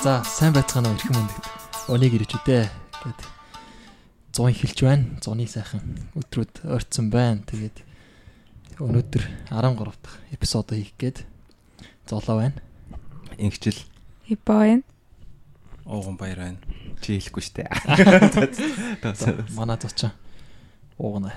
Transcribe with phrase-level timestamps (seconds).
[0.00, 1.44] За сайн байцгаана уу эрхэм хүндэт.
[1.92, 2.72] Өнийг ирж үдээ
[3.04, 3.20] гэд
[4.32, 5.04] 100 эхэлж байна.
[5.20, 5.84] 100-ны сайхан
[6.16, 7.44] өдрүүд ойрцсон байна.
[7.44, 7.84] Тэгээд
[8.80, 11.28] өнөөдөр 13 дахь эпизод хийх гээд
[12.08, 12.56] золоо байна.
[13.36, 13.76] Ингчил
[14.24, 14.88] Хипо байна.
[15.84, 16.60] Ууган баяр байна.
[17.04, 17.68] чи хэлэхгүй штэ.
[19.52, 20.16] Манай зочин
[20.96, 21.36] уугна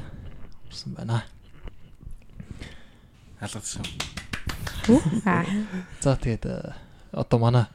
[0.71, 1.27] урсан байна.
[3.43, 3.83] Алгадсан.
[5.27, 5.43] Аа.
[5.99, 6.75] За тэгээд э,
[7.11, 7.67] одоо манай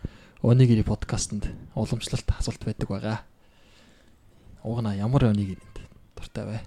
[0.42, 3.19] Онигири подкастэнд уламжлалт асуулт байдаг байгаа.
[4.62, 5.74] Уугна ямар Онигиринд
[6.14, 6.61] дуртай вэ?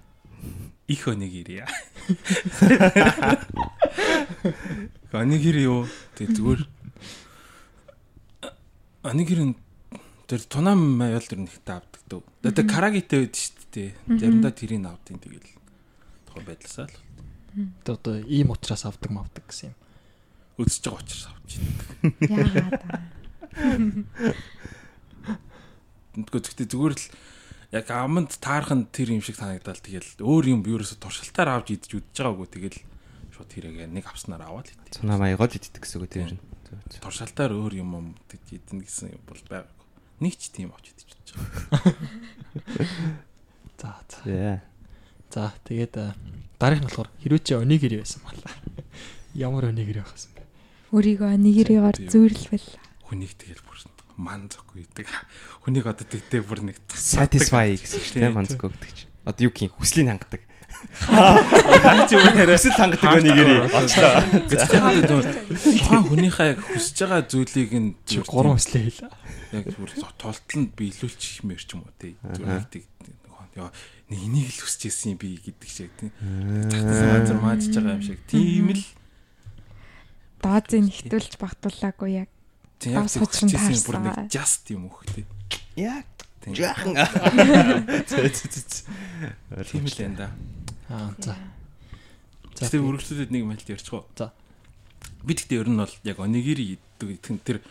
[0.87, 1.67] Их өнийг ирья.
[5.15, 5.87] Өнийг ир юу?
[6.19, 6.67] Тэг зүгээр.
[9.07, 9.55] Өнийг ир
[10.27, 12.27] тэр тунам маял тэр нэгтэй авдаг дөө.
[12.43, 13.89] Тэгээ карагитэй байд шүү дээ.
[14.19, 15.47] Заримдаа тэрийг авдیں۔ Тэгэл
[16.27, 16.97] тухайн байдласаа л
[17.87, 19.79] Тэр одоо ийм учраас авдаг мавдаг гэсэн юм.
[20.59, 21.79] өсөж байгаа учраас авч байна.
[22.19, 23.20] Яагаад аа.
[26.11, 27.05] Тэгвэл гэхдээ зүгээр л
[27.71, 32.15] яг аманд таархан тэр юм шиг санагдал тэгэл өөр юм ерөөсө туршилтаар авч идэж үдэж
[32.19, 32.79] байгаагүй тэгэл
[33.31, 34.99] шууд тэрэг нэг авснаар аваад идэв.
[34.99, 36.39] Цунаа маягод иддэг гэсэн үг тийм.
[36.99, 39.87] туршилтаар өөр юм юм идэнэ гэсэн юм бол байгаагүй.
[40.19, 41.95] Нэг ч тийм авч идэж бодож байгаа.
[43.81, 44.61] За за.
[45.31, 46.13] За тэгээд э,
[46.59, 48.51] дараах нь болохоор хэрвээ чи Онигири байсан мала.
[49.33, 50.43] Ямар Онигири байхсан бэ?
[50.91, 52.67] Өөрийгөө нэгэрээр зүйрлвэл
[53.11, 53.77] Хүнийг тэгэл бүр
[54.15, 55.11] ман зөхгүй идэг.
[55.67, 59.11] Хүнийг одоо тэгтээ бүр нэг Satisfy гэсэн чинь тийм манцгүй гэдэг чинь.
[59.27, 60.41] Одоо юу гин хүслийг хангадаг.
[61.11, 62.55] Хаач юм яриа.
[62.55, 63.67] Хүсэл хангадаг нэрээ.
[63.67, 64.15] Очлоо.
[65.59, 69.11] Тухайн хүнийхээ яг хүсэж байгаа зүйлийг нь Чи гурван хүслээ хийлээ.
[69.59, 72.15] яг бүр толтолд биелүүлчих юмэр ч юм уу тий.
[72.23, 73.67] Зүгээр нэг
[74.07, 76.09] нэг энийг л хүсэж ирсэн юм би гэдэг шиг тий.
[76.71, 78.23] Захтсан мазар маажж байгаа юм шиг.
[78.31, 78.83] Тийм л
[80.39, 82.30] доозыг нэгтүүлж багтуулаагүй яг
[82.81, 85.25] тий яг ирсэн бүр нэг just юм уу тий.
[85.77, 86.01] Яа.
[86.41, 86.57] Тийм.
[86.57, 86.97] Жаахан.
[89.69, 90.27] Тийм л энэ да.
[90.89, 91.37] Аа за.
[92.57, 94.09] За Гэтэ үргэлжлүүлээд нэг мэлт ярьчих уу?
[94.17, 94.33] За.
[95.21, 97.61] Би тэгтээ ер нь бол яг онигири гэдэг тэн тэр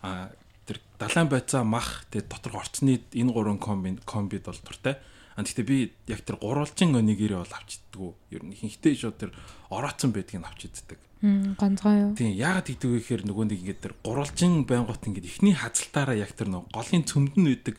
[0.00, 0.32] а
[0.64, 4.96] тэр далайн байцаа мах тэр дотор орцны энэ гурван комби комбид бол туртай.
[5.36, 8.12] А тэгтээ би яг тэр гурвалжин онигири бол авчдаггүй.
[8.32, 9.30] Ер нь ихэнхдээ шууд тэр
[9.68, 10.96] орооцсон байдгийг авчиддаг.
[11.24, 12.12] М гонцгой юу.
[12.12, 16.36] Тийм яагаад гэдэг вэ гэхээр нөгөө нэг ингээд тэр гурвалжин байнгут ингээд ихний хазалтаараа яг
[16.36, 17.76] тэр нөгөө голын цөмд нь үүдэг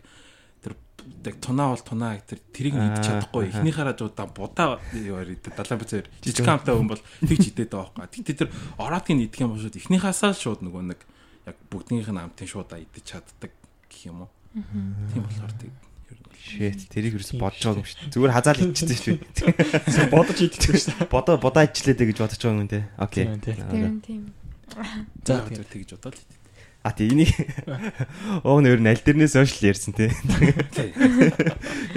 [0.66, 0.73] тэр
[1.29, 3.61] яг тунаа бол тунаа тэр тэрийг Аа, идэж чадахгүй аха.
[3.61, 8.25] ихнийхээ радиуда будаа яар идэ далайн бацаар жижиг хамтаа хүн бол тэгж идээд байгаа байхгүй.
[8.25, 8.50] Тэгтээ тэр
[8.81, 11.00] ороодгийн идэх юм бол шууд ихнийхаасаа шууд нөгөө нэг
[11.45, 13.53] яг бүгднийх нь амтын шуудаа идэж чаддаг
[13.85, 14.29] гэх юм уу.
[15.13, 15.69] Тийм болохоор тэг
[16.45, 18.13] Shit, тэрийг юус бодож байгаа юм шүү.
[18.13, 19.17] Зүгээр хазаал иччихсэн шүү.
[20.13, 21.09] бодож идэх шүү дээ.
[21.09, 22.85] Бодоо бодоо ичлээ дэ гэж бодож байгаа юм те.
[23.01, 23.25] Окей.
[23.41, 24.29] Тийм, тийм.
[25.25, 26.25] За тэгээд тэгж бодоод л
[26.85, 27.34] А тий энийг
[28.45, 30.13] оо нөр нь аль дэрнээ сошиал ярьсан те.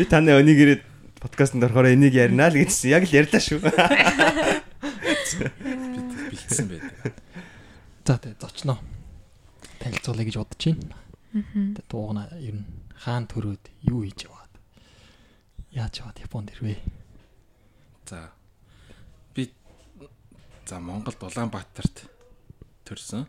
[0.01, 0.83] Би таны өнийг ирээд
[1.21, 2.97] подкастт орохоор энийг ярина л гэсэн.
[2.97, 3.61] Яг л ярьлаа шүү.
[6.33, 7.13] бэлдсэн байдаг.
[8.01, 8.81] за тэгээд зочноо.
[9.77, 10.97] Танилцуулъя гэж бодож байна.
[11.37, 11.85] Аа.
[11.85, 12.65] Дуугна ер нь
[12.99, 14.38] хаан төрөөд юу хийж яваад
[15.79, 16.77] яаж яваад Японд ирвэ?
[18.11, 18.33] За
[19.35, 19.49] би
[20.67, 22.09] за Монголд Улаанбаатарт
[22.85, 23.27] төрсөн.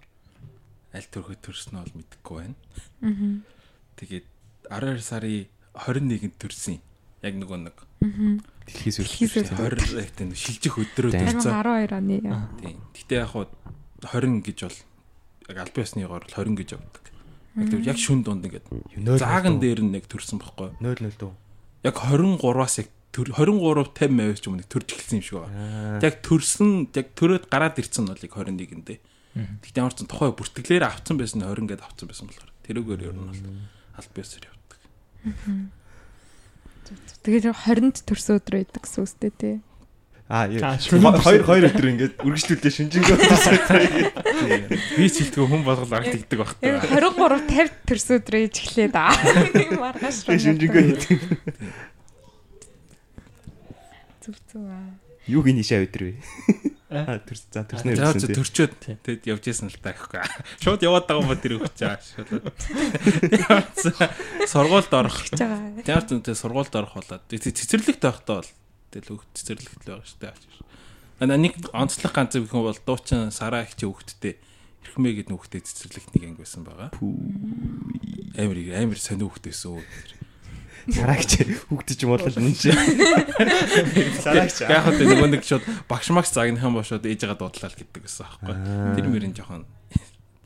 [0.94, 2.58] Аль төрхөд төрсөн нь бол мэдэхгүй байна.
[3.06, 3.46] Аа.
[4.02, 4.26] Тэгээд
[4.74, 5.46] 12 сарын
[5.78, 6.80] 21-нд төрсөн.
[7.22, 8.40] Яг нөгөө нэг Аа.
[8.70, 9.04] Үлдсэн.
[9.06, 9.58] үлдсэн.
[9.60, 11.28] 20 яг тийм шилжих өдрөө Тийм.
[11.28, 11.52] төрсөн.
[11.52, 12.18] 2012 оны.
[12.32, 12.48] Аа.
[12.64, 12.78] Тийм.
[12.96, 13.46] Гэтэ яг хуу
[14.08, 14.78] 20 гэж бол
[15.52, 17.06] яг аль биесныгоор л 20 гэж явдаг.
[17.84, 18.66] Яг шүн дунд ингээд
[19.20, 20.72] зааган дээр нь нэг төрсөн бохгүй.
[20.80, 21.32] 0 0 дүү.
[21.84, 26.00] Яг 23-аас яг төр- 23 50 ч юм уу нэг төрж эхэлсэн юм шиг байна.
[26.04, 28.90] Яг төрсөн яг төрөөд гараад ирсэн нь бол яг 21-нд.
[29.64, 33.16] Гэтэ ямар ч тухай бүртгэлээр авцсан байсан нь 20 гээд авцсан байсан болохоор тэрүүгээр ер
[33.16, 33.42] нь бол
[33.96, 34.80] аль биесээр явдаг.
[37.24, 39.56] Тэгээд 20-нд төрсөн өдөр байдаг гэсэн үстэй тий.
[40.30, 40.62] А юу.
[40.62, 43.18] За, шөнө Хоёр хоёр өдөр ингээд үргэлжлүүлээ шинжэнгөө.
[45.02, 46.54] Би цэлтгөө хүн болгол арга тэгдэг баг.
[46.62, 49.10] Яг 23 50 төрсөн өдөр ээж эхлээд аа.
[49.82, 50.30] Маргааш.
[50.30, 51.20] Шинжэнгөө хийдэг.
[54.22, 54.94] зүг зүг аа.
[55.26, 56.22] Юу гин ишээ өдөр вэ?
[56.94, 58.34] А төрс за төрснөө За ирсэн.
[58.34, 60.22] төрчөөд тэгэд явж яасан л та гэхгүй.
[60.62, 61.98] Шууд яваад байгаа юм ба тэр өгч чаа.
[62.02, 62.50] Шууд.
[64.54, 65.18] Сургуульд орох.
[65.26, 65.86] гэж байгаа.
[65.86, 68.50] Ямар ч үнэтэй сургуульд орох болоод цэцэрлэгт байхдаа бол
[68.92, 70.36] тэгэл үг цэцэрлэгт л байгаа шүү дээ.
[71.20, 74.36] Ана нэг онцлог ганц юм хүн бол дуучин сараа их чи хөвгтдээ
[74.90, 76.90] эрхмээ гэд нүхтэй цэцэрлэгт нэг анги байсан байгаа.
[78.40, 79.84] Амир амир сонио хөвгтэйсэн үү.
[80.90, 81.32] Сараагч
[81.70, 82.72] хүүхдэж юм бол энэ чи.
[84.24, 84.64] Сараагч.
[84.64, 87.78] Яг хөө нөгөө нэг шууд багш магш загнах юм бол шууд ээж байгаа дуудлаа л
[87.78, 88.56] гэдэг байсан аахгүй.
[88.96, 89.68] Тэр мөрийн жоохон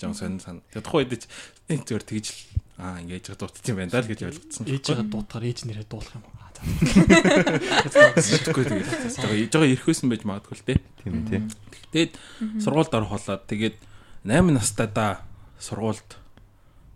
[0.03, 0.59] Жон сонь сан.
[0.75, 1.23] Тэгээд тухайн үед
[1.71, 2.39] энэ зөвөр тэгж л
[2.75, 4.67] аа ингэж дутчих юм байна даа л гэж ойлгоцсон.
[4.67, 6.27] Ээжигээ дуутахаар ээж нэрээ дуулах юм.
[6.63, 8.15] Аа.
[8.15, 8.89] Тэгэхгүй тэгээд
[9.19, 10.75] жоо жоо ирэх байсан байж магадгүй л те.
[11.03, 11.41] Тийм тий.
[11.91, 12.13] Тэгээд
[12.63, 13.77] сургуульд орох болоод тэгээд
[14.23, 15.23] 8 настайдаа
[15.59, 16.09] сургуульд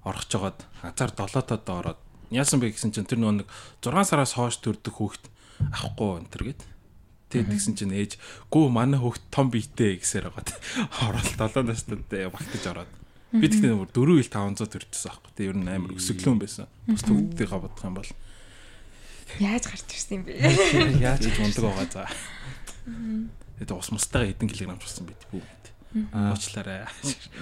[0.08, 2.00] орох жагаад азар 7 таад ороод
[2.31, 3.48] яасан бэ гэсэн чинь тэр нөгөө нэг
[3.84, 5.25] 6 сараас хойш төрдөг хүүхэд
[5.72, 6.62] авахгүй энэ төр гээд
[7.28, 8.16] Тэгээд тэгсэн чинь ээж
[8.48, 10.56] гүү манай хүүхд том биетэй гэсээр байгаа.
[11.12, 12.92] Орол 7 настайд багтаж ороод.
[13.36, 15.31] Би тэгтээ бүр 4 ил 500 төрчихсөн аахгүй.
[15.36, 16.72] Тэг ер нь амар өсөглөн байсан.
[16.88, 18.08] Бус төгддгийг бодох юм бол
[19.39, 20.33] Яаж гарч ирсэн юм бэ?
[21.03, 22.06] яаж ундаг байгаа за.
[23.59, 25.44] Тэгээд ус мустайгаа эдэн килограмм болсон байт бүү.
[26.13, 26.31] Аа.
[26.33, 26.88] Уучлаарай.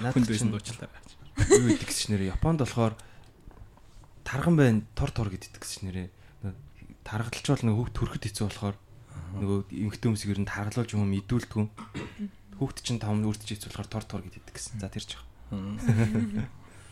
[0.02, 1.02] Наад Хүнд байсан дуучлаарай.
[1.36, 2.94] юу гэдэг чинь нэрээ Японд болохоор
[4.24, 6.08] тарган байна тор тор гэдэг чинь нэрээ
[7.04, 8.76] таргалчвал нэг хүүхд төрөхөд хэцүү болохоор
[9.38, 11.70] нөгөө эмхтэн хүмүүс ер нь таргалуулж юм идүүлдэг.
[12.58, 14.80] Хүүхд чинь том үрдэж хэцүү болохоор тор тор гэдэг гэсэн.
[14.80, 15.14] За тэр ч.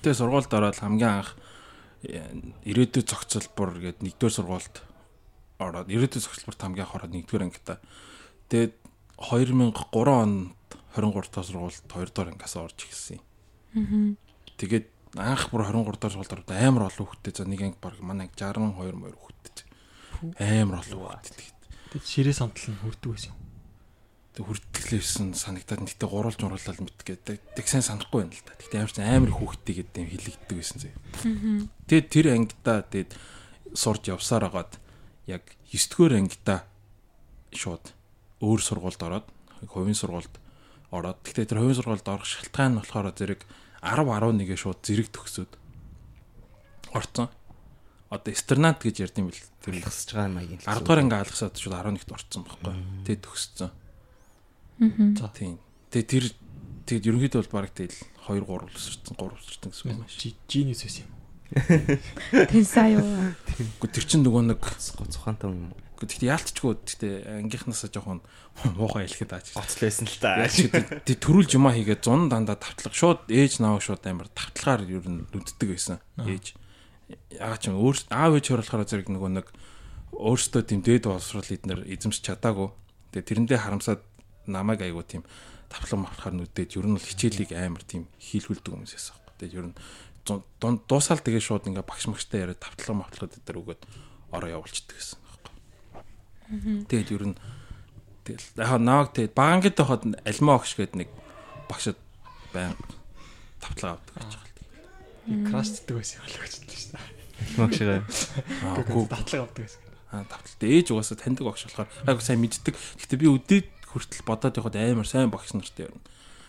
[0.04, 1.34] Тэгээ сургуульд ороод хамгийн анх
[2.04, 4.76] ирээдүйн зохицолбор гээд нэгдүгээр сургуульд
[5.60, 7.80] ороод ирээдүйн зохицолборт хамгийн анх ороод нэгдүгээр ангита.
[8.48, 8.74] Тэгээд
[9.18, 9.74] 2003
[10.12, 10.56] онд
[10.96, 13.20] 23 дахь сургуульд 2 дахь ангиас орж ирсэн.
[14.60, 14.86] Тэгээд
[15.16, 18.36] анх бүр 23 дахь сургуульд ороод амар олон хүүхдтэй за нэг анги баг манай анги
[18.36, 19.66] 62 морь хүүхдтэй.
[20.38, 21.52] Амар олон хүүхдтэй.
[21.94, 23.43] Тэгээд ширээ сантал нь хүрдэг байсан юм.
[24.42, 27.22] Хүртгэлээсэн санагдаад нэгтээ гурвалж муруулаад мэдгээд
[27.54, 28.58] тэг сайн санахгүй байна л да.
[28.58, 30.90] Тэгтээ амар ч амар хүүхдтэй гэдэг юм хилэгддэг байсан зэ.
[31.86, 33.10] Тэгээд тэр ангидаа тэгээд
[33.78, 34.74] сурж явсаар агаад
[35.30, 36.58] яг 9 дугаар ангидаа
[37.54, 37.94] шууд
[38.42, 39.26] өөр сургуульд ороод
[39.70, 40.34] хувийн сургуульд
[40.90, 43.46] ороод тэгтээ тэр хувийн сургуульд орох шалтгаан нь болохоор зэрэг
[43.86, 45.52] 10 11-ээ шууд зэрэг төгсөөд
[46.90, 47.28] орцсон.
[48.10, 50.62] Одоо эстернат гэж ярьд юм бэл тэр л Тасж байгаа маягийн.
[50.62, 52.74] 10 дугаар анги алгасаад шууд 11-т орцсон байхгүй.
[53.06, 53.70] Тэгээд төгссөн.
[54.80, 55.58] За Тийм.
[55.90, 56.24] Тэгээ тэр
[56.84, 57.94] тэгэд ерөнхийдөө бол баг тэгэл
[58.26, 60.34] 2 3 өсөрсөн 3 өсөрсөн гэсэн юм шиг.
[60.50, 61.12] Жинис байсан юм.
[61.54, 63.06] Тэнсаа юу?
[63.78, 65.70] Гэхдээ тэр чинь нөгөө нэг Гоцхантай юм.
[65.94, 67.14] гэхдээ яалтчгүй гэхдээ
[67.46, 68.20] ангийнхнаасаа жоохон
[68.74, 69.46] муухай хэлэхэд аач.
[69.54, 70.44] Гоцлээсэн л та.
[70.50, 75.24] Тэг төрүүлж юмаа хийгээд зун дандаа тавтлах шууд ээж наав шууд амар тавтлагаар ер нь
[75.30, 76.02] үддэг байсан.
[76.18, 76.58] Ээж
[77.38, 79.46] ягаад ч юм өөр аав ээж хорлохоор зэрэг нөгөө нэг
[80.12, 82.68] өөрсдөө тийм дээд боловсрол эднэр эзэмш чадаагүй.
[83.14, 84.02] Тэгээ тэрэндээ харамсаад
[84.46, 85.22] намайг айгуу тийм
[85.68, 89.16] тавтлан махахаар нүдээд ер нь бол хичээлийг амар тийм хийлгүүлдэг хүмүүс байсан.
[89.40, 89.76] Тэгээ ер нь
[90.88, 93.82] дуусаал тэгээ шууд ингээ багш магштай яриад тавтлан мавтлахад дээр өгөөд
[94.32, 95.18] ороо явуулчихдаг гэсэн.
[96.88, 97.36] Тэгээд ер нь
[98.24, 101.08] тэгэл яг нааг тэгээд багангид байхад альма огш гээд нэг
[101.68, 101.98] багшд
[102.52, 102.72] байн
[103.60, 105.48] тавтлага авдаг гэж байна.
[105.48, 107.24] Крастдаг байсан юм л гэж бодсон шүү дээ.
[107.58, 108.00] Магшгаа.
[108.64, 109.80] Аа үгүй Татлаг авдаг байсан.
[110.12, 112.74] аа тавталтай ээж угаасаа таньдаг багш болохоор айгу сайн мэддэг.
[112.76, 116.02] Гэхдээ би өдөөд хүртэл бодоод явахад амар сайн багш нартай ер нь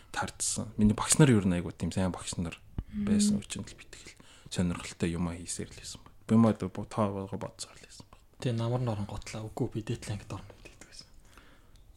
[0.09, 0.73] тардсан.
[0.81, 2.57] Миний багш нар ер нь айгу тийм сайн багш нар
[2.91, 4.17] байсан учраас л битгэл
[4.49, 6.01] сонирхолтой юм а хийсээр л байсан.
[6.25, 8.05] Би мод тоо бодсоор л байсан.
[8.41, 9.45] Тэгээ намар норон готлаа.
[9.45, 11.07] Үгүй би дээдлэнг дорно гэдэг байсан.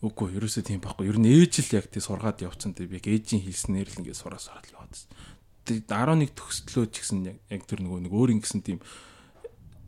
[0.05, 1.09] Үгүй ерөөсөө тийм байхгүй.
[1.09, 4.43] Ер нь ээж л яг тий сургаад явцсан тий яг ээжийн хэлснээр л ингээд сураа
[4.43, 5.09] сураад л яваадсан.
[5.65, 8.81] Тэгээд 11 төгслөө ч гэсэн яг тэр нөгөө нэг өөр ингэсэн тийм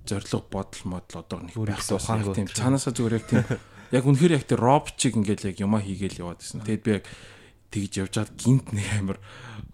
[0.05, 2.35] зориг бодол модл одоо нэг Өөр байх ухаангүй.
[2.37, 3.45] тийм цаанаасаа зүгээр яг тийм
[3.91, 6.63] яг үнэхээр яг тэр робот чиг ингээд яг юмаа хийгээл яваад байсан.
[6.63, 7.05] Тэгэд би яг
[7.71, 9.19] тэгж явж чад гинт нэг амир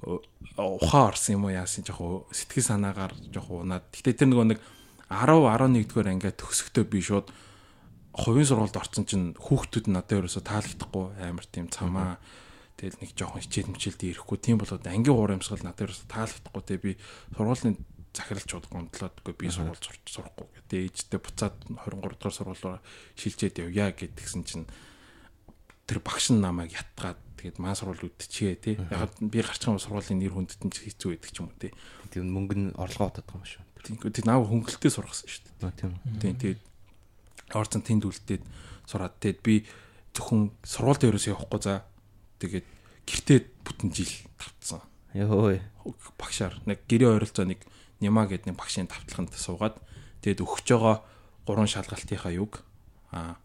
[0.04, 0.18] э,
[0.56, 3.88] ухаан орсон юм уу яасан жоох сэтгэл санаагаар жоох унаад.
[3.92, 4.60] Гэтэ тэр нөгөө нэг
[5.12, 7.28] 10 11 дугаар ангиа төгсөхдөө би шууд
[8.16, 12.16] хувийн сургуульд орсон чинь хүүхдүүд надад ерөөсө таалагдахгүй амар тийм цамаа
[12.80, 16.84] тэгэл нэг жоохон хичээл мчээлд ирэхгүй тийм болоод ангийн уур амьсгал надад ерөөсө таалагдахгүй тэгээ
[16.84, 16.92] би
[17.36, 17.76] сургуулийн
[18.16, 19.76] захиралчуд гомдлоодгүй би сургууль
[20.08, 20.80] сурахгүй гэдэг.
[20.88, 22.80] Ээжтэй буцаад 23 дугаар сургуулиураа
[23.20, 24.66] шилжээд явъя гэдгсэн чинь
[25.84, 30.18] тэр багш нь намайг ятгаад тэгээд маа сургууль үдчихээ тий яг би гарч байгаа сургуулийн
[30.24, 31.72] нэр хүндэтэн ч хэцүү байдаг ч юм уу тий
[32.10, 33.62] Тийм мөнгө нь орлогоо байгаа юм шүү.
[33.84, 35.76] тийм тийм наа хөнгөлтөө сургасан шүү дээ.
[35.76, 35.92] Тийм.
[36.18, 36.60] Тийм тэгээд
[37.52, 38.42] орцон тэнд үлдээд
[38.88, 39.54] сураад тэгээд би
[40.16, 41.84] зөвхөн сургуульд ерөөсөө явахгүй за.
[42.40, 42.66] Тэгээд
[43.04, 44.80] гэртээ бүтэн жил тавцсан.
[45.14, 45.60] Йоо.
[46.18, 46.56] Багшаар.
[46.66, 47.60] Нэг гэрээ ойролцоо нэг
[48.00, 49.76] Нима гэдэг нэг багшийн тавталханд суугаад
[50.20, 51.04] тэгээд өгч байгаа
[51.46, 52.60] гурван шалгалтынхаа юг
[53.12, 53.40] аа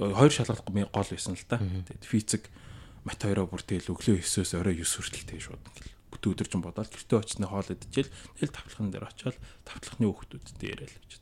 [0.00, 1.60] хоёр шалгалт гол байсан л та.
[1.60, 2.48] Тэгээд физик
[3.04, 6.64] мат хоёроо бүр тэгэл өглөө 9-өөс орой 9 хүртэл тэгээ шууд ингээл бүтэн өдөр чинь
[6.64, 11.12] бодоод гэртээ очны хоол идчихэл тэгэл тавталхан дээр очиод тавталхны хүүхдүүдтэй яриад л гэж.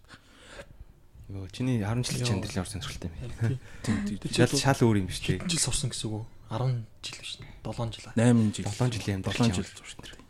[1.28, 3.58] Йоо, чиний 10 жилийн чандрал ямар сонирхолтой юм бэ?
[3.84, 5.44] Тийм тийм Шал шал өөр юм биш үү?
[5.44, 6.26] Жил сурсан гэсэн үг үү?
[6.48, 7.32] 10 жил биш.
[7.62, 8.06] 7 жил.
[8.16, 10.27] 8 жил 7 жилийн амьдрал 7 жил зурсан.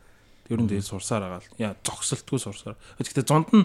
[0.49, 1.53] Ер нь тэгээд сурсаар байгаа л.
[1.61, 2.77] Яа зогсолтгүй сурсаар.
[2.97, 3.65] Гэхдээ зонд нь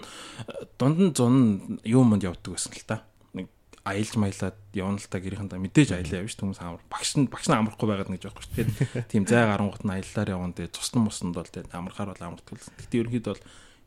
[0.76, 1.36] дунд нь зун
[1.84, 3.08] юу манд явдаг байсан л та.
[3.32, 3.48] Нэг
[3.88, 7.56] аялж маялаад явна л та гэрийнхэндээ мэдээж аялаа явж хүмүүс амар багш нь багш нь
[7.56, 9.08] амархгүй байгаад нэг жоохгүй шүү дээ.
[9.12, 10.76] Тийм зай гарангуут нь аяллаар явна дээ.
[10.76, 12.76] Цуслан мусанд бол тэгээд амархаар бол амарт төлсөн.
[12.76, 13.44] Гэтэ ерөнхийдөө бол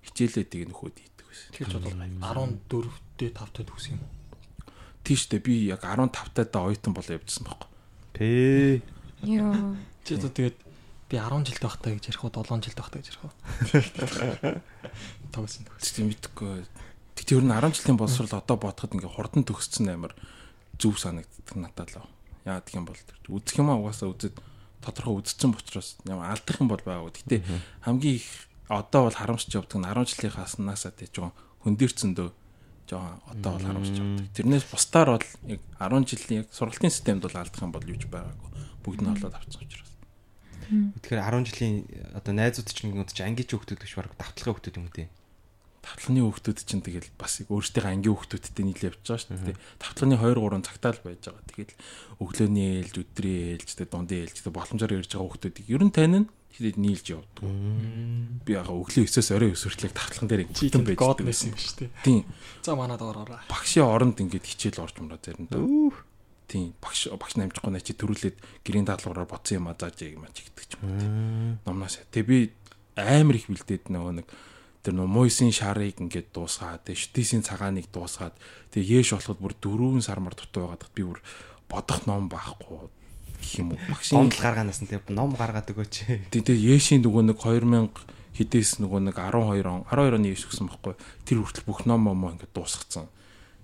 [0.09, 1.49] хичээлээ тийг нөхөд ийдэг байсан.
[1.53, 4.17] Тэгж бол 14-д 5-д төгс юм уу?
[5.07, 7.69] Тийш дээ би яг 15 таа оюутан бол явжсан байхгүй.
[8.11, 8.81] Тэ.
[9.23, 9.77] Йоо.
[10.03, 10.66] Чи одоо тэгээд
[11.07, 13.33] би 10 жилд байхдаа гэж ярих уу 7 жилд байхдаа гэж ярих уу?
[15.31, 15.63] Тогсон.
[15.79, 16.67] Тийм мэдхгүй.
[17.15, 20.13] Тэгтээ ер нь 10 жилийн боловсрол одоо бодоход ингээ хурдан төгссөн амар
[20.77, 22.05] зүв санагддаг надад л.
[22.43, 22.99] Яа гэх юм бол
[23.31, 24.35] үзэх юм аа угаасаа үзээд
[24.83, 27.41] тодорхой үзсэн учраас ямар алдах юм бол байгаагүй.
[27.41, 27.43] Гэтэ
[27.87, 28.27] хамгийн их
[28.69, 31.33] одоо бол харамсч явдаг нь 10 жилийн хааснасаа тий жоохон
[31.65, 32.29] хөндөрцөндөө
[32.87, 34.27] жоохон одоо бол харамсч явдаг.
[34.37, 38.49] Тэрнээс бусдаар бол яг 10 жилийн яг сургалтын системд бол алдах юм бол юуж байгаагүй.
[38.85, 39.96] Бүгд нь олоод авсан учраас.
[40.67, 41.75] Тэгэхээр 10 жилийн
[42.13, 45.07] одоо найзууд чинь гинүүд чинь ангиж хүүхдүүд гэж баг давталгын хүүхдүүд юм тий.
[45.87, 49.61] Тавталганы хүүхдүүд чинь тэгэл бас яг өөрсдийнхээ ангийн хүүхдүүдтэй нийлээ явж байгаа шүү дээ.
[49.79, 51.47] Тавталганы 2 3 цагтаа л байж байгаа.
[51.47, 51.73] Тэгэл
[52.19, 56.15] өглөөний ээлж, өдрийн ээлж, тэгээ дундын ээлж, тэгээ боломжоор ирж байгаа хүүхдүүдийг ер нь тань
[56.19, 57.41] нь тэгээд нийлж явдаг.
[58.43, 61.89] Би яга өглөө 9-оос орой 9 хүртэл тавталган дээр тийм байж байсан юм шүү дээ.
[62.03, 62.23] Тийм.
[62.65, 63.39] За манад ороорой.
[63.47, 65.61] Багшийн оронд ингээд хичээл орж мураа заримдаа.
[66.47, 66.71] Тийм.
[66.79, 70.63] Багш багш намжихгүй наа чи төрүүлээд гэрийн даалгавраар бодсон юм а зааж юм а чигдэг
[70.63, 71.59] ч юм уу.
[71.67, 71.99] Номноос.
[72.15, 72.37] Тэгээ би
[72.95, 74.27] амар их бэлдээд нөгөө нэг
[74.87, 78.31] тэр нөгөө мойсын шарыг ингээд дуусгаад тэгээ шүтээсийн цагааныг дуусгаад
[78.71, 81.19] тэгээ яэш болоход бүр 4 сар мар дутуу байгаад би бүр
[81.67, 82.87] бодох ном байхгүй
[83.43, 83.79] гэх юм уу.
[83.91, 86.31] Багшийн Гомдол гаргаанаас нь тий ном гаргаад өгөөч.
[86.31, 87.91] Тэгээ яэшийн нөгөө нэг 2000
[88.37, 90.95] хідээс нөгөө нэг 12 он 12 оны яэш гэсэн байхгүй.
[91.25, 93.09] Тэр хүртэл бүх ном момоо ингээд дуусгацсан.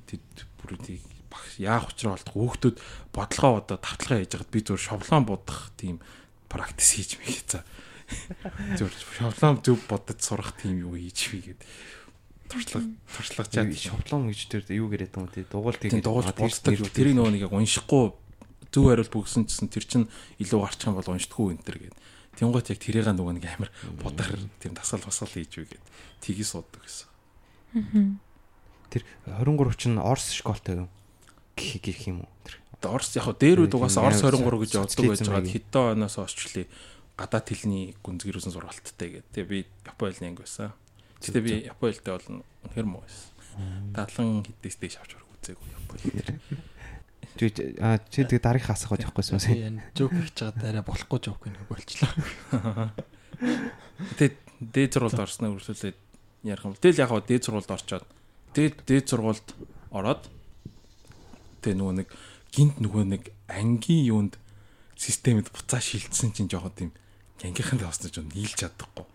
[0.10, 0.26] Тэд
[0.60, 2.78] бүрүүдийг багш яах учраа болдог хүүхдүүд
[3.10, 5.98] бодлогоо одоо тавталгаа хийж байгаад би зөв шовлон будах тийм
[6.46, 7.62] практис хийж мэйгээ за.
[8.78, 11.62] Зөв шовлон зөв бодож сурах тийм юу хийж бий гэд.
[12.46, 16.94] Туршлага туршлагачаад шовлон гэж тэр юу гэрэд юм тий дугуйл тийм тэгээд дуулж болдог.
[16.94, 18.14] Тэрийг нөгөө нэг уншихгүй.
[18.70, 20.04] Зөв хариулт бүгсэн гэсэн тэр чин
[20.38, 21.96] илүү гарчих юм бол уншдаггүй энэ төр гэд.
[22.38, 23.72] Тэнгуут яг тэрийг нөгөө нэг амар
[24.02, 24.30] будар
[24.62, 25.86] тийм дасгал басгал хийж үгээд
[26.22, 27.10] тгий суудаг гэсэн.
[28.94, 30.90] тэр 23 чинь Орс школтой юм.
[31.56, 32.32] Гэх гэх юм уу?
[32.44, 32.60] Тэр
[32.92, 35.54] Орс яг хөө дээр үд угаасаа Орс Тийм, 23 гэж явдаг байж байгаа.
[35.54, 36.68] Хэдэн оноос орчлээ
[37.16, 39.32] гадаад хэлний гүнзгийрүүсэн сургалттай гэдэг.
[39.32, 40.74] Тэгээ би Япон хэлний анги байсан.
[41.22, 42.28] Гэтэ би Япон хэлтэй бол
[42.68, 43.32] үнэхэр муу байсан.
[43.94, 46.34] Талан хэдээс дэш авч ураг үзээгүй Япон хэл.
[47.38, 47.46] чи
[47.82, 49.80] а чи тэгээд дараагийнхаа асах гэж явахгүй Би юм.
[49.80, 52.12] энэ жоок хийж байгаа арай болохгүй жоок нэг болчлоо.
[54.18, 54.32] Тэгээ
[54.74, 55.98] дээд сургуульд орсноо үргэлжлүүлээд
[56.46, 56.78] ярих юм.
[56.78, 58.06] Тэгэл яг хаа дээд сургуульд орчоод
[58.54, 59.48] дээд дээд сургуульд
[59.90, 60.22] ороод
[61.64, 62.10] тэгээ нөгөө нэг
[62.52, 64.34] гинт нөгөө нэг ангийн юунд
[65.00, 66.92] системэд буцаа шилжсэн чинь жоохон тийм
[67.42, 69.08] ангийнханд явсан чинь нийлж чадахгүй.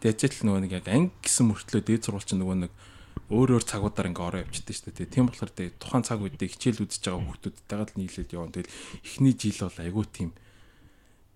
[0.00, 2.72] Тэгээ ажил нөгөө нэг яг анги гэсэн мөртлөө дээд сургууль чинь нөгөө нэг
[3.26, 5.12] өөр өөр цагуудаар ингээ ороо явчихдээ шүү дээ.
[5.12, 8.54] Тийм болохоор тэгээ тухайн цаг үедээ хичээл үзэж байгаа хүүхдүүдтэйгээ л нийлээд явна.
[8.54, 10.30] Тэгэл эхний жил бол айгүй тийм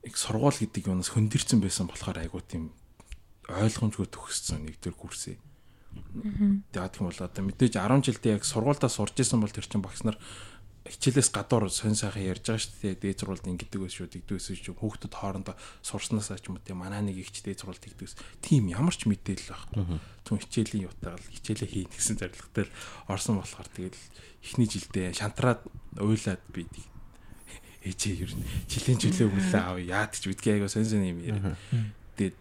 [0.06, 2.62] яг сургууль гэдэг юунаас хөндөрцөн байсан болохоор айгүй тийм
[3.50, 5.36] ойлгомжгүй төгссөн нэгдүгээр курсээ.
[6.70, 10.06] Тэгээд тийм бол одоо мэдээж 10 жилдээ яг сургуульдаа сурж исэн бол тэр чинь багш
[10.06, 10.18] нар
[10.88, 12.96] хичээлээс гадуур сонь сайхан ярьж байгаа шүү дээ.
[13.04, 14.76] Дээд сургуульд ингэдэг байсан шүү, тэгдэг байсан шүү.
[14.80, 18.20] Хүүхдүүд хоорондоо сурснаасаа ч юм уу тийм манаа нэг ихч дээд сургуульд тэгдэг байсан.
[18.40, 20.00] Тийм ямар ч мэдээлэл байхгүй.
[20.24, 22.72] Түн хичээлийн юутайгаар хичээлээ хийнэ гэсэн зорилготой л
[23.12, 24.00] орсон болохоор тэгэл
[24.40, 25.60] эхний жилдээ шантраад
[26.00, 26.88] уйлаад би тэг
[27.84, 31.56] ээжээ ер нь жилийн жилээ өглөө аав яад ч бидгээ айгаа сонь сонь юм яриа.
[32.16, 32.36] Тэгээд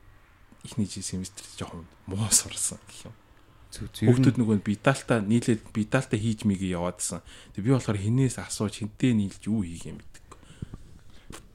[0.67, 3.15] эхний жил семестр жоохон муу сурсан гэх юм.
[3.69, 7.21] Хүүхдүүд нөгөө бидалтаа нийлээд бидалтаа хийж мэгээ яваадсан.
[7.53, 10.09] Тэг би болохоор хинээс асууж хинтээ нийлж юу хийх юм бэ?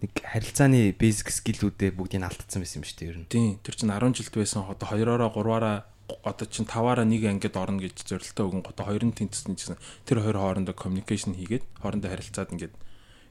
[0.04, 3.30] нэг харилцааны basic skill-үүдээ бүгдийг нь алдсан байсан юм шүү дээ ер нь.
[3.30, 3.58] Тийм.
[3.64, 4.68] Тэр чинь 10 жилд байсан.
[4.68, 5.76] Одоо 2-ороо 3-аараа
[6.22, 9.80] одоо чинь 5-аараа нэг ангид орно гэж зорилттой өгөн одоо хоёр нь тэнцсэн гэсэн.
[10.04, 12.74] Тэр хоёр хоорондоо communication хийгээд хоорондоо харилцаад ингээд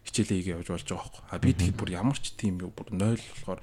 [0.09, 1.23] хичээлээ хийгээ явж болж байгаа байхгүй.
[1.29, 3.61] А би тэгэхэд бүр ямар ч тийм юу бүр 0 болохоор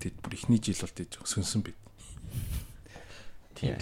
[0.00, 1.78] тэгэд бүр ихний жил бол тэгж сүнсэн бид.
[3.54, 3.76] Тийм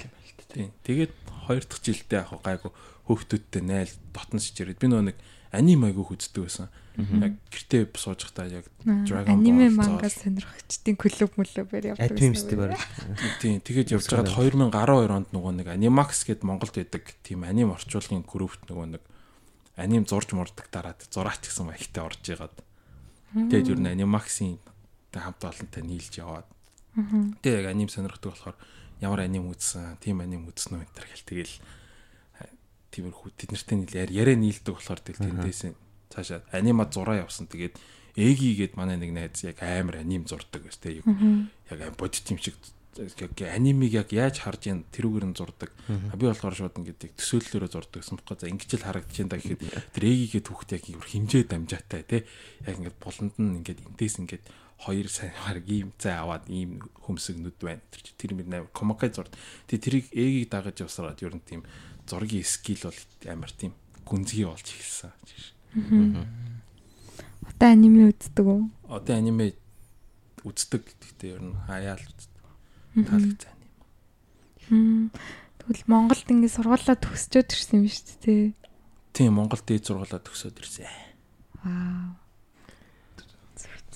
[0.53, 0.73] Тийм.
[0.83, 1.13] Тэгээд
[1.47, 2.73] хоёр дахь жилдээ яг гайгүй
[3.09, 5.19] хөөхтүүдтэй найл дотнос ичээд би нөгөө нэг
[5.53, 6.69] аним айгүй үздэг байсан.
[6.99, 10.19] Яг гэртээ сууж захтаа яг Dragon аниме Ball манга зоол.
[10.19, 12.11] сонирхчдын клуб мөлөбөр явдаг
[12.59, 12.77] барь.
[13.39, 13.63] Тийм.
[13.63, 18.67] Тэгээд явж байгаад 2012 онд нөгөө нэг Animax гэд Монголд байдаг тийм аним орчуулгын группт
[18.67, 19.03] нөгөө нэг
[19.79, 22.57] аним зурж мурдаг дараад зураач гэсэн маягтай орж игаад.
[23.31, 24.59] Тэгээд ер нь Animax-ийн
[25.15, 26.51] хамт олонтой нийлж яваад.
[27.47, 28.59] Тэгээд яг аним сонирхдаг болохоор
[29.01, 31.55] ямар аним үзсэн, тийм аним үзсэн үү энэ төр гэл тэгэл
[32.93, 35.61] тиймэрхүү тэд нартэй нийл яриа нийлдэг болохоор тэгэл тэндээс
[36.11, 37.47] цаашаа анима зураа явсан.
[37.47, 37.77] Тэгээд
[38.19, 40.83] Эги гээд манай нэг найз яг амар аним зурдаг байсан.
[40.83, 42.59] Тэгээд яг бодит юм шиг
[42.99, 45.71] яг анимиг яг яаж харж яан тэрүүгээр нь зурдаг.
[45.87, 48.43] А би болохоор шууд ингээд төсөөллөөрөө зурдаг гэсэн бохоо.
[48.43, 49.63] За ингэж л харагдаж байна гэхэд
[49.95, 52.23] тэр ээgiгээ түүхт яг хэмжээ дамжаатай тий.
[52.67, 54.45] Яг ингээд болонд нь ингээд энтэйс ингээд
[54.79, 57.83] хоёр сайн хараг ийм цай аваад ийм хөмсгнүүд байна.
[57.91, 59.35] Тэр чи тэр минь амар комокай зурд.
[59.67, 61.67] Тэг тэрийг ээгийг дагаж явсараад ер нь тийм
[62.07, 63.75] зургийн скил бол амар тийм
[64.07, 65.13] гүнзгий болж эхэлсэн.
[67.43, 68.63] Одоо аниме үздэг үү?
[68.87, 69.59] Одоо аниме
[70.47, 72.45] үздэг гэхдээ ер нь хаяал үздэг.
[73.03, 73.75] Таалагдсан аниме.
[74.71, 75.11] Хм.
[75.59, 78.55] Тэгвэл Монголд ингэ сургуулаа төгсчөөд ирсэн юм шүү дээ.
[79.13, 80.87] Тийм Монгол дээд сургуулаа төгсөөд ирсэн.
[81.67, 82.15] Вау.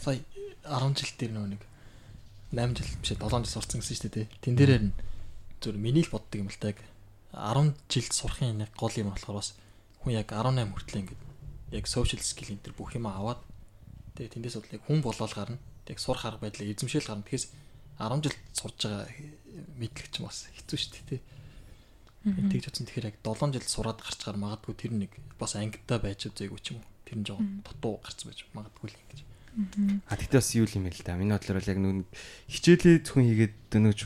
[0.03, 0.19] Сая
[0.65, 1.63] 10 жил дээр нөө нэг
[2.53, 4.27] 8 жил биш 7 жил сурцсан гэсэн шүү дээ.
[4.45, 4.93] Тэн дээрээ нь
[5.63, 6.79] зөв миний л боддог юм л та яг
[7.33, 9.57] 10 жилд сурахын нэг гол юм болохоор бас
[10.05, 11.23] хүн яг 18 хүртэл ингээд
[11.73, 13.41] яг social skill энэ төр бүх юм аваад
[14.15, 15.59] тэгээ тэндээс бол яг хүн болоод гарна.
[15.89, 17.25] Тэг сурах арга байдлаа эзэмшээл гарна.
[17.25, 17.47] Тэгэхээс
[17.99, 19.07] 10 жил сурж байгаа
[19.81, 21.21] мэдлэг ч бас хэцүү шүү дээ тий.
[22.23, 26.29] Тэгж утсан тэгэхээр яг 7 жил сураад гарч гар магадгүй тэр нэг бас ангидаа байж
[26.29, 26.91] үзээгүй ч юм уу.
[27.09, 29.21] Тэр нь жоо дутуу гарч байж магадгүй л ингэж.
[30.09, 31.17] А тэгтээ бас юу юм бэ л да.
[31.21, 32.09] Миний бодлоор бол яг нүг
[32.49, 33.99] хичээлээ зөвхөн хийгээд дөнөж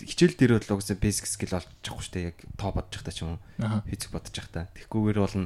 [0.00, 2.28] хичээл дээр бол угсаа basic skill олж чадахгүй шүү дээ.
[2.32, 3.82] Яг тоо бодож явах та ч юм уу.
[3.86, 4.68] Физик бодож явах та.
[4.74, 5.36] Тэгхгүйгээр бол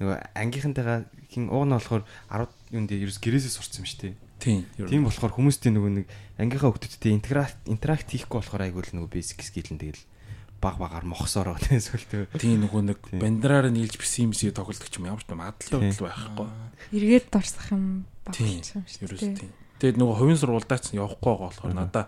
[0.00, 4.14] нөгөө ангийнхантайгаа хин уг нь болохоор 10 юунд ерөөс гэрээсээ сурцсан юм шүү дээ.
[4.40, 4.60] Тийм.
[4.88, 6.06] Тийм болохоор хүмүүсийн нөгөө нэг
[6.40, 10.00] ангийнхаа хүмүүстэй интеракт интеракт хийхгүй болохоор айгүй л нөгөө basic skill нь тэгэл
[10.60, 12.24] баг багаар мохсоор байгаа тийм сүлтөө.
[12.40, 15.92] Тийм нөгөө нэг бандраар нийлж бисэн юм шиг тоглолдог ч юм ямар ч магадлал Тийм.
[15.92, 16.48] байхгүй.
[16.96, 18.60] Эргээд дурсах юм Тийм.
[18.60, 19.50] багч юм шүү дээ.
[19.80, 22.04] Тэгээд нөгөө хувийн сургуульдаач явахгүй байгаа болохоор надаа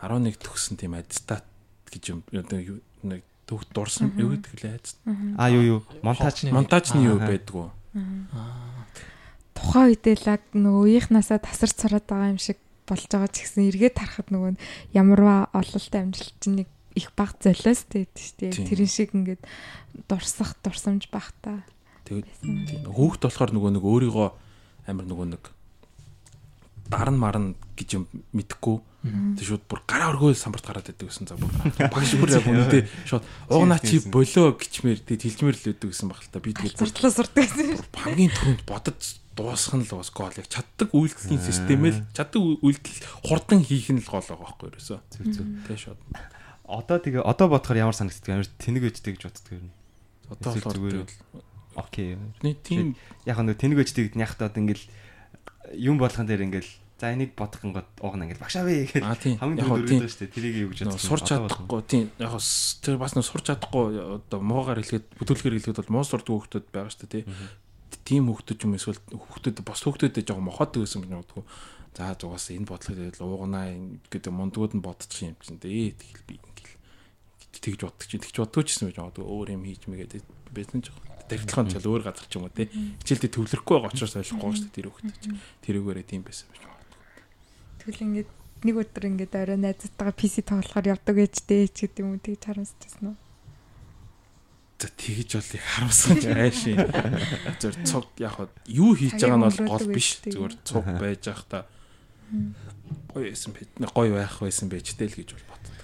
[0.00, 1.44] 11 төгсөн тийм аттестат
[1.90, 2.22] гэж юм
[3.02, 4.78] нэг төгт дурсан юу гэдэг лээ.
[5.36, 7.26] А юу юу монтаж Монтажны- Монтажны юу Аа.
[7.26, 7.66] байдгүй.
[9.58, 13.66] Тухайн үедээ л аг нөгөө үеийнхнаасаа тасарч цараад байгаа юм шиг болж байгаа ч гэсэн
[13.68, 14.54] эргээд харахад нөгөө
[14.94, 18.52] ямарваа ололтой амжилт чинь нэг их баг золиос тэгээд шүү дээ.
[18.70, 19.42] Тэрэн шиг ингээд
[20.08, 21.66] дурсах дурсамж баг та.
[22.06, 22.86] Тэгээд.
[22.88, 24.28] Хүүхд болохоор нөгөө нэг өөрийгөө
[24.90, 25.44] амар нөгөө нэг
[26.90, 27.46] дарн марн
[27.78, 28.82] гэж юм мэдхгүй.
[29.00, 31.48] Тэг шууд бүр гараа өргөөл самбарт гараад байдаг гэсэн цаг бүр.
[31.94, 36.20] Багш бүр яг үнэндээ шууд уугнаа чи болоо гिचмээр тэг тэлжмэр л өгдөг гэсэн баг
[36.20, 36.42] л та.
[36.42, 37.80] Би тэгээд бүр Зартлаа сурдаг гэсэн.
[38.04, 39.00] хамгийн түрүүнд бодож
[39.32, 44.10] дуусгах нь л бас гол яг чаддаг үйлдэлийн системэл чаддаг үйлдэл хурдан хийх нь л
[44.10, 44.98] гол байгаа байхгүй юу ерөөсөө.
[45.16, 45.48] зүг зүг.
[45.64, 46.00] Тэг шууд.
[46.68, 49.72] Одоо тэгээ одоо бодохоор ямар санагддаг амар тэнэг өжтэй гэж боддог юм.
[50.28, 52.18] Одоо болохоор зүгээр тэгэл Окей.
[52.42, 54.86] нэг тийм Яг нь тэнэг өжтэй гэдэг яхад одоо ингээл
[55.76, 59.40] юм болгон дээр ингээл за энийг бодох гингод уугна ингээл багшаавэ гэхэд аа тийм.
[59.40, 60.34] хамгийн түрүүнд өргөдөг шүү дээ.
[60.36, 62.06] Тэрийг юу гэж Нөө сурч чадахгүй тийм.
[62.20, 62.36] Яг
[62.84, 66.92] тэр бас нөө сурч чадахгүй одоо муугаар хэлгээд бүтүүлгээр хэлгээд бол муу сурдаг хүүхдүүд байгаа
[66.92, 67.24] шүү дээ
[68.04, 68.24] тийм.
[68.28, 71.44] Хүүхдүүд юм эсвэл хүүхдүүд бас хүүхдүүдэд жоохон мохоодог гэсэн юм бодгоо
[71.94, 73.66] за зугаас энэ бодлого тэгэл уугнаа
[74.12, 75.94] гэдэг мундгууд нь бодчих юм чинь дээ.
[75.94, 76.76] Тэгэл би ингээл
[77.60, 80.22] тэгж боддог чи тэгж боддог ч гэсэн байж магадгүй өөр юм хийж мэгээд
[80.54, 80.94] байсан ч
[81.30, 84.76] тархитлахын чал өөр газар ч юм уу те хичээлдээ төвлөрөхгүй байгаа учраас ойлгохгүй шүү дээ
[84.76, 86.80] тэр хүүхдүүд чинь тэрүүгээрээ тийм байсан байж магадгүй
[87.80, 88.30] Тэгэл ингээд
[88.68, 93.04] нэг өдөр ингээд орой найзтайгаа PC тоглохоор явдаг ээжтэй ч гэдэг юм уу тэгж харамсчихсан
[93.08, 93.16] уу?
[94.76, 95.48] За тэгж бол
[96.20, 96.76] ч айшин.
[97.56, 100.20] Зөв цуг яг хаа юу хийж байгаа нь бол гол биш.
[100.28, 101.64] Зүгээр цуг байж ах та
[103.16, 103.88] гоё байсан бэ.
[103.96, 105.76] Гоё байх байсан байж тэл гэж бол боддог.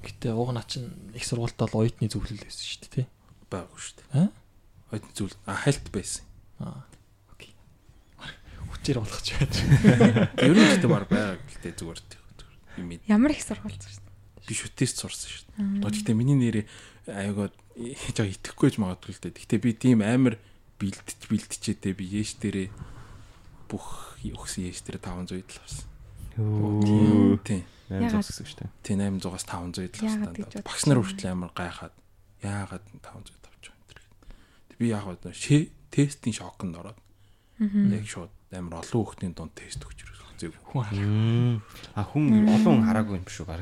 [0.00, 3.06] Гэтэ ууг наа чин их сургуультаа л оюутны зөвлөл байсан шүү дээ тий.
[3.52, 4.08] Баагүй шүү дээ.
[4.24, 4.28] Аа?
[4.90, 6.26] Хойд зүйл а хальт байсан.
[6.58, 6.84] Аа.
[7.32, 7.54] Окей.
[8.18, 9.54] Хүчээр болгоч байж.
[10.42, 12.90] Ер нь гэдэг бар байга гэлтэй зүгээр зүгээр юм.
[13.06, 14.02] Ямар их сургууль зүрх.
[14.44, 15.86] Би шүтээс сурсан шүү дээ.
[15.86, 16.66] Гэхдээ миний нэрээ
[17.06, 19.36] хийж байгаа итгэхгүй ч магадгүй л дээ.
[19.38, 20.36] Гэхдээ би тийм амар
[20.80, 22.68] бэлдэж бэлдчихдээ би яэш дээрээ
[23.70, 25.86] бүх өгсөн яэш дээрээ 500 идэл авсан.
[27.46, 27.64] Тийм.
[27.90, 28.06] Ягаад?
[28.10, 28.70] Яагаад гэсэн шүү дээ.
[28.86, 30.62] Тий 800-аас 500 идэл авсан.
[30.64, 31.06] Багш нар байна?
[31.10, 31.94] хүртэл амар гайхаад
[32.40, 34.00] яагаад 500 авч байгаа юм тэр.
[34.69, 35.32] Тэг би яг одоо
[35.92, 36.96] тестийн шокнд ороод
[37.60, 40.32] яг шууд амар олон хүүхдийн дунд тест өгч ирсэн.
[40.40, 40.56] Зөв.
[40.72, 41.60] Хүн хараа.
[41.92, 43.60] А хүн олон хүн хараагүй юм шүү баг.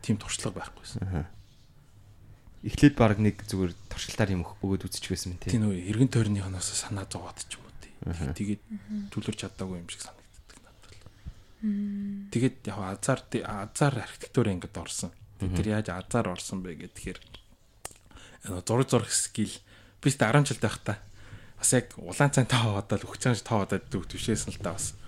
[0.00, 1.28] Тим туршлага байхгүйсэн.
[2.64, 5.52] Эхлээд баг нэг зүгээр туршилтаар юм өгөөд үзчих байсан мэт.
[5.52, 7.92] Тий нөө эргэн тойрныхоноос санаа зовоод ч юм уу тий.
[8.32, 8.62] Тэгээд
[9.12, 10.94] төлөрч чадаагүй юм шиг санагддаг надад.
[12.32, 15.12] Тэгээд яг азар азар архитектур ингээд орсон.
[15.42, 17.18] Тэр яаж азар орсон бэ гэхээр
[18.62, 19.50] зураг зурах скил
[20.02, 20.98] би ч 10 жил байхдаа
[21.56, 24.98] бас яг улаан цайн таа хаваад л өгчөөж таа дүү төвшөөсөн л та бас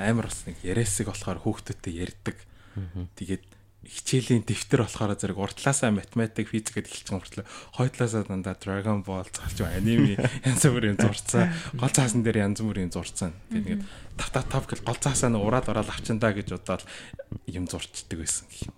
[0.00, 2.36] амар бас нэг яриасыг болохоор хүүхдүүдтэй ярьдаг.
[3.20, 3.44] Тэгээд
[3.82, 7.44] хичээлийн дэвтэр болохоор зэрэг урд талаасаа математик, физик гэдээ хэлж байгаа мөртлөө
[7.76, 10.14] хоёр талаасаа дандаа Dragon Ball залж аниме
[10.46, 13.34] янз бүрийн зурцсан, гол цаасан дээр янз бүрийн зурцсан.
[13.50, 13.82] Тэгээд
[14.16, 16.86] тав тав тав гэл гол цаасаа нь ураад ороод авчандаа гэж бодоод
[17.50, 18.76] юм зурчдаг байсан гэх юм.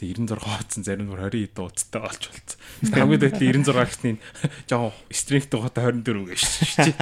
[0.00, 2.56] Тэгээ 96 хооцсон зарим нь 20 ид дууцтай олж болцсон.
[2.88, 4.16] Хамгийн дэвтлийн 96 гэсний
[4.64, 6.96] жоохон стринг дугаатай 24 гэж шиж.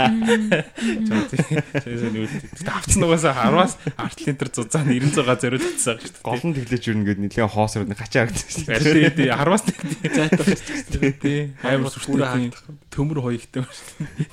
[1.78, 2.34] Тэгээд нүүл.
[2.66, 6.26] Авцсан угаасаа 10-аас артлын тэр зузаан 96 зориулсан гэж шүү дээ.
[6.26, 8.66] Гол нь тэглэж юу нэгэд нэлээд хоосор гачаа агдсан.
[8.66, 9.62] Арилээ тий 10-аас
[10.18, 10.48] Зайтах
[11.22, 12.50] тий амар сүртэй
[12.90, 13.62] төмөр хоёртой.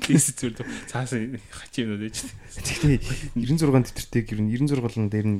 [0.10, 0.58] Лист зүйл
[0.89, 2.25] цаасан хачи юм дэж.
[2.58, 2.97] Тэгтээ
[3.38, 5.39] 96 тэтэртэйг ер нь 96 голн дээр нь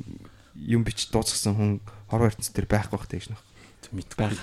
[0.64, 1.70] юм бич дууцсан хүн
[2.08, 3.42] хорвоо ертөнц дээр байхгүй бах тэгш нөх.
[3.92, 4.34] Мэдгүй.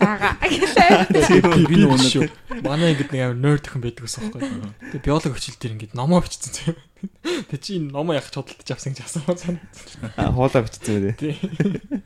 [0.00, 1.70] Бага гэлээ.
[1.70, 2.26] би нэг шүү.
[2.66, 4.42] Манай ингэдэг нэг амар нойр төхөн байдаг ус байхгүй.
[4.90, 6.74] Тэгээ биологи хичээл дээр ингэ номоо бичсэн зэ.
[7.46, 10.34] Тэг чи энэ номоо яг ч худалдаж авсан гэж асуусан санаа.
[10.34, 12.02] Хуулаа бичсэн үү?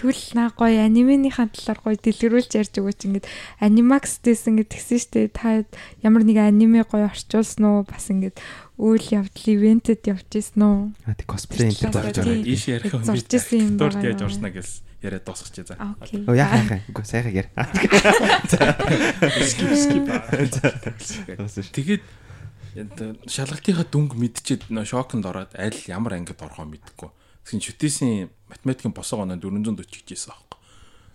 [0.00, 3.26] Тэгвэл наа гоё анименыхаа талаар гоё дэлгэрүүлж ярьж өгөөч ингээд
[3.60, 5.68] анимакс дэсэн ингээд тэгсэн штэ та
[6.00, 8.40] ямар нэг аниме гоё орчуулсан уу бас ингээд
[8.80, 12.40] үйл явдал ивентэд явж исэн үү А тий косплей энэ Зорж байгаа.
[12.40, 13.04] Ийш ярих юм
[13.76, 14.28] Дурт байгаа яаж юу?
[14.32, 14.68] орсноо гэж
[15.04, 15.76] яриад дуусгачих за.
[15.76, 16.88] Оо яах яах.
[16.88, 17.48] Үгүй сайхан яар.
[19.44, 20.08] Скип скип.
[21.76, 22.04] Тэгээд
[23.28, 27.10] шалгалтынхаа дүнг мэдчихэд нөө шоконд ороод аль ямар ангид орохоо мэдгүй.
[27.44, 30.58] Тэгсэн чүтээсийн математикийн босоо оноо 440 гэж ийсэн аахгүй.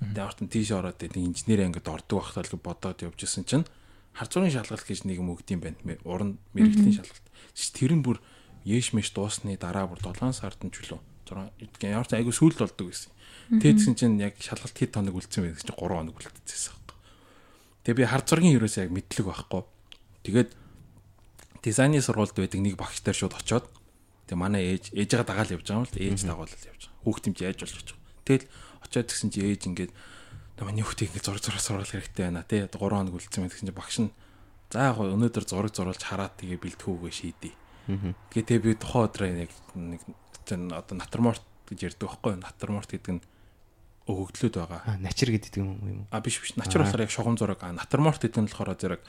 [0.04, 3.66] Тэгээд ортон тийш ороод тэгээд инженери ангид ордог байхдаа л бодоод явж исэн чинь
[4.12, 5.80] хар зургийн шалгалт гэж нэг юм өгд юм байна.
[6.04, 7.25] Уран мэрэгжлийн шалгалт.
[7.56, 8.20] Тэр нь бүр
[8.68, 11.00] яэш мэш дуусны дараа бүр 7 сард нь ч үлээ.
[11.26, 13.12] 6 ямар ч айгу сүүлд болдог гэсэн.
[13.62, 16.98] Тэгээд тэгсэн чинь яг шалгалт хэд хоног үлдсэн байх чинь 3 хоног үлдчихсэн аахгүй.
[17.86, 19.64] Тэгээ би хар зургийн ерөөсөө яг мэдлэг байхгүй.
[20.26, 20.50] Тэгээд
[21.66, 23.66] дизайны сургуульд байдаг нэг багш дээр шууд очиод
[24.30, 27.02] тэгээ манай ээж ээжээ дагаал явж байгаа юм л ээж дагуулал явж байгаа.
[27.06, 27.98] Хүүхдэмж яаж болж очих.
[28.26, 28.46] Тэгэл
[28.86, 29.92] очиод гисэн чи ээж ингээд
[30.62, 33.74] манай хүүхдийг ингээд зураг зураг сургал хэрэгтэй байна тий 3 хоног үлдсэн байна гэсэн чи
[33.74, 34.14] багш нь
[34.72, 37.54] за яг өнөөдөр зураг зурулж хараад тэгээ бэлтгүүгээ шийдээ.
[38.34, 40.02] Тэгээ тэгээ би тухайн өдрөө яг нэг
[40.74, 42.42] одоо натарморт гэж ярьдаг байхгүй юу?
[42.42, 43.24] Натарморт гэдэг нь
[44.06, 44.82] өгөгдлөөд байгаа.
[44.86, 46.00] А начир гэдэг юм юм.
[46.14, 46.54] А биш биш.
[46.58, 47.62] Начар болохоор яг шугам зураг.
[47.66, 49.02] А натарморт гэдэг нь болохоор зэрэг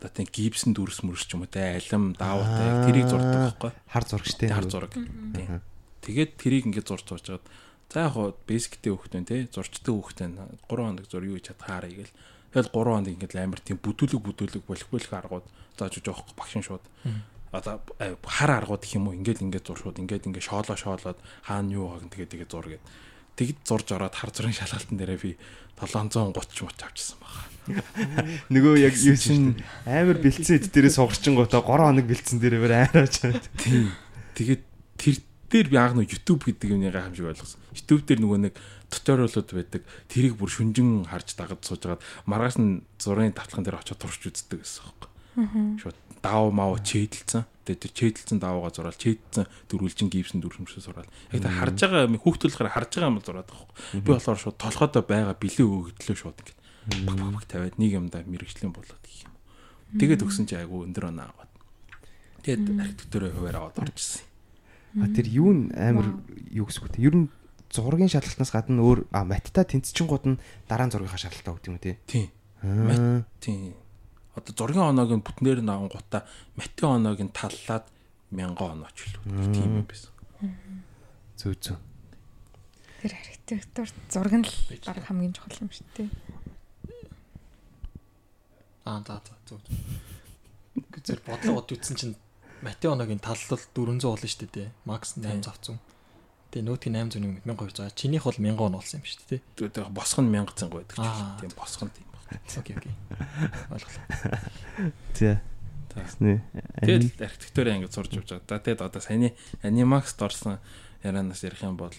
[0.00, 3.72] одоо тийм гипсэн дүрс мөрс ч юм уу те алим даавуутай яг тэрийг зурдаг байхгүй.
[3.92, 4.48] Хар зурагчтэй.
[4.48, 4.92] Хар зураг.
[4.94, 5.60] Тийм.
[6.00, 7.46] Тэгээд тэрийг ингээд зурж зурж жагаад
[7.92, 10.32] за яг хоо бэсиктэй хүүхдэн те зурчтай хүүхдэн
[10.64, 12.14] 3 хоног зур юу хийж чадхаарай гээл.
[12.52, 16.64] Тэгэл 3 хоног ингээд амар тийм бүдүүлэг бүдүүлэг болох болох аргууд зааж өгч байгаа багшин
[16.64, 16.84] шууд.
[17.52, 21.18] Одоо э, хар аргууд гэх юм уу ингээд ингээд зур шууд ингээд ингээд шоолоо шоолоод
[21.44, 22.84] хаана юу байгаа тэгээд тэгээд зур гээд
[23.38, 25.30] тэгэд зурж ороод хар зургийн шалгалтын дээрээ би
[25.78, 27.46] 730 муч авчихсан байгаа.
[28.54, 32.74] Нөгөө яг юу Чин- чинь амар бэлдсэн эд дээрээ сугарчингуудаа 3 хоног бэлдсэн дээрээ бүр
[32.74, 33.14] аараач.
[33.62, 33.94] Тийм.
[34.34, 34.62] Тэгээд
[34.98, 35.16] тэр
[35.48, 37.62] дээр би анх нэг YouTube гэдэг юмны гайхамшиг ойлгосон.
[37.72, 38.54] YouTube дээр нөгөө нэг
[38.88, 39.82] туториалууд байдаг.
[40.08, 44.64] Тэрийг бүр шүнжин харж дагаж сууж хагаад маргааш нь зургийн давталхан дээр очиод турш үздэг
[44.64, 45.78] гэсэн юм байна.
[45.80, 47.44] Шууд даав мав чэйдэлцэн.
[47.68, 51.12] Тэгээд тэр чэйдэлцэн даавгаа зураал чэйдэлцэн дөрвөлжин гипсэн дөрвөмшөө зураал.
[51.32, 54.02] Яг та харж байгаа юм хүүхдүүлэхээр харж байгаа юм зураад байгаа юм.
[54.02, 56.58] Би болохоор шууд толгойдоо байгаа бэлээ өгөгдлөө шууд ингэ
[57.04, 59.34] баг баг баг тавиад нэг юмдаа мэрэгчлэн болоод гэх юм.
[60.00, 61.52] Тэгээд өгсөн чи айгу өндөр оноо аваад.
[62.42, 64.24] Тэгээд архитектурын хуваар аваад орчихсон.
[64.96, 66.16] А тэр юу н амар
[66.48, 67.04] юу те.
[67.04, 67.28] Ер нь
[67.72, 71.98] зургийн шалгалтнаас гадна өөр а матта тэнцчингууд нь дараа нь зургийнхаа шалгалтаа өгдөг юм те.
[72.08, 72.28] Тийм.
[72.64, 73.24] Аа.
[73.40, 73.74] Тийм.
[74.36, 76.24] Одоо зургийн оноог нь бүтнээр нь аван гутаа
[76.56, 77.84] матин оноог нь таллаад
[78.32, 79.20] мянган онооч л
[79.52, 80.12] тийм юм байсан.
[81.38, 81.78] Зөө зөө.
[82.98, 86.10] тэр архитектур зураг нь л баг хамгийн чухал юм шүү дээ
[88.88, 89.60] Аа за за зөв.
[90.74, 92.16] Гэзэр бодлогод үтсэн чинь
[92.64, 94.68] Мати оногийн таллал 400 болно шүү дээ.
[94.88, 95.78] Макс 800.
[96.48, 97.92] Тэгээ нөтгийн 800-ыг 1200.
[97.92, 99.40] Чинийх бол 1000 он болсон юм шүү дээ.
[99.56, 101.08] Тэгээд босго нь 1000 цанга байдаг ч
[101.44, 102.24] тийм босго нь тийм баг.
[102.56, 102.94] Окей окей.
[103.68, 104.04] Ойлголоо.
[105.12, 105.40] За.
[105.92, 106.40] Тэснэ.
[106.80, 108.48] Тэгээд архитектурын ангид сурж явж байгаа.
[108.48, 110.56] За тэгээд одоо саяны анимакст орсон
[111.04, 111.92] ярианаас ярих юм бол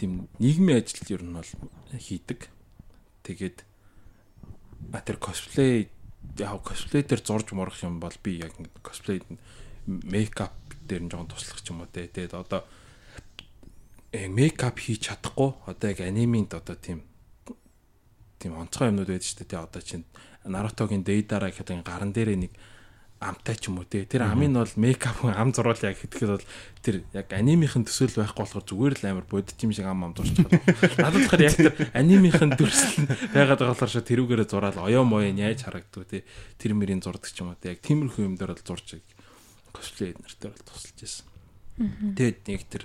[0.00, 1.52] тийм нийгмийн ажил ер нь бол
[2.00, 2.48] хийдэг.
[3.28, 3.60] Тэгээд
[4.92, 5.92] а тэр косплей
[6.38, 9.20] яг косплей дээр зурж мурах юм бол би яг косплей
[9.86, 10.52] мейкап
[10.88, 12.08] дээр нь жоохон туслах ч юм уу те.
[12.08, 12.64] Тэгээд одоо
[14.12, 17.02] мейкап хийж чадахгүй одоо яг аниминд одоо тийм
[18.38, 19.50] тийм онцгой юмнууд байдаг шүү дээ.
[19.50, 20.04] Тэ одоо чинь
[20.44, 22.52] Нарутогийн Дейдара гэдэг гаран дээрээ нэг
[23.20, 24.04] амтай ч юм уу те.
[24.04, 26.46] Тэр амын бол мейкап ам зуруул яг хэтгэхэд бол
[26.84, 30.36] тэр яг анимийн төсөөл байхгүй болохоор зүгээр л амар бодит юм шиг ам ам зурч
[30.36, 30.60] байгаа.
[31.00, 36.04] Надад болохоор яг тэр анимийн төрсөл байгаад байгаа болохоор тэрүүгээрээ зураал оёо моё яаж харагддаг
[36.12, 36.28] те.
[36.60, 37.72] Тэр мөрийн зурдаг ч юм уу те.
[37.72, 39.00] Яг тиймэрхүү юм дээр бол зурж
[39.72, 41.24] косплей нартай бол тусалж байсан.
[42.20, 42.84] Тэгээд нэг тэр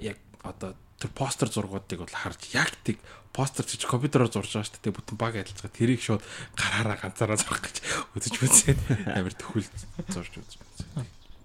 [0.00, 2.98] яг одоо тэр постэр зургуудыг бол харж яг тийг
[3.32, 6.22] постэр чи компьютероор зурж байгаа шүү дээ бүтэн баг адилжгаа тэрийг шууд
[6.58, 7.76] гараараа ганцаараа зурх гэж
[8.18, 8.80] үзэж үзээд
[9.14, 9.68] амар төхөл
[10.10, 10.58] зурж үзэж.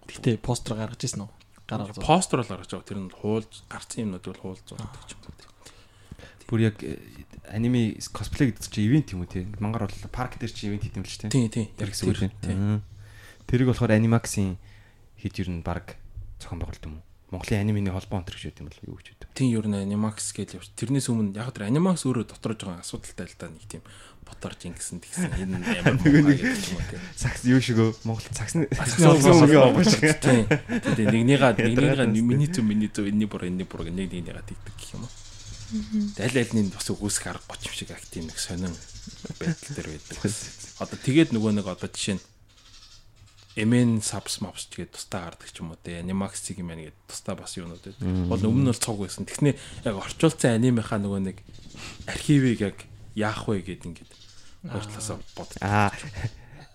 [0.09, 1.31] Гэтэ постэр гаргаж ирсэн үү?
[1.69, 2.01] Гаргаж.
[2.01, 2.89] Постэр бол гаргаж байгаа.
[2.89, 5.33] Тэр нь хуулж гарсан юмнуудыг бол хуулж зурдаг юм уу.
[6.49, 6.97] Бүр яг э,
[7.49, 9.45] аниме косплей гэдэг чинь ивент юм уу те?
[9.61, 11.29] Мангар бол парк дээр чи ивент хийдэм л ч те.
[11.29, 11.69] Тийм тийм.
[11.77, 12.81] Яг гэсэн үг тийм.
[13.47, 14.57] Тэрийг болохоор анимаксын
[15.21, 15.97] хэд ер нь баг
[16.41, 17.05] зохион байгуулалт юм уу?
[17.33, 19.33] Монголын анимены холбоо өнтер гэж юм бол юу гэж үү?
[19.33, 20.69] Тийм ер нь анимакс гэж явж.
[20.77, 23.81] Тэрнээс өмнө яг тэр анимакс өөрөө доторж байгаа асуудалтай л да нэг тийм
[24.21, 25.33] ботор жингсэн тэгсэн.
[25.41, 27.01] Энэ амар гэдэг юм тийм.
[27.17, 30.45] Сакс юу шигөө Монгол саксны авах шиг тийм.
[30.45, 34.93] Тэгээ нэгнийгаа нэгнийгаа миний зүг миний зүг энэний буруу энэний буруу нэг нэгнийгаа тэгдэг гэх
[34.93, 35.11] юм уу?
[36.21, 38.73] Аль альны бас үгүйсэх арга гоч юм шиг акт юм нэг сонин
[39.41, 40.17] байдал дээр байдаг.
[40.79, 42.23] Одоо тэгээд нөгөө нэг одоо жишээ нь
[43.53, 47.35] MN subs maps тэгээд тустаа гардаг ч юм уу те Animax юм байна гэдэг тустаа
[47.37, 48.01] бас юунууд байдаг.
[48.25, 49.29] Бол өмнө нь бол цог байсан.
[49.29, 49.53] Тэгснэ
[49.85, 51.37] яг орчуулсан анимынхаа нөгөө нэг
[52.09, 52.77] архивыг яг
[53.13, 54.11] яах вэ гэд ингээд
[54.65, 55.51] хоёр талаасаа бод.
[55.61, 55.93] Аа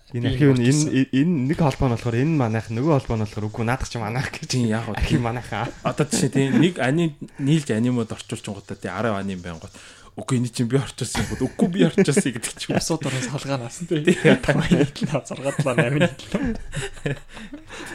[0.09, 3.45] Энэ архив нь энэ энэ нэг холбоо нь болохоор энэ манайх нөгөө холбоо нь болохоор
[3.45, 5.69] үгүй наадах чи манайх гэж тийм яг архив манайхаа.
[5.85, 9.69] Одоо тийм нэг ани нийлж анимод орчуулж гутаа тийм 10 аним байна гот
[10.19, 11.41] Үгүй энэ чинь би орчуулсан юм бод.
[11.47, 14.43] Үгүй би орчуулсан гэдэг чинь асуудараас халгаанаас тийм 5
[14.99, 15.79] 7 6 7
[17.07, 17.15] 8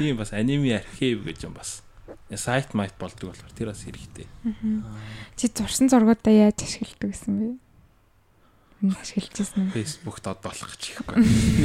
[0.01, 1.85] Тийм бас аниме архив гэж юм бас.
[2.33, 4.25] Сайт майт болдог болохоор тэр бас хэрэгтэй.
[5.37, 7.47] Чи зурсан зургуудаа яаж ашигладаг гэсэн бэ?
[9.01, 9.71] Ашиглажсэн юм.
[9.77, 11.17] Facebook-т одоо болох гэж ихгүй.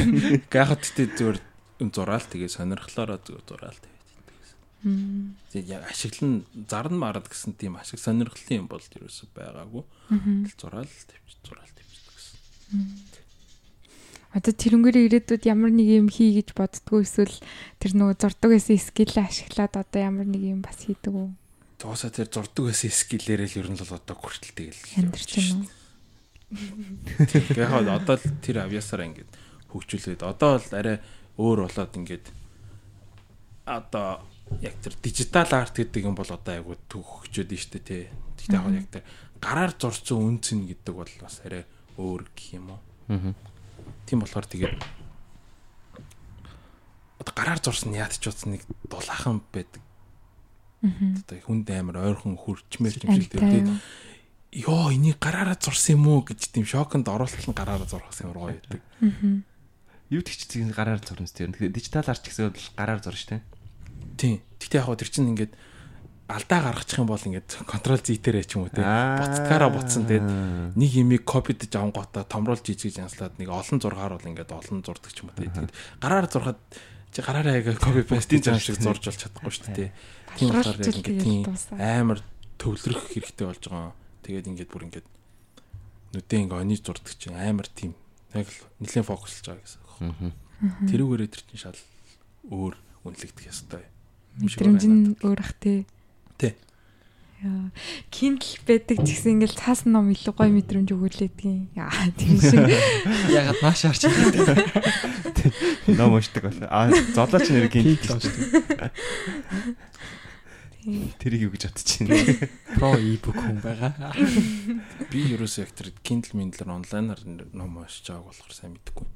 [0.54, 1.40] Гайхад тэтэ зүгээр
[1.88, 3.99] зураал тэгээ сонирхлоороо зүгээр зураал тэгээ.
[4.80, 9.84] Тэгээд яг ашиглан зарна марад гэсэн тийм ашиг сонирхлын юм бол ерөөсөй байгаагүй.
[10.56, 12.40] Зураал тавьж зураал тавьчихдаг гэсэн.
[14.40, 17.36] Одоо тэрнгэрийн ирээдүйд ямар нэг юм хий гэж боддгоо эсвэл
[17.84, 21.28] тэр нөгөө зурдаг гэсэн скиллээ ашиглаад одоо ямар нэг юм бас хийдэг үү?
[21.84, 25.68] Тоосоо тэр зурдаг гэсэн скиллээрээ л ер нь л одоо хүртэл тэгэл хямдэрч юм уу?
[27.20, 29.32] Тэгэхээр одоо л тэр авьяасаараа ингээд
[29.76, 30.98] хөгжүүлээд одоо л арай
[31.36, 32.26] өөр болоод ингээд
[33.70, 34.26] одоо
[34.62, 38.04] яг тэр дижитал арт гэдэг юм бол одоо айгу төгсчөөд нь штэ тий.
[38.38, 39.04] Тэгтээ яг тэр
[39.40, 41.64] гараар зурцсан үнцэн гэдэг бол бас арай
[41.96, 42.82] өөр гэх юм уу.
[43.14, 43.34] Аа.
[44.10, 44.82] Тийм болохоор тэгээд
[47.20, 49.84] одоо гараар зурсан яад ч утас нэг дулаахан байдаг.
[50.84, 50.92] Аа.
[50.92, 53.64] Одоо хүнд амар ойрхон хурчмээр юм шиг тий.
[54.50, 58.82] Йоо энийг гараараа зурсан юм уу гэж тийм шоконд оруулсан гараараа зурхсан юм гоё байдаг.
[59.04, 59.46] Аа.
[60.10, 61.54] Юу ч гэсэн гараар зурна тийм.
[61.54, 63.46] Тэгэхээр дижитал арт гэсэн бол гараар зурна штэ.
[64.20, 64.44] Тийм.
[64.60, 65.54] Гэтэ яг тэр чинь ингээд
[66.28, 70.92] алдаа гаргачих юм бол ингээд контрол зитэрэ ч юм уу те буцткаараа буцсан тэгээд нэг
[70.94, 75.34] имийг копидж авангуудаа томруулж жижиг жанслаад нэг олон зургаар бол ингээд олон зурдаг ч юм
[75.34, 76.62] уу те тэгээд гараар зурхад
[77.10, 79.90] чи гараараа яг копи пастин зам шиг зурж болж чадахгүй шүү дээ
[80.38, 81.42] тийм болохоор яг ингээд тийм
[81.82, 82.22] амар
[82.60, 83.96] төвлөрөх хэрэгтэй болж байгаа.
[84.28, 85.08] Тэгээд ингээд бүр ингээд
[86.14, 87.96] нүдээ ингээд оны зурдаг чинь амар тийм
[88.36, 90.36] яг л нэлээд фокуслж байгаа гэсэн.
[90.92, 91.80] Тэрүүгээрээ тэр чинь шал
[92.52, 92.76] өөр
[93.08, 93.88] үнэлэгдэх ёстой.
[93.88, 93.99] юм
[94.40, 95.86] мэдрэмж нь өөр ах тий.
[96.40, 96.56] Тий.
[97.44, 97.72] Яа,
[98.12, 101.72] Kindle байдаг ч гэсэн ингээл цаасан ном илүү гоё мэдрэмж өгүүлээдгийн.
[101.76, 102.68] Яа, тийм шиг.
[103.36, 105.96] Ягаад маш харч ирээд.
[105.96, 106.60] Ном уншдаг бол.
[106.68, 108.92] А золооч нэр Kindle уншдаг.
[111.20, 112.08] Тэрийг юу гэж бодчихин.
[112.80, 114.16] Pro e-book хүн байгаа.
[115.12, 117.20] Би ерөөсөө яг тэр Kindle Mindler онлайнаар
[117.52, 119.08] ном уншиж байгааг болохоор сайн мэдэхгүй.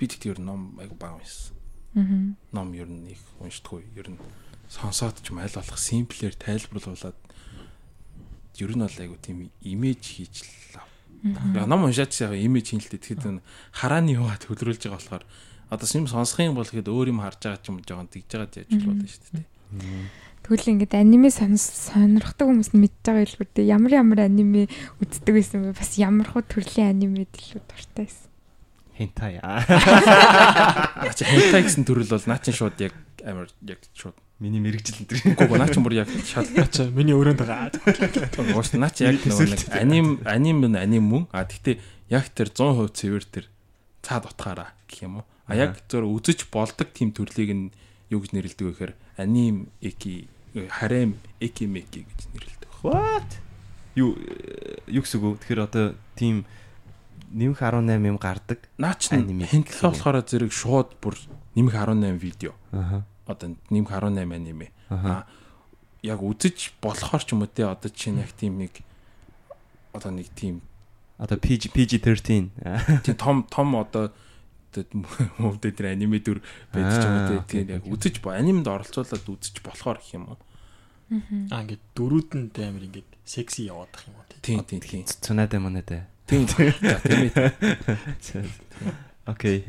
[0.00, 1.52] Би тэгтээ ер ном айгу баа уншсан.
[1.94, 3.86] Ном ер нь их уншдаггүй.
[3.94, 4.18] Ер нь
[4.66, 7.14] сонсоод ч майл болох симплэр тайлбарлуулад
[8.58, 10.42] ер нь бол айгу тийм имиж хийж
[10.74, 10.90] л ав.
[11.70, 13.38] Ном уншаад ч яг имиж хийлтэй тэгэхэд
[13.70, 15.24] харааны яваа төлрүүлж байгаа болохоор
[15.70, 18.58] одоо юм сонсох юм бол ихэд өөр юм харж байгаа ч юм жоохон тэгж байгаа
[18.58, 19.46] яаж болно шүү дээ.
[20.44, 24.68] Тэгвэл ингээд аниме сонирхдаг хүмүүс нь мэдж байгаа хэлбэр дээ ямар ямар аниме
[25.00, 25.78] үздэг байсан бэ?
[25.78, 28.33] Бас ямар хөө төрлийн анимед илүү дуртай байсан
[28.98, 29.40] хентай
[31.18, 35.08] чи хентай гэсэн төрөл бол наа чин шууд яг амар яг шууд миний мэрэгжил энэ
[35.08, 35.18] төр.
[35.46, 37.70] Үгүй наа чин бүр яг шал чи миний өрөөнд байгаа.
[38.54, 41.24] Уус наа чи яг нэг аним аним аним мөн.
[41.30, 41.78] А тэгтээ
[42.10, 43.46] яг тэр 100% цэвэр тэр
[44.02, 45.26] цаад утгаараа гэх юм уу.
[45.46, 47.72] А яг зөв үзэж болдог тийм төрлийг нь
[48.10, 50.28] юу гэж нэрлэдэг вэ гэхээр аним эки
[50.68, 52.70] харем эки меки гэж нэрлэдэг.
[52.82, 53.30] What?
[53.94, 54.18] Юу
[54.90, 55.40] юу гэсэн үг?
[55.40, 56.44] Тэгэхээр одоо тийм
[57.34, 58.62] нэмэх 18 юм гардаг.
[58.78, 61.18] Наач хэнтлэх болохоор зэрэг шууд бүр
[61.58, 62.54] нэмэх 18 видео.
[62.70, 63.02] Аа.
[63.26, 64.70] Одоо нэмэх 18 аниме.
[64.88, 65.26] Аа.
[66.06, 68.86] Яг үзэж болохоор ч юм уу те одоо чинь яг тийм нэг
[69.90, 70.62] одоо нэг тийм
[71.18, 74.14] одоо PG PG13 тийм том том одоо
[75.38, 76.38] мөвдө тэр аниме дүр
[76.70, 80.38] байдаг ч юм уу те тийм яг үзэж анимед оролцуулаад үзэж болохоор гэх юм уу.
[81.50, 84.26] Аа ингээд дөрүүдэнд амар ингээд секси яваадах юм уу.
[84.42, 85.06] Тийм тийм тийм.
[85.06, 86.13] Цунадэ манадэ.
[86.26, 86.46] Тийм.
[87.04, 87.52] Тийм ээ.
[89.24, 89.64] Окей.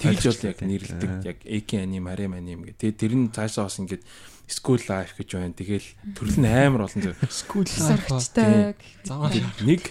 [0.00, 1.10] Тэгж бол яг нэрлдэг.
[1.24, 2.80] Яг AK аним, Harem аним гэх.
[2.80, 4.04] Тэгээ тэр нь цаашаа бас ингээд
[4.48, 5.52] school life гэж байна.
[5.52, 7.20] Тэгэл төрөл нь амар олон зүйл.
[7.28, 7.68] School.
[7.68, 9.28] Заваа
[9.68, 9.84] Нэг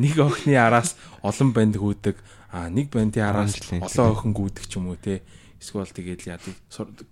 [0.00, 2.16] нэг охины араас олон банд хүүдэг.
[2.48, 5.20] А нэг бандын араас олон охин гүйдэг ч юм уу те.
[5.60, 6.40] Эсвэл тэгэл яа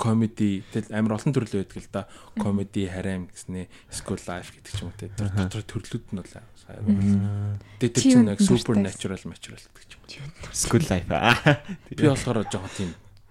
[0.00, 2.08] комеди тэгэл амар олон төрөл байдаг л да.
[2.40, 5.12] Комеди, харам гэснээ school life гэдэг ч юм уу те.
[5.12, 6.34] Тэр дотор төрлүүд нь бол
[6.70, 7.58] сайн.
[7.80, 10.54] Тэгээ тэр Чи чинь яг supernatural natural гэдэг ч юм уу.
[10.54, 11.08] School life.
[11.90, 12.90] Би болохоор жоохон тийм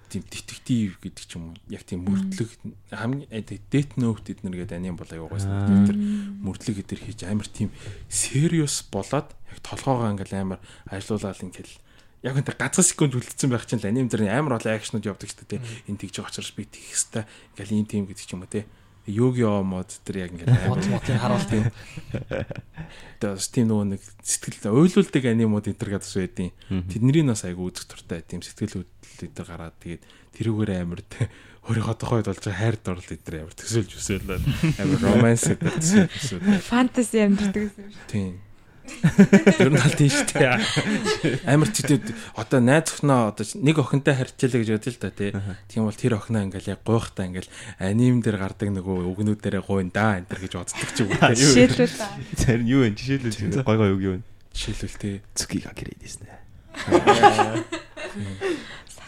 [0.10, 1.56] тийм детектив гэдэг ч юм уу.
[1.69, 2.49] Яг тийм мөрдлөг
[2.91, 5.86] хамгийн дет note эднэр гэдэг аним бол аюу гайсан.
[5.86, 5.97] Тэр
[6.43, 7.69] мөрдлөг эдэр хийж амар тийм
[8.10, 11.78] serious болоод яг толгоогоо ингээл амар ажиллаулаад ингээл
[12.25, 15.45] яг энэ ганцхан секунд үлдсэн байх чинь л аним дээр амар олон акшнууд явдаг шүү
[15.56, 15.62] дээ.
[15.88, 17.25] Энд тэгж байгаа учраас би тэгэх хэвээр
[17.56, 18.67] ингээл ийм тийм гэдэг ч юм уу те.
[19.09, 21.65] Йогио мод тэр яг ингээл мод модын харуулт юм.
[23.19, 27.89] Тэгээд тийм нөгөө нэг сэтгэл ойлуулдаг анимууд энэ төр гадас байдیں۔ Тэдний нас айгу үзэх
[27.89, 30.03] туртай тийм сэтгэл хөдлөл эдэр гараад тэгээд
[30.37, 31.27] тэрүүгээр амар тэ
[31.67, 34.39] өөрийнхөө тухайд болж байгаа хайр дурлал эдэр амар төсөөлж өсөөлөө
[34.79, 36.63] амар романс эдэр төсөөлж.
[36.69, 38.05] Фэнтези амьддаг гэсэн юм шиг.
[38.07, 38.33] Тийм.
[39.58, 40.58] Тэр нь тал тийм шүү дээ.
[41.52, 45.32] Амар читэд одоо найз охиноо одоо нэг охинтой харьцаалаа гэж бодъё л да тий.
[45.71, 47.49] Тийм бол тэр охиноо ингээл яг гуйхтаа ингээл
[47.80, 51.32] аним дээр гардаг нөгөө өгнүүдээрээ гуйн да энэ төр гэж боддог ч юм уу.
[51.32, 51.97] Жишээлбэл.
[52.38, 52.95] Тэр юу вэ?
[52.97, 54.21] Жишээлбэл гой гой үг юу вэ?
[54.54, 55.15] Жишээлбэл тий.
[55.34, 56.28] Цукига гэрээдсэн.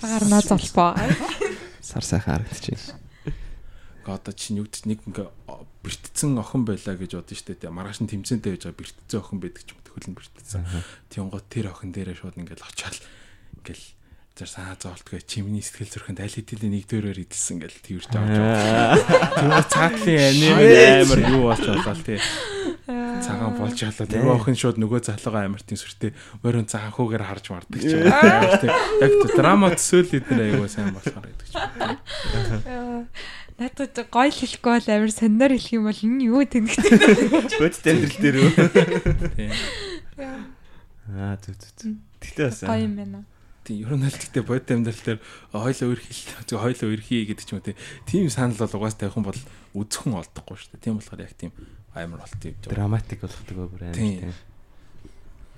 [0.01, 0.95] Саргарнаа золбоо.
[1.81, 3.10] Сар сайхан харагдчихэв.
[4.17, 5.27] Одоо чинь юу гэдэг нэг ингээ
[5.83, 7.71] бэртцэн охин байлаа гэж бодсон шүү дээ.
[7.71, 10.63] Маргааш нь тэмцэнтэй байж байгаа бэртцэн охин байдаг ч юм уу хөлн бэртцэн.
[11.11, 12.97] Тийм гоо тэр охин дээрээ шууд ингээл очиад
[13.59, 13.85] ингээл
[14.31, 18.95] зэр саа зоолтгоо чимний сэтгэл зүрхэнд аль хэдийн нэг дөрөөр идэлсэн ингээл тэрж авч байгаа.
[19.35, 20.55] Тэр цаатлын аним
[21.03, 22.19] амар юу болж болоо тий.
[23.21, 24.07] Цагаан болж ялаа.
[24.07, 28.71] Тэр охин шууд нөгөө залууга амар тийм сүртэй цагаан хүүгээр харж мардаг ч юм уу.
[29.03, 33.05] Яг драма төсөөл эднэр аягүй сайн болохоор гэдэг ч юм.
[33.61, 36.97] Надад гоё хэлэхгүй бол амар сонноор хэлэх юм бол энэ юу тэнэгтэй.
[37.61, 38.51] Бодит амьдрал дээр үү?
[39.37, 39.49] Тий.
[41.13, 41.87] Аа зү зү зү.
[42.25, 43.21] Тэгтээ бас Гоё юм байна.
[43.61, 45.19] Тийм ер нь аль гэхдээ бодит амьдрал дээр
[45.53, 47.77] хойлоо өрхил зөв хойлоо өрхий гэдэг ч юм уу
[48.09, 49.41] тийм санал бол угаас тавих юм бол
[49.77, 50.81] үзхэн олдохгүй шүү дээ.
[50.81, 51.53] Тийм болохоор яг тийм
[51.93, 52.57] амар болт юм.
[52.65, 54.17] драматик болгодог бүр амар Тийм.
[54.25, 54.33] тийм.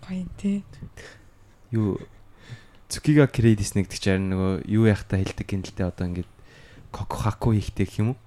[0.04, 0.60] Гоё юм тий.
[1.72, 2.04] Юу
[2.92, 6.33] Цукига кредис нэг гэдэг чинь нөгөө юу яхта хэлдэг гинэлтэй одоо ингээд
[6.94, 8.20] кокохаку хийхтэй гэх юм уу?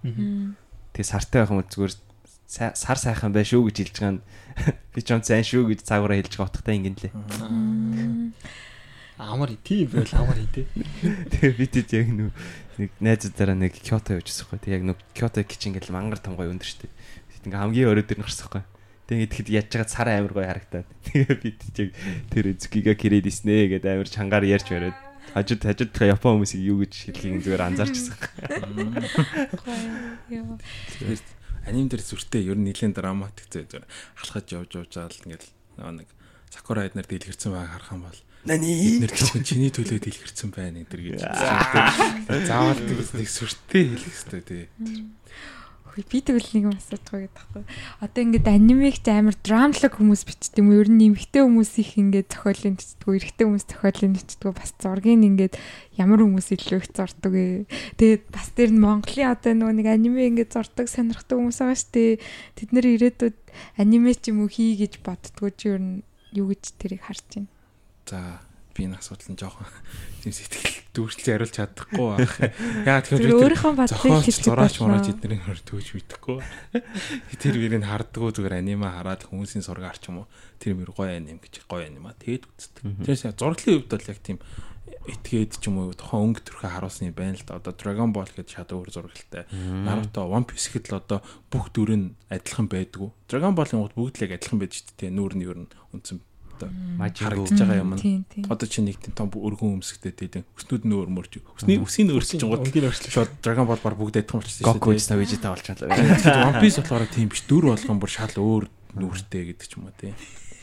[0.90, 1.94] Тэгээ сартай байх юм зүгээр
[2.46, 4.22] сар сайхан бай шүү гэж хэлж байгаа нь
[4.94, 7.12] би ч юм сайн шүү гэж цаагаараа хэлж байгаа утгатай ингэн лээ.
[9.18, 10.66] Амар тийм байл амар тий.
[11.33, 14.59] Тэгээ би тэд яг нэг найзуудаараа нэг Кёто явчихсан хгүй.
[14.62, 16.87] Тэг яг нэг Кёто кич ингээл мангар том гоё өндөр штэ.
[17.33, 18.62] Тэг ингээ хамгийн өрөө дээр нь гарсан хгүй.
[19.09, 20.87] Тэг ихэд яаж байгаа цар амир гоё харагдаад.
[21.09, 21.90] Тэгээ би тэд яг
[22.29, 25.06] тэр Цукига кредис нэ гэдэг амир чангаар ярьж бариад
[25.37, 28.16] хажууд хажууд байгаа Япон хүмүүсийг юу гэж хэлхийг зүгээр анзаарчихсан.
[31.68, 33.85] Аним дээр зүртэй ер нь нэлээд драматик зэ зүгээр
[34.16, 35.53] халахад явж явж байгаа л ингээл
[36.01, 36.09] нэг
[36.49, 41.18] Сакура эднэр дэлгэрсэн байгааг харах юм бол Нани эднэр чинь чиний төлөө дэлгэрсэн байна эдэр
[41.18, 41.20] гэж.
[42.46, 44.64] Заавал нэг сүртэй хэлэх хэрэгтэй тий.
[45.97, 47.65] Хөөе би тэгвэл нэг юм асуучгаа гэдэг таахгүй.
[48.05, 50.77] Одоо ингээд анимег амар драмлог хүмүүс бичдэг юм?
[50.77, 54.53] Ер нь эмэгтэй хүмүүс их ингээд зохиолын бичдэг, эрэгтэй хүмүүс зохиолын бичдэг.
[54.53, 55.55] Бас зургийг ингээд
[55.97, 57.65] ямар хүмүүс илүү их зурдаг вэ?
[57.97, 61.93] Тэгээд бас тэр нь Монголын одоо нөгөө нэг аниме ингээд зурдаг сонирхдаг хүмүүс байгаа шүү
[61.97, 62.13] дээ.
[62.61, 63.39] Тэд нэр ирээдүйд
[63.81, 66.05] аниме ч юм уу хий гэж боддгоо чи ер нь
[66.37, 67.49] юу гэж тэрийг харж байна.
[68.05, 68.21] За
[68.77, 69.67] би энэ асуудал нь жоохон
[70.23, 72.35] тийм сэтгэл дүүрчлээ хариулж чадахгүй байх.
[72.89, 76.39] Яа тэгэхээр өөрийнхөө бодлыг хэлж зураач мураач эднэрийн хөр төвж мэдхгүй.
[77.41, 80.31] Тэр бэрийг хардггүй зүгээр анима хараад хүмүүсийн зураг арч юм уу.
[80.61, 82.85] Тэр мөр гоё аним гэж гоё анима тэгэд үздэг.
[83.05, 84.39] Тэрээс яг зураглалын хувьд бол яг тийм
[85.07, 87.59] этгээд ч юм уу тухайн өнгө төрхөө харуулсан юм байна л да.
[87.59, 89.47] Одоо Dragon Ball гэдэг шат өөр зурагтай.
[89.55, 91.19] Naruto, One Piece гэхэд л одоо
[91.51, 93.11] бүх дүр нь адилхан байдгүй.
[93.31, 95.15] Dragon Ball-ын гол бүгд л яг адилхан байдаг шүү дээ.
[95.15, 96.19] Нүүр нь ер нь үндсэн
[96.57, 97.92] одоо харагдаж байгаа юм.
[98.01, 98.25] Тийм.
[98.49, 101.33] Одоо чи нэг тийм том өргөн өмсгтэй тийм өснүүд нь өөрмөрч.
[101.61, 103.13] Өсний өсийн өөрчлөж гот Өнгийн өршлөө.
[103.13, 105.92] шууд Dragon Ball бар бүгд адилхан болчихсон Гоку Vegeta Vegeta болчихлоо.
[105.92, 108.65] One Piece болохоор тийм биш дүр болгон бүр шал өөр
[108.96, 110.17] нүүртэй гэдэг ч юм уу тийм.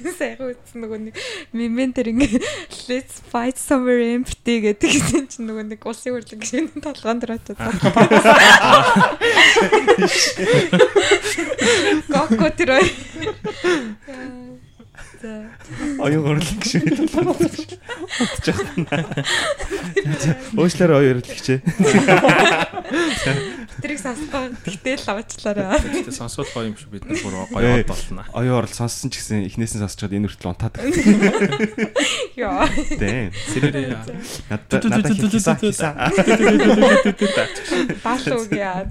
[0.04, 1.16] Сайхан үтсэн нөгөө нэг
[1.54, 2.42] мемэн тэр ингээ
[2.90, 7.62] let's fight somewhere empty гэдэг гэсэн чинь нөгөө нэг улсын хурлын гишүүний толгоон дээр очоод
[12.10, 12.82] Гоко тэр
[15.24, 15.48] За.
[16.04, 17.64] Оюун гурлагч шиг бодож
[18.76, 19.16] байна.
[20.60, 21.64] Уучлаарай оюун гурлагч.
[23.80, 25.80] Тэрийг сонсгоо тэгтэл авчлаарай.
[25.80, 28.28] Гэтэ сонсвол гоё юм шиг бид нар бүр гоё од болно.
[28.36, 30.76] Оюун гурал сонссон ч гэсэн эхнээс нь сонсчод энэ хүртэл унтаад.
[32.36, 32.68] Йоо.
[33.00, 33.32] Дээ.
[33.32, 33.96] Сэрэрээ.
[34.52, 35.16] Надад надад
[35.64, 35.96] хийсэн.
[38.04, 38.84] Баашууг яа.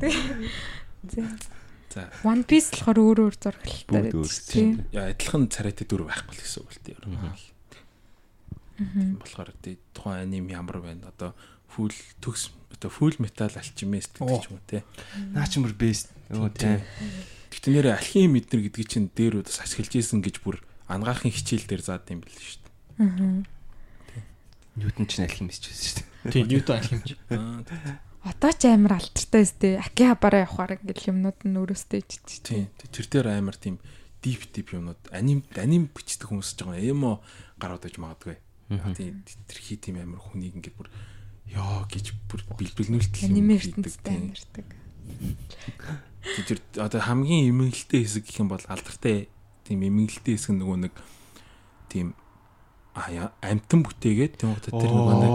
[1.13, 1.52] За.
[1.93, 2.09] За.
[2.25, 4.09] One Piece болохоор өөр өөр зурагтай
[4.49, 4.81] тийм.
[4.97, 7.45] Яа адилхан царайтай дүр байхгүй л гэсэн үг л бол.
[8.81, 11.37] Тийм болохоор тий тухайн аним ямар байна одоо
[11.69, 11.93] фул
[12.25, 14.81] төгс одоо фул метал алчимист гэдэг ч юм уу те.
[15.37, 16.09] Наа ч мөр бест.
[16.33, 16.81] Өө тий.
[17.53, 21.83] Гэтэ нэрэ алхим мэднэр гэдгийг чинь дээр удаас ашиглаж исэн гэж бүр ангаахын хичээл дээр
[21.85, 22.73] заад юм бэл шүү дээ.
[23.05, 23.45] Аа.
[24.81, 26.33] Ньютон ч аль юм бичсэн шүү дээ.
[26.33, 27.09] Тийм Ньютон алхимч.
[27.29, 27.61] Аа,
[28.23, 29.73] Одоо ч амар алдартай өстэй.
[29.83, 32.47] Акиабараа явахаар ингээл юмнууд нь өөрөөсөө ичдэг.
[32.47, 32.67] Тийм.
[32.79, 33.83] Тэр дээр амар тийм
[34.23, 37.19] дип дип юмнууд аним аним бичдэг хүмүүс ч байгаа эмо
[37.59, 38.39] гараад иж магадгүй.
[38.95, 40.89] Тийм тэр хий тийм амар хүнийг ингээд бүр
[41.51, 44.69] ёо гэж бүр бэлбэлнүүлтэл Аниме ертөнцтэй амьдэрдэг.
[46.47, 49.27] Тэр одоо хамгийн эмгэнэлтэй хэсэг гэх юм бол алдартай
[49.67, 50.95] тийм эмгэнэлтэй хэсэг нөгөө нэг
[51.91, 52.15] тийм
[52.93, 55.35] амтан бүтээгээд тийм утга тэр нөгөө нэг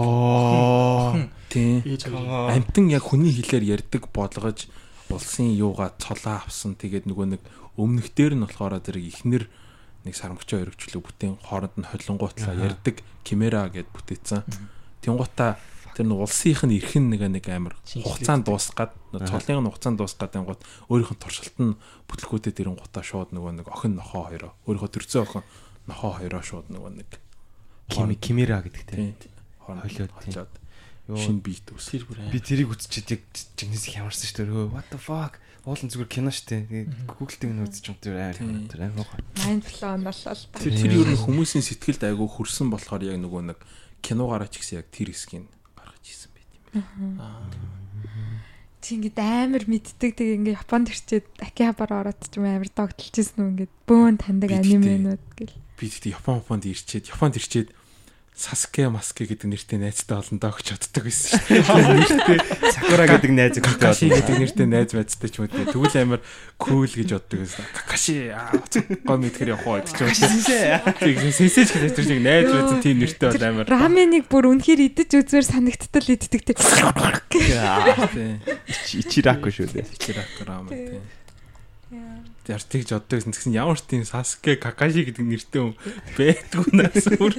[1.52, 2.54] тийм Ээж аваа.
[2.54, 4.70] амтан яг хүний хэлээр ярьдаг болгож
[5.10, 6.76] улсын юугаа цолоо авсан.
[6.76, 7.42] Тэгээд нөгөө нэг
[7.80, 9.48] өмнөх дээр нь болохоор тэр ихнэр
[10.04, 14.44] нэг сарамгчаа өргөжлөө бүтээн хооронд нь холингуутлаа ярьдаг камера гэд бүтээсэн.
[15.02, 15.58] Тэнгуутаа
[15.96, 20.62] тэр нэг улсынх нь эрхэн нэг нэг амар хугацаанд дуусгаад цолын нь хугацаанд дуусгаад ангууд
[20.92, 21.74] өөрийнх нь туршилт нь
[22.06, 25.44] бүтлгүүдэд ирэн гутаа шууд нөгөө нэг охин нохоо хоёроо өөрийнхөө төрцөө охин
[25.90, 27.08] нохоо хоёроо шууд нөгөө нэг
[27.88, 29.14] Кимера гэдэг тий.
[29.16, 29.32] тийм
[29.64, 30.52] хооронд Холиод, холиод
[31.16, 31.88] шин биет үс.
[31.88, 33.22] Тэр бүр Би тэрийг үзчихэд яг
[33.56, 34.72] жигнэс их ямарсан шүү дээ.
[34.76, 35.40] What the fuck?
[35.64, 36.84] Уулын зүгээр кино шүү дээ.
[37.08, 38.68] Google-тэй нь үзчих юм тэр амар.
[38.68, 39.24] Тэр амар гоё.
[39.40, 40.60] Mind blown боллоо л та.
[40.60, 43.58] Тэр тэр ер нь хүмүүсийн сэтгэлд айгүй хүрсэн болохоор яг нөгөө нэг
[44.04, 47.16] киногаараа ч гэсэн яг тэр хэсгийг гаргаж ирсэн байт юм.
[48.84, 53.50] Чи ингээд амар мэддэг тэг ингээд Японд ирчээд Акиабараа ороод ч юм амар догтлжсэн үү
[53.64, 55.56] ингээд бөөн таньдаг анименууд гэл.
[55.76, 57.68] Би тэгтээ Япон Японд ирчээд Японд ирчээд
[58.38, 62.06] Саске Маске гэдэг нэртэй найзтай олон доо гэж боддог байсан шүү дээ.
[62.06, 62.38] Нэртэй
[62.70, 65.66] Сакура гэдэг найз Какаши гэдэг нэртэй найз байцтай ч юм уу.
[65.74, 66.22] Тэгвэл амар
[66.54, 67.66] кул гэж боддог байсан.
[67.74, 70.14] Какаши аа гоо мэдхэр явах уу гэж юм.
[71.02, 73.66] Тийм сэнсэж гэж тэр шиг найз байсан тийм нэртэй бол амар.
[73.66, 76.54] Раменыг бүр үнэхээр идэж үзвэр санагдтал иддэг те.
[76.54, 78.38] Тийм.
[79.02, 79.86] Ичираку шүү дээ.
[79.98, 81.02] Чирак рам тийм.
[82.48, 85.76] Тэр тэгж оддог гэсэн тэгсэн ямар тийм Саске Какаши гэдэг нэртэй хүн
[86.16, 87.36] байдгүй наас өөр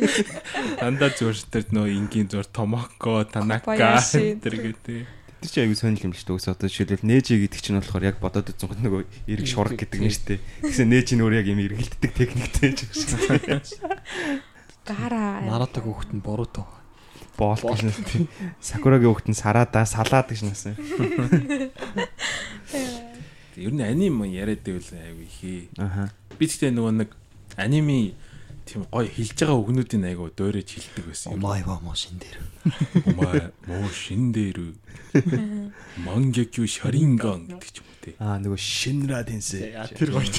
[0.85, 5.09] андаа зүгээр тэр нөө ингийн зур Томоко Танака тэр гэдэг.
[5.41, 6.37] Тэр чинь аюу сонирхол юм л шүү дээ.
[6.37, 9.01] Өсө одоо жишээлбэл нээжи гэдэг чинь болохоор яг бодоод үзсэн гот нөгөө
[9.33, 10.37] эрг шураг гэдэг нэртэй.
[10.61, 13.65] Тэгсэн нээж нь өөр яг юм эргэлддэг техниктэй ч гэсэн.
[14.85, 15.41] Гара.
[15.41, 16.69] Наруто хүүхэд нь буруутай.
[17.33, 18.29] Боолт гэж нэстэй.
[18.61, 20.45] Сакурагийн хүүхэд нь сарада салаад гэж
[23.59, 23.67] нэсэн.
[23.67, 25.61] Ер нь аним яриад байвал айгүй ихээ.
[25.77, 26.13] Аха.
[26.39, 27.09] Би тэгтээ нөгөө нэг
[27.59, 28.15] аними
[28.63, 31.43] тийм гоё хэлж байгаа үгнүүдийн айгүй дуурайж хэлдэг байсан юм.
[31.43, 32.37] Омай ба мошин дээр.
[33.09, 34.77] Омаа моо шин дээр
[36.05, 38.11] мангекю шаринган гэдэг ч юм уу те.
[38.21, 39.73] Аа нөгөө шинра тэнсэ.
[39.97, 40.29] Тэр гоё.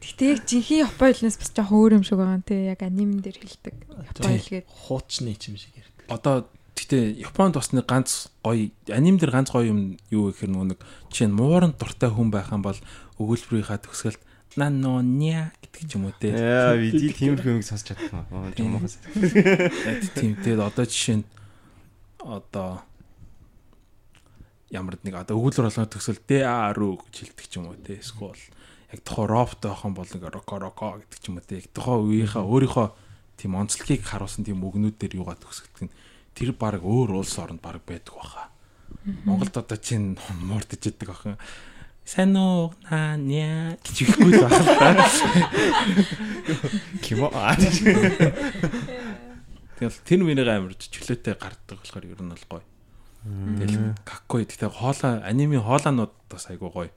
[0.00, 2.72] Гэтэ яг жинхэнэ Япон хэлнээс бас жоохон өөр юм шиг байгаа нэ.
[2.72, 3.76] Яг анимен дээр хэлдэг.
[3.84, 4.66] Япон хэл гээд.
[4.68, 6.04] Хуучны юм шиг ярьдаг.
[6.08, 6.36] Одоо
[6.84, 10.80] гэтээ Японд бас нэг ганц гоё аним дээр ганц гоё юм юу гэхээр нөгөө нэг
[11.10, 12.78] жишээ нь мууранд дуртай хүн байх юм бол
[13.18, 14.22] өгүүлбэрийнхаа төгсгөлд
[14.60, 16.30] нано ня гэдэг ч юм уу те.
[16.30, 18.28] Яа, би тиймэрхүү юм сонсч чадсан.
[18.54, 19.02] Жомоос.
[20.14, 21.26] Тийм тэгээд одоо жишээ нь
[22.22, 22.84] одоо
[24.70, 28.38] ямар нэг одоо өгүүлбэр болгоно төгсөл ДАРУ гэж хэлдэг ч юм уу те эсвэл
[28.90, 31.68] яг тухайн робот байх юм бол ингээ роко роко гэдэг ч юм уу те яг
[31.70, 32.88] тухайн үеийнхаа өөрийнхөө
[33.38, 35.94] тийм онцлогийг харуулсан тийм өгнүүдээр юугаа төгсгдөг нь
[36.34, 38.50] тэр баг өөр улс оронд баг байдаг баха.
[39.24, 41.38] Монголд одоо чинь муурдаж идэг охин
[42.04, 45.08] сайн уу наа ня гэж хэлэхгүй л байна.
[47.04, 47.32] Кимо.
[47.32, 47.56] Аа.
[49.80, 52.64] Тэгэл тэр миний амар чөлөөтэй гардаг болохоор ер нь бол гоё.
[53.24, 56.92] Тэгэл каккой гэхдээ хоолой аниме хоолоонууд бас айгуу гоё.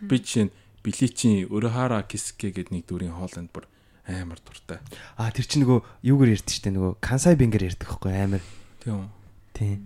[0.00, 3.68] Би чинь Биличийн Өрөхара Киске гэдэг нэг дүрийн хоолойнд бүр
[4.08, 4.80] амар дуртай.
[5.20, 8.42] Аа, тэр чинь нөгөө юугаар ярьд штэ нөгөө Кансай бэнгэр ярьдаг байхгүй амар.
[9.52, 9.82] Тийм.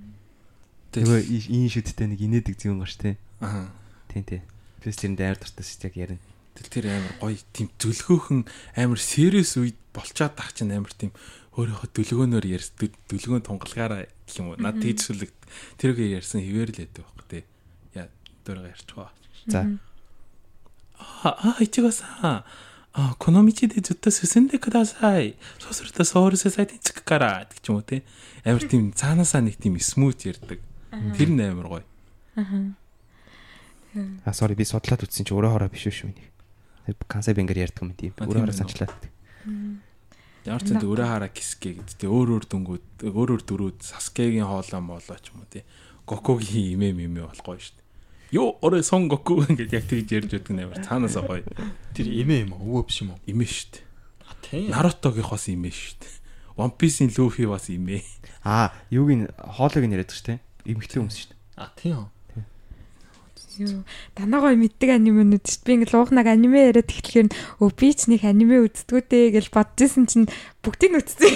[0.92, 1.04] Тийм.
[1.06, 3.16] Нөгөө ийн шүттэй нэг инээдэг зүүн гош те.
[3.40, 3.72] Аа.
[4.12, 4.40] Тийм тий.
[4.84, 6.24] Тэс тэр амар дуртай шүү яг ярина.
[6.58, 8.40] Тэл тэр амар гоё тийм зөвлгөөхөн
[8.76, 11.14] амар serious үед болчаад тах чинь амар тийм
[11.56, 14.60] өөрийнхөө дүлгөөнөөр ярьдаг дүлгөөн тунгалгаараа гэх юм уу.
[14.60, 15.32] Над тийжсүүлэг
[15.80, 17.44] тэргээ ярьсан хിവэр л байдаг байхгүй тий.
[17.96, 18.06] Яа
[18.44, 19.10] дөрөг ярьчихваа.
[19.46, 19.66] За.
[22.95, 23.45] あ、あ、いちごさん。
[23.45, 25.35] а кономичи дэ зүтэ сэсэндэ кадасай.
[25.59, 28.03] Сосрта соорсэ сайт цэг гараа гэх юм уу те.
[28.45, 30.63] Амар тийм цаанаасаа нэг тийм смут ярддаг.
[31.17, 31.83] Тэр нь амар гоё.
[32.39, 32.71] Аа.
[34.23, 36.31] А sorry би судлаад үзсэн чи өөрөө хороо биш шүү миний.
[37.07, 38.15] Кансай бэнгэр ярьдаг юм тийм.
[38.15, 38.61] А, Өөрөө тийм хороо байна уу?
[38.63, 39.01] санчлаад.
[40.47, 41.95] Ямар ч зүйл өрөө хараа кисгэ гэдэг.
[41.99, 45.63] Тэ өөр өөр дүнгууд өөр өөр дөрүүд Саскегийн хоолоо моолоо ч юм уу тий.
[46.07, 47.78] Гокогийн имэ мимэ бол гоё шүү
[48.30, 51.42] Йоо орой сон гоку ингээд яг тэгж ярьж байдаг нээр цаанаасаа гоё.
[51.94, 52.80] Тэр имэ юм уу?
[52.80, 53.20] Өвөө биш юм уу?
[53.26, 53.84] Имэ шүү дээ.
[54.30, 54.70] А тийм.
[54.70, 56.14] Нарутогийнх бас имэ шүү дээ.
[56.54, 58.06] One Piece-ийн Luffy бас имэ.
[58.46, 60.38] Аа, юуг нь хоолойг нь яриад шүү дээ.
[60.70, 61.38] Имхлэн хүмүүс шүү дээ.
[61.58, 62.06] А тийм.
[63.60, 63.84] Юу.
[64.14, 65.66] Данаагаа мэддэг анимэнүүд шүү дээ.
[65.66, 67.28] Би ингээл уухнаг аниме яриад тэгэхээр
[67.60, 70.30] өө би ч нэг аниме үздэггүй дээ гэж бодчихсон чинь
[70.64, 71.28] бүгдийг нь үзсэн.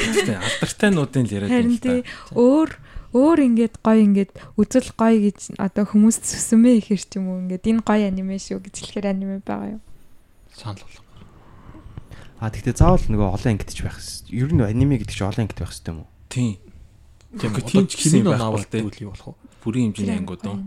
[0.00, 2.10] Гэхдээ алдартай нуудын л яриад Харин байна л тий да.
[2.34, 2.70] өөр
[3.16, 7.64] өөр ингээд гоё ингээд үзэл гоё гэж одоо хүмүүс зүсэмээ ихэр ч юм уу ингээд
[7.64, 9.82] энэ гоё аниме шүү гэж хэлэхээр аниме байгаа юу.
[10.52, 11.00] Санал болго.
[12.36, 14.36] Аа, тэгтээ заавал нөгөө олон ангидч байх хэвээр.
[14.36, 16.10] Ер нь аниме гэдэг чинь олон ангид байх хэвээр юм уу?
[16.28, 16.52] Тийм.
[17.40, 18.36] Тийм тийм ч кино
[18.68, 18.84] тий.
[18.84, 19.40] үйл юу болох вэ?
[19.64, 20.60] Бүрийн хэмжээний ангууд уу?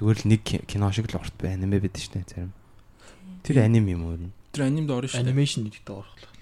[0.00, 2.52] Зүгээр л нэг ки- кино шиг л урт бай аниме байдаг дээ зарим.
[3.44, 4.32] Тэр аниме юм уу?
[4.56, 5.28] Тэр анимд орно шүү дээ.
[5.28, 6.32] Анимашн гэдэгтэй орлоо.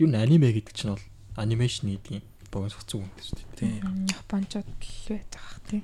[0.00, 1.04] Юу н аниме гэдэг чинь бол
[1.40, 2.24] анимашн гэдэг юм.
[2.50, 3.58] Богино соцсон үнтэй шүү дээ.
[3.58, 4.06] Тийм.
[4.10, 4.74] Япончууд л
[5.06, 5.80] байж байгаа хэ тий.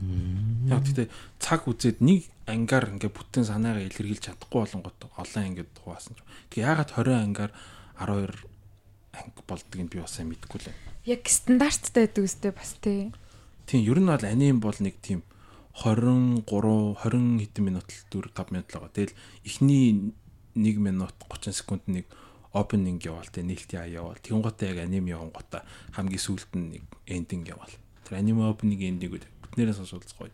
[0.67, 1.09] Яг гэхдээ
[1.39, 6.21] цаг үзээд нэг ангаар ингээ бүтэн санаагаа илэрхийлж чадахгүй болонгот олон ангид хуваасан ч.
[6.51, 7.53] Тэг ягаад 20 ангаар
[8.03, 8.51] 12
[9.15, 10.77] анги болдгийг би бас сайн мэдэхгүй лээ.
[11.07, 13.15] Яг стандарттай байдаг үстэй бас тий.
[13.67, 15.23] Тийм, ер нь бол аним бол нэг тийм
[15.79, 18.95] 23 20 хэдэн минут л 4 5 минут л байгаа.
[18.95, 19.15] Тэгэл
[19.47, 20.15] эхний
[20.55, 22.07] 1 минут 30 секунд нэг
[22.57, 24.17] opening яваал тэ нээлтийн ая яваал.
[24.17, 25.61] Тэгэн готой яг аним явган готой
[25.93, 27.75] хамгийн сүүлд нь нэг ending яваал.
[28.09, 30.33] Тэр аним opening ending үү бүтнээрээ сонсвол гоё.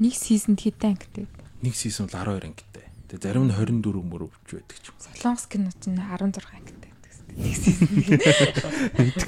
[0.00, 1.28] Нэг сизонд хэдэн ангитай.
[1.60, 2.88] Нэг season бол 12 ангитай.
[3.12, 4.96] Тэгээ зарим нь 24 мөрөвч байдаг ч юм.
[4.98, 7.36] Солонгос кино чинь 16 ангитай байдаг үстэй.
[7.38, 7.88] Нэг сизон.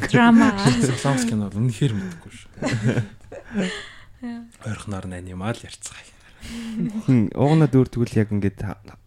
[0.09, 0.57] Драма.
[0.83, 2.51] Солонгос кино бол үнэхээр мэдгүй шүү.
[4.65, 6.09] Ойрхоноор нь анимал ярьцгаая.
[7.07, 8.61] Хм, уугнаа дүүр тэгвэл яг ингээд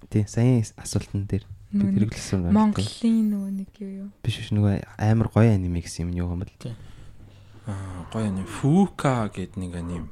[0.10, 2.56] тий саяын асуултан дээр би Нөгөө нэг хэрэглэсэн байна.
[2.56, 4.10] Монголын нөгөө нэг юу юу.
[4.24, 6.76] биш биш нөгөө амар гоё аниме гэсэн юм юу юм бэл.
[7.68, 10.08] Аа гоё аним Фука гэдэг нэг аним.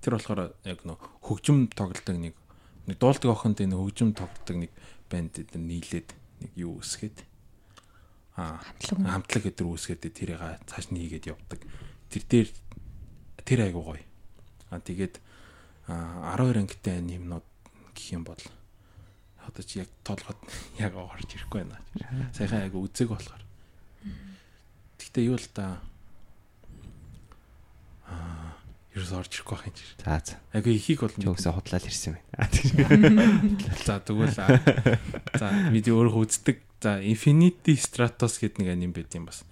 [0.00, 2.34] Тэр болохоор яг нөө хөгжим тоглодог нэг
[2.88, 4.72] нэг дуулдаг охинд энэ хөгжим тоглодог нэг
[5.12, 6.08] банд эдгээр нийлээд
[6.40, 7.28] нэг юу үсгээд
[8.40, 9.44] аа Хамтлаг.
[9.44, 11.60] гэдэр үсгээд тэрийг цааш нь хийгээд явдаг.
[12.08, 12.48] Тэр дээр
[13.44, 14.04] тэр айгуу гоё.
[14.72, 15.20] Аа тэгээд
[15.92, 17.44] аа 12 ангитай анимнууд
[17.92, 18.40] гэх юм бол
[19.46, 20.36] одоо чи яг тоолоход
[20.78, 21.80] яг орж ирэхгүй байна.
[22.36, 23.42] Сайхан айгуу үзег болохоор.
[25.00, 25.80] Гэхдээ юу л да
[28.08, 28.58] аа
[28.94, 29.84] ерөөс орж ирэхгүй байх юм чи.
[30.02, 30.34] За за.
[30.52, 32.50] Айгуу ихийг бол Чи өсөө худлаад ирсэн байна.
[33.86, 36.58] За тэгвэл за видео өөрөө үздэг.
[36.80, 39.44] За Infinity Stratos гэдэг нэг аним байт юм бас.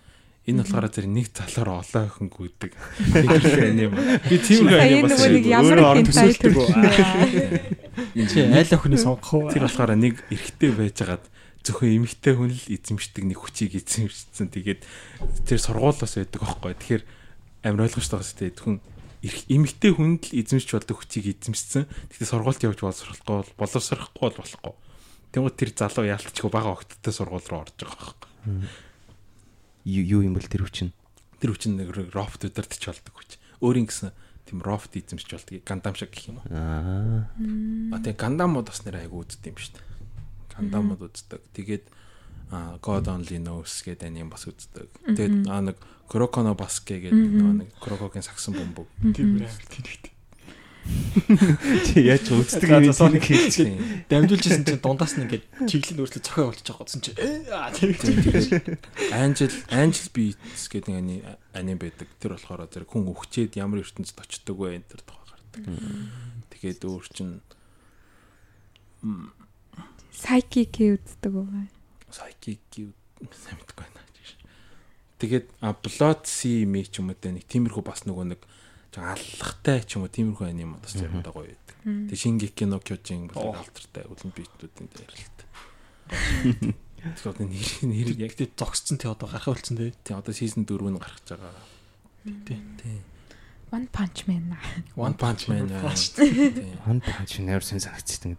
[0.49, 2.73] Энэ болохоор зэрэг нэг залуур олон охин гүйдэг.
[2.73, 3.93] Тэгэхээр аним.
[4.33, 5.53] Би тийм Сая аним бас нөгөө нэг шиг.
[5.53, 9.53] ямар өөрөө орон хинтай төсөөлдөг төрсөн Чи айл охины сонгох уу?
[9.53, 11.25] Тэр болохоор нэг эрэгтэй байжгаад
[11.69, 14.49] зөвхөн эмэгтэй хүн л эзэмшдэг нэг хүчийг эзэмшсэн.
[14.49, 14.81] Тэгээд
[15.45, 16.73] тэр сургуулиас байдаг аахгүй.
[16.81, 17.03] Тэгэхээр
[17.69, 18.57] амар ойлгомжтой дээ.
[18.57, 18.81] Зөвхөн
[19.21, 21.85] эрх эмэгтэй хүнд л эзэмшиж болдог хүчийг эзэмшсэн.
[22.09, 24.75] Гэхдээ сургуульд явж боловсрахгүй бол боловсрахгүй бол болохгүй.
[25.29, 28.88] Тэнгууд тэр залуу яалтчгүй бага огттой сургууль руу орж байгаа байхгүй.
[29.89, 30.93] Юу юм бэл тэр хүчин.
[31.41, 33.41] Тэр хүчин нэг рофт удирдах болдог хүч.
[33.65, 34.13] Өөрийн гэсэн
[34.45, 35.65] тийм рофт эзэмшиж болдог.
[35.65, 36.49] Гандам шиг гэх юм уу.
[36.53, 37.25] Аа.
[37.93, 39.87] А тэгээ гандамууд бас нэр айгу үздэг юм шүү дээ.
[40.57, 41.41] Гандамууд үздэг.
[41.57, 41.85] Тэгээд
[42.53, 44.89] а God Only Knows гэдэг аним бас үздэг.
[45.05, 45.77] Тэгээд а нэг
[46.09, 48.89] Кроконо Баске гэдэг нөгөө нэг Крокогийн сагсан бөмбөг.
[49.13, 49.53] Тийм ээ.
[49.69, 50.18] Тэрэгт.
[51.89, 53.55] Чи яаж үздэг юм хийж.
[53.59, 54.05] Тийм.
[54.09, 57.93] Дамжуулжсэн чинь дундаас нь ингээд чиглэл өөрчлө цохио болчих чинь ээ аа тэр.
[59.13, 62.09] Angel Angel Beats гэдэг ани аним байдаг.
[62.21, 65.63] Тэр болохоор зэрэг хүн өвчээд ямар ертөнцид очдөг вэ энэ төр тухай гардаг.
[66.53, 67.41] Тэгээд өөр чин
[70.13, 71.79] Psychic үздэг үү?
[72.11, 72.93] psychic юу
[73.33, 74.03] сайн мэдгүй байна.
[75.19, 78.41] Тэгээд а Blood Sea Me ч юм уу тэ нэг тиймэрхүү бас нөгөө нэг
[78.99, 81.77] жоо аллахтай ч юм уу тиймэрхүү аним бас заримдаа гоё байдаг.
[82.11, 85.45] Тэг no Kyojin бол олимпиадуудын дээр л та.
[86.99, 89.95] Тэгэхээр нэр нэр яг тийм зогсцсон тий одоо гарах болсон тий.
[90.03, 91.55] тий одоо season 4 нь гарч байгаа.
[92.43, 92.59] Тий.
[92.83, 92.99] Тий.
[93.71, 94.57] One Punch Man.
[94.97, 95.71] One Punch Man.
[95.71, 95.87] аа.
[95.87, 96.19] Punch.
[96.19, 96.75] Тий.
[96.83, 98.35] Панч нэр сэн санагдчихсан.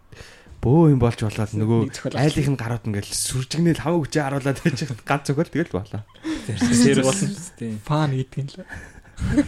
[0.60, 5.24] Бөө юм болж болоод нөгөө айлынх нь гарууд ингээл сүржигнэл хамаа хүчээ харуулаад байж ганц
[5.32, 6.04] зөвгөл тэгэл болоо.
[6.44, 7.32] Тэр болсон.
[7.56, 7.80] Тий.
[7.80, 8.68] Фан гэдэг юм л.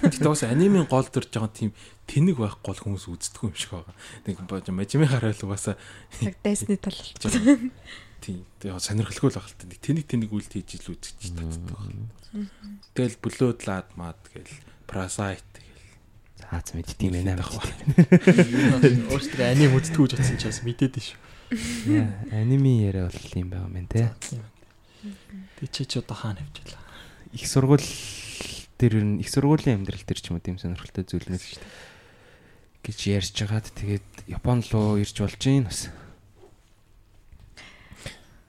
[0.02, 1.70] Тэгтээ бас анимын гол дөрж байгаа тийм
[2.06, 3.94] тэнэг байхгүй бол хүмүүс үздэг юм шиг байгаа.
[4.26, 5.76] Нэг бож мажими гарайл угаасаа
[6.20, 7.72] Яг дайсны тал болчихсон.
[8.22, 8.46] Тийм.
[8.62, 9.58] Тэгээ сонирхолгүй л багт.
[9.66, 11.90] Нэг тэнийг тэнийг үлд хийж ил үзэж чаддаг.
[12.94, 14.54] Тэгэл Blood Lad маад тэгэл
[14.86, 15.72] Parasite тэгэл
[16.38, 17.38] За за мэдт юм байна.
[19.10, 21.18] Өөртөө аним үзтгүү гэж утсан ч бас мэдээд шүү.
[21.86, 24.10] Яа, Аними яриа бол юм байгаа юм те.
[25.60, 26.82] Тэг чи ч одоо хаана явчихлаа.
[27.32, 27.84] Их сургууль
[28.82, 31.70] дээр ер нь их сургуулийн амьдрал дээр ч юм уу тийм сонирхолтой зүйлнээс шүү дээ.
[32.82, 35.94] гэж ярьж байгаад тэгээд Япон руу ирж болж гин бас.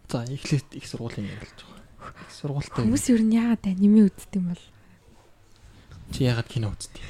[0.09, 1.85] За эхлээд их сургуулийн ярилж байгаа.
[2.25, 4.63] Их сургуультай Хүмүүс ер нь яагаад аниме үздэг юм бол?
[6.13, 7.01] чи ягаад кино үздэг?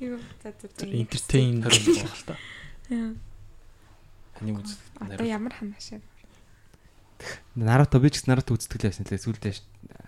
[0.00, 0.86] Юу за за.
[0.88, 2.36] Entertain хариулт байгаа л та.
[4.40, 4.80] Аним үздэг.
[5.00, 6.00] Одоо ямар ханаашаа.
[7.56, 9.20] Наруто би ч гэсэн Наруто үздэг л байсан лээ.
[9.20, 9.54] Сүүлдээ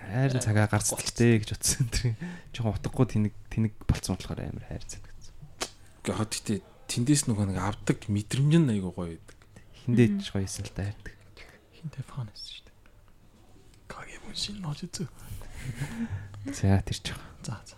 [0.09, 1.89] хайр цагаа гарцдaltaй гэж утсан.
[1.89, 2.17] Тэр
[2.53, 5.35] жоохон утгагүй тэнэг тэнэг болцсон болохоор амар хайр санагдсан.
[6.05, 9.37] Гэхдээ тэндээс нөгөө нэг авдаг мэдрэмж нь айгуу гоё байдаг.
[9.85, 11.15] Хиндэж гоёсэн л да хайрдаг.
[11.77, 12.77] Хинтэ фан байсан шүү дээ.
[13.89, 15.09] Каге мушин нож зү.
[16.53, 17.13] За тэр ч.
[17.45, 17.77] За за.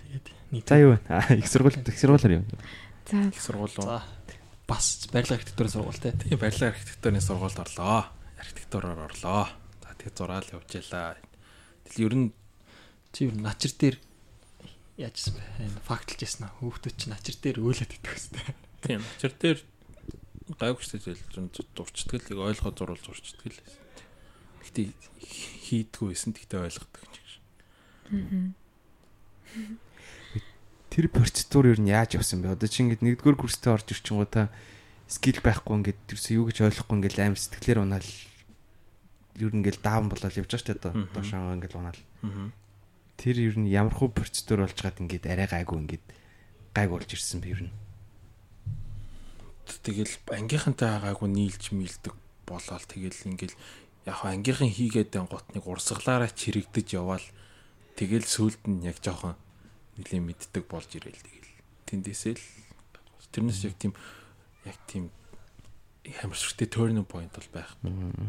[0.00, 1.00] Тэгээд нийт За юу вэ?
[1.40, 2.44] Их сургууль их сургуулаар юм.
[3.08, 3.72] За Их сургууль.
[3.72, 4.04] За
[4.66, 6.12] бас барилга архитектурын сургуультай.
[6.12, 8.10] Тэгээ барилга архитектурын сургуульд орлоо.
[8.38, 9.46] Архитектураар орлоо.
[9.82, 11.16] За тэгээ зураал явж ялаа.
[11.86, 12.26] Тэгэл ер нь
[13.16, 13.96] Чи юу начир дээр
[15.00, 15.40] яажсан бэ?
[15.64, 16.52] Энэ факталж яснаа.
[16.60, 18.52] Хүүхдүүд чи начир дээр өөлөд идэх хэвээр.
[18.84, 19.58] тийм очир дээр
[20.60, 23.80] дээ зүүн дурчдаг л ойлгоо зурвал зурчдаг л байсан.
[24.68, 24.92] Гэтэ
[25.64, 27.40] хийдгүү байсан тэгтээ ойлгодог юм шиг.
[30.96, 32.56] Тэр процедур ер нь яаж явсан бэ?
[32.56, 34.48] Одоо чи ингээд нэгдүгээр курстэй орж ирчихэнгүү та
[35.12, 38.08] скил байхгүй ингээд тэрс юу гэж ойлгохгүй ингээд аим сэтгэлээр унаал
[39.36, 42.00] ер нь ингээд даавн болоод явж байгаа шүү дээ доошоо ингээд унаал.
[42.24, 42.48] Аа.
[43.20, 46.04] Тэр ер нь ямар хөө процедур болж гад ингээд арай гайгүй ингээд
[46.72, 47.74] гайг болж ирсэн бэ ер нь.
[49.84, 52.16] Тэгэл ангийнхантай гайгүй нийлж мэлдэг
[52.48, 53.56] болоод тэгэл ингээл
[54.08, 57.26] яг ангийнхан хийгээд дан готныг урсгалаараа чирэгдэж яваал
[58.00, 59.36] тэгэл сүулт нь яг жоохон
[60.00, 61.52] нэлээ мэддэг болж ирээл тэгэл.
[61.88, 62.44] Тэндээсээ л
[63.32, 63.92] тэрнээс яг тийм
[64.64, 65.10] яг тийм
[66.22, 67.74] амар шигтэй turning point бол байх.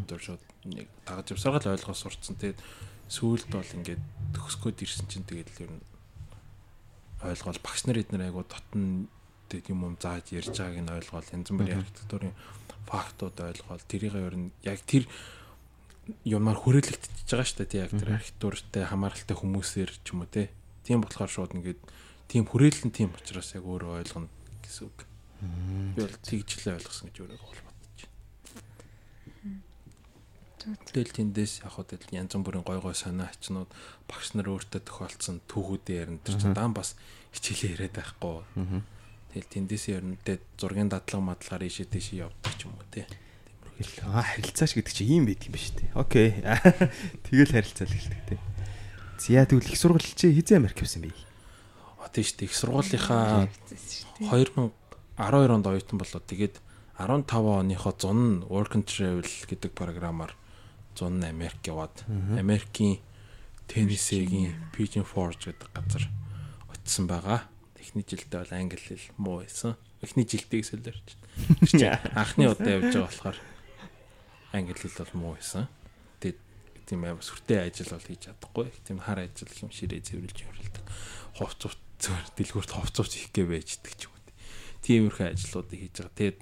[0.08, 2.36] Тэр шууд нэг тагж явсараа л ойлгоо сурцсан.
[2.40, 2.60] Тэгээд
[3.08, 4.04] сүүлд бол ингээд
[4.36, 5.84] төгсгөөд ирсэн чинь тэгээд л ер нь
[7.24, 9.08] ойлгоол багш нар эднэр айгу дотн
[9.48, 12.36] тэгээд юм юм зааж ярьж байгааг нь ойлгоол янз бүрийн архитектурын
[12.86, 15.08] фактууд ойлгоол тэрийг ер нь яг тэр
[16.28, 20.48] юмар хүрээлэгдчихэж байгаа шүү дээ яг тэр архитектуртай хамааралтай хүмүүсээр ч юм уу тий
[20.88, 21.82] тийм болохоор шууд ингээд
[22.32, 24.32] тийм хүрээлэн тийм учраас яг өөрөө ойлгоно
[24.64, 25.04] гэсэн үг.
[25.96, 29.60] Би бол тэгжлээ ойлгосон гэж өөрөө бол бодож байна.
[30.88, 33.72] Тэгэл тэндээс яг хөө тэгэл янз бүрийн гой гой санаа ачнууд
[34.08, 36.96] багш нар өөртөө тохиолдсон түүхүүдээ ярина тэр чинь даан бас
[37.32, 38.44] хичээлээ яриад байхгүй.
[39.32, 42.88] Тэгэл тэндээс ярина тэ зургийн дадлага мадлагаар ийшээ тийшээ явдаг ч юм уу.
[42.92, 45.90] Тэгэл аа харилцаач гэдэг чинь ийм байт юм ба шүү дээ.
[45.94, 46.30] Окей.
[47.30, 48.57] Тэгэл харилцаа л гэлдэг те.
[49.18, 51.12] Зя тэгвэл их сургууль чи хизээ Америк явсан бэ?
[51.98, 53.50] А тийш тэг их сургуулийнхаа
[54.22, 54.72] 2012
[55.18, 56.62] онд оюутан болоод тэгээд
[56.98, 60.38] 15 оныхоо зун нь Work and Travel гэдэг програмаар
[60.94, 62.06] зун нь Америк яваад
[62.38, 63.02] Америкийн
[63.68, 66.06] Теннессигийн Pigeon Forge гэдэг газар
[66.70, 67.42] очисон байгаа.
[67.78, 69.78] Эхний жилдээ бол англи хэл муу байсан.
[70.02, 71.08] Эхний жилдээ гэсэн л ярьж
[71.74, 72.02] байна.
[72.16, 73.38] Анхны удаа явж байгаа болохоор
[74.54, 75.68] англи хэл бол муу байсан.
[76.88, 78.72] Тийм амар сүртэй ажил бол хийж чадахгүй.
[78.88, 80.86] Тийм хар ажил юм ширээ цэвэрлж явуулдаг.
[81.36, 81.62] Хувц
[82.00, 84.24] зөөр дэлгүүрт хувцууч хийх гээ байждаг ч юм уу.
[84.88, 86.16] Тиймэрхүү ажлуудыг хийж байгаа.
[86.16, 86.38] Тэгээд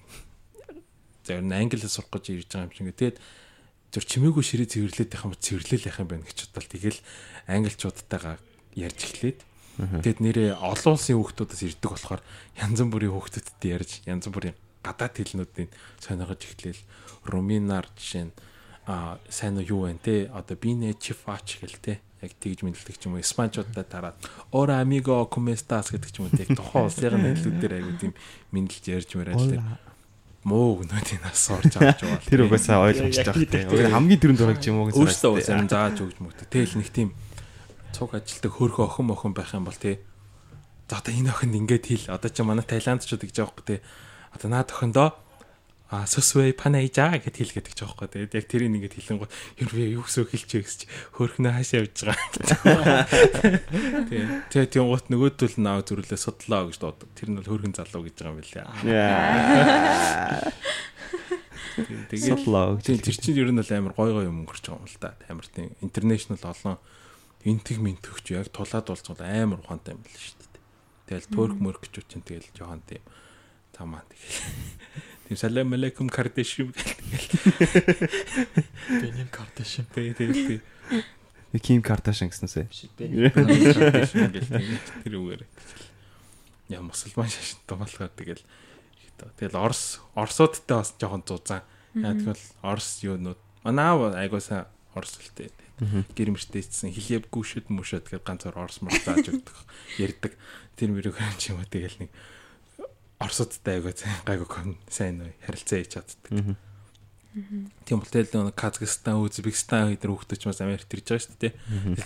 [1.26, 2.94] зөв англи сурах гэж ирж байгаа юм шиг.
[2.94, 3.18] Тэгээд
[3.90, 6.70] зөв чимээгүй ширээ цэвэрлээд байх юм цэвэрлээл байх юм байна гэж бодлоо.
[6.70, 7.00] Тэгэл
[7.50, 8.36] англичуудтайгаа
[8.78, 9.40] ярьж эхлээд
[9.76, 12.24] Тэгэд нэрээ олон улсын хүүхдүүдээс ирдэг болохоор
[12.56, 15.70] янз бүрийн хүүхдүүдтэй ярьж янз бүрийн гадаад хэлнүүдийн
[16.00, 16.82] сонирхож эхлээл
[17.28, 18.34] руминаар жишээ нь
[18.86, 22.96] а сайн уу юу вэ те одоо би нэ чифач гэл те яг тэгж мэдлдэг
[22.98, 24.18] ч юм уу испанчуудтай тараад
[24.54, 28.14] ора амиго коместас гэдэг ч юм уу те тухайн улсын хэллүүдээр айгуу тийм
[28.54, 29.62] мэдлж ярьж мөрөөл те
[30.46, 32.22] муу гэнүүдийн нас орж авч байгаа.
[32.30, 33.66] Тэр угаасаа ойлгомжтой байх те.
[33.66, 36.46] Уг хамгийн түрүүнд ч юм уу гэж Өөртөө юм зааж өгч мөгтө.
[36.54, 37.10] Тэгэл нэг тийм
[37.90, 39.98] цуг ажилдаг хөөрхөн охин охин байх юм бол тий.
[40.86, 42.14] За одоо энэ охинд ингээд хэл.
[42.14, 43.80] Одоо чи манай тайландчууд гэж байхгүй тий.
[44.38, 45.18] Одоо наад охиндоо
[45.86, 49.30] а сүсвэ панайжа гэд хэл гэдэг ч аахгүй тэгээд яг тэрийг ингээд хэлэн гоо
[49.62, 50.82] ер нь юу гэсэн хэлчихээ гэсч
[51.14, 53.06] хөөрхнөө хаашаа явж байгаа.
[54.10, 54.26] Тий.
[54.50, 57.06] Тэгээ тийм гут нөгөөдөл наа зүрлээ судлаа гэж дууд.
[57.14, 58.66] Тэр нь бол хөөрхөн залуу гэж байгаа юм билээ.
[62.10, 62.82] Тэгээд Судлаа.
[62.82, 65.14] Тийм тэр чинь ер нь бол амар гой гой юм өнгөрч байгаа юм л да.
[65.30, 66.82] Амар тийм интернэшнл олон
[67.46, 70.66] энтэг мэнтөгч яг тулаад болцвол амар ухаантай юм л шүү дээ.
[71.14, 73.06] Тэгэл төрк мөрк ч үчин тэгэл жоохон тийм
[73.76, 74.40] Тамаа тэгэл.
[75.28, 76.74] Тийм салам алейкум Кардашим
[78.90, 79.86] Бенин Кардашин.
[79.96, 80.62] тий тий тий.
[81.60, 82.70] Ким Кардашин гэснээсээ.
[85.02, 85.42] Тэр үгээр.
[86.70, 88.44] Яа мусульман шашинтай болохоор тэгэл
[89.42, 91.66] тэгэл Орос Оросуудтай бас жоохон зузаан.
[91.98, 95.50] Яа тэгвэл Орос юунууд манаа айгуусаа Орос хэлтэй.
[96.14, 99.58] Гэр мөртөө ийцсэн хилэв гүшэд мөшөд гэж ганцаар Орос мөр зааж өгдөг.
[99.98, 100.38] Ярддаг.
[100.78, 102.14] Тэр мөрөг юм ч юм уу тэгэл нэг
[103.20, 103.94] Оросуудтай айгуу
[104.26, 106.58] гайгүй сайн харилцаа хийж чаддаг.
[107.84, 111.54] Тийм бол тэгэл нэг Казахстан, Узбекистан хэдэр хүүхдүүд ч бас Америкт ирж байгаа шүү дээ.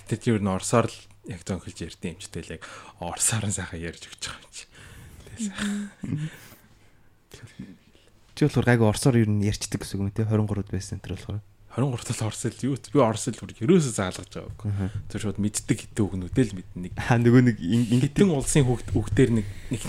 [0.09, 0.99] Тэр чинь ер нь Оросоор л
[1.29, 2.63] яг зөнхөлж ярьдсан юм ч тэгэл яг
[2.97, 4.65] Оросоор нь сайхан ярьж өгч байгаа юм чи.
[8.33, 11.43] Чи болохоор гайгүй орсоор ер нь ярьцдаг гэсэн үг юм тий 23-д байсан энэ болохоор.
[11.75, 14.71] 23 тал Орос л юу би Орос л бүр ерөөсөө заалгаж байгаа байхгүй.
[15.11, 16.87] Тэр шууд мэддэг хитэн үгнүүдээ л мэднэ.
[16.97, 19.45] Аа нөгөө нэг ингээд Хитэн улсын хүүхд хүүхдээр нэг
[19.75, 19.83] нэг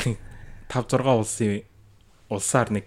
[0.70, 1.62] 5 6 улсын
[2.30, 2.86] улсаар нэг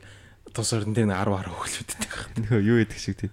[0.56, 2.28] тус нэг 10 10 хүүхдүүдтэй байгаа.
[2.40, 3.30] нөгөө юу яадаг шиг тий.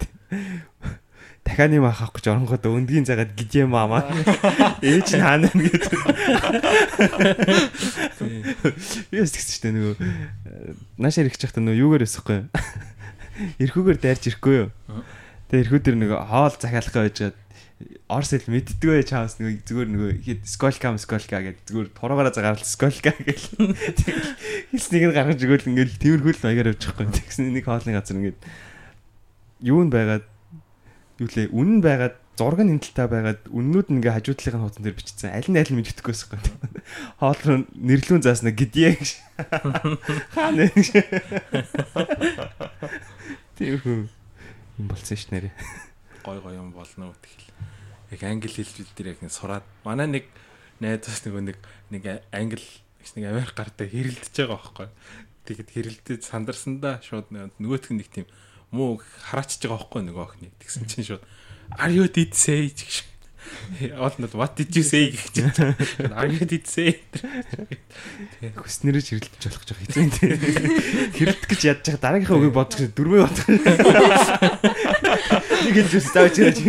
[1.44, 4.04] Дахианы мах авах гэж оронгод өндгийн цагаад гижээ маамаа.
[4.84, 5.84] Ээж нь хаана вэ гэж.
[9.14, 9.94] Юу гэсэн чинь нөгөө
[11.00, 12.50] наашаар ирэх чахта нөгөө юугаар өсөхгүй.
[13.56, 14.68] Ирхүүгээр дайрч ирэхгүй юу.
[15.48, 17.36] Тэгээ ирхүү дээр нөгөө хоол захиалах байж гад
[18.12, 22.60] Орс хэл мэддэггүй байж хаас нөгөө зүгээр нөгөө хэд сколкам сколка гэж зүгээр туруугаараа загаал
[22.60, 23.56] сколка гэж.
[24.74, 27.08] Хэлснийг нь гаргаж өгөөл ингээл тиймэрхүү л маягаар явчихгүй.
[27.08, 28.40] Тэгсэн нэг хоолны газар ингээд
[29.64, 30.28] юу нь байгаад
[31.24, 35.36] юу лээ үнэн байгаад зураг нь талтай байгаад үннүүд нь ингээ хажуудлын хуудсан дээр бичсэн.
[35.36, 36.40] Аль нь аль нь мэддэхгүй байхгүй.
[37.20, 39.10] Хоол руу нэрлүүн зааснаа гэдье гэж.
[40.32, 40.88] Хаана вэ гэж.
[43.60, 43.96] Тиймэрхүү
[44.80, 45.52] юм болсон ш нэрэ.
[46.24, 47.49] Гой гой юм болно үү тэгэл.
[48.10, 50.24] Яг англи хэл дээр яг нэг сураад манай нэг
[50.82, 51.58] найзаас нөгөө нэг
[51.94, 52.02] нэг
[52.34, 52.66] англи
[53.16, 54.88] нэг Америк гартаа хэрэлдэж байгаа байхгүй.
[55.46, 58.26] Тэгэд хэрэлдэж сандарсандаа шууд нөгөөтг нэг тийм
[58.74, 60.50] муу хараачж байгаа байхгүй нөгөө охины.
[60.58, 61.22] Тэгсэн чинь шууд
[61.78, 63.04] are you did say гэж.
[63.96, 65.40] All not what did you say гэж.
[66.12, 67.00] Are you did say.
[68.42, 70.36] Хүснэрэж хэрэлдэж болох гэж хэзээ тий.
[71.16, 73.48] Хэрэлдэх гэж ядж байгаа дараагийнхаа үгийг гэж дөрвөө бодох.
[75.64, 76.60] Нэг үс зааж ирэж.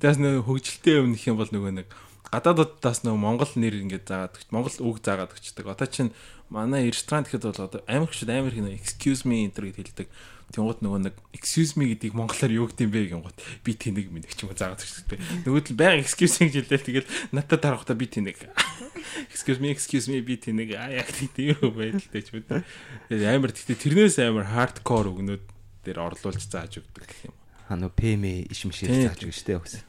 [0.00, 1.88] Тэс нэг хөгжилтэй юм нөх юм бол нөгөө нэг
[2.34, 5.70] гадаадуудаас нөгөө Монгол нэр ингээд заагаад өгч Монгол үг заагаад өгчдөг.
[5.70, 6.10] Одоо чинь
[6.50, 10.08] манай ресторан гэхэд бол одоо хөшөд амар нэг excuse me энэ гэж хэлдэг.
[10.50, 14.42] Тэнгууд нөгөө нэг excuse me гэдгийг монголоор юу гэдэм бэ гингууд би тэнэг минь гэх
[14.42, 15.18] юм уу заагаад өгчдөг.
[15.46, 16.82] Нөгөө л баян excuse гэж хэлдэг.
[16.84, 18.38] Тэгэл надад тарахтаа би тэнэг.
[19.34, 20.74] Excuse me excuse me би тэнэг.
[20.74, 22.66] А яг тийм юм байдалтай ч мэд.
[23.08, 25.44] Тэгээд амар тэгтээ тэрнээс амар hardcore үгнүүд
[25.86, 27.34] дээр орлуулж зааж өгдөг юм.
[27.68, 29.88] Аа нөө пэмэ ишмшээ зааж өгч штэ өгсөд.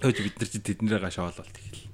[0.00, 1.84] Төөж бид нар чи тэднэрээ гашаалал тэгэл.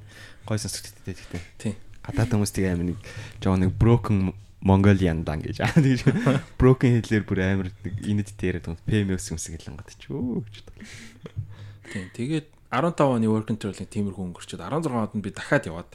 [0.47, 1.43] Гой сонсогдтээ тэгтээ.
[1.59, 1.75] Тийм.
[2.05, 2.99] Гадаад хүмүүс тийг амар нэг
[3.41, 5.61] жоо нэг broken Mongolian дан гэж.
[5.65, 6.05] Аа тэгж
[6.61, 10.45] broken хэлээр бүр амар нэг инэд дээрээ түн пэмэ өс юмсэг хэлэн гад ч өө
[10.45, 10.57] гэж.
[11.91, 12.07] Тийм.
[12.13, 15.91] Тэгээд 15 оны work and travel-ийн тиймэрхүү өнгөрчөөд 16 онд би дахиад яваад.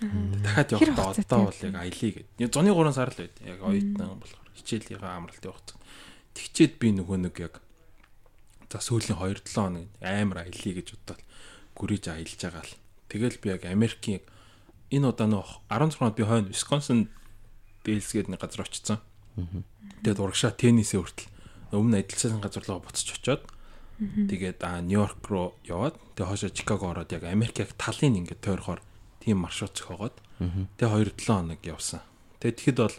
[0.00, 2.52] Дахиад явахдаа одоо бол яг аялье гэдэг.
[2.52, 3.34] Зуны 3 сар л байд.
[3.44, 5.64] Яг оюутан болохоор хичээлийнхаа амралт явах.
[6.36, 7.64] Тэгчээд би нөгөө нэг яг
[8.70, 11.20] за сүүлийн 2 7 хоног амар аялье гэж бодоод
[11.76, 12.74] гүрийж аялж байгаа л.
[13.08, 14.22] Тэгэл би яг Америкийн
[14.90, 17.08] энэ удаа нөх 16 онд би хойно Wisconsin
[17.86, 18.98] Dells гэдэг нэг газар очсон.
[20.02, 21.30] Тэгээд урагшаа теннисээ хүртэл
[21.76, 23.42] өмнө адилсан газар руу буцаж очиод
[23.96, 28.80] тэгээд а Нью-Йорк руу яваад тэгээд хоошо Чикаго ороод яг Америк яг талын ингээд тойрохоор
[29.20, 30.16] тийм маршрут зохиогоод
[30.78, 32.00] тэгээд 2 7 хоног явсан.
[32.40, 32.96] Тэгээд тэгэхэд бол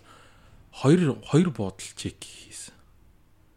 [0.73, 2.73] хоёр хоёр буудал чек хийсэн.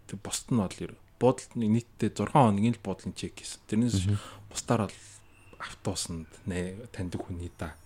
[0.08, 3.60] Тэг бусд нь бол ер буудалд нэг нийтдээ 6 хоногийн л буудлын чек хийсэн.
[3.68, 4.08] Тэрнээс
[4.48, 4.98] бусдаар бол
[5.60, 7.76] автобусанд нэ таньдаг хүний да.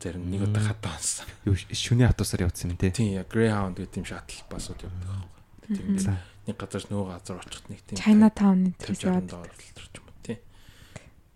[0.00, 1.28] Зарим нэг удаа хатаа онсон.
[1.44, 2.88] Юу шүний автобусаар явуулсан юм те.
[2.88, 5.76] Тийм Greyhound гэдэг тийм шаттл басууд явдаг байхгүй.
[5.76, 6.16] Тийм
[6.48, 9.28] нэг газар нөгөө газар очихд нэг тийм Chinatown энэ 50 төрөс яваад.
[9.76, 10.08] төлж юм.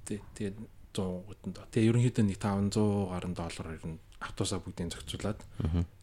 [0.09, 0.57] Тэ тэгээд
[0.97, 1.65] 100 гутан доо.
[1.69, 5.41] Тэгээ ерөнхийдөө нэг 500 гаруй доллар ер нь автобусаа бүгдийг зохицуулаад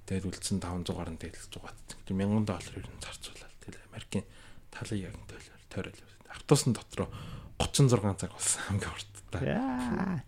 [0.05, 1.81] тэгээд үлдсэн 500 гаруй тэгэл зугаад.
[2.05, 4.25] Тэр 1000 доллар ер нь зарцуулаад тэгэл Америкийн
[4.71, 6.01] талын яг төлөөр тойрол.
[6.31, 7.07] Автобусны дотроо
[7.59, 10.23] 36 цаг болсон хамгийн.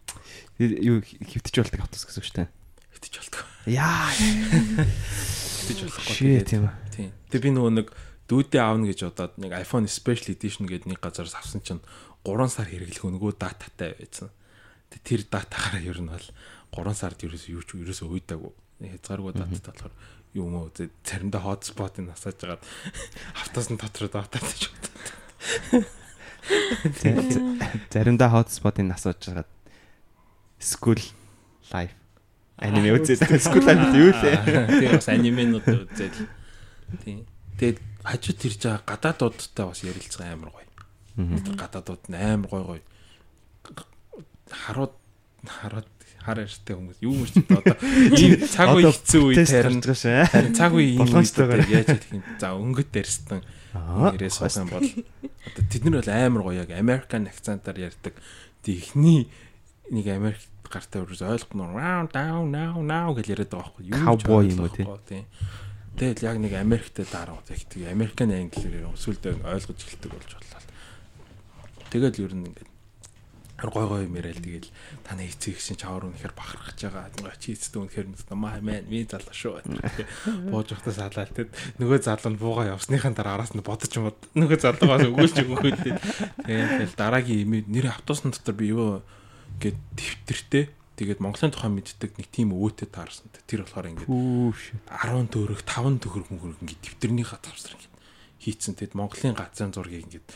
[0.55, 2.49] Тэр юу хөвтөж болдог автобус гэсэн үг шүү дээ.
[2.93, 3.45] Хэтэж болтгоо.
[3.67, 4.07] Яа.
[4.13, 6.13] Хэтэж болохгүй.
[6.13, 6.73] Шээ тийм үү.
[6.93, 7.09] Тийм.
[7.33, 7.87] Тэгээ би нөгөө нэг
[8.29, 11.83] дүүдээ аавна гэж бодоод нэг iPhone Special Edition гэдэг нэг газараас авсан чинь
[12.23, 14.31] 3 сар хэрэглэх өнгөө дататай байсан.
[15.03, 16.27] Тэр датагаараа ер нь бол
[16.71, 18.53] 3 сард ерөөсөө юу ч ерөөсөө уйдаагүй.
[18.83, 19.93] Хязгааргүй дататай болохоор
[20.41, 22.63] мөө зэ заримдаа hotspot-ыг насааж агаад
[23.45, 25.85] автосын дотроо дататай ч бодоод.
[27.93, 29.45] Заримдаа hotspot-ыг насууж байгаа
[30.57, 31.01] school
[31.69, 31.93] life
[32.63, 34.37] Аниме үзээд скул анime юу лээ.
[34.77, 36.15] Тийм бас анименууд үзээд.
[37.01, 37.25] Тийм.
[37.57, 40.69] Тэгээд хажууд ирж байгаа гадаадуудтай бас ярилцсан амар гоё.
[41.57, 42.83] Гадаадууд нь амар гоё гоё.
[44.53, 44.93] Харууд
[45.43, 45.92] харууд
[46.23, 47.75] хар ярьтай хүмүүс юу мөрч одоо
[48.15, 49.83] ийм цаг үе хэцүү үе тарина.
[50.31, 52.23] Харин цаг үе ийм үедээ яаж хэлэх юм.
[52.39, 53.41] За өнгөт дэрстэн
[53.75, 58.15] нэрээс суусан бол одоо тэд нар бол амар гоё яг American акцентаар ярьдаг.
[58.63, 59.27] Техний
[59.91, 60.39] нэг Америк
[60.71, 63.99] гартай үрж ойлгох нь round down now now гэж яриад байгаа байхгүй юу?
[63.99, 65.27] Cowboy юм уу тий.
[65.93, 70.61] Тэгэл яг нэг Америктэй дараа яг тийм Американ англиэр өсвөлдөө ойлгож эхэлдэг болж боллоо.
[71.93, 72.72] Тэгэл ер нь ингээд
[73.71, 74.69] гой гой мэрэл тэгэл
[75.07, 77.37] таны эцэг гэсэн чавар үнэхээр бахархаж байгаа.
[77.39, 79.63] Чи эцэд үнэхээр маа мэн ми залуу шүү.
[80.51, 84.59] Бууж ухтаа салаал тэгэд нөгөө залуу нь бууга явсныхаа дараа араас нь бодож юм нөгөө
[84.59, 85.79] залуугаас өгүүлж өгөхөд
[86.43, 89.05] тэгэл дараагийн нэр автобусны дотор би юу
[89.63, 93.29] гээд дэвтэртэй тэгээд Монголын тухай мэддэг нэг тийм өвөтэй таарсан.
[93.47, 97.93] Тэр болохоор ингээд 10 төгрөг 5 төгрөг мөнгө ингээд дэвтэрнийхээ тавсар ингээд
[98.43, 98.75] хийцэн.
[98.75, 100.27] Тэгэд Монголын газрын зургийг ингээд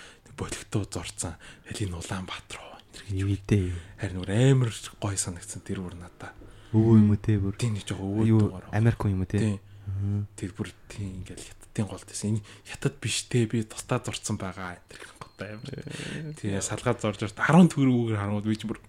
[0.71, 1.35] зурцсан.
[1.65, 3.73] Тэгэл энэ Улаанбаатар руу Юудээ.
[4.01, 4.71] Харин өөр амар
[5.01, 6.33] гой санагдсан тэр бүр надаа.
[6.73, 7.55] Өвөө юм уу те бүр.
[7.55, 8.73] Тийм нэг жоо өвөө.
[8.73, 9.59] Америк юм уу те.
[10.35, 12.37] Тэр бүр тийм ингээл хятадын голд байсан.
[12.37, 14.81] Энэ хятад биш те би тусдаа зурцсан байгаа.
[14.89, 16.35] Тэр готой амар.
[16.35, 18.81] Тийм салгаад зурж 10 төгрөгөөр харангууд би ч бүр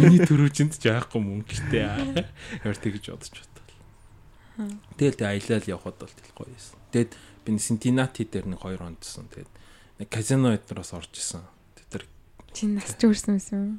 [0.00, 1.84] миний төрөөжинд ч яахгүй мөнгөтэй.
[2.64, 3.66] Амар тэгж бодож бодлоо.
[4.98, 6.76] Тэгэл тэг аялал явхад бол тэл гоё байсан.
[6.90, 7.12] Тэгэд
[7.44, 9.28] би Синтинати дээр нэг 2 ондсон.
[9.30, 9.52] Тэгээд
[10.02, 11.44] нэг казино эднээс орж исэн
[12.58, 13.78] Чи нас ч өрсөн юм.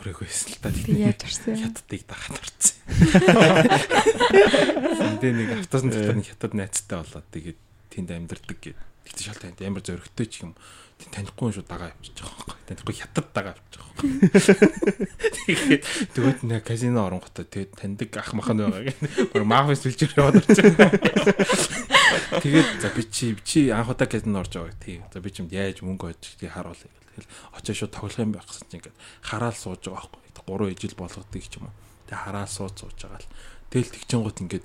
[0.00, 0.72] Хөрөөх байсан л та.
[0.72, 1.60] Би яаж орсон?
[1.60, 2.80] Хятадыг дахад орсон.
[4.96, 7.60] Тэндээ нэг автосын дотор нэг хятад найзтай болоод тэгээд
[7.92, 8.80] тэнд амьдардаг гэд.
[8.80, 10.56] Тэгтээ шал танд амар зөрөгтэй ч юм.
[11.04, 12.56] Тэнд танихгүй шүү дагаа явчих жоох.
[12.64, 13.92] Танихгүй хятад дагаа явчих жоох.
[15.44, 15.84] Тэгээд
[16.16, 19.36] тэгвэл нэг казино оронготой тэгээд таньдаг ах махан байгаа гэх.
[19.36, 20.72] Гөр мафис сүлжээр яваад орчих.
[22.40, 24.80] Тэгээд за би чи чи анх удаа казино орж байгаа.
[24.80, 25.04] Тийм.
[25.12, 28.66] За би чимд яаж мөнгө олж тий харуулъя Тэгэл очоо шууд тоглох юм байх гэсэн
[28.68, 30.44] чинь ингээд хараал сууж байгаа байхгүй.
[30.44, 31.74] Гурван ижил болгодог ч юм уу.
[32.10, 33.32] Тэгээ хараал сууж сууж байгаа л.
[33.70, 34.64] Тэгэл тэгчэнгууд ингээд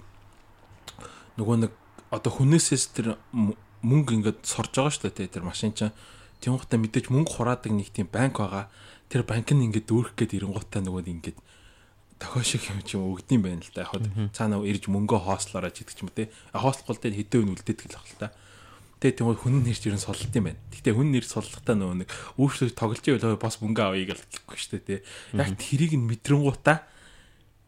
[1.37, 1.71] нөгөө нэг
[2.09, 3.15] одоо хүнээсээс тэр
[3.85, 5.95] мөнгө ингээд сорж байгаа шүү дээ тэр машин чинь.
[6.41, 8.67] Тэнгуутаа мэдээж мөнгө хураадаг нэг тийм банк байгаа.
[9.07, 11.37] Тэр банк нь ингээд дүүрэх гээд ирэнгуутаа нөгөө ингээд
[12.19, 13.87] тохио шиг юм чи өгдөм байх л да.
[13.87, 14.03] Яг
[14.35, 16.27] цаана ирж мөнгөө хоослоороо ч гэдэг ч юм те.
[16.51, 18.27] Хоослохгүй л хэдэн үн үлдээдэг л баг л та.
[18.99, 20.59] Тэгээ тэгвэл хүн нэрч ерэн солилт юм байна.
[20.75, 24.99] Гэтэ хүн нэр солилтаа нөгөө нэг өөрчлөлт тоглож ивэл бас мөнгө авъя гэхгүй шүү дээ.
[25.39, 26.83] Яг тэрийг нь мэдрэнгуудаа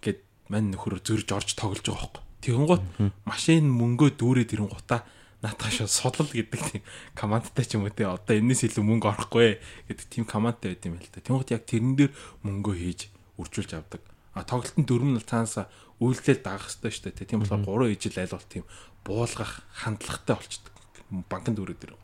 [0.04, 0.20] гэд
[0.52, 2.24] мань нөхөр зөрж орж тоглож байгаа хөөхгүй.
[2.44, 2.84] Тэгэнгუთ
[3.24, 5.08] машин мөнгөө дүүрээд ирэнгуудаа
[5.40, 6.84] наатаашаа судлал гэдэг тийм
[7.16, 11.00] командтай ч юм уу те одоо энэс илүү мөнгө орохгүй гэдэг тийм командтай байд юм
[11.00, 11.24] л та.
[11.24, 12.12] Тэнгууд яг тэрэн дээр
[12.44, 13.08] мөнгөө хийж
[13.40, 14.04] үржүүлж авдаг.
[14.36, 15.72] А тоглолтын дөрөв нь цаанасаа
[16.04, 17.30] үйлдэл дагах хэрэгтэй шүү дээ.
[17.32, 18.66] Тийм болохоор гурван ижил айл бол тийм
[19.02, 20.71] буулгах хандлагатай болчдөг
[21.12, 22.00] банкнд өрөөд ирэн.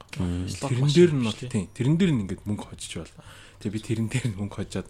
[0.60, 3.16] Тэрэн дээр нь бол тийм тэрэн дээр нь ингээд мөнгө хожиж бол.
[3.64, 4.90] Тэгээ би тэрэн дээр нь мөнгө хожоод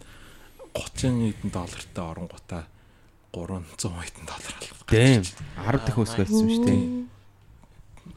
[0.74, 2.62] 30 хэдэн доллартай оронгуудаа
[3.30, 4.82] 300 хэдэн доллар алга.
[4.90, 6.82] Тийм 10 дахин өсгөлсөн шүү дээ.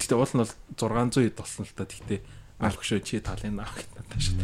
[0.01, 1.85] Гэтэ уул нь бол 600 хэд болсон л та.
[1.85, 2.17] Гэтэ
[2.61, 4.35] алах шүү чи талын авах гэдэг надад шүү.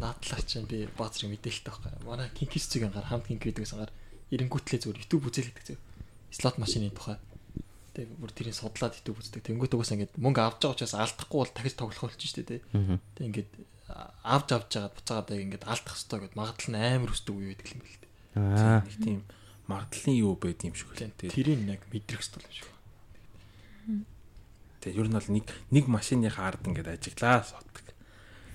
[0.00, 1.92] Наадлаа чинь би баазрыг мэдээлэлтэй байхгүй.
[2.04, 3.92] Манай кинкис цэгийн гар хамт кинк гэдэг гэсэн гар
[4.34, 5.78] эренгүүтлээ зүгээр YouTube үзээлэгдэг зөө.
[6.34, 7.20] Слот машины тухай
[7.90, 9.42] Тэг бүр тэрийг судлаад итүү үздэг.
[9.42, 12.60] Тэнгүүт угаасаа ингээд мөнгө авч байгаа учраас алдахгүй бол дахиж тоглох болж штэ тий.
[13.18, 13.50] Тэг ингээд
[14.22, 17.82] авч авч жагаад буцаагаад ингээд алдах хэвээр гэд магадлал нь амар өсдөг үе байдаг юм
[17.82, 18.12] байна л дээ.
[18.38, 18.80] Аа.
[18.86, 19.20] Нэг тийм
[19.66, 21.30] магадлалын юу байд юм шиг л тий.
[21.30, 22.70] Тэрийг яг мэдрэх хэвээр юм шиг.
[24.80, 27.86] Тэг ер нь бол нэг нэг машиныхаа ард ингээд ажиглаа суудаг.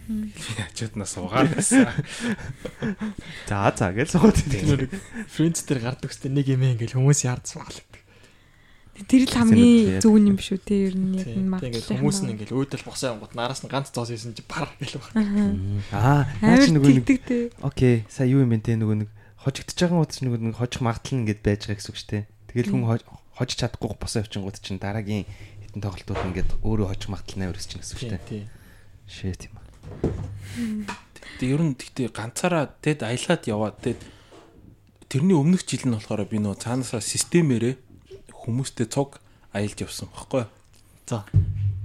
[0.06, 1.90] Ячаад нас суугаад байсан.
[3.50, 4.90] За за гэж суугаад тийм.
[5.34, 7.82] Френдс дээр гардаг үстэй нэг юм ингээл хүмүүсийн ард суугаад
[8.96, 11.84] Тэр л хамгийн зөв юм шүү те ер нь яг магадлал.
[11.84, 15.04] Тэгээд хүмүүс нь ингээл өөдөл босоо онгод нараас нь ганц цоос хийсэн чи бар гэл
[15.04, 15.12] баг.
[15.92, 20.00] Аа наа чи нөгөө нэг Окей, сая юу юм бэ те нөгөө нэг хожигдож байгаа
[20.00, 22.20] утас нөгөө нэг хожих магадлал ингээд байж байгаа гэсэн үг шүү те.
[22.56, 22.84] Тэгэл хүн
[23.36, 27.84] хожиж чадахгүй босоо явчихгууд чинь дараагийн хитэн тоглолтууд ингээд өөрөө хожих магадлал нээр өсч чинь
[27.84, 28.48] гэсэн үг шүү те.
[29.12, 29.68] Шээ тийм аа.
[31.36, 34.00] Тэг ер нь тэгтээ ганцаараа тэд аялаад яваад тэд
[35.12, 37.85] тэрний өмнөх жил нь болохоор би нөө цаанаасаа системээрээ
[38.46, 39.20] хүмүүстэй цуг
[39.52, 40.46] аялж явсан баггүй.
[41.10, 41.26] За.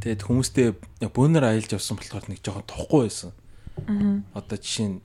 [0.05, 3.33] Тэгээд хүмүүстэй бөөнөр аялж явсан болохоор нэг жоохон тохгүй байсан.
[3.89, 4.21] Аа.
[4.37, 4.99] Одоо жишээ нь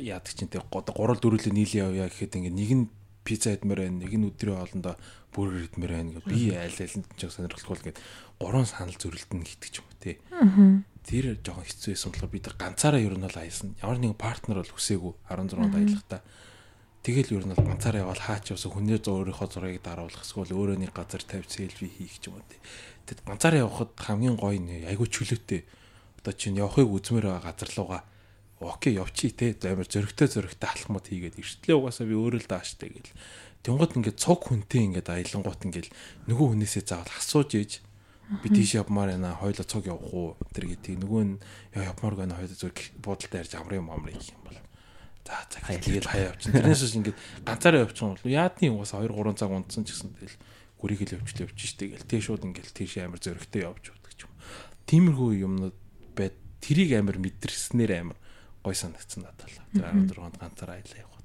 [0.00, 2.84] яадаг чинь тэг одоо гурал дөрүлээ нийлээ явъя гэхэд ингээ нэг нь
[3.22, 4.94] пицца идмээр байна, нэг нь өдрийн хоолндоо
[5.36, 7.98] бүргэр идмээр байна гэх би айл айланд ч сонирхолтой гэд
[8.40, 10.16] гурван санал зөрөлдөн гэдэг ч юм тий.
[10.34, 10.82] Аа.
[11.06, 13.76] Тэр жоохон хэцүү байсан болохоор бид ганцаараа ер нь бол аялсан.
[13.80, 16.20] Ямар нэгэн партнер бол хүсээгүй 16-нд аялахдаа.
[17.02, 20.78] Тэгэл ер нь бол ганцаараа явал хаач явсан хүнээ зөө өөрийнхөө зургийг даруулах эсвэл өөрөө
[20.78, 22.46] нэг газар тавьж селфи хийх ч юм уу.
[23.10, 25.66] Тэгэд ганцаараа явхад хамгийн гоё нь айгүй чөлөөтэй.
[26.22, 28.02] Одоо чинь явахыг үзмээр байгаа газар руугаа
[28.62, 33.10] окей явчи те амар зөрөгтэй зөрөгтэй халахмад хийгээд эртлээ угаасаа би өөрөө л дааштай гэл.
[33.66, 35.88] Тэнгууд ингээд цог хүнтэй ингээд аялангууд ингээд
[36.30, 37.72] нөгөө хүнээсээ заавал асууж ийж
[38.42, 41.42] би тийш явмаар байна хоёлоо цог явах уу тэр гэдэг нөгөө нь
[41.74, 44.61] явмаар гэнэ хоёлоо зүг буудалтай ярьж амрын амрын гэх юм бол
[45.22, 46.58] За за тэгэл хаяа явчихна.
[46.58, 50.10] Тэрнээс чинь ингээд ганцаараа явчих юм бол яадны угаас 2 3 цаг унтсан ч гэсэн
[50.18, 50.38] тэгэл
[50.82, 52.10] гүрийг л явчих л явчих штэ гэл.
[52.10, 54.32] Тэ шууд ингээд тийш амар зөрөгтэй явж удаг ч юм.
[54.90, 55.78] Тиймэрхүү юмнууд
[56.18, 58.18] байд тэрийг амар мэдэрснээр амар
[58.66, 59.62] гой санагдсан надад л.
[59.78, 61.22] Тэр 16-нд ганцаараа аялаа явах.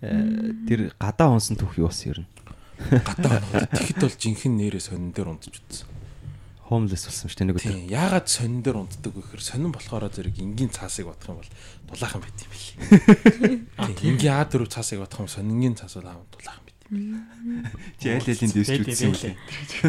[0.00, 2.30] Тэр гадаа унсан түүх юу бас ер нь.
[2.88, 3.40] Гадаа
[3.76, 5.89] тэгэхэд бол жинхэнэ нэрээ сонин дээр унтж утсан.
[6.70, 7.78] Homeless болсон шүү дээ нэг өдөр.
[7.90, 11.50] Яагаад сонин дээр унтдаг вэ гэхээр сонин болохоор зэрэг энгийн цаасыг бодох юм бол
[11.90, 12.52] дулаахан байт юм.
[13.98, 14.14] Тийм.
[14.14, 17.66] Энгийн А4 цаасыг бодох юм сонингийн цаас бол аав дулаахан байт юм.
[17.98, 19.34] Чи айл aiлийн дэвсч үзсэн юм лээ.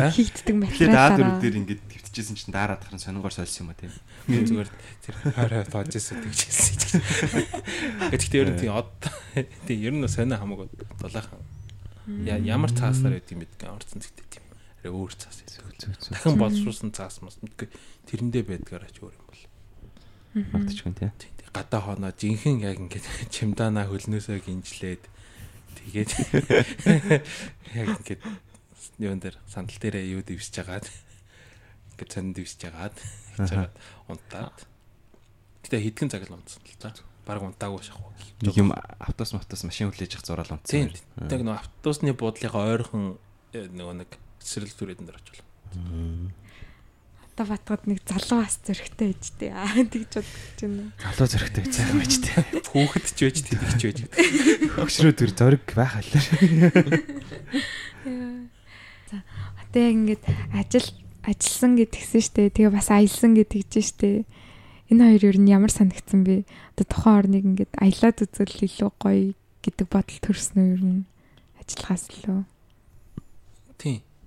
[0.10, 1.38] Хийгддэг Тэгэхээр А4 материалаараа.
[1.38, 3.94] дээр ингээд твтчихсэн чинь дараад ахын сонингоор сольсон юм а тийм.
[4.26, 4.70] Би зүгээр
[5.06, 8.10] тэр хараа тоож ирсэн тэгчихсэн.
[8.10, 8.90] Гэхдээ ер нь тийм од
[9.70, 10.66] тийм ер нь сонио хамаагүй
[10.98, 11.42] дулаахан.
[12.26, 14.46] Ямар цаасаар байд юм бэ гэж орцсон гэхдээ тийм.
[14.82, 15.71] Арай өөр цаас байдаг.
[15.88, 17.70] Дахин боловсруулсан цаас мас мэдгүй
[18.10, 19.44] тэрэндээ байдгаараа ч өөр юм бол.
[20.34, 21.12] Тийм, тийм.
[21.52, 25.04] Гадаа хоноо жинхэнэ яг ингээд чимдаана хөлнөөсөө гинжлээд
[25.76, 26.12] тэгээд
[27.80, 28.22] яг ингээд
[29.04, 30.88] юун дээр сандал дээрээ юу дэвсэж жагаад
[31.98, 33.76] ингээд цанд дэвсэж жагаад хийж жагаад
[34.08, 34.58] унтаад
[35.68, 36.96] гэтээ хэдхэн цаг л унтсан л та.
[37.28, 38.16] Бараг унтаагүй шахав.
[38.42, 40.90] Нэг юм автобус автос машин хүлээж явах зураал унтсан.
[41.30, 43.20] Яг нэг автобусны буудлынхаа ойрхон
[43.54, 44.10] э, нөгөө нэг
[44.42, 45.46] цэцэрлэг түрээдэн дээр очив.
[47.32, 49.50] Одоо батгад нэг залуу бас зөрөгтэй ээжтэй.
[49.56, 50.92] Аа тэгж бодож байна.
[51.00, 52.44] Залуу зөрөгтэй цайхан байж тийм.
[52.76, 54.00] Хүүхэд ч байж тэдэг ч байж.
[54.76, 56.28] Хөгшрөө төр зориг байх алаар.
[59.08, 59.24] За
[59.64, 60.88] одоо яг ингээд ажил
[61.24, 62.52] ажилласан гэдгсэн штэ.
[62.52, 64.28] Тэгээ бас аялсан гэдгийж штэ.
[64.92, 66.44] Энэ хоёр ер нь ямар санагдсан бэ?
[66.76, 69.32] Одоо тухайн орныг ингээд аялаад үзвэл илүү гоё
[69.64, 71.02] гэдэг бодол төрсөн үү ер нь
[71.64, 72.44] ажиллахаас илүү.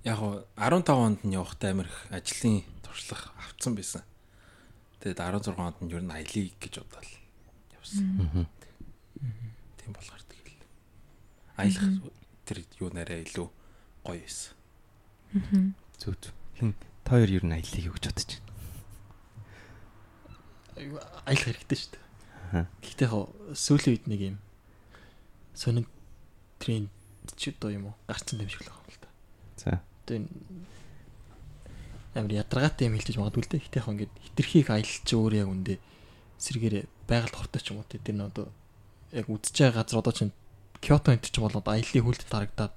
[0.05, 4.03] Яг гоо 15 онд нь явахдаа амир их ажлын туршлага авцсан байсан.
[5.01, 7.09] Тэгээд 16 онд нь ер нь аялыг гэж бодоод
[7.73, 8.45] явсан.
[9.81, 10.61] Тийм болохоор тэгэл
[11.57, 12.13] аялах
[12.45, 13.49] тэр юу нэрээ илүү
[14.05, 14.53] гоё байсан.
[15.97, 16.35] Зүг зүг.
[16.61, 18.45] Хин та хоёр ер нь аяллаа юу гэж бодож байна?
[21.25, 22.03] аялах хэрэгтэй шүү дээ.
[22.53, 22.65] Аа.
[22.83, 24.37] Гэхдээ яг сүүлийн үед нэг юм
[25.55, 25.87] сонин
[26.59, 26.91] тренд
[27.39, 29.09] ч одоо юм уу гарцсан юм шиг л байгаа юм л да.
[29.55, 29.71] За.
[30.05, 30.29] Одоо энэ
[32.15, 33.63] амар ядаргаатай юм хэлж магадгүй л дээ.
[33.65, 35.75] Гэхдээ яг ингээд хитрхийг аялал чи өөрөө яг үндэ
[36.39, 37.89] сэргээрээ байгаль хортой ч юм уу.
[37.89, 38.47] Тэр нь одоо
[39.11, 40.33] яг үдчихэж байгаа газар одоо чинь
[40.79, 42.73] Киото энэ ч болоод аяллаа хүлд тарагдаад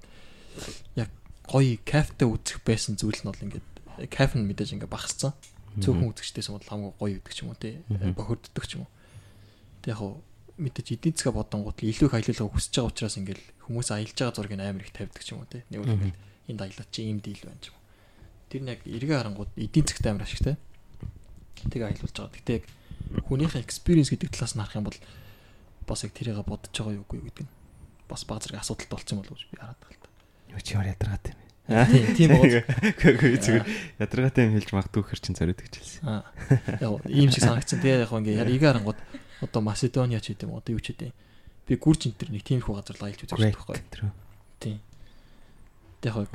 [0.96, 1.10] яг
[1.46, 3.68] гоё кафетэй үзэх байсан зүйл нь бол ингээд
[4.10, 5.32] кафе нь мэдээж ингээд багассан.
[5.78, 7.82] Цөөхөн үзэгчдээс бол хамгийн гоё өгдөг ч юм уу те.
[8.16, 8.90] Бохирддог ч юм уу.
[9.86, 10.18] Тэг яг хуу
[10.58, 14.58] мэдээж эдийн засгаа бодонгууд илүү их аялалгаа хүсэж байгаа учраас ингээд хүмүүс аялж байгаа зургийг
[14.58, 15.62] амар их тавьдаг ч юм уу те.
[15.70, 16.18] Нэг үл ингээд
[16.48, 17.76] энд аялаад чи ийм дийл байна ч юм.
[18.48, 20.56] Тэр нь яг эргээ харангууд эдийн засгт амар ашигтай.
[21.68, 22.34] Тэг аялуулж байгаа.
[22.34, 22.64] Гэтэ яг
[23.28, 24.98] хүнийхээ experience гэдэг талаас нь харах юм бол
[25.88, 27.52] бас яг тэрийг бодож байгаа юу үгүй гэдэг нь
[28.08, 30.08] бас баг зэрэг асуудалтай болцсон болов уу гэж би хараад байгаа л та.
[30.52, 31.48] Юу чи ямар ядаргаатай юм бэ?
[31.68, 33.64] Тийм тийм бол Гэхдээ зүгээр
[34.00, 36.00] ядаргаатай юм хэлж магадгүй хэр чин зориод хэлсэн.
[36.08, 36.24] аа
[36.80, 37.80] яг ийм шиг санагдсан.
[37.84, 38.98] Тэгээ яг ингээ игээ харангууд
[39.44, 41.12] одоо Македониа ч гэдэм одоо юу ч гэдэм
[41.68, 44.08] би гүрж энэ төр нэг тийм их газар аялж үзэж байгаа байхгүй.
[44.64, 44.80] Тийм.
[46.02, 46.28] Яг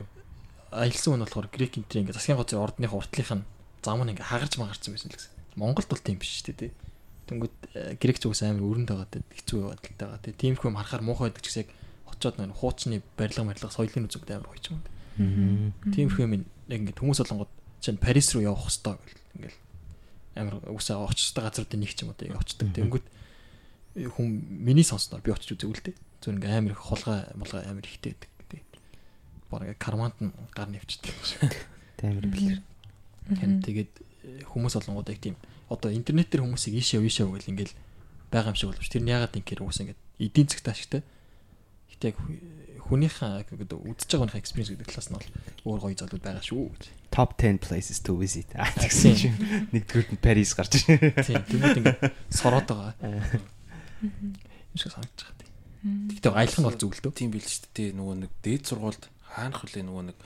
[0.74, 3.46] аялсан хүн болохоор грек энэ ингээ засгийн газрын ордныхаа уртлынх нь
[3.86, 5.34] зам нь ингээ хагарч магарсан байсан л гэсэн.
[5.56, 6.72] Монголд бол тийм биш шүү дээ.
[7.30, 7.56] Тэнгүүд
[8.02, 10.34] грек ч угсаа амар өрөнд байгаа те хэцүү байдалтай байгаа те.
[10.34, 11.70] Тийм их юм харахаар муухай байдаг ч гэсэн
[12.10, 14.82] очоод нэг хуучны барилга барилга соёлын үзэгт амар гоё ч юм.
[15.94, 17.52] Тийм их юм яг ингээ хүмүүс болонгод
[17.84, 18.98] чинь Парис руу явах хэвээр
[19.38, 19.60] ингээл
[20.36, 22.74] амар угсаа очтой газруудын нэг ч юм уу те очдог.
[22.74, 23.06] Тэнгүүд
[24.18, 25.94] хүн миний сонсноор би очиж үзэв л те.
[26.24, 28.33] Зөв ингээ амар их хулгай молгой амар ихтэй байдаг.
[29.54, 31.14] Бараг кармант нь гар нэвчдэг.
[32.02, 32.60] Таймер бэлэр.
[33.30, 35.38] Харин тэгээд э, хүмүүс олонгууд яг тийм
[35.70, 37.78] одоо интернет дээр хүмүүсийг ийшээ ийшээ гэл ингээл
[38.34, 41.02] байгаа юм шиг боловч тэр нь ягаад ингэхээр уус ингээд эдийн засгт ашигтай.
[41.94, 42.18] Гэтэ яг
[42.90, 45.30] хүнийхээ гэдэг үдчихэж байгаа хүнийхээ experience гэдэг талаас нь бол
[45.70, 46.84] өөр гоё залууд байгаа шүү гэж.
[47.14, 48.50] Top 10 places to visit.
[48.82, 49.38] Тэгсэн чинь
[49.72, 51.14] нэгдүгürt нь Парис гарч ирсэн.
[51.24, 52.02] Тийм тэгмэд ингээд
[52.34, 52.94] сороод байгаа.
[54.02, 55.52] Юм шиг санагдаж тийм.
[56.18, 57.14] Гэтэ аялах нь бол зүг л дөө.
[57.14, 57.96] Тийм бил шүү дээ.
[57.96, 60.18] Нөгөө нэг дээд сургуульд хаанах хүлээ нөгөө нэг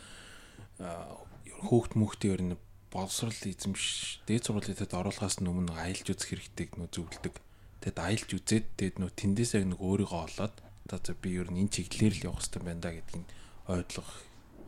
[1.64, 2.56] хөөхт мөхтэй ер нь
[2.92, 7.36] боловсрал эзэмш дээд сургуулийн тэд оруулахаас өмнө аялж үзэх хэрэгтэй нөгөө зөвлөдөг.
[7.84, 10.56] Тэгэд аялж үзээд тэгэд нөгөө тэндээс яг нэг өөрийгөө олоод
[10.88, 13.28] за за би ер нь энэ чиглэлээр л явах хэрэгтэй байна да гэдгийг
[13.68, 14.12] ойлгох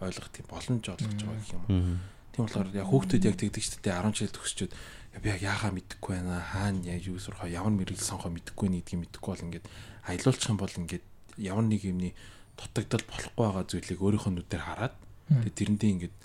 [0.03, 1.97] ойлгох тийм боломж олгож байгаа гэх юм уу.
[2.35, 4.73] Тийм болохоор яг хүүхдүүд яг тэгдэг ч гэдэг 10 жил төгсчөөд
[5.19, 6.39] би яг яахаа мэдэхгүй байна?
[6.39, 9.65] Хаана яаж юу сурах ямар мэрэгэл сонгох мэдэхгүй нэгдгийг мэдэхгүй бол ингээд
[10.07, 11.05] аялуулчих юм бол ингээд
[11.39, 12.13] ямар нэг юмний
[12.59, 14.95] дутагдал болохгүй байгаа зүйлийг өөрийнхөө нүдээр хараад
[15.31, 16.15] тэгээд тэрэндээ ингээд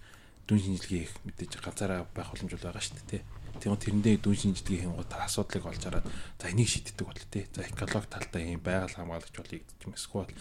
[0.51, 3.23] дүн шинжилгээ хийх мэдээж ганцаараа байх боломж бол байгаа шүү дээ.
[3.63, 6.07] Тийм тэрэндээ дүн шинжилгээ хийх гот асуудлыг олж хараад
[6.37, 7.49] за энийг шийддэг бол тээ.
[7.55, 10.35] За экологи талдаа ийм байгаль хамгаалагч бол ийгдэж юм эсвэл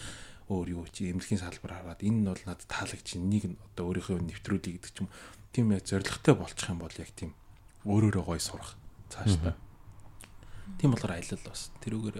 [0.52, 4.76] өөр юу чи эмнэлгийн салбар хараад энэ нь бол надад таалагч энийг одоо өөрийнхөө нэвтрүүлэх
[4.76, 5.08] гэдэг ч юм.
[5.56, 7.32] Тийм яг зоригтой болчих юм бол яг тийм
[7.88, 8.76] өөрөөрөө гой сурах
[9.08, 9.56] цаашдаа.
[10.76, 12.16] Тийм болохоор аялал бас тэрүүгээр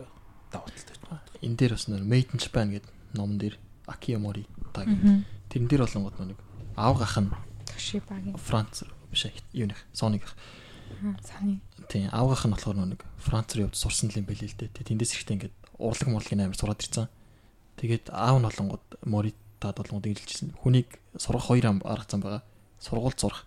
[0.48, 1.20] давуу талтай байна.
[1.44, 4.88] энэ дээр бас нэр Made in Japan гэдэг ном дээр Akiyamori таг.
[5.48, 6.38] Тэрэн дээр болонгод нэг
[6.76, 7.30] аав гах нь
[7.68, 10.34] Тошибагийн Франц биш ээ юу нэх Sony гах.
[11.22, 14.58] саны Тийм аав гах нь болохоор нэг Франц руу явж сурсан л юм байл л
[14.58, 14.72] дээ.
[14.72, 17.08] Тэндээс ихтэй ингээд урлаг муулагын амар сураад ирсэн.
[17.78, 20.54] Тэгээд аав нь болонгод Моритад болонгод хэлжсэн.
[20.62, 22.42] Хүнийг сурах хоёр ам арга зам байгаа.
[22.80, 23.46] Сургууль сурах.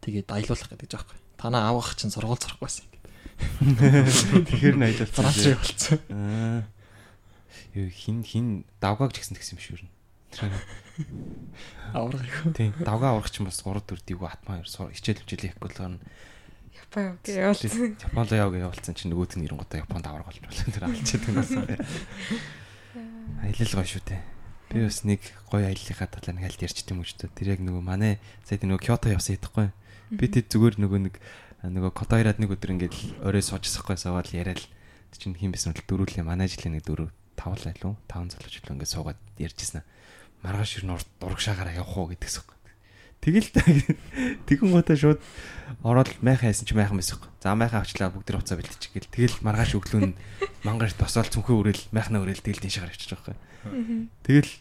[0.00, 1.18] Тэгээд аялуулах гэдэг жаахгүй.
[1.36, 2.86] Танаа аав гах чинь сургууль сурахгүй байсан.
[4.48, 5.20] Тэгэхээр нь аялалцсан.
[5.20, 5.98] Франц руу явуулсан.
[6.10, 6.75] Аа.
[7.76, 9.88] Хин хин давгааг ч гэсэн тэгсэн юм шүү.
[11.92, 12.36] Аврах их.
[12.56, 12.72] Тийм.
[12.80, 16.00] Давгаа аврах чинь бас 3 4 дийгүү атмаа хичээл хичээл хийхгүй л гоо
[16.76, 17.96] Япон окей явуулсан.
[18.00, 20.56] Японд гэж явуулсан чинь нөгөөт нь ирэнгуудаа Японд авраг болж байна.
[20.72, 21.76] Тэр алчаад байна.
[23.44, 24.22] Аялал гоё шүү дээ.
[24.72, 27.32] Би бас нэг гоё аяллахаа талаар нэг хальт ярьчих юм өчтөө.
[27.32, 29.68] Тэр яг нөгөө манай сая нөгөө Кyoto явсан хэдэхгүй.
[30.16, 31.14] Би тэд зүгээр нөгөө нэг
[31.64, 34.60] нөгөө Котоирад нэг өдөр ингээд орой суужсахгүй суугаад яриад
[35.16, 38.94] чинь хин бисэн бол дөрүлээ манай жилийн нэг дөрөв тавл айлуу таван залууч илүү ингээд
[38.96, 39.84] суугаад ярьжсэн.
[40.42, 42.56] Маргааш ер нь урд урагшаагаараа явах уу гэдгээс.
[43.26, 43.50] Тэгэл
[44.46, 45.20] тэгэн гутаа шууд
[45.82, 47.18] ороод майхан хайсан чи майхан байсан.
[47.42, 49.10] За майхан авчлаа бүгд тэр уцаа бэлтчих гээл.
[49.10, 50.14] Тэгэл маргааш өглөө нь
[50.62, 54.06] мангар тосоол цүнхээ өрөөл майхнаа өрөөл тэгэл тийшээ авчиж байгаа байхгүй.
[54.22, 54.52] Тэгэл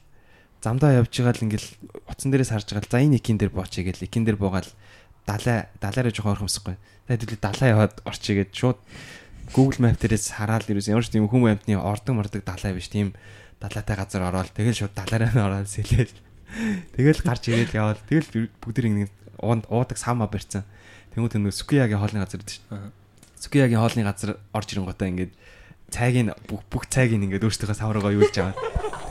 [0.65, 1.69] замдаа явж байгаа л ингээл
[2.09, 4.71] утсан дээрээс харж байгаа л за энэ экин дээр боочээ гээл экин дээр буугаал
[5.29, 6.75] далай далаараа жоохон орхомсохгүй.
[7.05, 8.81] Тэгээд далаа яваад орчие гээд шууд
[9.53, 13.13] Google Map дээрээс хараад ерөөс ямар ч тийм хүм амьтны ордог мордог далай биш тийм
[13.61, 16.15] далайтай газар ороод тэгэл шууд далаараа нь ороод сэлээл.
[16.97, 19.09] Тэгэл гарч ирээл явал тэгэл бүгд нэг
[19.41, 20.65] уунд уудаг сама барьсан.
[21.13, 22.89] Тэнгүүт нэг Сукиягийн хоолны газар дээ шүү.
[23.37, 25.33] Сукиягийн хоолны газар орж ирэнгүүтээ ингээд
[25.93, 28.57] цайгийн бүх бүх цайгийн ингээд өөрсдийнхөө саврагоо юулж аваад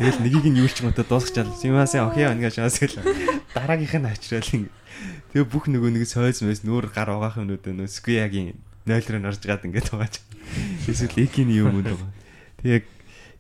[0.01, 1.55] тэгэл нэгийг нь юулч гонтой дуусчихал.
[1.55, 3.07] Симаасаа охиа ингээд шаасгал
[3.55, 4.74] дараагийнх нь авчрал ингээд
[5.35, 8.55] Тэгээ бүх нөгөө нэг сойз мэс нүүр гар угаах юмнууд нөө Скуягийн
[8.85, 10.20] 0 руу орж гаад ингээд байгаа ч.
[10.89, 12.11] Эсвэл Экийн юм уу байгаа.
[12.61, 12.85] Тэгээ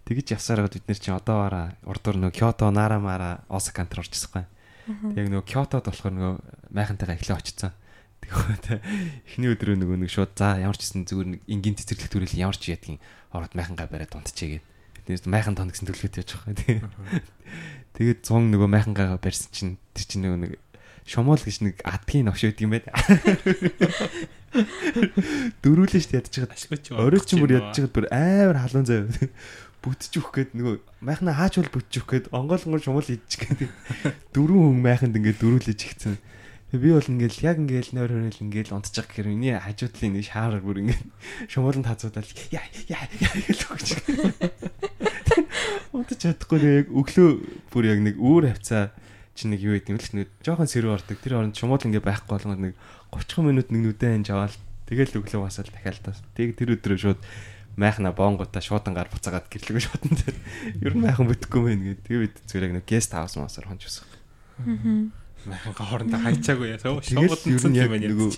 [0.08, 4.44] тэгж явсаар гад бид нар чи одоо бараа урдуур нөгөө Кёто, Нарамара, Осакант орчихсохгүй.
[4.88, 6.34] Тэгээ нөгөө Кётод болохоор нөгөө
[6.72, 7.72] майхантайгаа эхлээ очицсан.
[8.24, 8.80] Тэгээ
[9.28, 12.56] эхний өдрөө нөгөө нэг шууд за ямар ч гэсэн зүгээр нэг энгийн цэцэрлэг төрөл ямар
[12.56, 13.00] ч ядгийн
[13.32, 14.64] ороод майхангаа бариад унтчихээ гээд.
[15.04, 16.88] Тэгээд майхан тон гэсэн төлөвлөд яж байгаа.
[18.00, 20.52] Тэгээд 100 нөгөө майхангаа барьсан чинь тэр чинь нөгөө нэг
[21.04, 22.88] шомол гэж нэг адгийн новш өгдөг юм байна.
[25.60, 27.04] Дөрүүлээ шүү дээ ядж байгаа.
[27.04, 29.28] Орой ч бүр байгаа бүр амар халуун заяа.
[29.84, 33.68] Бүтчих гээд нөгөө майхна хаач бол бүтчих гээд онгоолгон шумал идчих гээд
[34.32, 36.16] дөрвөн хүн майханд ингээд дөрүүлэж ихсэн.
[36.72, 40.64] Тэгээ би бол ингээл яг ингээл нойр хөрөл ингээл унтчих гэхээр миний хажуудлын нэг шаараар
[40.64, 41.04] бүр ингээд
[41.52, 43.88] шумууланд хазуудаад яа яа яа гэж өгч.
[45.92, 47.30] Унтчих чадахгүй яг өглөө
[47.68, 48.96] бүр яг нэг өөр хавцаа
[49.34, 51.18] чи нэг юу гэдэг юм л нэг жоохон сэрүү ордог.
[51.18, 52.74] Тэр оронд шумуул ингээ байхгүй болгоод нэг
[53.10, 54.54] 30 минут нэг нүдэн анж аваад
[54.86, 56.22] тэгэл өглөө басаал дахиад тас.
[56.38, 57.20] Тэг тэр өдрөө шууд
[57.74, 60.34] майхна бонгота шуудан гар буцаагаад гэрлэгээ шуудан тэр.
[60.78, 62.04] Ер нь майхан бүтэхгүй мэн гэдэг.
[62.06, 64.06] Тэгээ бид зүгээр яг нэг гест хаус маасаар хонч өсөх.
[64.62, 65.10] Аа.
[65.44, 66.78] Майхан хоорондоо хайчаагүй яа.
[66.78, 68.30] Ер нь яг нөгөө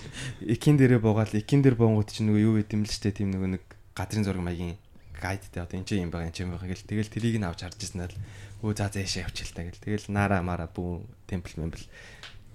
[0.57, 3.49] экин дээрээ буугаал экин дээр бонгот чи нөгөө юу гэдэг юм л штэ тийм нөгөө
[3.55, 3.63] нэг
[3.93, 4.81] газрын зураг маягийн
[5.21, 7.65] гайдтай одоо энэ ч юм байгаа энэ ч юм байгаа гэл тэгэл тэрийг нь авч
[7.65, 8.15] харж ирсэн л
[8.63, 9.83] өө за зээшээ явчихл та гэл.
[9.83, 11.83] Тэгэл нара мара бүү темпл мембл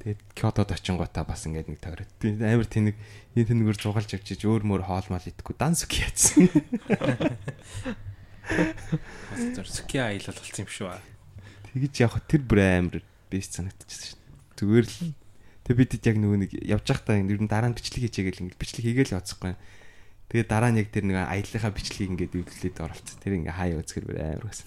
[0.02, 2.10] тэгээд Кётод очингуудаа бас ингээд нэг тойроод
[2.42, 2.96] амар тэнэг
[3.38, 6.50] энэ тэнэгээр зугалж авчиж өөр мөр хоол мал идэхгүй данс үки яатсан
[9.54, 10.98] Зэр ски аялал болсон юм шүү.
[11.70, 12.98] тэгэж явах тэр бүр амар
[13.30, 14.22] бэст санагдчихсан шүү
[14.58, 15.14] зүгээр л.
[15.62, 18.82] Тэг бид яг нөгөө нэг явж байхдаа ер нь дараа нь бичлэг хийчихээл ингээд бичлэг
[18.82, 19.54] хийгээл явцахгүй
[20.32, 23.20] Тэгээ дараа нь яг тэр нэг аяллахаа бичлэгийг ингээд өвлөлээд оролцсон.
[23.20, 24.64] Тэр ингээ хаяа үзгэр бүр амар байсан.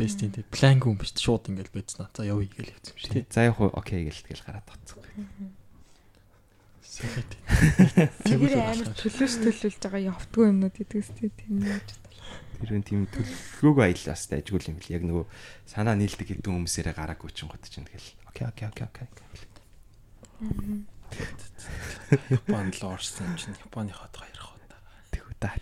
[0.00, 2.08] Бэст тийм план гүн биш шууд ингээл байдсан.
[2.16, 3.28] За явъя гээл явцсан шүү дээ.
[3.28, 5.04] За яг хуу окей гээл тэгэл гараад тавцсан.
[8.24, 12.00] Тэр амар төлөөс төлөөлж байгаа явтгүй юмнууд гэдэг үстэй тийм яаж
[12.60, 15.24] Тэр нь тийм төлөвлөгөөгүй аяллаас дайжгүй юм бэл яг нөгөө
[15.64, 19.08] санаа нийлдэг хэдэн хүмүүсээрээ гараагүй ч гот чинь тэгэл окей окей окей окей.
[22.28, 24.60] Японд л орсон юм чинь Японы хот хоёр хот.
[25.08, 25.56] Тэгвэл та.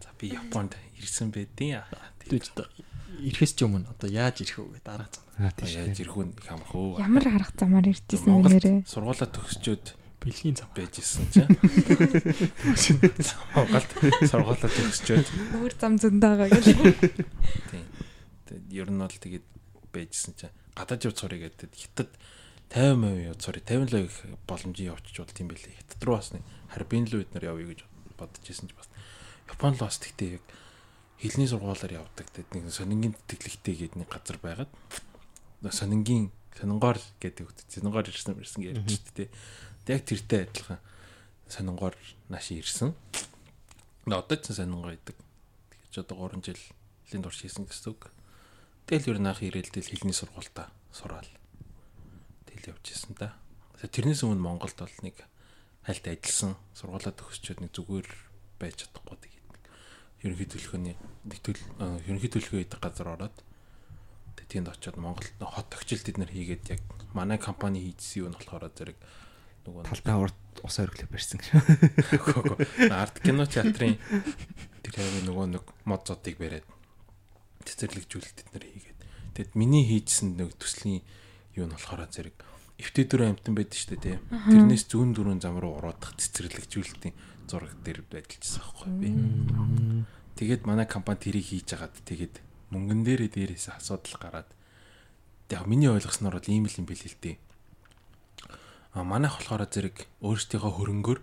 [0.00, 1.84] За би Японд ирсэн байдیں۔
[2.24, 2.72] Тэгэж одоо
[3.20, 5.24] ирэхээс ч өмнө одоо яаж ирэх вэ гэдэг арга зам.
[5.68, 6.96] Яаж ирэх их амарх уу.
[6.96, 8.78] Ямар арга замаар ирдээсэн бэ нэрээ?
[8.88, 9.86] Сургуулаа төгсчөөд
[10.22, 10.70] Бэлгийн зам.
[10.72, 11.50] байж исэн чинь.
[13.54, 13.90] Монголд
[14.30, 15.26] сургуулаа төгсчөөд
[15.58, 16.66] Өөр зам зөндөө байгаа гэж.
[17.68, 17.86] тийм.
[18.46, 19.46] Тэгээд ер нь бол тэгээд
[19.92, 22.10] байжсэн чинь гадаад явц сурыг гэдэг хятад
[22.72, 24.14] 50% явц сурыг 50 их
[24.48, 25.76] боломжийн явчих бол тийм байлээ.
[25.82, 27.80] Хятад руу бас нэг харбин л бид нар явъя гэж
[28.16, 28.88] бодож исэн ч бас
[29.50, 30.44] Японд л бас тэгтээ яг
[31.22, 34.70] хилний сургуулаар явдаг тэгээд нэг сонингийн тэтгэлэгтэй гэдэг нэг газар байгаад
[35.70, 39.30] сонингийн сонингоор гэдэг үг сонингоор ирсэн ирсэн гэж ярьж шүү дээ.
[39.86, 40.80] Тэгээд яг тэртэй адилхан
[41.48, 41.94] сонингоор
[42.28, 42.90] нааш ирсэн.
[44.06, 45.16] Одоо ч сонингоо идэг.
[45.88, 48.10] Тэгэж одоо 3 жилийн турш хийсэн гэсэн үг.
[48.86, 51.30] Тэгэл ер нь анх ирээлдэл хилний сургуультаа сураал.
[52.50, 53.38] Тэгэл явж исэн та.
[53.80, 55.16] Тэрнээс өмнө Монголд бол нэг
[55.86, 58.08] хальт ажилласан сургуулаа төгсчөөд нэг зүгээр
[58.60, 59.31] байж чадахгүй
[60.22, 60.96] ерөнхий төлөвлөгөөний
[61.26, 63.36] нэг төл э, ерөнхий төлөвлөгөө идэх газар ороод
[64.52, 66.82] тэнд очиод Монголд хот тогтчлт бид нар хийгээд яг
[67.16, 68.98] манай компани хийжсэн юу нь болохоор зэрэг
[69.64, 71.48] нөгөө нэг- Талбай урд ус оргилоо барьсан гэж.
[72.92, 73.96] арт кино театрын
[74.84, 76.66] тэр яг нөгөө нэг мод зодыг бариад
[77.64, 78.98] цэцэрлэгжүүлэлт бид нар хийгээд
[79.40, 81.00] тэгэд миний хийжсэн нэг төслийн
[81.56, 82.36] юу нь болохоор зэрэг
[82.82, 84.16] эвтэ дөрөв амтан байдаг шүү дээ тий.
[84.52, 87.14] Тэрнээс зүүн дөрөв зам руу уруудах цэцэрлэгжүүлэлтийн
[87.52, 89.08] зураг дээр ажиллажсан байхгүй би.
[90.40, 92.40] Тэгээд манай компани тэрийг хийж агаад тэгээд
[92.72, 94.48] мөнгөн дээрээ дээрээс асуудал гараад
[95.52, 97.36] яг миний ойлгосноор бол ийм л юм бэл л дээ.
[98.96, 101.20] А манайх болохоор зэрэг өөрсдийнхөө хөрөнгөөр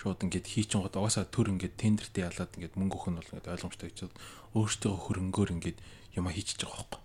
[0.00, 3.52] шууд ингээд хийчин гот угаасаа төр ингээд тендертэй ялаад ингээд мөнгө өгөх нь бол ингээд
[3.52, 3.98] ойлгомжтой гэж
[4.56, 5.78] өөрсдийнхөө хөрөнгөөр ингээд
[6.16, 7.02] юма хийчихэж байгаа байхгүй.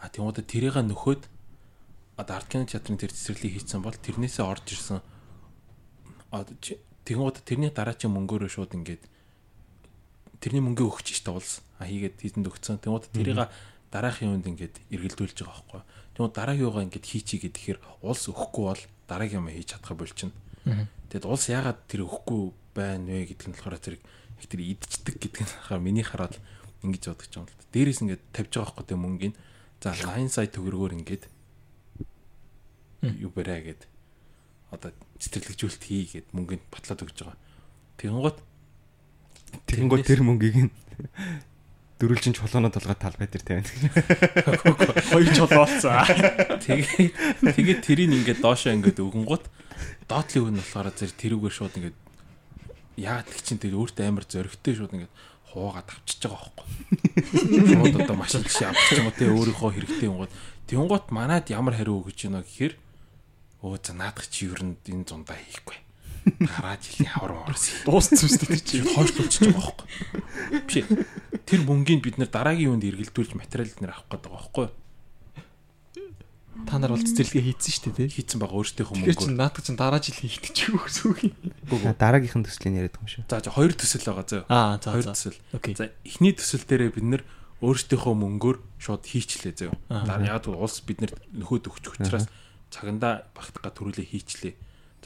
[0.00, 1.22] А тийм удаа тэрийг нөхөд
[2.20, 5.00] одоо арт кино театрын тэр цэцэрлийг хийцэн бол тэрнээсээ орж ирсэн
[7.04, 9.02] удаа тэрний дараа чи мөнгөөрөө шууд ингээд
[10.40, 12.80] тэрний мөнгөө өгч штэ улс а хийгээд хийдэнд өгцөн.
[12.80, 13.48] Удаа тэрийг
[13.92, 15.82] дараагийн юунд ингээд эргэлдүүлж байгаа байхгүй.
[16.16, 20.34] Тэгэн удаа дараагийн юугаа ингээд хийчий гэхээр улс өгөхгүй бол дараагийн юм хийж чадхаа болчихно.
[21.12, 22.42] Тэгэд улс яагаад тэр өгөхгүй
[22.74, 23.94] байна вэ гэдэг нь болохоор тэр
[24.40, 26.40] их тэр идчихдэг гэдэг нь хаа миний хараад
[26.82, 27.70] ингэж бодож байгаа юм л да.
[27.70, 29.36] Дээрээс ингээд тавьж байгаа байхгүй тэг мөнгөний.
[29.84, 31.24] За line side төгрөгөөр ингээд
[33.20, 33.84] юу барай гэд
[34.72, 37.38] одоо цэцэрлэгжүүлэлт хийгээд мөнгөнд батлаад өгч байгаа.
[37.98, 38.38] Тэгэнгუთ
[39.70, 40.72] тэгэнгუთ тэр мөнгийг нь
[42.02, 43.70] дөрүлжин чулууны толгой талбай дээр тавина.
[45.14, 45.94] Хоёр чулуу болсон.
[46.58, 47.14] Тэгээд
[47.54, 49.44] тэгээд тэрийг ингээд доошоо ингээд өгөнгүүт
[50.10, 51.96] доотлын үн болохоор зэрэг тэрүүгээр шууд ингээд
[52.98, 55.14] яагаад тэг чин тэр өөртөө амар зөрөгтэй шууд ингээд
[55.54, 56.66] хуугаад авчиж байгаа байхгүй.
[57.72, 60.34] Шууд одоо машин жишээ авчих юм уу те өөрийнхөө хэрэгтэй юм гот.
[60.66, 62.74] Тэнгуут манад ямар хариу өгч байна гэхээр
[63.64, 65.80] өө за наадах чи ер нь энэ зундаа хийхгүй.
[66.24, 67.84] Гараа жилийн хавар орс.
[67.88, 68.80] Дууссан шүү дээ чи.
[68.84, 69.88] Хойшлуулчих байгаа байхгүй.
[70.68, 70.84] Биш.
[71.48, 74.68] Тэр мөнгийг бид нэр дараагийн юунд эргэлдүүлж материал нэр авах гэдэг байгаа байхгүй.
[76.64, 78.14] Та нар бол цэцэрлэгээ хийцэн шүү дээ тий.
[78.22, 81.34] Хийцэн байгаа өөртөөхөө Тэгэхээр чи наадах чинь дараа жил хийдэг ч юу гэсэн үг юм.
[81.98, 83.24] Дараагийнх нь төслийн яриад байгаа юм шүү.
[83.26, 84.42] За за хоёр төсөл байгаа зөө.
[84.48, 85.38] Аа за Хоёр төсөл.
[85.74, 87.22] За эхний төсөл дээрээ бид нэр
[87.58, 89.72] өөрсдийнхөө мөнгөөр шууд хийчлээ зөө.
[89.90, 90.06] Аа.
[90.06, 92.30] Дараа яг бол улс бид нэр нөхөд өгч учраас
[92.74, 94.54] цагандаа багтгаа төрүүлээ хийчлээ.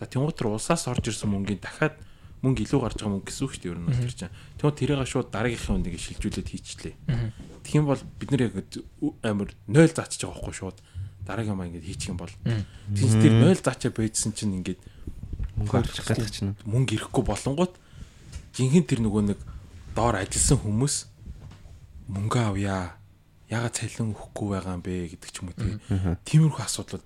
[0.00, 2.00] За тэнгуутар улсаас орж ирсэн мөнгөний дахиад
[2.40, 4.34] мөнгө илүү гарч байгаа мөнгө гэсэн үг шүү дээ ер нь тэр чинь.
[4.56, 6.94] Тэгвэл тэрийг шууд дараагийнхын үнийг шилжүүлээд хийчлээ.
[7.66, 8.54] Тэгэх юм бол бид нэр яг
[9.26, 10.78] амар 0 заачж байгаа байхгүй шууд
[11.26, 12.32] дараагийн маа ингэж хийчих юм бол
[12.94, 14.80] тийм тэр 0 заачаа байжсэн чинь ингээд
[15.58, 16.54] Мөнгө авчих гэдэг чинь.
[16.62, 17.74] мөнгө ирэхгүй болонгууд
[18.54, 19.40] жинхэнэ тэр нөгөө нэг
[19.98, 20.94] доор ажилласан хүмүүс
[22.06, 22.94] мөнгө авъя.
[23.50, 25.76] Ягаад цалин өгөхгүй байгаа юм бэ гэдэг ч юм уу тийм.
[26.22, 27.04] Тиймэрхүү асуудлууд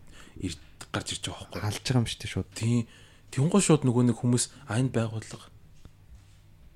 [0.92, 1.60] гарч ирж байгаа байхгүй.
[1.62, 2.50] Алж байгаа юм шүү дээ шууд.
[2.56, 2.80] Тийм.
[3.32, 5.46] Тэнгуй шууд нөгөө нэг хүмүүс а энэ байгууллага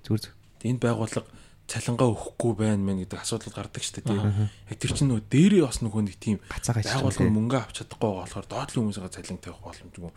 [0.07, 0.35] Зүгээр зүг.
[0.65, 1.29] энэ байгууллага
[1.67, 4.49] цалингаа өгөхгүй байна мэн гэдэг асуудал гардаг шүү дээ тийм.
[4.71, 8.47] Яг тэр чинь нөгөө дээрээ бас нөгөө нэг тийм байгууллага мөнгө авч чадахгүй байгаа болохоор
[8.47, 10.13] доотлын хүмүүсээ цалин тавих боломжгүй.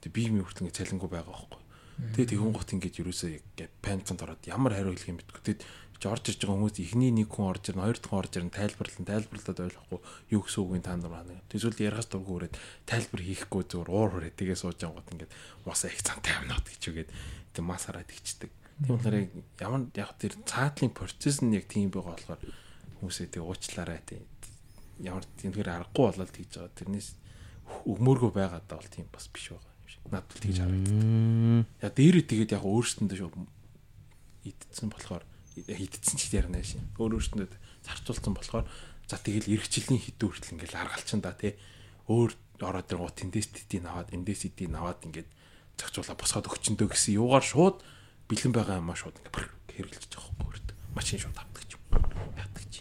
[0.00, 1.60] Тэг би ми хүртэл ингэ цалингүй байгаа байхгүй.
[1.96, 5.44] Тэгээ тэгэн гот ингэж юусоо яг панцанд ороод ямар хариу хэлэх юм битгүү.
[5.44, 5.60] Тэгэд
[6.00, 8.52] чи орж ирж байгаа хүмүүс ихний нэг хүн орж ирнэ, хоёр дахь хүн орж ирнэ,
[8.52, 10.00] тайлбарлан тайлбарлаад ойлгохгүй
[10.36, 11.40] юу гэсэн үг юм та нар байна.
[11.48, 12.54] Тэсвэл яргаас дургу өрөөд
[12.84, 15.30] тайлбар хийхгүй зүгээр уур хүрээ тэгээ сууж гот ингэж
[15.64, 17.10] уусаа их цантай амнаад гэж үгээд
[17.56, 18.52] тэг мас хараад игчдэг.
[18.52, 22.40] Тийм болохоор яг ямар яг тэр цаатлын процесс нь яг тийм байгаа болохоор
[23.00, 24.20] хүмүүсээ тэг уучлаарай тэг
[25.00, 26.76] ямар тэнхээр аргагүй болоод тэгж байгаа.
[26.76, 27.08] Тэрнээс
[27.88, 30.02] өгмөөргөө байгаад бол тийм бас биш байгаа юм шиг.
[30.12, 31.64] Надад тэгж харагдав.
[31.80, 33.36] Я дээрээ тэгээд яг өөрсөндөө шууд
[34.44, 35.24] идсэн болохоор
[35.64, 36.84] идсэн ч ярина шин.
[37.00, 37.48] Өөр өөрсөндөө
[37.88, 38.66] зарцуулсан болохоор
[39.08, 41.56] за тэгэл эрх жилийн хэдэн хүртэл ингээл аргалчин да тий.
[42.10, 45.28] Өөр ороод иргоо тэндээс тэтийн аваад эндээс эдийн аваад ингээд
[45.80, 47.80] зохицуулаа босгоод өгчөндөө гэсэн юугаар шууд
[48.28, 50.56] бэлэн байгаа юм аа шууд ингээд хэрэгжилж байгаа хөөе.
[50.96, 51.82] Машин шууд авдаг ч юм.
[52.36, 52.74] Яадаг ч.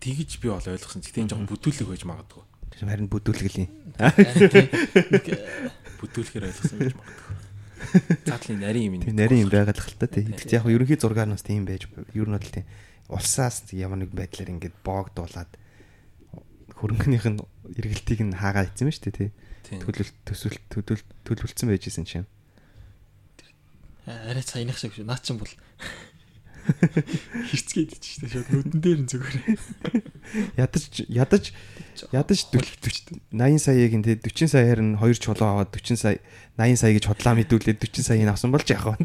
[0.00, 1.04] Тэгж би бол ойлгосон.
[1.04, 2.44] Гэтэ энэ жоохон бүдүүлэг байж магадгүй.
[2.80, 3.68] Харин бүдүүлгэлээ.
[6.00, 7.37] Бүдүүлэхээр ойлгосон байж магадгүй.
[8.26, 9.02] Цаатлын нарийн юм.
[9.02, 10.32] Тийм нарийн юм байгаад л та тийм.
[10.34, 12.66] Тэгэхдээ яг ерөнхий зургаар нас тийм байж ер нь бол тийм
[13.08, 15.50] улсаас ямар нэг байдлаар ингээд боогдуулаад
[16.76, 17.40] хөрөнгөнийх нь
[17.80, 19.30] эргэлтийг нь хаагаа ийцэн шүү дээ тий.
[19.80, 22.28] Төлөвлөлт төсвөл төлөвлөлт төлөвлөсөн байжсэн чинь.
[24.08, 25.08] Арай саяных шиг шүү.
[25.08, 25.50] Наа чин бол
[27.48, 29.60] хэрцгээд идэж штэ шууд нүдэн дээр нь зүгээр.
[30.60, 31.44] Ядаж ядаж
[32.12, 36.18] ядаж 80 саягийн те 40 саяар нь 2 чулуу аваад 40 сая
[36.60, 39.00] 80 сая гэж хотлоо мэдүүлээд 40 саяыг авсан болж яах вэ?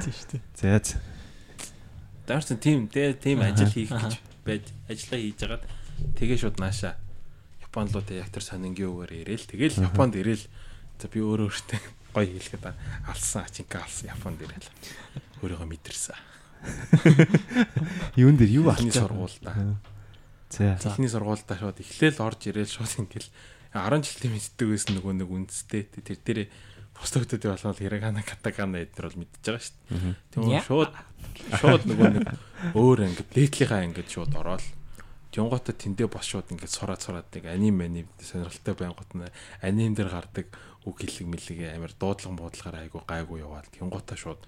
[0.00, 0.40] Тийм штэ.
[0.56, 0.96] За за.
[2.26, 5.64] Даарсан тийм тийм ажил хийх гэж байж ажиллаа хийж агаад
[6.16, 6.96] тэгээ шууд нааша
[7.60, 10.44] Японд руу тэр сонингийн үгээр ирээл тэгэл Японд ирээл
[11.00, 12.64] за би өөрөө өөртөө гоё хэлэхэд
[13.10, 14.70] алсан ачинка алсан Японд ирээл
[15.42, 16.16] өөрийгөө мэдэрсэн.
[18.16, 19.76] Юун дээр юу ахны сургуультай.
[20.48, 20.78] За.
[20.78, 23.28] Эхний сургуультай шууд эхлээл орж ирээл шууд ингээл
[23.74, 26.40] 10 жилийн мэддэг байсан нөгөө нэг үндэстэй тэр дээр
[26.94, 30.14] постогдод болоод Хирагана Катагана эднэр бол мэдчихэж байгаа шүү дээ.
[30.30, 30.92] Тэгмээ шууд
[31.58, 32.26] шууд нөгөө нэг
[32.78, 34.64] өөр ингээд дээдлийнхаа ингээд шууд ороод
[35.34, 39.26] Жонготой тэндээ бос шууд ингээд сураад сураад нэг аним аним сонирхолтой байнгут нь
[39.58, 40.46] аним дээр гардаг
[40.84, 44.42] үг хэлэг мэлэг амар дуудлага буудлагаар айгу гайгүй яваад Жонготой шууд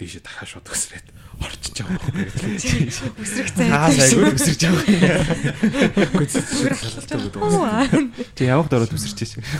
[0.00, 1.12] дээшээ дахиад шууд өсрээд
[1.44, 2.24] орчиж байгаа юм.
[3.20, 3.68] Өсрөх цай.
[3.68, 6.24] Аа сайгүй өсөрч байгаа.
[6.24, 7.36] Зүгээр халалтай гэдэг.
[8.32, 9.44] Чи явах дөрөв өсөрч шээ.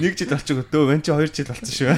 [0.00, 1.96] Нэг жил болчих өөдөө вэн чи 2 жил болсон шүү.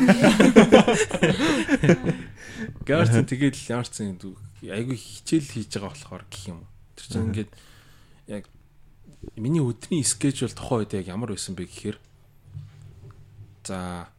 [2.86, 4.18] Гэрсэн тэгээд ямарсан
[4.62, 6.62] айгүй хичээл хийж байгаа болохоор гэх юм.
[6.94, 7.50] Тэр чинь ингээд
[8.30, 8.46] яг
[9.36, 11.98] миний өдрийн скежүүл тухайн үед яг ямар байсан бэ гэхээр
[13.64, 14.10] за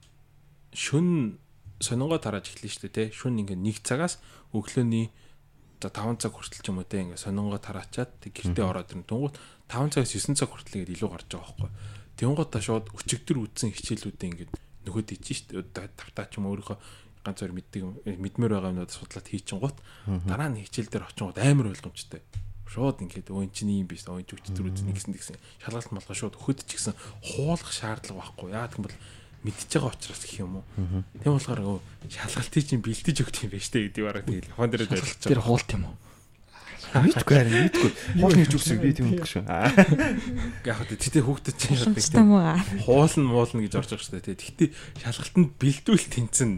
[0.71, 1.37] шүн
[1.83, 3.07] сонингоо тарааж эхлэв шүү дээ тий.
[3.11, 4.23] Шүн ингээ нэг цагаас
[4.55, 5.11] өглөөний
[5.83, 9.07] за 5 цаг хүртэл ч юм уу тий ингээ сонингоо тараачаад тэг гэртээ ороод ирнэ.
[9.07, 9.35] Тунгууд
[9.67, 11.71] 5 цагаас 9 цаг хүртэл ингээ илүү гарч байгаа байхгүй.
[12.13, 14.49] Тэнгууд та шууд өчигдөр үдсэн хичээлүүдээ ингээ
[14.87, 15.91] нөхөд ийж шүү дээ.
[15.99, 16.77] Тавтаа ч юм өөрийнхөө
[17.23, 17.83] ганц зөр мэддэг
[18.19, 19.79] мэдмээр байгаа юмнууд судлаад хийчин гут
[20.27, 22.21] дараа нь хичээл дээр гут амар ойлгомжтой.
[22.73, 26.17] Шууд ингээд өө эн чинь юм биш өө ч өчтөр үзнэ гэсэн гэсэн шалгалт малгай
[26.17, 28.49] шууд өгөхөд ч гэсэн хуулах шаардлага байхгүй.
[28.49, 28.97] Яа гэх юм бол
[29.45, 30.65] мэдчихэж байгаа учраас гэх юм уу.
[31.21, 31.61] Тийм болохоор
[32.09, 35.29] шалгалтыг чинь бэлдэж өгд юм байна штэ гэдэг бараг тэгэл Япон дээр ойлгож байгаа.
[35.29, 35.95] Тэр хуулт юм уу?
[36.91, 37.91] Мэдгүй харин мэдгүй.
[38.19, 39.43] Хоол хийж үсэг би тийм үгүй шүү.
[39.47, 41.95] Яг хөө тэгтээ хүүхдэд чинь шууд
[42.83, 44.37] хуулна муулна гэж орж байгаа шүү дээ.
[44.43, 44.69] Тэгтээ
[45.01, 46.51] шалгалтанд бэлдүүл тэнцэн.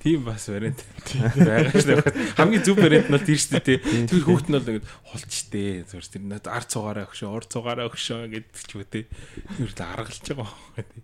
[0.00, 2.38] Тийм бас вариант байгаа шүү дээ.
[2.40, 3.78] Хамгийн зөв вариант нь бол тийм шүү дээ.
[4.10, 5.84] Тэр хүүхд нь бол ингэж холчтэй.
[5.86, 9.00] Зүгээр тэр надад ар цугаараа өгшөө, ор цугаараа өгшөө гэдэг ч те.
[9.60, 11.02] Тэр л аргалж байгаа байхгүй.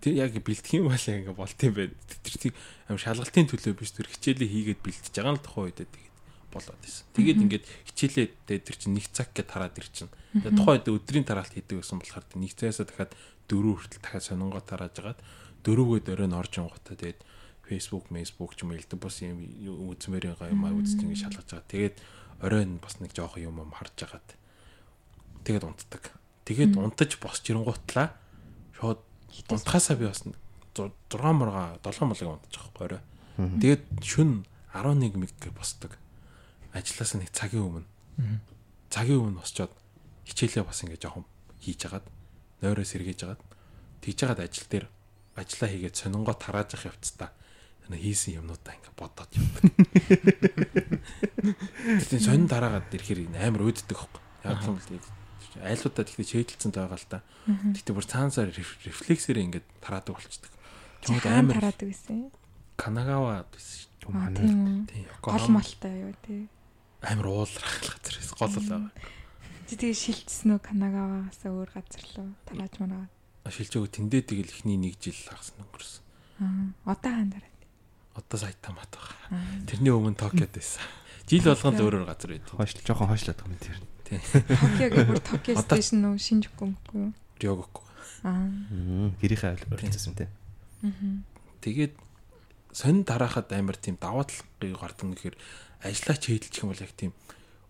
[0.00, 1.92] Тэг яг бэлдэх юм бол ингээ болт юм байна.
[2.24, 2.54] Тэр тийм
[2.96, 6.09] шалгалтын төлөө биш тэр хичээлээ хийгээд бэлдэж байгаа л тухайн үед тэгээд
[6.50, 7.06] болоод байсан.
[7.14, 7.64] Тэгээд ингээд
[7.94, 8.26] хичээлээ
[8.60, 10.12] тэр чинь нэг цаг гэж тараад ир чинь.
[10.34, 13.12] Тэгээд тухайн үед өдрийн тараалт хийдэг байсан болохоор нэг цагаасаа дахиад
[13.48, 15.20] дөрөв хүртэл дахиад сонингоо тарааж агаад
[15.64, 17.20] дөрөвгөө дөрөв нь орж онготой тэгээд
[17.70, 19.38] Facebook, Facebook ч юм уу элдэн бас юм
[19.94, 21.70] үзмэрийн гай юм аа үзэж ингэ шалгаж байгаа.
[21.70, 21.96] Тэгээд
[22.42, 24.28] оройн бас нэг жоох юм юм харж агаад
[25.46, 26.04] тэгээд унтдаг.
[26.48, 28.10] Тэгээд унтаж босч ирэнгуутлаа
[28.74, 29.00] шууд
[29.54, 30.26] унтахаасаа би бас
[30.74, 33.02] 6 мурга 7 молыг унтаж байгаа байхгүй орой.
[33.38, 34.30] Тэгээд шүн
[34.74, 35.94] 11 мэг босдог.
[36.72, 37.88] Ажлаас нэг цагийн өмнө.
[38.90, 39.72] Цагийн өмнө босчоод
[40.26, 41.26] хичээлээ бас ингэ жоохон
[41.60, 42.06] хийж агаад
[42.62, 43.42] нойроо сэргээж агаад
[44.00, 44.86] тэгж агаад ажил дээр
[45.36, 47.30] ажиллаа хийгээд сонингоо тарааж явах явцдаа
[47.90, 49.46] хийсэн юмнуудаа ингээ бодоод юм.
[52.06, 54.22] Тэгээд сонин дараагаад ирэхээр амар өөддөг хөөх.
[54.46, 54.86] Яг юм л
[55.58, 57.26] айлуудаа тэгтээ шийдэлцэн байгаа л та.
[57.50, 60.52] Тэгтээ бүр цаанасаар рефлексээр ингээд тараадаг болчдөг.
[61.02, 62.30] Чамд амар тараадаг гэсэн.
[62.78, 64.14] Канагава байсан шүү.
[64.14, 65.10] Манай тийм.
[65.18, 66.46] Гол малтай юу тий.
[67.00, 68.36] Амар уулрах газар байсан.
[68.36, 68.92] Гол л байгаа.
[69.70, 73.06] Чи тэгээ шилжсэн үү Канагаваас өөр газар руу тарааж манаа.
[73.48, 76.02] Шилжээгөө тэндээ тэгэл ихний нэг жил лагсан өнгөрсөн.
[76.44, 76.92] Аа.
[76.92, 77.54] Одоо хаан дараа.
[78.18, 79.40] Одоо Сайтамат байгаа.
[79.64, 80.84] Тэрний өмнө Токиод байсан.
[81.24, 82.44] Жил болгонд өөр өөр газар байд.
[82.50, 83.78] Хойшлол жоохон хойшлоод байгаа юм тэр.
[84.10, 87.12] Токиог бүр Токио стейшн үү Шинжуку мөхгүй юу?
[87.40, 87.80] Рёгоку.
[88.26, 88.50] Аа.
[89.22, 90.28] Гэрийнхээ айлбарчсан тий.
[90.82, 90.90] Аа.
[91.64, 91.94] Тэгээд
[92.74, 95.34] сонин дараахад амар тийм даваа талхыг гардаг нэхэр
[95.84, 97.12] ажиллаач хийдэлчих юм бол яг тийм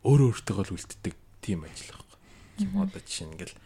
[0.06, 2.18] өөр өөртөөгөө л үлддэг тийм ажил байхгүй.
[2.58, 3.56] Тийм одоо жишээ нь ингээл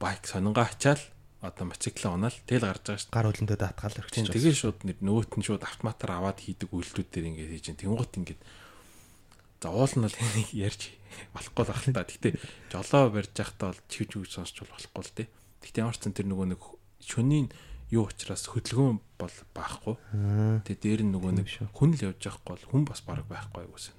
[0.00, 1.02] байк сонингаа ачаал
[1.42, 3.14] одоо мотоциклаа унаал тэгэл гарч байгаа шүү.
[3.14, 4.30] Гар хөлөндөө даатгаал өрчих.
[4.30, 8.40] Тэгээ шууд нөгөөт нь шууд автоматар аваад хийдэг үйлдэлүүд дээр ингээд хийж чинь тэнгуут ингээд
[9.62, 10.90] За уул нь бол энийг ярьж
[11.38, 12.02] болохгүй байх л та.
[12.02, 12.34] Гэтэ
[12.66, 15.26] жолоо барьж явахдаа бол чивж үгүй сонсч болохгүй л тий.
[15.62, 16.62] Гэтэ ямар ч зэн тэр нөгөө нэг
[16.98, 17.46] шөнийн
[17.92, 19.94] юу учраас хөдөлгөөн бол байхгүй.
[20.64, 21.46] Тэгээ дээр нь нөгөө нэг
[21.76, 23.92] хүн л явж байхгүй бол хүн бас баг байхгүй айгуус.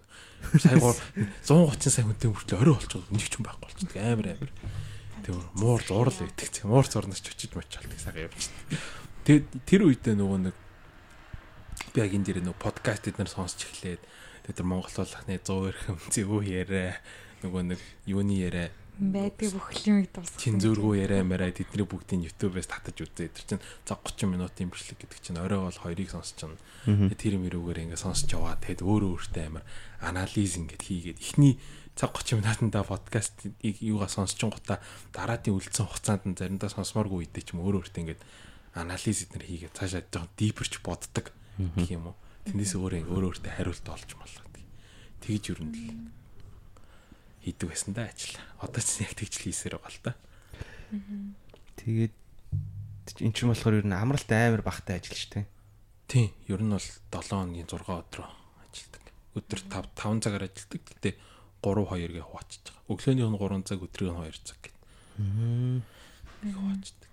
[0.58, 0.98] Сая гоо
[1.46, 4.52] 130 сая хүнтэй хүртэл орой болчиход нэг ч хүн байхгүй болчихдог амар амар.
[5.22, 6.66] Тэгээ муур зурл өгдөг.
[6.66, 8.82] Муур зурнаас ч очиж мочолдог сайхан явчихдаг.
[9.30, 10.56] Тэгээ тэр үедээ нөгөө нэг
[11.94, 14.02] би яг энэ дээр нөгөө подкаст эднэр сонсч эхлээд
[14.50, 16.98] тэр Монгол улааны 100 эрхэм зэвүү яриа
[17.46, 17.80] нөгөө нэг
[18.10, 20.38] юуны яриа байдаг бүх юмыг дуусгах.
[20.38, 23.34] чин зөргөө яриа мараа тэдний бүгдийг YouTube-ээс татаж үзээ.
[23.34, 26.38] Тэр чинь цаг 30 минутын бичлэг гэдэг чинь орой бол хоёрыг сонсч
[26.86, 28.58] Тэгээ тэр мөрөөгөр ингээ сонсож яваа.
[28.62, 29.66] Тэгэд өөрөө өөртөө амар
[29.98, 31.58] анализ ингээд хийгээд эхний
[31.98, 34.78] цаг 30 минутанда подкастыг юугаа сонсож гутаа
[35.10, 38.22] дараатын үлдсэн хугацаанд нь заримдаа сонсомооргүй үедээ ч юм өөрөө өөртөө ингээд
[38.78, 42.18] анализ эднэр хийгээд цаашаа жоохон дипэрч боддог гэх юм уу.
[42.50, 44.54] Тэндээс өөрөө өөрөө өөртөө хариулт олж молоо.
[45.24, 46.23] Тэгж юу юм л
[47.44, 48.40] хийдэг байсан да ажил.
[48.64, 50.14] Одоо ч яг тэгж л хийсээр байгаа л да.
[51.78, 52.16] Тэгээд
[53.20, 55.46] эн чинь болохоор ер нь амралт амар багтай ажил шүү дээ.
[56.08, 58.28] Тийм, ер нь бол 7 хоногийн 6 өдрөө
[58.64, 59.04] ажилладаг.
[59.36, 60.82] Өдөр 5 5 цагаар ажилладаг.
[60.88, 61.12] Гэтэ
[61.64, 62.92] 3 2-гээ хуваачиж байгаа.
[62.92, 64.80] Өглөөний нь 3 цаг, өдрийн нь 2 цаг гэдэг.
[66.54, 67.12] Хуваачдаг.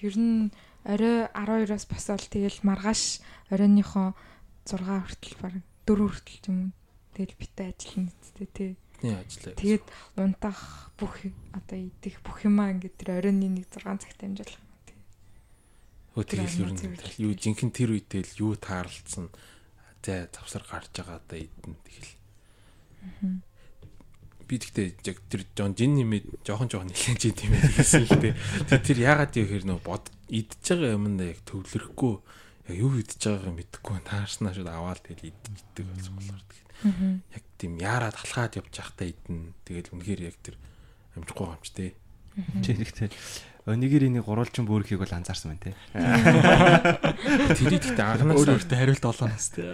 [0.00, 0.50] Ер нь
[0.86, 3.20] орой 12-оос босоод тэгэл маргааш
[3.50, 4.14] оройныхоо
[4.64, 5.54] 6 хүртэл баг
[5.86, 6.72] 4 хүртэл юм уу.
[7.16, 8.72] Тэгэл битээ ажиллана гэдэг тий.
[9.00, 9.54] Тийм ажиллаа.
[9.60, 9.86] Тэгээд
[10.16, 10.60] унтах
[10.96, 11.14] бүх
[11.52, 14.62] одоо идэх бүх юмаа ингээд тэр оройны нэг 6 цагт амжуулах.
[16.16, 16.80] Өө тэгэл ер нь
[17.20, 19.28] юу жинхэнэ тэр үедээ л юу таарлцсан
[20.00, 22.12] зэ завсар гарч байгаа да идэн тэгэл.
[24.48, 28.34] Би тэгтээ яг тэр Жон Жин нэмээд жоохон жоохон нэлээд жин нэмээд хэлсэн л дээ.
[28.70, 32.14] Тэр тэр яагаад юм хэр нөө бод идж байгаа юм да яг төвлөрөхгүй
[32.70, 37.78] яг юу идж байгааг мэдэхгүй таарснаа шууд аваад тэгэл иддэг болсон болохоор тэгээд яг тийм
[37.80, 40.56] яарад халахад явж байхдаа идэн тэгэл үнэхээр яг тэр
[41.16, 41.92] амжихгүй юм ч дээ.
[42.60, 43.08] Чи ихтэй
[43.66, 45.74] өнигэрийн гурвалжин бүрхийг бол анзаарсан байна те.
[47.56, 49.66] Тэрийг тэгтээ анханаас Өөр өөртөө хариулт олоо нас тий.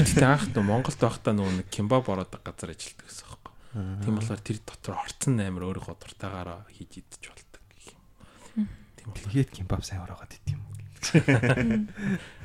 [0.00, 4.02] Тэгтээ анх нөө Монголд байхдаа нөгөө нэг кимбаб ороод газар ажилладаг гэсэн юм байна.
[4.02, 8.66] Тийм болохоор тэр дотор орцсон амир өөрийнхөө дуртаагаараа хийж идэж болдог гэх юм.
[8.98, 10.66] Тийм болохоор Тэгээд кимбаб сайн ороод ит юм.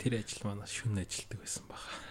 [0.00, 2.09] тэр ажил манаас шүн ажилдаг байсан баха.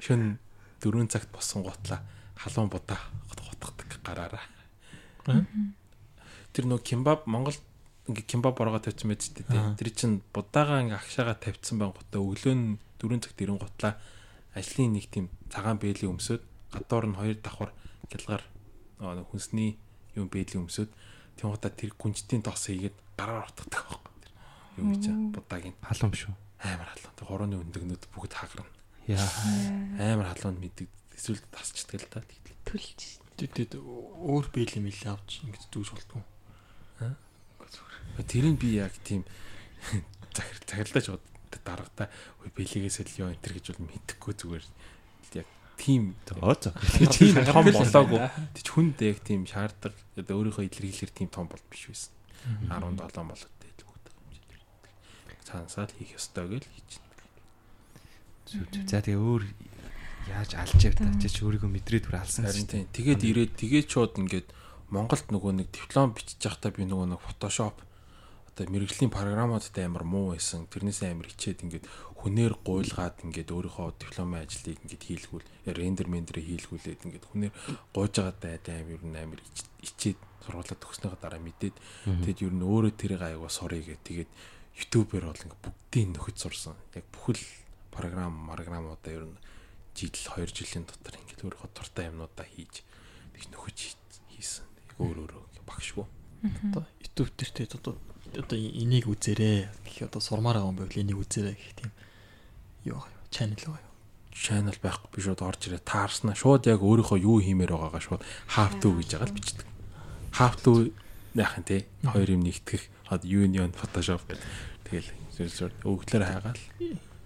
[0.00, 0.38] Шүн
[0.80, 2.00] 4 цагт босон гутлаа
[2.36, 2.98] халуун будаа
[3.28, 4.44] готгодог гараараа.
[6.52, 7.60] Тэр нөө кимбаб Монголд
[8.08, 9.44] ингээ кимбаб оргоо тавьсан байж тээ.
[9.50, 9.74] Аа.
[9.76, 13.98] Тэр чин будаага ингээ агшаага тавьсан байн гутаа өглөө нь 4 цагт ирэн гутлаа
[14.54, 16.40] ажлын нэг тийм цагаан бээлийн өмсөд
[16.72, 17.70] гадуур нь хоёр давхар
[18.08, 18.44] гялгаар
[19.28, 19.76] хүнсний
[20.16, 20.88] юм бээлийн өмсөд
[21.36, 24.12] тийм гутаа тэр гүнжтийн тоос хийгээд гараар утгадаг байхгүй.
[24.80, 26.32] Юу гэж будааг нь Халуун шүү.
[26.62, 27.14] амар халуун.
[27.16, 28.75] Тэр хорооны өндөгнүүд бүгд хагарна.
[29.06, 29.26] Яа.
[30.02, 32.20] Амар халуун мэддэг эсвэл тасчдаг л да.
[32.22, 32.58] Тэгтэл.
[32.66, 33.00] Түлж.
[33.36, 36.24] Тэд өөр биелийн мэл авч ингэж дүүж болтгоо.
[38.24, 39.22] Тэрийг би яг тийм
[40.36, 41.06] захир захирлаач
[41.64, 42.08] дарагта
[42.42, 44.64] ой бэлигээс л ёо энтер гэж бол мэдэхгүй зүгээр
[45.36, 46.56] яг тийм Оо
[47.16, 48.20] тийм том болоогүй.
[48.56, 52.12] Тэг хүнд яг тийм шаарддаг өөрийнхөө илэрхийлэр тийм том бол биш байсан.
[52.72, 54.06] 17 болоод тэгэл бүгд
[55.44, 57.05] цаансаа л хийх ёстой гэж хийж.
[58.86, 59.42] За тэгээ өөр
[60.30, 61.06] яаж алж яв та.
[61.18, 62.86] Чи ч өөрийгөө мэдрээд бүр алсан шүү тийм.
[62.94, 64.48] Тэгээд ирээд тэгээд шууд ингээд
[64.90, 67.82] Монголд нөгөө нэг диплом бичиж байхдаа би нөгөө нэг Photoshop
[68.54, 70.70] одоо мэрэгжлийн програмуудтай амар муу байсан.
[70.70, 71.84] Тэрнээс амар хичээд ингээд
[72.22, 75.46] хүнээр гуйлгаад ингээд өөрийнхөө дипломын ажлыг ингээд хийлгүүл
[75.76, 77.52] рендер мендер хийлгүүлээд ингээд хүнээр
[77.92, 81.76] гуйж байгаадаа аим ер нь амар ич- ичээд сургуулаа төгснөхийн дараа мэдээд
[82.24, 84.30] тэгээд ер нь өөрөө тэрийг аягаа сурыг гэ тэгээд
[84.80, 86.76] YouTube-ээр бол ингээд бүгдийг нөхөж сурсан.
[86.96, 87.42] Яг бүхэл
[87.96, 89.36] програм програмуудаа ер нь
[89.96, 92.84] жил 2 жилийн дотор ингээд өөрийнхөө дуртай юмнуудаа хийж
[93.32, 94.00] тэгж нөхөж хий-
[94.36, 94.64] хийсэн.
[95.00, 96.06] Өөр өөрөө багшгүй.
[96.70, 97.96] Одоо YouTube дээр тэ одоо
[98.36, 101.92] одоо энийг үзээрэй гэх одоо сурмаар байгаа юм байвал энийг үзээрэй гэх тийм
[102.84, 103.94] юу аа чанал байгаа юу.
[104.36, 105.80] channel байхгүй би шууд орж ирээ.
[105.80, 109.66] Таарснаа шууд яг өөрийнхөө юу хиймээр байгаагаа шууд have to гэж байгаа л бичдэг.
[110.36, 110.92] have to
[111.32, 111.88] яах юм те?
[112.04, 112.84] Хоёр юм нэгтгэх.
[113.08, 114.44] Одоо union photoshop гэх
[114.84, 116.60] тэгэл зөв өгдлөөр хайгаал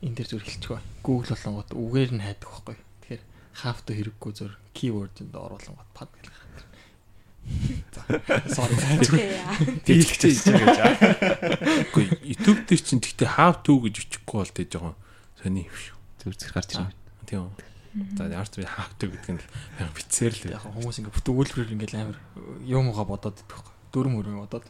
[0.01, 0.83] энэ дээр зүр хэлчих бай.
[1.05, 2.77] Google болонгот үгээр нь хайдаг байхгүй.
[3.05, 3.23] Тэгэхээр
[3.65, 6.51] have to хэрэггүй зөв keyword-д оруулангот пад гэх юм.
[7.93, 8.03] За
[8.49, 8.77] sorry.
[9.87, 10.79] хийж байгаа гэж.
[11.91, 14.97] Үгүй YouTube дээр чинь тэгтээ have to гэж бичихгүй бол тэг жоохон
[15.41, 15.97] сони юм шүү.
[16.21, 16.95] зүр зэрэг гарч ирнэ.
[17.27, 17.53] Тийм үү.
[18.17, 19.43] За ямар ч би have to гэдэг нь
[19.81, 22.19] яг бицээр л Яг хүмүүс ингээ бүт өгүүлбэрээр ингээл амар
[22.63, 23.75] юмгаа бодоод идэх байхгүй.
[23.91, 24.67] Дөрөв мөрөв бодоод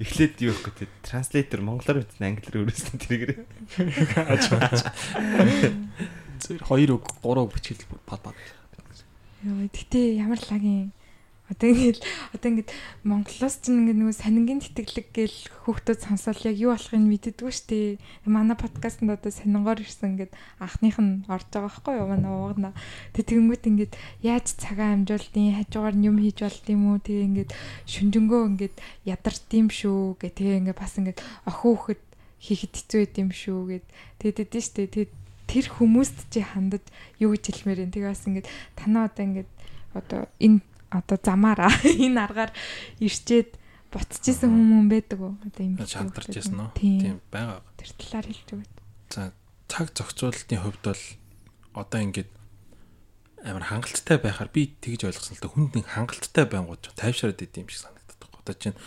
[0.00, 3.32] Эхлээд юу вэ гэдэг транслейтер монголоор бичсэн англиар өрөөсөн тэргээр.
[6.40, 8.36] зөв хоёр үг гурав үг бичгэл пад пад.
[9.44, 10.92] Йоо, гэтээ ямар лагийн
[11.50, 11.98] Одоо ингээд
[12.30, 12.70] одоо ингээд
[13.02, 17.88] Монголоос ч ингээд нөгөө санингийн тэтгэлэг гээл хүүхдүүд сонсоол яг юу болохыг мэддэггүй шүү дээ.
[18.30, 20.32] Манай подкастт одоо сонингоор ирсэн ингээд
[20.62, 22.06] анхных нь орж байгаа байхгүй юу?
[22.06, 22.70] Манай уугна.
[23.10, 27.02] Тэг тэгэнгүүт ингээд яаж цагаа амжуулдیں۔ Хажуугаар нь юм хийж болд юм уу?
[27.02, 27.50] Тэгээ ингээд
[27.90, 28.74] шүнжэнгөө ингээд
[29.10, 30.30] ядарт юм шүү гэ.
[30.30, 31.18] Тэгээ ингээд бас ингээд
[31.50, 32.02] охин хүүхэд
[32.38, 33.86] хийхэд хэцүү байд юм шүү гэд.
[34.22, 34.86] Тэгээд дэдэж штэ.
[34.86, 35.12] Тэгээд
[35.50, 36.86] тэр хүмүүст чи хандаж
[37.18, 37.90] юу гэж хэлмээр юм.
[37.90, 38.46] Тэгээ бас ингээд
[38.78, 39.50] танаа одоо ингээд
[39.98, 41.72] одоо энэ одоо замаараа
[42.06, 42.52] энэ аргаар
[42.98, 43.56] ирчээд
[43.90, 45.34] буцчихсан хүмүүс байдаг уу?
[45.42, 46.70] Одоо юм шантарч ясан уу?
[46.74, 47.62] Тийм байгаа.
[47.78, 48.74] Тэр талаар хэлж өгөөд.
[49.10, 49.22] За
[49.70, 51.02] цаг зохицуулалтын хувьд бол
[51.74, 52.30] одоо ингээд
[53.42, 57.86] амар хангалттай байхаар би тэгж ойлгосон л да хүнд нэг хангалттай байнгут тайвшраад идэм шиг
[57.88, 58.38] санагдаад байна.
[58.42, 58.78] Одоо чинь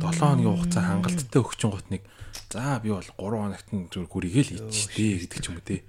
[0.00, 2.02] 7 хоногийн хугацаа хангалттай өгчин гот нэг
[2.48, 5.84] за би бол 3 хоногт нь зүгээр гүрийгээл хийчихтэй гэдэг ч юм уу те.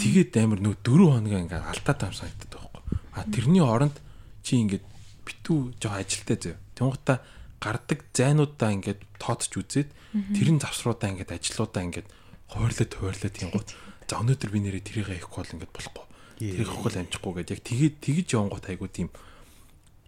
[0.00, 2.82] Тэгээд амар нөө 4 хоног ингээд алдаад байгаа санагдаад байхгүй.
[3.14, 3.96] А тэрний оронд
[4.42, 4.84] чи ингээд
[5.26, 6.56] битүү жоо ажилтай зөө.
[6.76, 7.18] Тэнгуутаа
[7.60, 9.90] гардаг зайнуудаа ингээд тооцож үзээд
[10.34, 12.08] тэрэн завсруудаа ингээд ажлуудаа ингээд
[12.50, 13.68] хойрлоод хойрлоод тэнгуут
[14.08, 16.06] за өнөөдөр би нэрээ тэрийг хийхгүй бол ингээд болохгүй.
[16.40, 19.08] Тэр ихгүй л амжихгүй гэдэг яг тэгээд тэгж явангууд айгуу тийм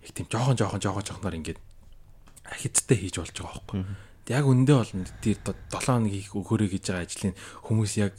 [0.03, 1.61] их тийм жоохон жоохон жоохон жоохноор ингээд
[2.49, 3.81] ахицтай хийж болж байгаа байхгүй.
[4.33, 4.93] Яг үндэ бол
[5.23, 8.17] тэр 7 хоног хийх өгөөрэй гэж байгаа ажлын хүмүүс яг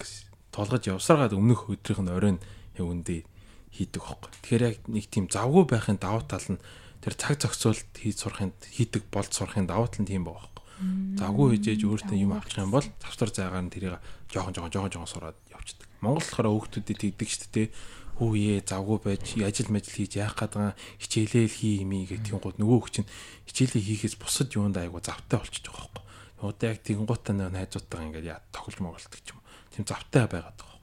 [0.54, 2.38] тулгаж явсаргаад өмнөх өдрийнх нь оройн
[2.78, 3.26] яг үндэ
[3.74, 4.30] хийдэг байхгүй.
[4.46, 6.62] Тэгэхээр яг нэг тийм завгүй байхын давуу тал нь
[7.02, 11.18] тэр цаг зохицуулт хийж сурахын хийдэг болд сурахын давуу тал нь тийм байгаа байхгүй.
[11.18, 13.98] Завгүй хийжээж өөртөө юм авчих юм бол завсар зайгаар нь тэрийг
[14.30, 15.88] жоохон жоохон жоохон жоохон сураад явчихдаг.
[16.02, 17.68] Монгол болохоор хүүхдүүдэд тэгдэг шүү дээ.
[18.14, 22.62] Хүүе завгүй байж ажил мэл хийж яах гэдэг хичээлэл хий юм ий гэх тийм гот
[22.62, 23.10] нөгөө хүч нь
[23.50, 26.04] хичээлээ хийхээс бусад юунд айгу завтай болчихж байгаа байхгүй.
[26.46, 29.42] Одоо яг тэгэн гутаа нэг найзуудтайгаа ингээд яа тоглож моголдог ч юм.
[29.74, 30.80] Тийм завтай байгаад байгаа.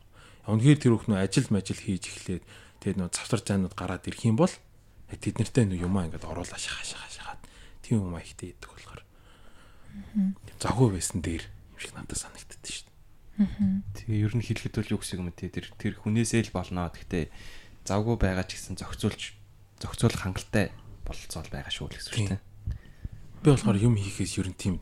[0.50, 2.42] Үнэхээр тэр хүүхнөө ажил мажил хийж эхлээд
[2.80, 4.52] Тэгээд нөө завсар зайнууд гараад ирэх юм бол
[5.12, 7.40] тэд нартэй нөө юмаа ингээд оруулаа шахаа шахаа шахаад
[7.84, 9.02] тийм юм ихтэй идэг болохоор
[10.60, 13.84] завгүй байсан дээр юм шиг надад санагддаг шүү дээ.
[13.96, 16.92] Тэгээ ер нь хэлэхэд бол юу гэсэн юм те тэр тэр хүнээсээ л болно.
[16.92, 17.24] Гэхдээ
[17.88, 19.34] завгүй байгаа ч гэсэн зохицуулж
[19.80, 20.70] зохицуулах хангалттай
[21.08, 22.40] бололцоол байгаа шүү л гэсэн үг тийм.
[23.40, 24.74] Би болохоор юм хийхээс ер нь тийм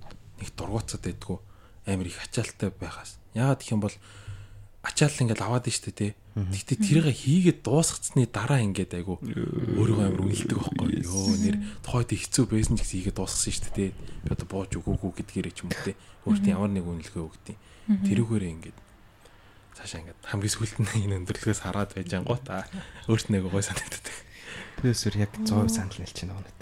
[0.43, 1.39] нэг дургуутсаад байдгүй
[1.87, 3.23] амар их ачаалттай байхаас.
[3.33, 3.97] Яагаад гэх юм бол
[4.83, 6.11] ачаал ингээд аваад штэ тий.
[6.47, 12.45] Гэхдээ тэрийг хийгээд дуусгацсны дараа ингээд айгу өөрийгөө амар үнэлдэг байхгүй ёо нэр тухайд хэцүү
[12.47, 13.91] байсан ч гэсэн хийгээд дуусгасан штэ тий.
[14.23, 15.97] Би одоо бууж өгөөгүй гэдгээрээ ч юм уу тий.
[16.29, 17.59] Өөртөө ямар нэг үнэлгээ өгдیں۔
[18.07, 18.79] Тэрүүгээрээ ингээд
[19.79, 22.67] цаашаа ингээд хамгийн сүлд нь энэ өндөрлгөөс хараад байж ангуу та
[23.09, 24.17] өөрт нэг гой санагддаг.
[24.83, 26.61] Тэрсэр яг 100% санал нэлж байна өнөд.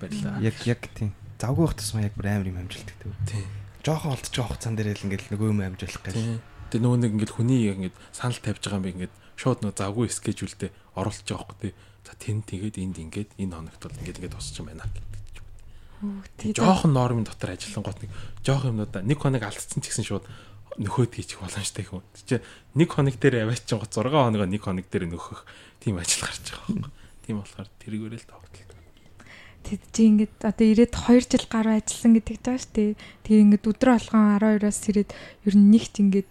[0.00, 0.40] Баярлаа.
[0.42, 1.10] Яг яг тийм.
[1.38, 3.06] Завгүй байх тусмаа яг бүр амар юм амжилтдаг.
[3.28, 3.46] Тийм.
[3.82, 6.16] Жохон олдчих хугацаан дээр л ингээд нөгөө юм амжуулах гэж.
[6.16, 6.40] Тийм.
[6.76, 10.12] Тэгээ нөгөө нэг ингээд хүний ингээд санал тавьж байгаа юм би ингээд шууд нөгөө завгүй
[10.12, 11.72] скежүүлдэ оруулж байгаа тий.
[12.04, 16.52] За тэн тэгээд энд ингээд энэ хоногт бол ингээд ингээд тусч юм байна гэж.
[16.52, 18.12] Жохон нормын дотор ажиллан гот нэг
[18.44, 20.28] жоох юмнуудаа нэг хоног алдсан ч гэсэн шууд
[20.76, 22.04] нөхөд хийчих боломжтой хүн.
[22.12, 22.44] Тэгэж
[22.76, 25.48] нэг хоног дээр аваач чинь 6 хоногоо нэг хоног дээр нөхөх
[25.80, 26.92] тийм ажил гарч байгаа юм.
[27.24, 28.76] Тийм болохоор тэргээрээ л тогтол.
[29.66, 32.90] Тэд чи ингээд одоо ирээд 2 жил гаруй ажилласан гэдэг шүү дээ.
[33.26, 35.10] Тэгээ ингээд өдрө болгон 12-оос ирээд
[35.42, 36.28] ер нь нэгт ингээд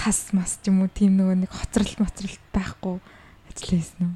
[0.00, 2.96] тас мас ч юм уу тийм нөгөө нэг хоцрол моцролт байхгүй
[3.52, 4.14] ажиллаа хийсэн үү?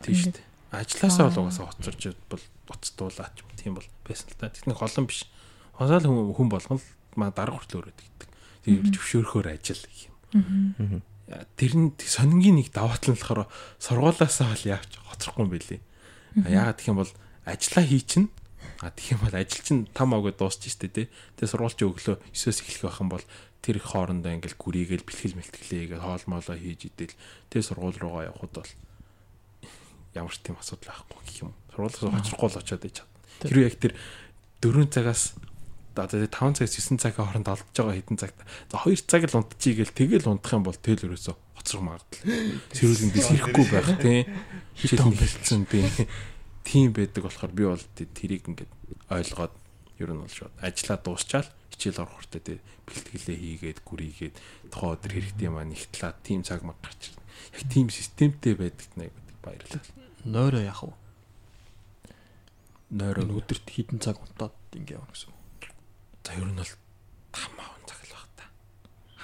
[0.00, 0.46] Тийм шүү дээ.
[0.72, 2.02] Ажлаасаа бол угаасаа хоцорч
[2.32, 4.48] бол буцтуулаач юм тийм бол байсан л та.
[4.48, 5.28] Тэхний холон биш.
[5.76, 8.28] Хосаал хүн болгон л маа дарга хүртэл өрөөд гэдэг.
[8.64, 11.04] Тийм зөвшөөрөхөөр ажил гэх юм.
[11.60, 13.52] Тэр нь сонингийн нэг даваа тал нь болохоор
[13.84, 15.80] сургуулаасаа бол явж хоцрохгүй юм билий.
[16.40, 17.12] Яагаад гэх юм бол
[17.44, 18.32] ажиллаа хий чинь
[18.78, 21.06] А тэгэх юм бол ажил чинь 5 аваад дуусчих штэ тий.
[21.34, 23.24] Тэгээ сургуульч өглөө 9-оос эхлэх байх юм бол
[23.62, 27.14] тэр их хоорондоо ингээл гүрийгээл бэлтгэл мэлтгэлээ хаал моолоо хийж идэл
[27.50, 28.72] тэгээ сургууль руугаа явхад бол
[30.14, 31.52] ямар ч тийм асуудал байхгүй гэх юм.
[31.74, 32.98] Сургуулиас хоцрохгүй л очиод ич.
[33.42, 33.92] Тэр яг тэр
[34.62, 35.22] 4 цагаас
[35.98, 38.38] одоо 5 цагаас 9 цагийн хооронд олдож байгаа хэдэн цагт
[38.70, 42.22] за 2 цаг л унтчихъя гэл тэгэл унтах юм бол тэл өрөөсөө хоцрох магадлал.
[42.70, 44.20] Сэрүүл эндээс ирэхгүй байх тий.
[44.78, 45.82] Хитэн хэлсэн би
[46.62, 48.72] тийм байдаг болохоор би бол тэрийг ингээд
[49.10, 49.54] ойлгоод
[49.98, 54.36] ер нь бол шууд ажиллаа дуусчаал хичээл орох хүртээ тий бэлтгэлээ хийгээд гүрийгээд
[54.70, 57.22] тухайн өдөр хэрэгтэй аа нэгтлээ тийм цаг маг гарч ирнэ.
[57.58, 59.12] Яг тийм системтэй байдаг нэг
[59.42, 59.82] баярлалаа.
[60.24, 60.94] Нойроо яах вэ?
[62.94, 65.34] Нойроо өдөрт хэдэн цаг унтаад ингэ явна гэсэн.
[66.24, 66.72] За ер нь бол
[67.34, 68.46] хамаа цаг л баг та.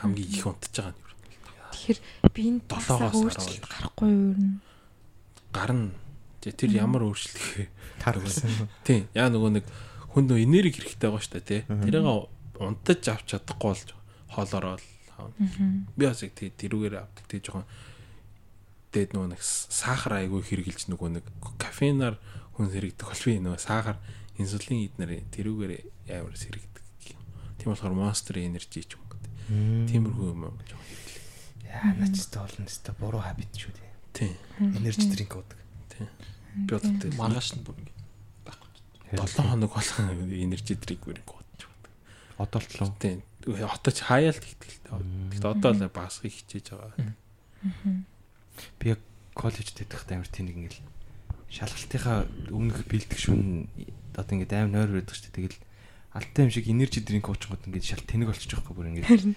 [0.03, 1.23] Хамгийн их унтж байгаа нь ер нь.
[1.73, 1.99] Тэгэхээр
[2.35, 4.59] би энэ долоогоос өөрчлөлт гарахгүй юу ер нь?
[5.55, 6.05] Гарна
[6.53, 7.73] Тэр ямар өөрчлөлт
[8.05, 8.69] тар болсон.
[8.85, 9.09] Тийм.
[9.17, 9.65] Яа нөгөө нэг
[10.15, 11.63] хүн нөө энерги хэрэгтэй байгаа шүү дээ тий.
[11.67, 12.07] Тэрийг
[12.63, 13.89] унтаж авч чадахгүй болж
[14.31, 14.87] хоолороо л.
[15.99, 17.67] Би бас яг тэрүүгээр авдаг тий жоохон
[18.95, 21.27] тэгээд нөгөө нэг сахар айгүй хэрглэж нөгөө нэг
[21.59, 22.15] кофенаар
[22.55, 23.99] хүн сэрэгдэх бол би нөгөө сахар
[24.39, 25.73] инсулин иднэр тэрүүгээр
[26.15, 26.85] амар сэрэгдэг.
[27.59, 29.15] Тийм болохоор Monster Energy ч юм уу.
[29.91, 31.75] Тиймэрхүү юм аа жоохон хэрэглээ.
[31.75, 33.93] Яа начтай болно өстой буруу хабит шүү дээ.
[34.15, 34.35] Тийм.
[34.79, 35.59] Энержи дринк уудаг.
[35.91, 36.09] Тийм.
[36.67, 37.94] Би одоо Маргааш нь бүр ингэ.
[39.13, 41.61] 7 хоног болгон энержи дринк бүрийг гооч.
[42.39, 42.95] Одоо л лөө.
[42.99, 43.23] Тийм.
[43.45, 44.81] Оточ хаяалт ихтэй.
[44.89, 47.13] Гэхдээ одоо л багсхийг хичээж байгаа.
[48.81, 49.01] Би яг
[49.35, 50.81] коллежд идэх амар тийм ингээл
[51.51, 53.69] шалгалтынхаа өмнөх бэлдэх шүн
[54.15, 55.39] одоо ингээд аим нойр байдаг шүү дээ.
[55.39, 55.59] Тэгэл
[56.15, 59.35] алтай юм шиг энержи дринк уучгууд ингээд шал тэнэг болчих жоохгүй бүр ингээд Харин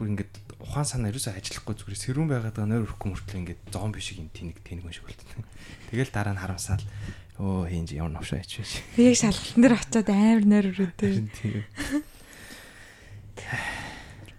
[0.00, 0.32] бүр ингээд
[0.64, 4.32] ухаан санаа ерөөсөө ажиллахгүй зүгээр сэрүүн байгаад байгаа нойр өрөхгүй мөртлөө ингээд зомби шиг юм
[4.32, 5.44] тэнэг тэнэг юм шиг болтон.
[5.92, 6.84] Тэгэл дараа нь харамсаал
[7.40, 8.84] өө хинж ямар новшоо ачиж.
[8.96, 11.12] би яг шалгалтан дээр очиод амар нойр өрөөдөө.
[11.40, 11.64] Тийм.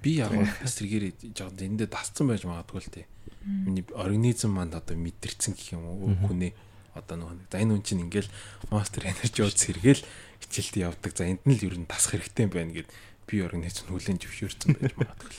[0.06, 3.06] Би яг бас тэргээр жоохон зэндээ дасцсан байж магадгүй л тий.
[3.42, 6.54] Миний организм манд одоо мэдэрсэн гэх юм уу хүний
[6.94, 8.30] одоо нөгөө за энэ хүн чинь ингээл
[8.70, 10.06] Monster Energy ууц сэргээл
[10.46, 11.12] хичээлд явдаг.
[11.18, 12.90] За энд нь л ер нь тасах хэрэгтэй юм байна гэд
[13.32, 15.32] би организм хүлэн зөвшөөрсөн байж магадгүй.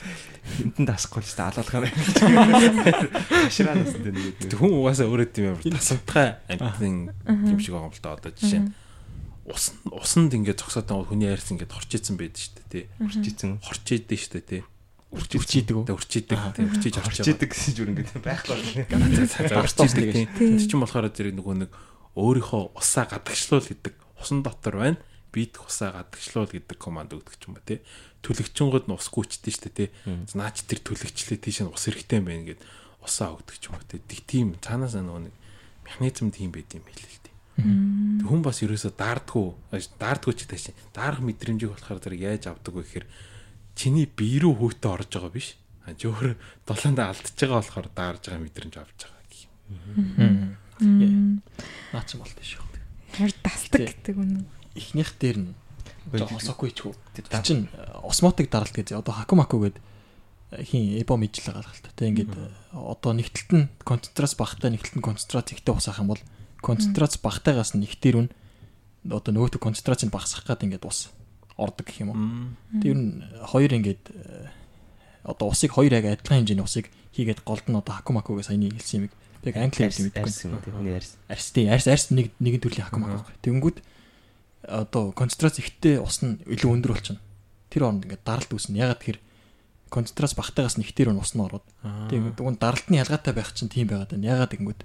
[0.65, 3.07] Энтэн дасахгүй л та алуулах юм байна.
[3.45, 4.35] Хашраанаас энэ нэг.
[4.49, 7.13] Тэг хүн угаасаа өөрөө тийм амар тасамтгай амтны
[7.53, 8.73] юм шиг байгаа юм л та одоо жишээ нь
[9.43, 12.85] ус усанд ингээд зогсоод байгаа хүний арьс ингээд хорч исэн байдаг шүү дээ тий.
[13.03, 13.51] Урчижсэн.
[13.59, 14.63] Хорч идэв шүү дээ тий.
[15.13, 15.85] Үрчийдэг үү?
[15.85, 16.39] Тэг урчидэг.
[16.57, 18.57] Тэг урчиж авч Урчидэг гэсэн зүр ингээд байхгүй.
[19.61, 20.27] Урчидэг тийм.
[20.33, 21.71] Тэр чинь болохоор зэрэг нөгөө нэг
[22.17, 24.97] өөрийнхөө усаа гадагшлуул гэдэг усан дотор байна.
[25.33, 27.81] Бид усаа гадагшлуул гэдэг команд өгдөг ч юм ба тий.
[28.21, 29.89] Түлэгчингод нь ус гүйчдэг шүү дээ тий.
[30.37, 32.61] Наач тэр түлэгчлээ тийш нь ус хэрэгтэй юм байна гэд
[33.01, 33.97] усаа өгдөг ч юм ба тий.
[34.05, 35.35] Тэг тийм цаанаас нөгөө нэг
[35.89, 37.33] механизм тийм байд юм хэлээ л тий.
[38.23, 40.69] Хүн бас ерөөсө daardггүй daardггүй ч тааш.
[40.93, 43.05] Дарах мэдрэмжийг болохоор зэрэг яаж авдаг вэ гэхээр
[43.73, 45.57] чиний бие рүү хөөтө орж байгаа биш.
[45.85, 49.51] А зөөр долоонд алдчихж байгаа болохоор даарж байгаа мэдрэмж авч байгаа гэх юм.
[51.91, 52.63] Наач юм болт шүү.
[53.13, 54.62] Хэр дасдаг гэдэг үнэ.
[54.75, 55.49] Эхнийх дээр нь
[56.11, 56.93] жосоогүй ч хүү.
[57.15, 57.63] Тэр чинь
[58.03, 59.81] осмотик даралт гэж одоо хакумаку гэдэг
[60.61, 61.89] хин эбом ижил байгаа л та.
[61.95, 62.33] Тэг ингээд
[62.73, 66.21] одоо нэгтэлт нь концентрац багтай нэгтэлт нь концентрац ихтэй усах юм бол
[66.61, 68.27] концентрац багтаагаас нь ихтэр үн
[69.09, 71.09] одоо нөгөөтө концентрац нь багасгах гад ингээд ус
[71.57, 72.19] ордог гэх юм уу.
[72.81, 74.03] Тэг ер нь хоёр ингээд
[75.23, 79.13] одоо усыг хоёр яг адилхан хэмжээний усыг хийгээд голд нь одоо хакумакугээс саяны хэлсэн юм.
[79.43, 80.23] Яг англи хэлсэн мэдгүй.
[80.23, 81.11] Арс юм тийм арс.
[81.27, 83.27] Арс тий арс арс нэг нэгэн төрлийн хакумакуг.
[83.43, 83.77] Тэнгүүд
[84.67, 87.21] одоо концентрац ихтэй ус нь илүү өндөр болчихно.
[87.69, 88.79] Тэр оронд ингээд даралт үүснэ.
[88.79, 89.19] Ягаад тэгэхээр
[89.91, 91.65] концентрац багтаагаас нь ихтэр нь ус нь ороод.
[91.83, 94.39] Тэгээд дуун даралтны ялгаатай байх чинь тийм байгаад байна.
[94.39, 94.81] Ягаад гэнгүүт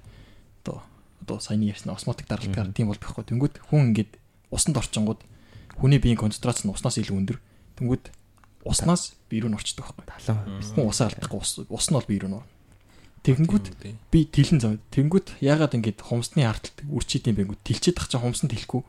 [0.67, 0.83] одоо
[1.23, 3.25] одоо саяны ярьсан осмотик даралтаар тийм болдог байхгүй.
[3.31, 4.13] Тэнгүүд хүн ингээд
[4.51, 5.21] усанд орчингууд
[5.79, 7.39] хүний биеийн концентрац нь уснаас илүү өндөр.
[7.79, 8.05] Тэнгүүд
[8.67, 10.05] уснаас бие рүү н орчдөг байхгүй.
[10.09, 10.61] Талан.
[10.61, 12.49] Хүн усаа алдахгүй ус ус нь бол бие рүү н орно.
[13.25, 13.67] Тэгэнгүүт
[14.13, 14.77] би тэлэн зав.
[14.93, 18.83] Тэнгүүд ягаад ингэж хумсны арталт үрчидэм бэнгүүд тэлчээд тах чинь хумс нь тэлэхгүй.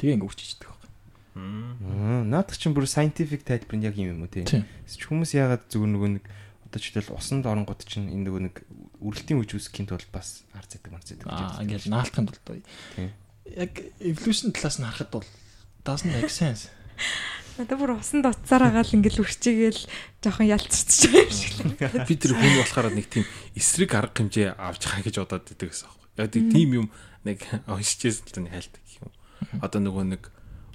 [0.00, 0.90] Тэгээ ингэ үрчиждэг байхгүй.
[1.36, 4.48] Аа, наадах чинь бүр scientific тайлбар нь яг юм юм уу тийм.
[4.88, 6.24] Хүмүүс ягаад зүгээр нөгөө нэг
[6.70, 8.56] одоо жишээл усанд оронгууд чинь энэ нөгөө нэг
[9.04, 11.26] үрэлтийн үж үсгийн тулд бас арц идэг марц идэг.
[11.26, 12.64] Аа ингээд наалтахын тулд.
[12.96, 13.10] Тийм.
[13.50, 15.28] Яг evolution талаас нь харахад бол
[15.84, 16.70] doesn't make sense.
[17.58, 19.82] Одоо бүр усанд уцаар агаал ингээл үрчигээл
[20.22, 22.06] жоохон ялцчихж байгаа юм шиг л.
[22.06, 23.26] Би тэр хүн болохоор нэг тийм
[23.58, 25.98] эсрэг арга хэмжээ авч байгаа гэж бодоод байдаг гэсэн юм.
[26.16, 26.86] Яг тийм юм
[27.26, 28.74] нэг уншижсэн л нэг хайлт.
[29.60, 30.22] Одоо нөгөө нэг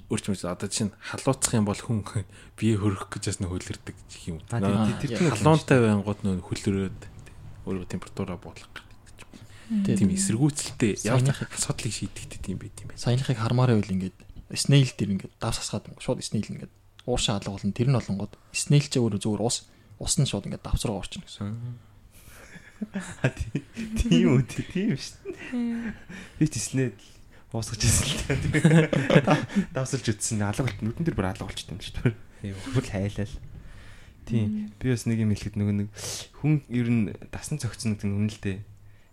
[0.06, 2.06] өөрчмөс одоо чинь халууцах юм бол хүн
[2.58, 4.38] бие хөрөх гэж бас нөхөлөрдөг гэх юм.
[4.46, 7.00] Халуунтай байнгут нөө хөлөрөөд
[7.66, 8.86] өөрөө температураа гэдэг.
[9.66, 13.02] Тийм эсэргүүцэлтэй ямар асуудлыг шийдэхтэй тийм байт юм байна.
[13.02, 14.14] Саяныхыг хармаар байвал ингээд
[14.54, 16.70] snail дээр ингээд давс хасгаад шууд snail ингээд
[17.02, 17.74] уушаа алга болно.
[17.74, 19.66] Тэр нь болонгод snail ч өөрөө зүгээр ус
[19.98, 21.50] ус нь шууд ингээд давс руу орчихно гэсэн.
[23.98, 25.90] Тийм үү тийм шүү дээ.
[26.38, 26.94] Би тиснээ
[27.54, 28.90] уусгаж ирсэн л дээ.
[29.76, 32.54] Давсалж үтсэн алга болт нүдэн дээр бүр алга болчтой юм шүү дээ.
[32.74, 33.34] Хөл хайлал.
[34.26, 34.74] Тийм.
[34.82, 35.88] Би бас нэг юм хэлэхэд нөгөө нэг
[36.42, 38.54] хүн ер нь дасан цогцсон гэдэг нь үнэлдэ.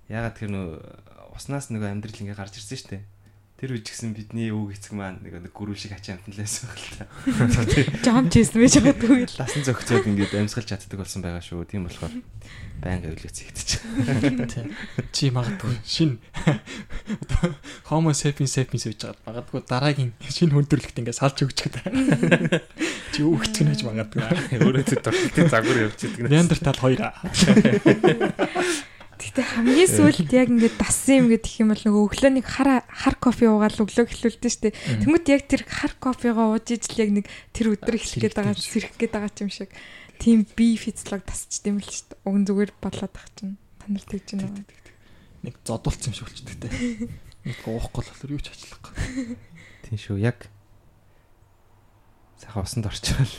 [0.09, 3.03] Ягаад тэр нөгөө уснаас нөгөө амьдрал ингээ гарч ирсэн шүү дээ.
[3.63, 6.99] Тэр үеч гисэн бидний өвөг эцэг маань нэг нэг гөрүүл шиг ачаан амтлаасан байх л
[6.99, 7.07] та.
[8.03, 9.39] Жам чийсэн байж байгаагүй л.
[9.39, 11.63] Дасан цогцоод ингээд амьсгалж чаддаг болсон байгаа шүү.
[11.71, 12.11] Тийм болохоор
[12.83, 13.79] байнга өвлөц ихтэж.
[15.15, 16.19] Чи магадгүй шин
[17.87, 19.23] Homo sapiens sapiens гэж байгаа.
[19.31, 21.87] Магадгүй дараагийн шинэ хүндрэлт ингээд салж өгч гэдэг.
[23.15, 24.59] Чи өгч гэнэж магадгүй.
[24.59, 26.27] Өөрөө тэр дөрөлтийн загвар явж идэг.
[26.27, 26.99] Неандертал 2.
[29.23, 33.47] Гэтэ хамгийн сүүлд яг ингээд дассан юм гэдэг юм бол нөгөө өглөөний хар хар кофе
[33.47, 34.75] уугаад өглөө эхлүүлдэ штэ.
[34.99, 37.25] Тэнгүүд яг тэр хар кофегаа ууж ижил яг нэг
[37.55, 39.71] тэр өдөр эхлэх гээд байгаа сэрэх гээд байгаа юм шиг.
[40.19, 42.19] Тийм би физиолог тасчд юм л штэ.
[42.27, 43.55] Уг зүгээр болоод тах чинь.
[43.79, 44.67] Та нар тэгж байна.
[45.47, 47.07] Нэг зодуулсан юм шиг болчихдаг те.
[47.47, 48.93] Нэг уухгүй болохоор юу ч ажиллахгүй.
[49.87, 50.47] Тийм шүү яг
[52.43, 53.33] сайхан усанд орчвол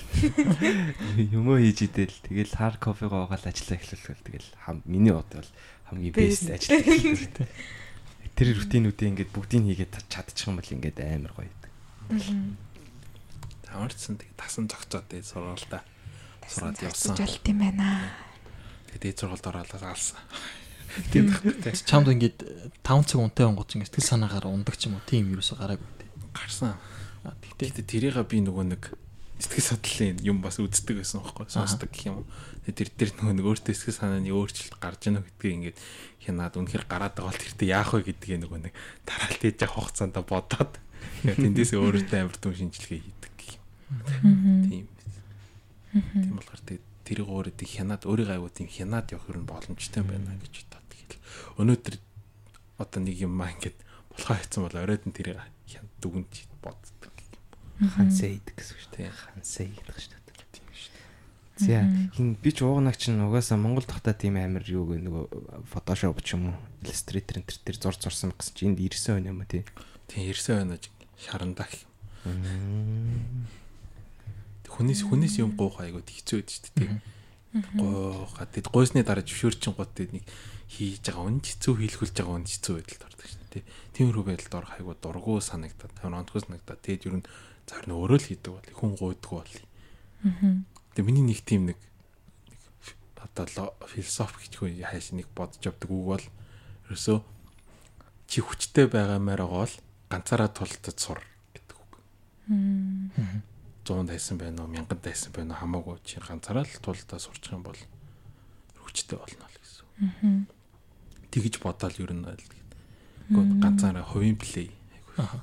[1.37, 4.49] юмөө хийж идэл тэгэл хар кофего уугаал ажиллаа эхлүүлвэл тэгэл
[4.89, 5.51] миний бод бол
[5.93, 6.81] хамгийн бест ажил.
[8.35, 11.53] Тэр рутинүүдээ ингээд бүгдийг хийгээд чадчих юм бол ингээд амар гоё.
[13.63, 15.85] Тамарцсан тэг тасан зогцоод дээ сургуультай.
[16.49, 17.15] Сураад явсан.
[17.15, 18.11] Жалт юм байна.
[18.91, 20.19] Тэгээд сургуульд ороод алсан.
[21.15, 21.27] Те.
[21.87, 22.39] Чамд ингээд
[22.83, 25.87] 5 цаг унтай онгоц ингээд сэтгэл санаагаар ундаг ч юм уу тийм юусоо гараагүй.
[26.35, 26.75] Гарсан.
[27.25, 28.83] Тэгтээ тэрийг би нөгөө нэг
[29.41, 32.23] сэтгэл судлалын юм бас үздэг байсан байхгүй сонсдог гэх юм.
[32.69, 35.79] Тэр дээр нөгөө нэг өөртөө сэтгэл санааны өөрчлөлт гарч ийнө гэдгийг ингээд
[36.23, 38.75] хянаад үнэхээр гараад байгаа бол тэртээ яах вэ гэдгийг нөгөө нэг
[39.09, 40.73] дараалт хийж явах хугацаанд бодоод
[41.25, 43.65] тэндээс өөрөөсөө амар түн шинжилгээ хийдэг гэх юм.
[44.71, 44.87] Тийм.
[45.95, 50.09] Тийм болохоор тэгээд тэрийг өөрөө тийг хянаад өөрийгөө аягүй тийм хянаад явах юм боломжтой юм
[50.15, 51.23] байна гэж бодоод тэгэл.
[51.61, 51.95] Өнөөдөр
[52.81, 53.79] одоо нэг юм маа ингээд
[54.15, 55.43] болохоо хийсэн бол оройд нь тэрийг
[56.01, 56.94] дүгнж боддог.
[57.83, 59.11] Хансаа идэг гэсэн шүү дээ.
[59.11, 60.47] Хансаа идэх шүү дээ.
[60.55, 61.05] Тийм шүү дээ.
[61.55, 61.83] За
[62.15, 65.25] хин би ч уугнаг чинь угаасаа Монгол дахта тийм амар юу гэ нөгөө
[65.71, 66.57] Photoshop ч юм уу
[66.87, 69.67] Illustrator энэ төр зур зурсан гэсэн чинь энд ирсэн байна юм уу тий.
[70.07, 70.79] Тийм ирсэн байна
[71.19, 73.47] шарандаа гэх юм.
[74.71, 76.95] Хүнээс хүнээс юм гоох айгуу хэцүү байдаг шүү дээ.
[77.79, 80.25] Гооха тэгэд гойсны дараа зөвшөөрчин гот тэгэд нэг
[80.75, 83.65] хийж байгаа үн хэцүү хийлгүүлж байгаа үн хэцүү байдалд ордог шүү дээ.
[83.95, 87.27] Тиймэрхүү байдалд орох айгуу дургу санагдаад онцгой санагдаад тэгэд ер нь
[87.69, 89.57] зар нь өөрөө л хийдэг бол хүн гойдгоо бол.
[90.95, 91.79] Тэгээ миний нэг тийм нэг
[93.35, 96.25] одоо философи гэхгүй хайш нэг бодож явдаг үг бол
[96.87, 97.19] ерөөсөө
[98.31, 99.75] чи хүчтэй байгаамаар байгаа бол
[100.13, 101.19] ганцаараа тултад сур
[101.57, 101.93] гэдэг үг.
[103.85, 107.67] 100 тайсан байна уу 1000 тайсан байна уу хамаагүй чи ганцаараа л тултаа сурчих юм
[107.67, 107.81] бол
[108.87, 110.47] хүчтэй болно л гэсэн.
[111.35, 112.39] Тэгж бодоол ер нь л
[113.25, 114.71] Гэхдээ ганцаараа хувийн плей
[115.17, 115.41] Аа.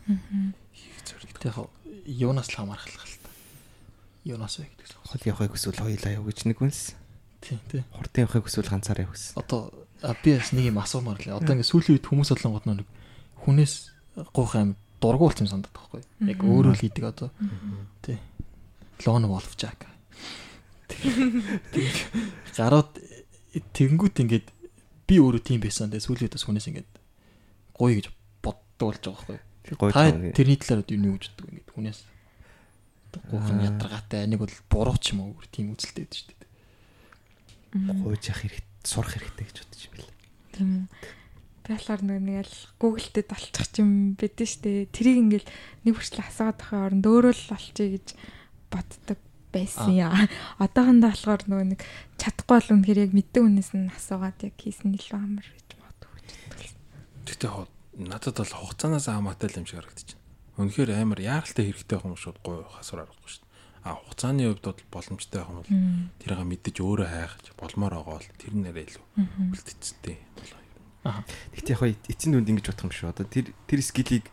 [1.02, 1.42] Хийх зорилго.
[1.42, 1.70] Тэг яг
[2.06, 3.30] юунаас л хамаарх л та.
[4.24, 5.02] Юунаас вэ гэдэг л.
[5.10, 6.94] Хол явахыг хүсвэл хоёлаа яв гэж нэг үнс.
[7.42, 7.82] Тийм тий.
[7.98, 9.42] Хурдан явахыг хүсвэл ганцаараа явах гэсэн.
[9.42, 9.74] Одоо
[10.22, 11.42] би бас нэг юм асуумаар л.
[11.42, 12.86] Одоо ингээд сүүлийн үед хүмүүс болонгод нэг
[13.42, 13.74] хүнээс
[14.30, 16.02] гуух аим дургуулсан юм санагдаад байхгүй.
[16.30, 17.30] Яг өөрөө л хийдэг одоо.
[18.06, 18.22] Тий.
[19.02, 19.90] Lone Wolf Jack.
[22.54, 22.92] Гарууд
[23.74, 24.48] тэгэнгүүт ингээд
[25.10, 25.90] би өөрөө тийм байсан.
[25.90, 26.90] Тэгээ сүүлийн үед бас хүнээс ингээд
[27.74, 28.08] гоё гэж
[28.46, 29.40] боддог болж байгаа байхгүй.
[29.80, 32.00] Гоё Та тэрний талаар юу юу гэж боддог ингээд хүнээс
[33.32, 36.50] гуухан ядаргаатай нэг бол буруу ч юм уу тийм үзэлтэй байдаг шүү дээ.
[38.04, 40.12] Гойж явах хэрэгтэй, сурах хэрэгтэй гэж бодож юм бэл.
[40.56, 40.86] Тийм үү.
[41.62, 44.92] Болохоор нэг нэг л Google-тэй олчих юм бэдэн штэ.
[44.92, 45.50] Тэрийг ингээл
[45.88, 48.08] нэг хүртэл асууад байхын оронд өөрөө л олчихъя гэж
[48.72, 49.20] боддог
[49.52, 50.28] байсан яа.
[50.64, 51.82] Одоохондоо болохоор нөгөө нэг
[52.16, 56.12] чадахгүй бол үнэхээр яг мэддэг хүнээс нь асуугаад яг хийсэн илүү амар гэж боддог.
[57.28, 57.68] Тэгтээ хоо
[57.98, 60.24] надад бол хугацаанаас хамаатай л юм шиг харагдаж байна.
[60.62, 63.50] Үнэхээр амар яаралтай хэрэгтэй юм шууд гоё хасвар аргагүй шүү дээ.
[63.84, 65.72] А хугацааны хувьд бол боломжтой юм бол
[66.22, 69.06] тэрийг мэддэж өөрөө хайх болмоор байгаа бол тэр нэрээ илүү
[69.52, 70.62] үлдэцтэй болоо.
[71.02, 71.26] Аа.
[71.58, 73.10] Гэхдээ яг эцсийн дүнд ингэж бодох юм шүү.
[73.10, 74.30] Одоо тэр тэр скиллийг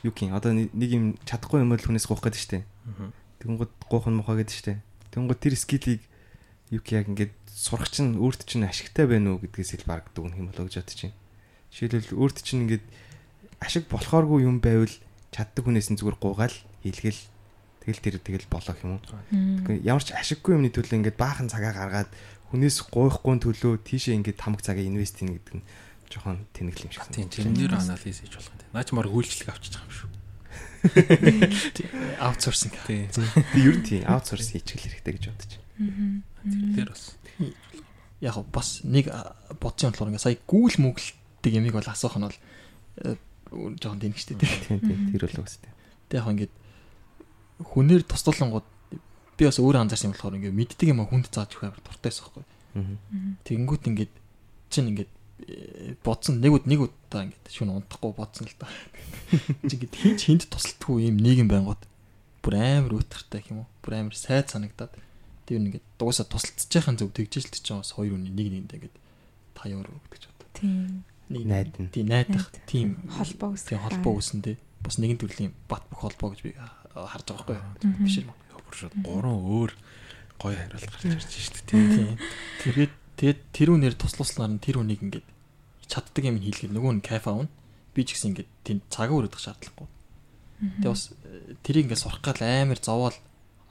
[0.00, 2.64] юу гин одоо нэг юм чадахгүй юм бол хүнээс гуйх гэдэг штэ.
[3.44, 4.80] Тэнгууд гуйх нь мухаа гэдэг штэ.
[5.12, 6.00] Тэнгууд тэр скиллийг
[6.72, 10.40] юу гин яг ингээд сурах чинь өөрт чинь ашигтай байна уу гэдгээс л баг дүгнэх
[10.40, 11.16] юм болоо гэж бодож байна.
[11.72, 12.84] Жишээлбэл өөрт чинь ингээд
[13.60, 14.92] ашиг болохооргүй юм байвал
[15.32, 17.22] чаддаг хүнээс нь зүгээр гуйгаал хийлгээл
[17.84, 19.02] тэгэл тэр тэгэл болох юм уу?
[19.02, 22.10] Тэгэхгүй ямар ч ашиггүй юмны төлөө ингээд баахан цагаа гаргаад
[22.52, 25.64] хүнээс гуйхгүй төлөө тийшээ ингээд хамаг цагаа инвест хийн гэдэг нь
[26.10, 27.06] жоохон тэнэгл юм шиг.
[27.10, 28.70] Тийм тэрнэр анализ хийж болох юм.
[28.72, 30.10] Наач мар гүйлчлэг авчиж байгаа юм шүү.
[32.26, 32.74] Аутсорсинг.
[32.86, 33.10] Тийм.
[33.54, 36.22] Би ер нь тийм аутсорс хийчихэл хэрэгтэй гэж бодож байна.
[36.78, 37.18] Тэр бас
[38.22, 39.10] Яг бас нэг
[39.60, 40.78] бодсон юм болохоор ингээд сая Google
[41.46, 42.38] мүгэлдэг ямиг бол асуух нь бол
[43.06, 43.14] э,
[43.78, 44.50] жоохон тэнэгчтэй тий.
[44.66, 45.70] Тийм тэр бол үстэй.
[46.10, 46.54] Тэг яг ингээд
[47.62, 48.66] хүнээр туслуулангууд
[49.38, 52.26] би бас өөрөө анзаарсан юм болохоор ингээд мэддэг юм а хүнд зааж өгөх амар дуртайсан
[52.26, 52.44] байхгүй.
[53.46, 54.12] Тэгэнгүүт ингээд
[54.74, 55.12] чин ингээд
[55.46, 58.66] э, бодсон нэг үд нэг удаа ингээд шүн унтахгүй бодсон л да.
[59.70, 61.86] Чи ингээд хинч хинд тусалдаггүй юм нийгэм байнгут
[62.42, 63.70] бүр амар өтгөртэй гэх юм уу?
[63.86, 64.92] Бүр амар сайд санагдаад
[65.46, 68.96] тэр ингээд дуусаа тусалцж яхахын зөв тэгжэл ч чинь бас хоёр үний нэг нэгэндээ ингээд
[69.54, 70.50] таяар өгдөг ч бодоо.
[70.52, 71.06] Тийм.
[71.26, 71.90] Нэг Найдан.
[71.90, 72.66] тийм найдах Найд.
[72.70, 73.82] тийм Холбоо тийм үүсгэх.
[73.82, 76.54] холбоо үүсэндээ бас нэгэн төрлийн бат бөх холбоо гэж би
[76.94, 78.30] харж байгаа байхгүй биш юм.
[78.54, 79.72] бүр шууд гурван өөр
[80.38, 81.66] гоё хариулт гарч ирж шүү дээ.
[81.66, 81.86] Тийм.
[81.96, 82.14] Тийм.
[82.62, 85.26] Тэгээд тэгээд тэр үнээр туслуулснаар нь тэр үнийг ингээд
[85.90, 87.50] чаддаг юм хийлгээд нөгөө нь кайф аавна.
[87.94, 89.88] Би ч гэсэн ингээд тэнд цаг өрөдөх шаардлагагүй.
[90.82, 93.16] Тэгээд бас э, тэрийг ингээд сурах гал амар зовоол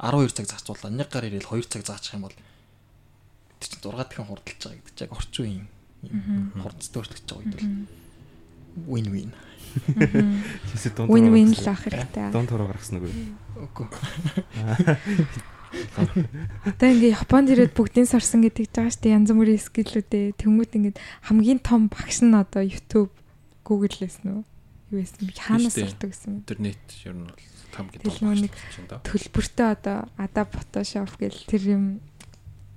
[0.01, 4.27] 12 цаг зарцуулаад нэг гар ирээл 2 цаг заачих юм бол тэр чинь 6 дахин
[4.27, 5.67] хурдалж байгаа гэдэг чинь яг орчин үеийн
[6.61, 9.31] хурцтай өөрчлөгдөж байгаа үед бол win win.
[9.75, 12.31] Тиймээс дунд Win win л авах хэрэгтэй.
[12.31, 13.11] Дунд туруу гаргасан уу?
[13.59, 13.87] Үгүй.
[16.63, 19.15] Одоо ингээ Японд ирээд бүгдийн сорсон гэдэг ч байгаа шүү дээ.
[19.19, 23.11] Янз бүрийн скиллүүдээ тэнгуут ингээд хамгийн том багш нь одоо YouTube,
[23.67, 24.43] Google-лээс нөө
[24.95, 25.33] юу байсан бэ?
[25.35, 26.39] Хаанаас сурдаг гэсэн бэ?
[26.47, 27.43] интернет ер нь бол
[27.75, 31.83] там гэдэг төлбөртэй одоо Adobe Photoshop гэл тэр юм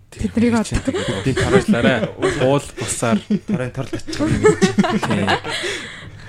[0.09, 2.09] Тэднийг Тэднийг би таруулаарай.
[2.17, 4.61] Уул бусаар Торын торл очих юм гэж.
[5.05, 5.29] тийм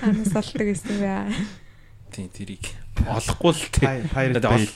[0.00, 1.16] хаанаас олдог гэсэн бэ?
[2.10, 2.64] тийм тэрийг
[3.06, 4.10] олохгүй л тийм.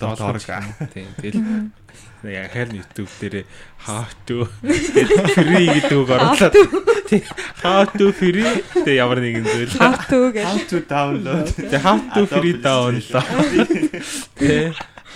[0.08, 0.46] Орг.
[0.94, 3.44] Тийм тэгэл яг хэл YouTube дээр
[3.84, 4.48] how to
[5.34, 6.54] free гэдэг үг оруулаад
[7.10, 7.26] тийм
[7.60, 9.74] how to free тэг ямар нэгэн зүйл.
[9.76, 10.46] How to гэл.
[10.46, 11.46] How to download.
[11.52, 13.28] Тэг how to free download.
[14.40, 14.72] Тэг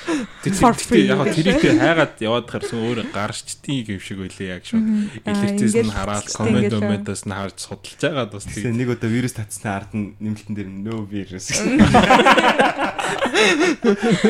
[0.08, 1.04] Free.
[1.04, 4.80] Яг тэрийг тэр хайгаад яваад гарсан өөр гарчтын юм шиг байлээ яг шүү.
[5.20, 8.80] Илэрчээс нь хараад комент комментоос нь харж судалж байгаа бас Тэгээ тийм.
[8.80, 11.52] нэг удаа вирус татсны ард нь нэмэлтэн дээр no virus.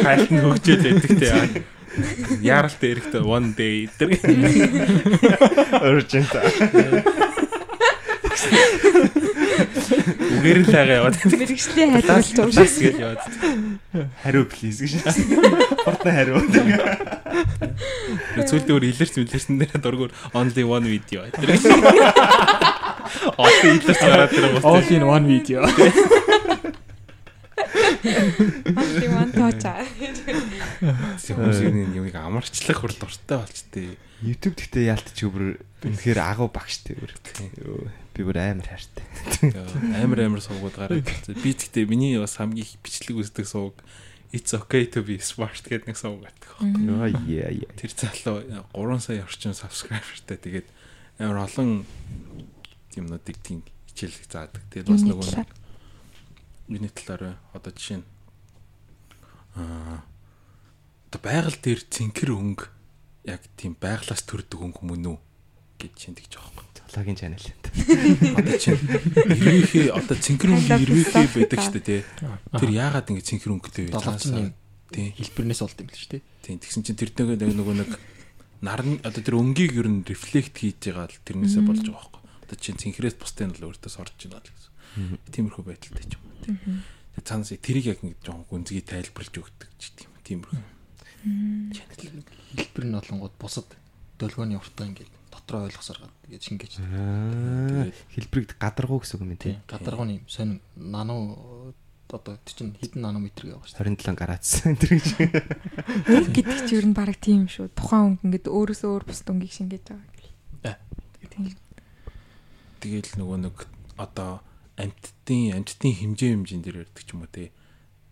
[0.02, 1.62] Хайлт нь хөгжөөд байдаг те.
[2.42, 4.18] Яралтай эрэхтэй one day тэр
[5.78, 6.34] Urgent.
[10.38, 13.22] үгээр нь тайгаа яваад мэрэгжлийн хайлтгалж бас уушаас гэж яваад.
[14.22, 15.02] Хариу please гэж.
[15.84, 16.38] Фортна хариу.
[18.38, 21.26] Зүйлдээ өөр илэрч мэлэрсэн дээр дургуур only one video.
[23.38, 24.90] Одоо илэрч гараад тэр All бас.
[24.90, 25.66] in one video.
[28.78, 29.66] Only one touch.
[31.26, 33.98] Хүмүүсийн юмыг амарчлах бүр дуртай болчтой.
[34.22, 37.10] YouTube гэхдээ яалтч бүр үнэхээр агуу багштай бүр.
[38.18, 39.06] Би бүр амар хайртай.
[40.02, 41.06] Амар амар суугууд гараад.
[41.38, 43.78] Би тэгтээ миний бас хамгийн их бичлэг үздэг сууг
[44.28, 46.50] It's okay to be smart гэдэг нэг сууг байдаг.
[46.60, 47.72] Яа яа.
[47.80, 48.42] Тэр залуу
[48.74, 50.68] 3 сая орчим subscriberтай тэгээд
[51.16, 51.86] амар олон
[52.92, 54.60] юмнуудыг тийм хичээл заадаг.
[54.68, 55.46] Тэгээд бас нөгөө
[56.68, 58.06] миний талаар одоо жишээ нь
[59.56, 60.04] аа
[61.08, 62.68] одоо байгаль дээр цэнхэр өнгө
[63.32, 65.18] яг тийм байглаас төрдөг өнгө мөн үү
[65.80, 66.67] гэж чинь тэгж байгаа юм.
[66.88, 67.44] Цолагийн channel.
[68.32, 72.00] Одоо чинь ирвэхээ одоо цэнхэр өнгө ирвэхээ байдаг шүү дээ тий.
[72.56, 73.92] Тэр яагаад ингэ цэнхэр өнгөтэй вэ?
[73.92, 74.56] Далавчны
[74.88, 75.12] тий.
[75.12, 76.22] хэлбэрнээс болд юм л шүү дээ.
[76.48, 77.90] Тийм тэгсэн чинь тэр нөгөө нөгөө нэг
[78.64, 82.22] нарны одоо тэр өнгийг ер нь рефлект хийж байгаа л тэрнээсээ болж байгаа байхгүй.
[82.48, 84.72] Одоо чинь цэнхрээс бусдын бол өөртөөс орж байна л гэсэн.
[85.28, 86.56] Тиймэрхүү байдалтай ч юм уу тийм.
[87.20, 90.10] Тэгээ цаанаас тэрийг яг нэг жоон гүнзгий тайлбарлаж өгдөг ч тийм.
[90.24, 90.58] Тиймэрхүү.
[92.56, 93.68] Хэлбэр нь олонгууд бусад
[94.16, 95.17] долгооны уртаа ингээд
[95.48, 96.72] дотроо ойлгосоор гад гэж шингээж.
[96.84, 99.56] Аа, хэлбэрийг гадаргуу гэсэн үг юм тий.
[99.56, 99.64] Тийм.
[99.64, 101.72] Гадаргууны сонин нану
[102.12, 105.06] одоо чинь хэдэн нанометр гэж байгаа шүү 27 градус энэ гэж.
[106.04, 107.72] Өнгө гэдэг чи ер нь баг тийм шүү.
[107.72, 110.32] Тухайн өнгө ингээд өөрөөсөө өөр бус өнгийг шингээж байгаа гэл.
[110.68, 110.76] Э.
[111.32, 111.56] Тийм.
[112.84, 113.56] Тэгэл нөгөө нэг
[113.96, 114.40] одоо
[114.76, 117.52] амьтдын амьтдын хэмжээ хэмжээнд дээр ярьдаг ч юм уу тий.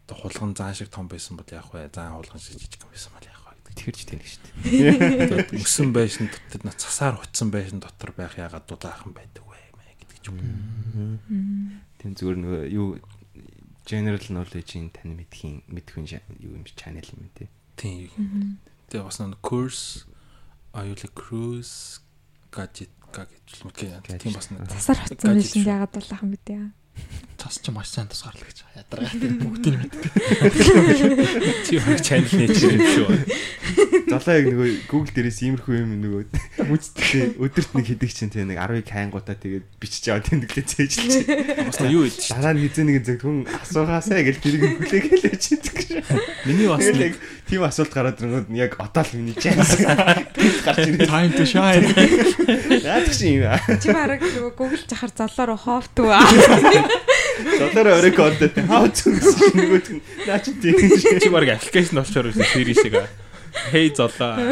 [0.09, 1.89] Одоо хулган заан шиг том байсан бол яах вэ?
[1.93, 3.36] Заан хулган шиг жижиг байсан бол яах
[3.77, 5.61] Тэгэрч тэнэг шүү дээ.
[5.61, 9.61] Өсөн байшин дотор на цасаар утсан байшин дотор байх ягаад дулаахан байдаг вэ
[10.01, 11.21] гэдэг ч юм.
[12.01, 12.99] Тэн зүгээр нөгөө юу
[13.87, 16.09] general knowledge-ийн тань мэдхийн мэдхүн
[16.43, 17.49] юу юм channel юм тий.
[17.77, 18.59] Тийм.
[18.91, 20.09] Тэгээ бас нэг course
[20.75, 22.01] аюулы cruise
[22.51, 25.63] gadget gadget л мэтгэ тийм бас нэг Засар шүү.
[25.65, 26.69] яагаад дулаахан бид яа.
[27.37, 28.59] Цас ч маш сайн тусгаарлаа гэж.
[28.75, 29.13] Ядаргаа
[29.45, 29.93] бүгдийг мэд.
[31.69, 33.13] тийм нэг channel нэж юм шүү.
[34.09, 36.23] Золоо яг нөгөө Google дээрээс иймэрхүү юм нөгөө
[36.73, 41.15] үзтээ өдөрт нэг хэдэг чинь тий нэг 10-ыг хайнгуудаа тэгээд бичиж аваад тэмдэглээ цээжилж.
[41.69, 42.35] Бас нэг юу чинь.
[42.35, 45.89] Дараа нь хизээ нэгэн зөв хүн асуугаасаа гэж тэрийг хүлээгээл чийдэг гэж.
[46.49, 47.15] Миний бас нэг
[47.47, 51.07] тийм асуулт гараад ирэнгүүт яг одоо л миний chance гарч ирээ.
[51.07, 51.87] Time to shine.
[52.83, 53.63] Яадаг шиг юм аа.
[53.79, 56.11] Чи бараг нөгөө Google жахаар золоор ховтуу.
[56.11, 60.75] Доллар өрөө контент хаа зүгс нөгөөт нь наа чи тийм
[61.23, 63.07] чи баг аппликейшн олчоор ирсэн тэр шиг аа.
[63.71, 64.43] Хей золоо.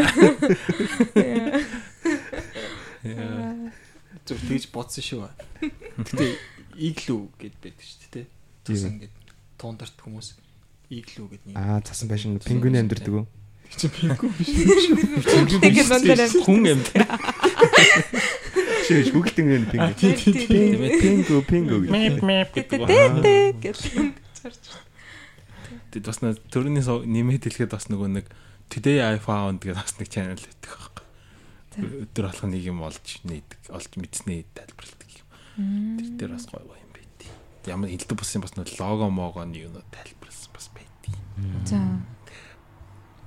[4.22, 5.28] Зүг тэгж бодсон шүү.
[5.98, 6.30] Гэтэ
[6.78, 8.26] иглүү гэд байдаг шүү дээ.
[8.64, 9.14] Тэс ингээд
[9.58, 10.43] туундарт хүмүүс
[10.90, 11.54] иглүү гэд нэг.
[11.56, 13.26] Аа цасан байшин пингвин амьдэрдэг үү?
[13.74, 14.50] Чи пингүү биш.
[15.88, 16.80] Дундаар Хүн юм.
[18.84, 20.14] Шиш гуглтэн юм пингвин.
[21.00, 21.90] Пингвин пингвин.
[21.90, 22.84] Мэп мэп гэдэг.
[25.94, 28.26] Тэд бас нэг төрөний нэмээд хэлэхэд бас нөгөө нэг
[28.70, 31.04] Today I found гэдэг бас нэг channel байдаг байхгүй.
[32.02, 35.26] Өдөр алхах нэг юм олж нээдэг, олж мэдснээ тайлбарладаг юм.
[35.98, 37.30] Тэр дээр бас гоё гоё юм байдий.
[37.70, 40.23] Ямар хилдэг бас юм бас нэг лого могоны тайлбарласан бас байдий.
[41.64, 41.80] За.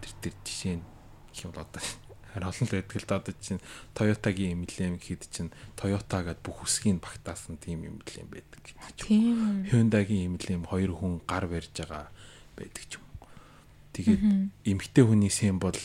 [0.02, 0.86] Тэр тэр жишээ нь
[1.34, 1.82] их юм бол одоо
[2.34, 3.62] Харин олон л байдаг л да одоо чинь
[3.96, 8.76] Toyota-гийн эмблем гэхэд чинь Toyota гэдэг бүх үсгийг багтаасан тийм эмблем байдаг гэж.
[9.02, 9.66] Тийм.
[9.66, 12.12] Hyundai-гийн эмблем хоёр хүн гар барьж байгаа
[12.54, 13.06] байдаг ч юм.
[13.98, 14.22] Тэгээд
[14.70, 15.80] эмгтэй хүний символ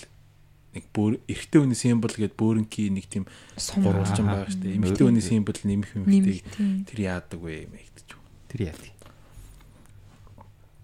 [0.77, 3.25] нэг бүр эрэгтэй хүний символ гэдэг бөөрөнки нэг тийм
[3.57, 4.77] Сум гурвалжин байгаа шүү дээ.
[4.77, 6.49] Эмгтэй хүний символ нэмэх нэмэлт.
[6.89, 8.23] тэр яадаг вэ мэгдэж юм.
[8.53, 8.77] Тэр яа.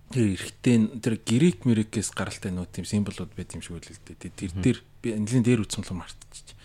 [0.08, 4.32] Тэр эрэгтэй тэр грек мэрикээс гаралтай нөө тийм символууд байт юм шиг үл л дээ.
[4.32, 6.56] Тэр дээр би анилын дээр үтсэн л мартчих.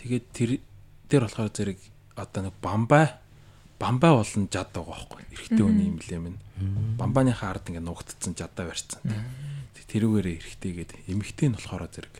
[0.00, 0.50] Тэгээд тэр
[1.06, 1.78] дээр болохоор зэрэг
[2.18, 3.14] одоо нэг бамбай
[3.80, 5.22] бамбай болон жад байгаа байхгүй.
[5.32, 6.38] Эрэгтэй хүний эмблем нь.
[7.00, 9.00] Бамбаныхаа ард ингээ нуугдцсан жадаа барьцсан.
[9.90, 12.14] Тэрүүгээрээ эрэгтэйгээд эмэгтэй нь болохоор зэрэг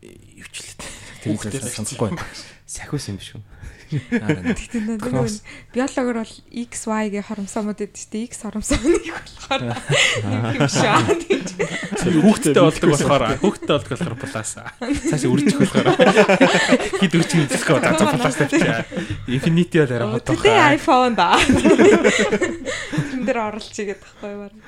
[0.00, 0.74] ивчлээ.
[1.20, 2.16] Тэр Хүүхдээс санахгүй.
[2.64, 3.36] Сахиус юм биш
[3.90, 5.28] Тэгтээ нөгөө
[5.74, 11.44] биологоор бол XY-гийн хоромсоомод гэдэг чинь X хоромсоо нэг болохоор нэг юм шиг аа тийм.
[12.24, 14.72] Хүүхдтэй болдог болохоор хүүхдтэй болдог болохоор пласаа.
[14.80, 15.88] Цаашаа үржих болохоор
[17.00, 18.88] хид үрж хийх гоо за пласаа тавьчих.
[19.28, 20.40] Infinity бол арай бодох.
[20.40, 21.36] Тэгээ iPhone да.
[21.38, 24.58] Тэн дээр оролч игээд тахгүй байна.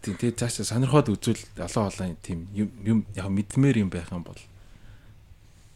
[0.00, 4.40] Тийм тэгээ цаашаа сонирхоод үзвэл олон олон тийм юм яг мэдмээр юм байх юм бол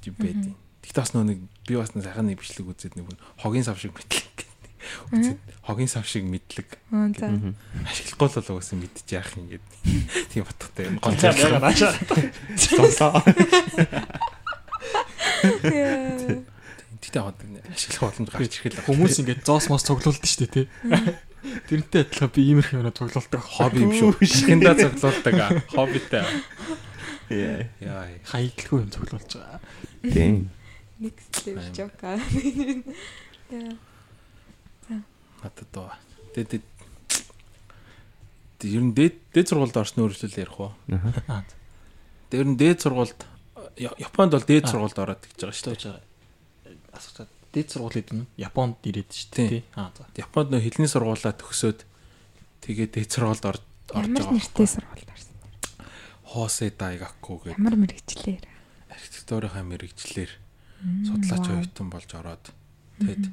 [0.05, 0.57] юм байдیں۔
[0.89, 4.25] Тэгтээ бас нэг би бас нэг сайхан нэг бичлэг үзээд нэг хогийн сав шиг мэдлэг.
[5.13, 7.29] Үзээд хогийн сав шиг мэдлэг Аа за.
[7.85, 9.65] ашиглахгүй л бол угсаа мэдчих яах юм гээд.
[10.33, 10.97] Тийм батгатай юм.
[10.97, 11.93] Гол Гонцоо байгаа наашаа.
[12.57, 13.21] Сонсоо.
[17.05, 17.37] Тэгтээ хаад
[17.69, 20.67] ашиглах боломж гарч ирэх л Хүмүүс ингээд зоос мос цуглуулдаг шүү дээ тий.
[21.69, 23.41] Тэрнтэй адилхан би иймэрхүү юм цуглуулдаг.
[23.45, 24.25] хобби юм шүү.
[24.25, 25.51] Шиндаа цоглуулдаг аа.
[25.69, 26.25] Хоббитай.
[27.29, 27.69] Яа.
[27.81, 28.09] Яа.
[28.25, 29.61] Хаягдлгүй юм цуглуулж байгаа.
[30.03, 30.51] Тийм.
[30.99, 32.19] Нэг слэв жок аа.
[33.51, 33.77] Яа.
[35.73, 35.93] Доо.
[36.35, 36.63] Тэгээд
[38.59, 40.75] Тэр ер нь дээд дээд сургуульд орсны үргэлжлэл ярих уу?
[40.91, 41.47] Аха.
[42.27, 43.15] Тэр нь дээд сургуульд
[43.79, 44.71] Японд бол дээд Аа.
[44.75, 45.79] сургуульд ороод гэж байгаа шүү дээ.
[45.79, 46.03] байгаа.
[46.91, 49.63] Асууцаад дээд сургууль гэдэг нь Японд ирээд шүү дээ.
[49.79, 50.11] Аа за.
[50.19, 51.87] Японд нөө хэлний сургуулаа төгсөөд
[52.67, 53.63] тэгээд дээд сургуульд орж
[53.95, 54.35] орж Ямар байгаа.
[54.35, 55.35] нэртэй сургуульд орсон.
[56.27, 58.43] Хосе Дайгаку гэдэг Ямар мэрэгчлэр.
[58.91, 60.31] архитектурынхаа мэрэгчлэр
[61.07, 62.45] судлаач оюутан болж ороод.
[63.03, 63.25] Тэгээд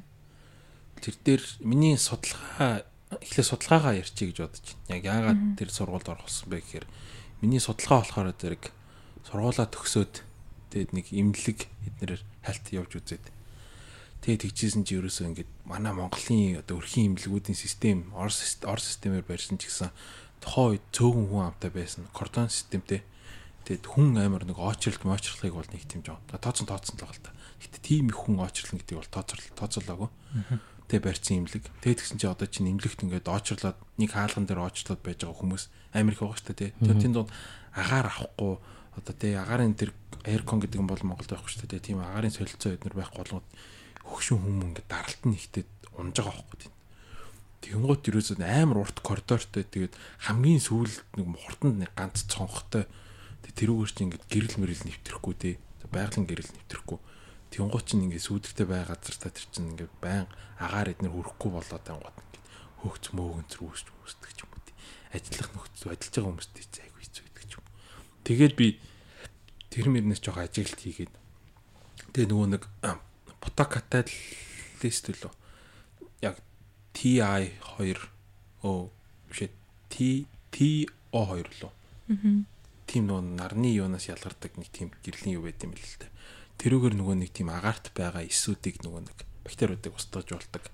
[1.02, 2.82] тэр дээр миний судалгаа
[3.22, 4.94] эхлээ судалгаагаа ярьчих гэж бодож байна.
[4.96, 6.86] Яг яагаад тэр сургуульд орох болсон бэ гэхээр
[7.42, 8.64] миний судалгаа болохоор зэрэг
[9.30, 10.14] сургуулаа төгсөөд
[10.74, 13.24] тэгээд нэг имлэг эднэр хальт явж үзээд
[14.26, 19.22] тэгээд тэгжсэн чи ерөөсөө ингээд манай Монголын одоо өрхийн имлэгүүдийн систем ор сист- ор системээр
[19.22, 19.94] барьсан ч гэсэн
[20.42, 22.10] тухайн үед цөөхөн хүн амтай байсан.
[22.10, 23.06] Кордон системтэй
[23.66, 27.22] тэгээд хүн амар нэг очролт мочрлохыг бол нэг тийм жоо тооцсон тооцсон л байгаа л
[27.22, 27.35] та.
[27.60, 30.10] Гэтэ тийм их хүн очрлно гэдэг бол тооцоол тооцоолаагүй.
[30.86, 31.64] Тэгээ барьсан имлэг.
[31.82, 35.64] Тэгээд тэгсэн чи одоо чинь имлэгт ингээд очрлоод нэг хаалган дээр очрлоод байж байгаа хүмүүс
[35.96, 36.72] амар их байгаа шүү дээ.
[36.78, 37.30] Тэгээд тийм дунд
[37.74, 38.54] агаар авахгүй
[38.96, 39.90] одоо тэгээ агаарын тэр
[40.24, 41.82] aircon гэдэг юм бол Монголд байхгүй шүү дээ.
[41.82, 43.46] Тийм агаарын солилцоо эднэр байхгүй болгоод
[44.06, 45.64] хөгшин хүмүүс ингээд даралт нь ихтэй
[45.98, 46.70] унж байгаа байхгүй.
[47.66, 52.86] Тэгэнгუთ ерөөсөө амар урт коридортой тэгээд хамгийн сүүлд нэг хуртанд нэг ганц цонхтой
[53.56, 55.50] тэрүүгээр чинь ингээд гэрэл мэрэл нэвтрэхгүй те
[55.88, 56.98] байгалийн гэрэл нэвтрэхгүй
[57.56, 60.28] Тэнгуут чинь ингээд сүүдэртэй байгаа газар та тэр чинь ингээд байн
[60.60, 62.44] агаар эднэр хүрэхгүй болоод тангууд ингээд
[62.84, 64.76] хөөгц мөөгөнц рүү үүсч үүсдэг ч юм уу тий.
[65.16, 67.64] Ажиллах нөхцөл ажиллаж байгаа хүмүүст тий айгүй хэцүү байдаг ч юм.
[68.28, 68.68] Тэгээд би
[69.72, 71.14] тэр мөрнөөс жоох ажиглалт хийгээд
[72.12, 72.62] тэгээ нөгөө нэг
[73.40, 75.32] бута каталист үлээ.
[76.28, 76.36] Яг
[76.92, 77.96] TI 2
[78.68, 78.92] оо
[79.32, 79.50] бишээ
[79.88, 81.72] T TO2 лөө.
[82.86, 86.15] Тим нөгөө нарны юунаас ялгардаг нэг тийм гэрлийн юу байт юм бэл л дээ.
[86.56, 90.64] Тэрүүгээр нөгөө нэг тийм агаарт байгаа эсүүдийг нөгөө нэг бактериудыг устгажуулдаг.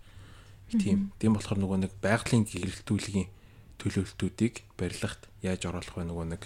[0.70, 1.12] Тийм.
[1.18, 3.28] Тийм болохоор нөгөө нэг байгалийн гэрэлтүүлгийн
[3.82, 6.42] төлөвлөлтүүдийг барилгахт яаж оруулах вэ нөгөө нэг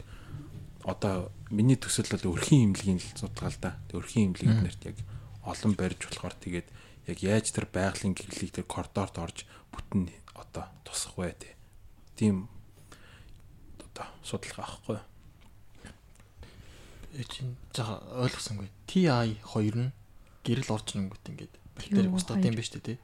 [0.83, 3.71] одоо миний төсөл бол өрхийн имлэгийн судалгаа л да.
[3.93, 4.99] Өрхийн имлэгийн нэрт яг
[5.47, 6.69] олон барьж болохоор тэгээд
[7.07, 11.55] яг яаж тэр байгалийн гэрлийг тэр коридорт орж бүтэн одоо тусах вэ тий.
[12.19, 12.49] Тийм
[13.79, 14.99] одоо судалгаа аахгүй.
[14.99, 15.16] Э
[17.25, 18.69] чин жаа ойлгосонгүй.
[18.85, 19.09] TI
[19.41, 19.91] 2 нь
[20.45, 22.17] гэрэл орж ирэнгүүт ингээд бактери TO2.
[22.17, 22.99] устдаад юм ба штэ тий.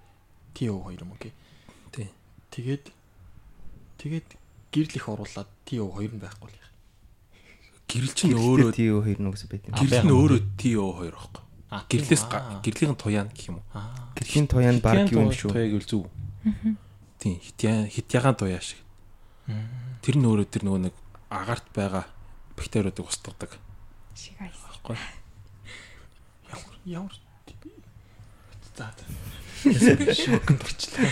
[0.53, 1.33] TO2 юм окей.
[1.97, 2.09] Тий.
[2.53, 2.85] Тэгээд
[3.97, 4.29] тэгээд
[4.69, 6.73] гэрэл их оруулаад TO2 нь байхгүй л яах.
[7.89, 9.75] Гэрэл чинь өөрөө TO 2 нүгс байт юм.
[9.75, 10.21] А, гэрэл нь уу?
[10.29, 11.43] өөрөө TO2 байхгүй.
[11.73, 12.29] Аа, Гэрлээс
[12.61, 13.67] гэрлийн туяа гэх юм уу?
[13.73, 14.13] Аа.
[14.13, 15.57] Гэрхийн туяа нь баг юу юм шүү.
[15.57, 16.05] Туяаг үл зүв.
[17.17, 18.77] Тийм хитяа хитягаан туяа шиг.
[20.05, 20.95] Тэр нь өөрөө тэр нөгөө нэг
[21.33, 22.05] агаарт байгаа
[22.61, 23.57] бактериудыг устгадаг.
[24.15, 24.61] Шиг айс.
[24.69, 24.97] Баггүй.
[26.51, 27.15] Ямар ямар
[28.77, 30.15] за за.
[30.15, 31.11] Шокнд орчлаа.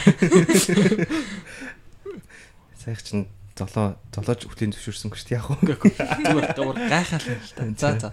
[2.80, 5.76] Саяг чин золоо золоож хөтлийн зөвшөөрсөн гэж яах вэ?
[5.76, 7.62] Зүгээр зүгээр гайхаал л та.
[7.76, 8.08] За за.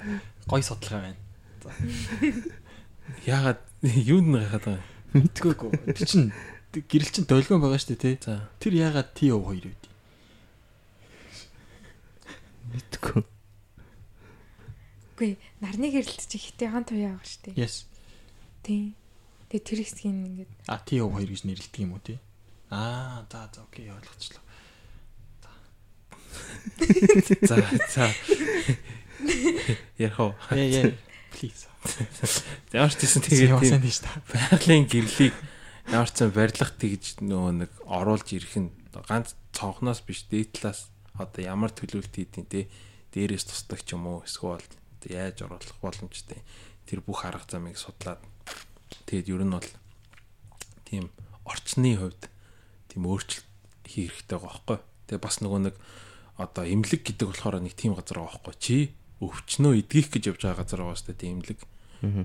[0.47, 1.19] Гой судалгаа байна.
[3.23, 4.83] Яагаад юунд нь гайхаад байгаа
[5.15, 5.23] юм?
[5.23, 5.53] Мэдгүй.
[5.95, 6.23] Тэр чин
[6.75, 8.15] гэрэл чин долгион байгаа шүү дээ тий.
[8.19, 8.51] За.
[8.59, 9.75] Тэр яагаад TO2 вэ?
[12.75, 13.23] Мэдгүй.
[15.17, 15.33] Үгүй
[15.65, 17.57] нарны гэрэлт чи хитэ хан туяа байгаа шүү дээ.
[17.57, 17.89] Yes.
[18.61, 18.93] Тийм.
[19.49, 22.21] Тэгээ тэр хэсгийг ингээд А TO2 гэж нэрлэдэг юм уу тий?
[22.69, 24.45] Аа, за за окей ойлгочлоо.
[27.49, 27.57] За
[27.89, 28.05] за.
[30.21, 30.37] Уу?
[30.53, 30.93] Яа яа.
[31.33, 31.65] Please.
[32.69, 34.13] Ямар ч гэсэн Тэгээ тэгээд тийм яасан тийш та.
[34.29, 35.33] байгалийн гэрлийг
[35.89, 40.93] ямар ч зэн барилах тэгж нөгөө нэг оруулж ирэх нь ганц цонхноос биш дээд талаас
[41.17, 42.69] одоо ямар төлөвлөлт хийдیں۔ те
[43.15, 44.61] дээрээс тусдаг ч юм уу эсвэл
[45.09, 46.43] яаж оруулах боломжтой
[46.87, 48.19] тэр бүх арга замыг судлаад
[49.07, 49.69] тэгээд ер нь бол
[50.87, 51.11] тийм
[51.47, 52.31] орчны хувьд
[52.91, 53.47] тийм өөрчлөлт
[53.87, 54.77] хийх хэрэгтэй байгаа байхгүй.
[55.07, 55.75] Тэгээ бас нөгөө нэг
[56.35, 58.55] одоо имлэг гэдэг болохоор нэг тийм газар байгаа байхгүй.
[58.59, 58.75] Чи
[59.23, 61.59] өвчнөө эдгийх гэж явж байгаа газар байгаа шүү дээ тийм имлэг.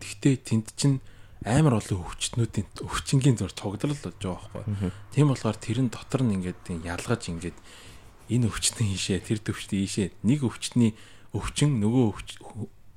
[0.03, 0.99] Тэгтээ тэнд чинь
[1.43, 4.91] амар олон өвчтнүүдийн өвчнгийн зур цогдлол болж байгаа байхгүй.
[5.15, 7.59] Тийм болохоор тэрэн дотор нь ингээд ялгаж ингээд
[8.31, 10.93] энэ өвчтөн хийшээ тэр өвчтөн ийшээ нэг өвчтний
[11.33, 12.07] өвчин нөгөө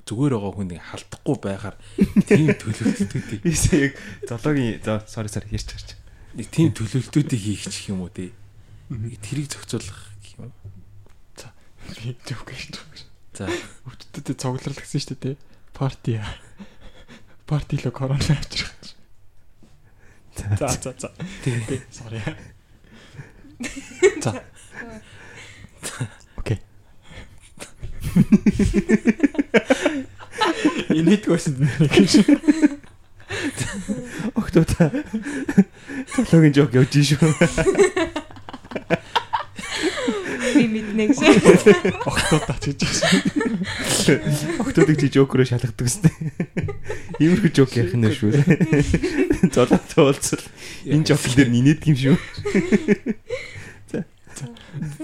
[0.05, 1.75] зүгээр байгаа хүнийг халдахгүй байхаар
[2.29, 3.93] тийм төлөвлөлтүүдийг Бисээ яг
[4.29, 5.89] зоологийн за sorry sorry ярьж гарч.
[6.37, 8.29] нэг тийм төлөвлөлтүүдийг хийх ч юм уу тий.
[8.91, 10.53] Тэрийг зохицуулах гэх юм.
[11.95, 12.77] Би төв гэж.
[13.33, 13.49] За
[13.87, 15.35] Өвчтөд цугларлагдсан шүү дээ тий.
[15.73, 16.21] Парти.
[17.49, 18.73] Парти л корона авчрах.
[20.35, 21.09] За за за.
[21.41, 21.81] Тий.
[21.89, 22.21] Sorry.
[24.21, 24.37] За.
[30.95, 32.11] Инээдгүйсэн нэр гэж.
[34.35, 34.91] Октота.
[36.15, 37.33] Зоологийн жок явж шүү.
[40.55, 41.19] би мэднэ гэж.
[42.05, 43.19] Октота ч гэж байсан.
[44.63, 46.09] Октодыг чи жокероо шалгадаг гэсэн.
[47.19, 48.31] Иймэрхүү жок ярих нэ шүү.
[49.51, 50.45] Зоолоотой уулзвал
[50.87, 52.17] энэ жок дээр нинэдэг юм шүү.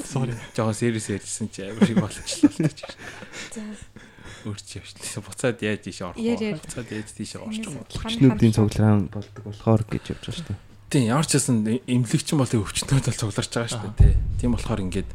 [0.04, 0.36] Sorry.
[0.56, 2.80] жоохон serious ярьсан чи амар шиг болчихлоо л гэж.
[3.56, 3.62] За
[4.42, 5.22] Өөрч явчлаа.
[5.22, 6.58] Буцаад яаж ийш орох вэ?
[6.58, 7.86] Буцаад яаж тийш орчих вэ?
[7.94, 10.60] Өвчнүүдийн цуглаан болдог болохоор гэж явж байгаа шүү дээ.
[10.90, 13.98] Тийм ямар ч байсан эмнэлэгчин бол өвчтнүүд бол цугларч байгаа шүү дээ.
[14.02, 14.14] тий.
[14.42, 15.10] Тийм болохоор ингээд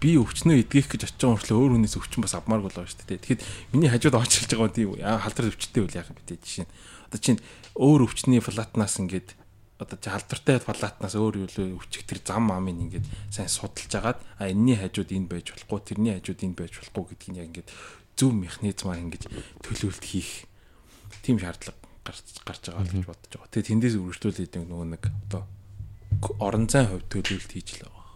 [0.00, 3.06] би өвчнөө эдгэх гэж очиж байгаа хүртэл өөр хүнээс өвчин бас авмааргүй л байгаа шүү
[3.06, 3.20] дээ.
[3.22, 3.44] Тэгэхэд
[3.76, 6.72] миний хажууд очилж байгаа нь тийм яа халдвар өвчтэй үл яах юм бэ жишээ нь.
[7.12, 7.40] Одоо чинь
[7.76, 9.28] өөр өвчний флатнаас ингээд
[9.82, 14.46] одоо чи халдвартай флатнаас өөр юу өвчих тэр зам амын ингээд сайн судалж агаад а
[14.46, 17.68] энэний хажууд энэ байж болохгүй тэрний хажууд энэ байж болохгүй гэдгийг яг ингээд
[18.14, 19.22] зөв механизмаар ингэж
[19.66, 20.46] төлөвлөлт хийх
[21.26, 23.50] тийм шаардлага гарч гарч байгаа л гэж бодож байгаа.
[23.50, 25.42] Тэгээ тэндээс үргэлжлүүлээд нэг нөгөө нэг одоо
[26.42, 28.06] орон зайн хувьд төлөвлөлт хийж л байгаа.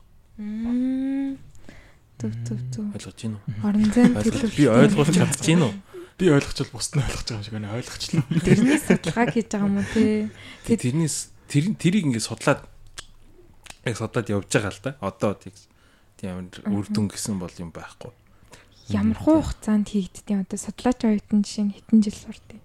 [0.43, 1.39] Мм.
[2.19, 2.87] Төв төв төв.
[2.97, 3.53] Ойлгож байна уу?
[3.63, 4.57] Орон Ойлгож төлөвлөлт.
[4.59, 5.75] би ойлгуулж чадж байна уу?
[6.17, 7.75] Би ойлгочихвол бусд нь ойлгож байгаа юм шиг байна.
[7.77, 8.25] Ойлгочлоо.
[8.43, 10.05] Тэрнээс судалгааг хийж байгаа юм уу те?
[10.67, 11.17] Тэгээ тэрнээс
[11.49, 12.61] тэр тэрийг ингээд судлаад
[13.87, 14.93] яг судлаад явж байгаа л да.
[15.01, 15.55] Одоо тийм
[16.19, 18.11] тийм үр дүн гэсэн бол юм байхгүй.
[18.91, 22.63] Ямар хугацаанд хийгддیں۔ Одоо судлаач оюутан жишээ нь хэдэн жил сурдаг.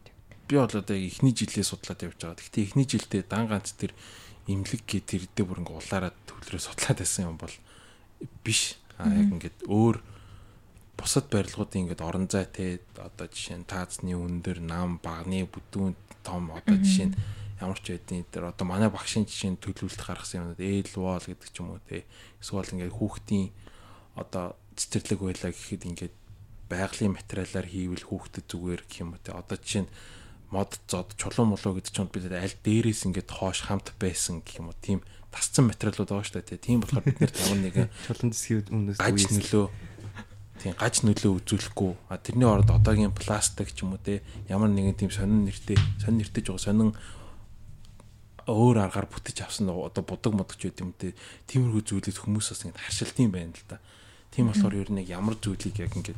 [0.47, 2.37] Би бол одоо эхний жилээ судлаад явж байгаа.
[2.37, 3.93] Гэхдээ эхний жилдээ дан ганц тэр
[4.45, 7.55] имлэг гэ тэр дэ бүр ингээ улаараа төвлөрөө судлаад байсан юм бол
[8.45, 8.77] биш.
[9.01, 9.97] А яг ингээд өөр
[10.97, 16.53] бусад барилгуудын ингээд орон зай те одоо жишээ нь таацны өндөр нам багны бүдүүн том
[16.53, 17.15] одоо жишээ нь
[17.61, 20.57] ямар ч байдیں۔ Тэр одоо манай багшийн жишээ төлөвлөлт гаргасан юм.
[20.57, 22.03] Ээл вол гэдэг ч юм уу те.
[22.41, 23.53] Эсвэл ингээд хүүхдийн
[24.17, 26.15] одоо цэцэрлэг байлаа гэхэд ингээд
[26.67, 29.37] байгалийн материалаар хийвэл хүүхдэд зүгээр гэх юм уу те.
[29.37, 29.91] Одоо жишээ нь
[30.51, 34.67] мод зод чулуун молоо гэдэг чинь бид аль дээрээс ингээд хоош хамт байсан гэх юм
[34.67, 34.99] уу тийм
[35.31, 39.19] тасцсан материалууд байгаа шүү дээ тийм болохоор бид нэр ямар нэгэн Чулуун дэсгийн өмнөөс гаж
[39.31, 39.65] нөлөө
[40.59, 44.19] тийм гаж нөлөө үзүүлэхгүй а тэрний оронд одоогийн пластик ч юм уу те
[44.51, 46.91] ямар нэгэн тийм сонин нэртэй сонин нэртэй жоо сонин
[48.51, 51.15] өөр аргаар бүтэж авсан одоо будаг модч байт юм те
[51.47, 53.79] тиймэрхүү зүйлүүд хүмүүс бас ингэ харшилтын байна л да
[54.31, 56.13] тийм болохоор ер нь ямар зүйлийг яг ингэ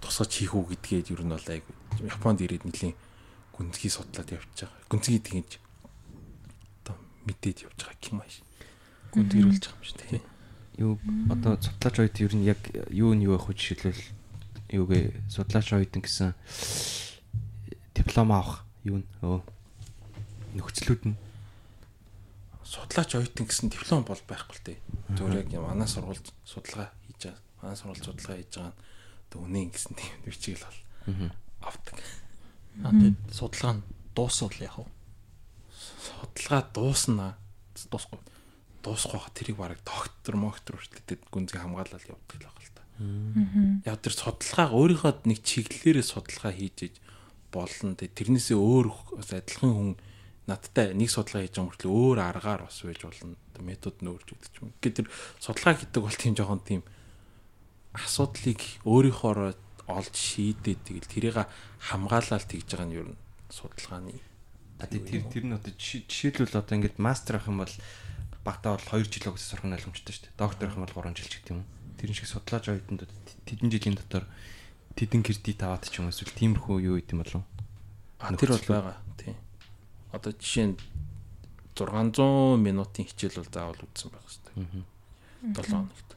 [0.00, 1.70] тусгаж хийх үү гэдгээд ер нь бол айгу
[2.00, 2.96] Японд ирээд нэлийн
[3.52, 4.88] гүнзгий судлаад явж байгаа.
[4.88, 5.50] Гүнзгий тэгэж
[6.82, 6.96] одоо
[7.28, 8.34] мэдээд явж байгаа юм ааш.
[9.12, 10.22] Гүнзгийрүүлж байгаа юм шүү дээ.
[10.80, 10.98] юу
[11.28, 14.02] одоо судлаач оюут ер нь яг юу нь юу явах вэ жишээлбэл
[14.72, 16.32] юугээ судлаач оюутан гэсэн
[17.92, 19.44] диплом авах юу нь өө
[20.56, 21.16] нөхцлүүд нь
[22.72, 24.78] Судлаач оюутан гэсэн диплом бол байхгүй л дээ.
[25.18, 27.42] Зүгээр яг манай сургуульд судалгаа хийж байгаа.
[27.60, 28.80] Манай сургуульд судалгаа хийж байгаа нь
[29.28, 30.80] одоо үнэн гэсэн тийм бичиг л бол
[31.68, 31.96] авдаг.
[32.80, 33.84] А тэгээд судалгаа нь
[34.16, 34.86] дуусвал яах вэ?
[36.06, 37.26] Судалгаа дуусна.
[37.76, 38.20] Дуусгүй.
[38.80, 42.82] Дуусгүй хаа тэрийг бараг доктор моктор хүртэл гүнзгий хамгаалал явдаг л байгаа л та.
[43.84, 46.94] Яг тэр судалгаа өөрийнхөө нэг чиглэлээрээ судалгаа хийж иж
[47.52, 47.98] болно.
[47.98, 48.86] Тэрнээсээ өөр
[49.18, 49.92] адилхан хүн
[50.52, 53.36] надтай нэг судалгаа хийж байгаа мөртлөө өөр аргаар бас байж болно.
[53.62, 54.70] Метод нь өөрч гэдэг юм.
[54.78, 55.08] Гэхдээ тэр
[55.40, 56.82] судалгаа гэдэг бол тийм жоохон тийм
[57.96, 59.52] асуудлыг өөрийнхоороо
[59.88, 61.36] олж шийдээд тэгэл тэрийг
[61.90, 63.16] хамгаалаад тэгж байгаа нь юу н
[63.52, 64.16] судалгааны.
[65.12, 67.74] Тэр тэр нь одоо жишээ- жишээлбэл одоо ингээд мастер авах юм бол
[68.42, 70.40] багтаа бол 2 жил өгсөн сурах нь ойлгомжтой шүү дээ.
[70.40, 71.62] Доктор авах юм бол 3 жил ч гэдэг юм.
[72.00, 73.12] Тэрэн шиг судлаач оюутнууд
[73.46, 74.24] тэдэн жилийн дотор
[74.96, 77.44] тэдэн кредит аваад ч юм эсвэл тиймэрхүү юу гэдэг юм болов
[78.38, 78.96] тэр бол байгаа.
[79.18, 79.36] Тийм.
[80.12, 80.76] Одоо жишээ нь
[81.74, 84.84] 600 минутын хичээл бол заавал үзсэн байх хэрэгтэй.
[85.56, 86.10] 7 хоногт.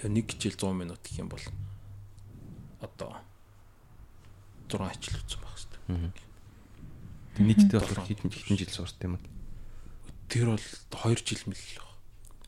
[0.00, 1.46] Тэгээ нэг хичээл 100 минут гэх юм бол
[2.80, 3.20] одоо
[4.72, 5.80] 6 хичээл үзсэн байх хэрэгтэй.
[7.36, 9.24] Тэг нийтдээ бол хэдэн хэдэн жил сурт юм уу?
[10.32, 11.92] Тэр бол 2 жил мэл л баг.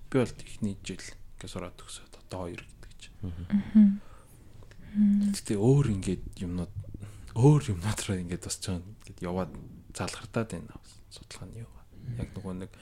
[0.08, 1.04] Би бол ихний жил
[1.40, 4.00] гэж сураад төгсөөд одоо 2 гэдэг чинь.
[5.36, 6.72] Гэтэ өөр ингээд юмнууд
[7.34, 9.52] өөр юмнуудраа ингээд бас ч ингээд яваад
[9.94, 10.74] залхартаад байна
[11.14, 11.72] судалгааны юу.
[12.18, 12.72] Яг нөгөө нэг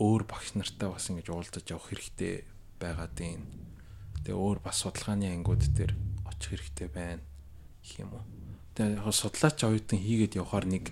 [0.00, 2.46] өөр багш нартай бас ингэж уулзаж явах хэрэгтэй
[2.80, 3.46] байгаад байна.
[4.24, 5.92] Тэгээ өөр бас судалгааны ангууд дээр
[6.24, 7.22] очих хэрэгтэй байна
[7.82, 8.24] гэх юм уу.
[8.74, 10.84] Тэгээ яг судлаач оюутан хийгээд явахаар нэг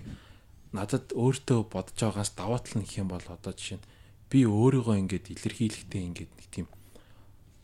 [0.75, 3.87] надад өөртөө бодож байгаагаас даваа тал нь гэх юм бол одоо жишээ нь
[4.29, 6.67] би өөрийгөө ингээд илэрхийлэхдээ ингээд нэг тийм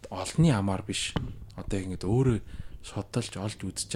[0.10, 1.14] олонний амаар биш
[1.54, 2.38] одоо ингээд өөрөө
[2.82, 3.92] судалж олж үзэж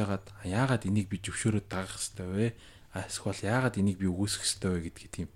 [0.46, 2.48] яагаад энийг би зөвшөөрөд дагах хэвээр вэ?
[2.96, 5.30] Эсвэл яагаад энийг би үүсгэх хэвээр вэ гэдгийг тийм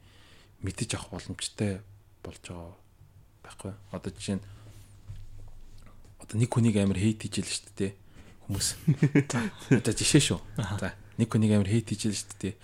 [0.65, 1.81] мэдэж авах боломжтой
[2.25, 2.73] болж байгаа
[3.45, 3.73] байхгүй.
[3.93, 4.45] Одоо жишээ нь
[6.23, 7.91] одоо нэг хүнийг амар хейт хийж л шүү дээ
[8.47, 8.67] хүмүүс.
[9.83, 10.39] Одоо жишээ шүү.
[10.79, 12.55] За нэг хүнийг амар хейт хийж л шүү дээ.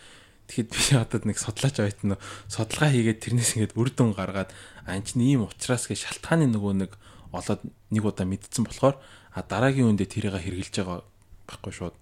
[0.50, 2.18] Тэгэхэд би одоо нэг судлаач байт нь
[2.50, 4.50] судалгаа хийгээд тэрнээс ингээд үр дүн гаргаад
[4.90, 6.92] ань чинь ийм ухраас гэж шалтгааны нөгөө нэг
[7.30, 7.62] олоод
[7.94, 11.06] нэг удаа мэдсэн болохоор а дараагийн үндэ тэрийг хэрглэж байгаа
[11.46, 11.96] байхгүй шууд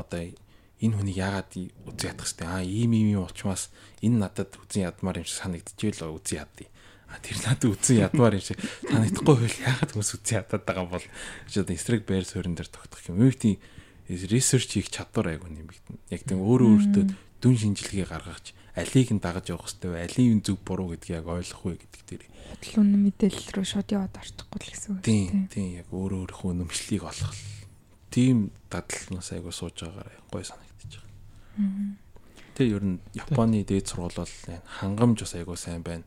[0.00, 0.20] одоо
[0.82, 3.70] энэ хүнийг яагаад үзэн ядах хэвтэй а ийм ийм юм болчмаас
[4.02, 6.68] энэ надад үзэн ядмаар юм шиг санагдчихвэл үзэн ядъя
[7.14, 8.58] а тэр надад үзэн ядмаар юм шиг
[8.90, 9.62] санагдахгүй байл.
[9.70, 11.06] Яагаад хүмүүс үзэн ядаад байгаа бол?
[11.46, 13.22] Шууд эсрэг байр суурин дээр тогтох юм.
[13.38, 13.62] Тийм
[14.08, 17.04] ресерч хийх чадвар айгу нэмэгдэн яг тийм өөрөө өөртөө
[17.40, 20.04] дүн шинжилгээ гаргаж алийг нь дагаж явах хэвтэй вэ?
[20.04, 22.24] Алийн зөв буруу гэдгийг яг ойлгох вэ гэдэг дээр.
[22.52, 27.02] Бодлон мэдээлэл рүү шууд яваад орчихгүй л гэсэн үг тийм тийм яг өөрөө өөрийнхөө нөмшлийг
[27.08, 27.32] олох
[28.14, 31.02] тийм дадлнаас айгу сууж байгаагаар гой санагдчих.
[32.54, 34.34] Тэгээ ер нь Японы дээд сургууль бол
[34.78, 36.06] хангамж бас айгу сайн байна.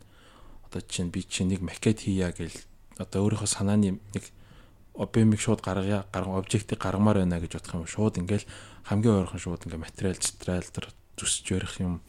[0.71, 2.55] Одоо чинь би чинь нэг макет хийя гэл
[2.95, 4.23] одоо өөрийнхөө санааны нэг
[4.95, 8.47] объемыг шууд гаргая гарга объектыг гаргамаар байна гэж бодох юм шууд ингээл
[8.88, 10.88] хамгийн ойрхон шууд ингээ материал цэтрал төр
[11.19, 11.99] зүсж барих юм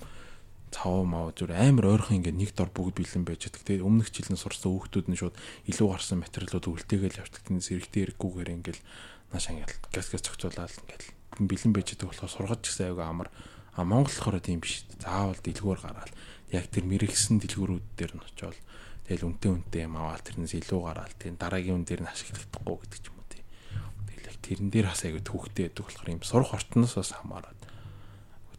[0.70, 3.66] цав мав зүр амар ойрхон ингээ нэг дор бүгд бэлэн байж байгаа.
[3.66, 5.36] Тэгээд өмнөх жилийн сурсан хүүхдүүд нь шууд
[5.68, 7.42] илүү гарсан материалууд үлдээгээл явдаг.
[7.44, 8.82] Тэндээс эрэгтэй эрэггүйгээр ингээл
[9.32, 11.08] нааш ингээл газ газ цогцолаад ингээл
[11.48, 13.28] бэлэн байж байгаа болохоор сургаж гэсэн аяга амар
[13.78, 14.82] а Монгол болохоор тийм биш.
[14.98, 16.12] Заавал дэлгүүр гараад
[16.50, 18.58] яг тэр мэрэгсэн дэлгүүрүүд дээр нь очиод
[19.06, 22.98] тэгэл үнтэй үнтэй юм аваад тэрнээс илүү гараад тийм дараагийн үн дээр нь ашиглахдаггүй гэдэг
[22.98, 23.44] ч юм уу тий.
[24.10, 27.60] Тэгэл яг тэрэн дээр бас аяга төвхтэй байдаг болохоор юм сурах орчноос бас хамаарат.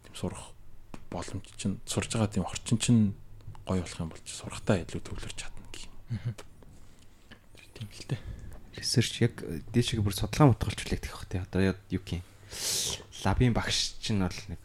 [0.08, 0.44] Тийм сурах
[1.12, 3.02] боломж чинь сурж байгаа тийм орчин чинь
[3.68, 6.34] гоё болох юм бол чи сурахтаа илүү төвлөрч чадна гэх юм.
[7.76, 8.39] Тийм л дээ.
[8.78, 9.34] Research яг
[9.74, 11.40] дээшээ бүр судалгаа мотголчлаа гэх хөөх тий.
[11.42, 12.22] Одоо юу гин
[13.24, 14.60] лабын багш чинь бол нэг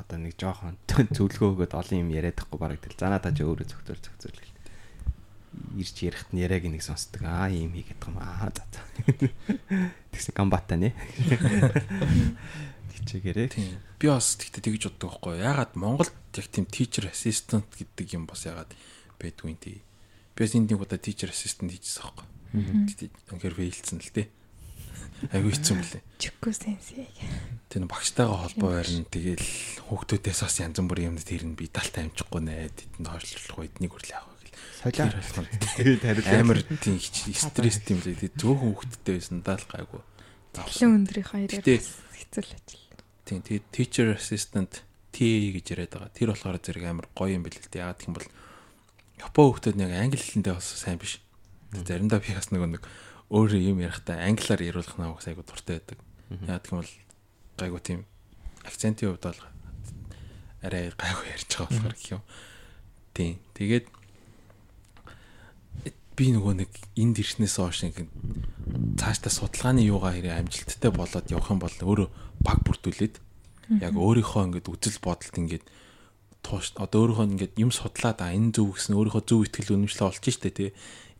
[0.00, 2.98] одоо нэг жоохон зөвлөгөө өгөөд олон юм яриад байхгүй бараг тэл.
[2.98, 4.54] За надаа ч өөрөө зөвхөн зөвхөн л
[5.78, 7.22] ирж ярихт нь яриаг нэг сонсдог.
[7.22, 8.18] Аа ийм хийгээд байгаа юм.
[8.18, 8.80] Аа за за.
[10.10, 10.90] Тэгсэн гамбата нэ.
[12.94, 13.48] Хичээгээрээ.
[13.54, 13.78] Тийм.
[13.98, 15.46] Би бас тэгтээ тэгж боддог байхгүй юу?
[15.46, 18.70] Ягаад Монголд яг тийм teacher assistant гэдэг юм бас ягаад
[19.18, 19.82] байдгүй юм тий.
[20.34, 22.26] Би бас энд нэг удаа teacher assistant хийжсэн байхгүй.
[22.26, 24.26] Тэгтээ анхаар фейлцэн л тий.
[25.32, 26.02] Айгу хэцүү мөлий.
[26.20, 27.08] Чүкку сенсей.
[27.72, 29.06] Тэр багштайгаа холбоо барина.
[29.08, 29.46] Тэгэл
[29.88, 32.68] хүүхдүүдээс бас янз бүрийн юмд тэр нь би талтай амжихгүй нэ.
[32.76, 34.58] Тэдэнд хойшлуулах үед нэг үрлээ авах гэл.
[34.84, 35.08] Солио.
[35.80, 38.20] Тэгээд харин амар тийм стресс тийм лээ.
[38.20, 40.02] Тэгээд зөөхөн хүүхдтэй байсан даал гайгүй.
[40.54, 42.84] Тэглэн өндрийн Гэтэ- хэцүү л ажил.
[43.24, 45.24] Тийм тэгээд teacher assistant TA
[45.56, 46.12] гэж яриад байгаа.
[46.12, 47.80] Тэр болохоор зэрэг амар гоё юм бэл л дээ.
[47.80, 48.28] Яагаад гэх юм бол
[49.24, 51.23] Япон хүүхдүүд нэг англи хэлэндээ бас сайн биш.
[51.74, 52.82] Заримдаа би бас нэг нэг
[53.34, 55.98] өөрөө юм ярихдаа англиар яриулах бас айгу дуртай байдаг.
[56.30, 56.92] Гэх юм бол
[57.58, 58.00] гайгүй тийм
[58.62, 59.40] акцентийн хувьд бол
[60.62, 62.22] арай гайгүй ярьж байгаа болохоор гэх юм.
[63.14, 63.34] Тийм.
[63.58, 63.86] Тэгээд
[66.14, 68.06] би нөгөө нэг энд ирснээс хойш нэг
[68.98, 73.14] цаашдаа судалгааны юугаа хэрэг амжилттай болоод явах юм бол өөрөө баг бүрдүүлээд
[73.82, 75.64] яг өөрийнхөө ингээд үзэл бодолд ингээд
[76.46, 80.22] тууш одоо өөрийнхөө ингээд юм судлаад а энэ зөв гэсэн өөрийнхөө зөв ихтгэл үнэмшлээ олж
[80.22, 80.70] штэ тий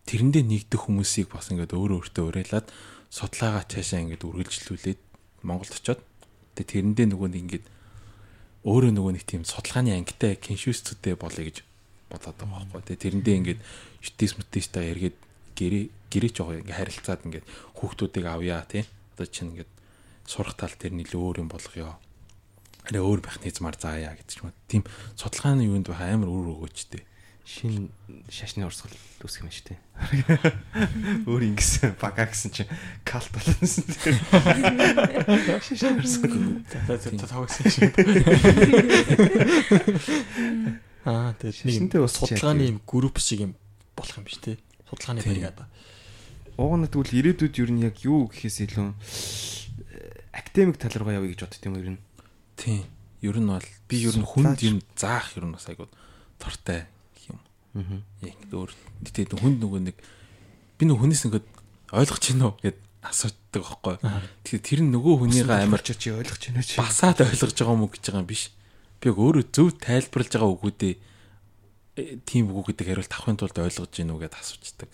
[0.05, 2.67] тэрэндээ нэгдэх хүмүүсийг бас ингээд өөрөө өөртөө уриалаад
[3.09, 5.01] судалгаагаа цаашаа ингээд үргэлжлүүлээд
[5.49, 6.01] Монголд очиод
[6.57, 7.65] тэгээ тэрэндээ нөгөө нэг ингээд
[8.69, 11.57] өөрөө нөгөө нэг тийм судалгааны ангитай киншүүсцүүдтэй болъё гэж
[12.13, 12.83] бодоод байгаа байхгүй.
[12.85, 13.61] Тэгээ тэрэндээ ингээд
[14.05, 15.17] ютис мөтистэй эргээд
[15.57, 17.47] гэрээ гэрээ байгаа ингээд харилцаад ингээд
[17.81, 18.85] хүүхдүүдийг авъя тий.
[19.17, 19.73] Одоо чинь ингээд
[20.29, 21.97] сурах тал дээр нэлээ өөр юм болгоё.
[22.89, 24.57] Арай өөр механизмаар заая гэдэг ч юм уу.
[24.69, 24.83] Тийм
[25.17, 27.05] судалгааны юунд байх амар өөр өгөөчтэй
[27.45, 27.93] шин
[28.33, 29.79] шашны урсгал үүсгэх юм шүү дээ.
[31.29, 32.73] Өөр ингэсэн бага гэсэн чинь
[33.05, 33.85] калт болсон.
[35.69, 36.65] Шашны урсгал.
[36.89, 37.93] За за тавгсан шиг.
[41.05, 43.53] Аа тэгээд Шинтэй нэг судалгааны юм групп шиг юм
[43.93, 44.57] болох юм биш тий.
[44.89, 45.37] Судалгааны Тийм.
[45.37, 45.69] бригада.
[46.57, 48.89] Уугна тэгвэл ирээдүйд юу нь яг юу гэхээс илүү
[50.33, 52.01] академик тал руугаа явъя гэж бодд юм ер нь.
[52.57, 52.89] Тийм.
[53.21, 55.93] Ер нь бол би ер нь хүнд юм заах ер нь бас айгуу юм.
[57.75, 58.01] Аа.
[58.23, 58.71] Яг өөр
[59.03, 59.97] тэгтээ хүнд нөгөө нэг
[60.79, 61.47] би нөгөө хүнээс ингээд
[61.95, 63.97] ойлгож уу гэд асуудаг байхгүй.
[64.49, 66.81] Тэгэхээр тэр нь нөгөө хүнийгээ амар чи ойлгож байна чи.
[66.81, 68.51] басаад ойлгож байгаа юм уу гэж байгаа юм биш.
[68.99, 70.95] Би яг өөрөө зөв тайлбарлаж байгаа үгүүдээ
[72.01, 74.91] э, тийм үг гэдэг хариулт авахын тулд ойлгож гин үү гэд асуучдаг.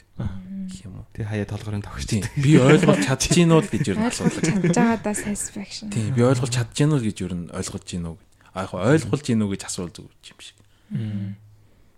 [0.67, 1.07] Гэх юм уу.
[1.15, 2.27] Тэг хаяа толгорын тогч Тийм.
[2.35, 4.43] Би ойлгож чадчихээн уу л гэж ер нь асуудаг.
[4.43, 5.87] чадж байгаадаа satisfaction.
[5.95, 6.11] Тийм.
[6.13, 8.19] Би ойлгож чадчихээн уу гэж ер нь ойлгож гин үү.
[8.53, 10.59] А яг ойлгуулж гин үү гэж асуул зүг юм шиг.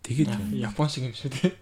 [0.02, 1.52] Тэгээд Япон шиг юм шүү тий.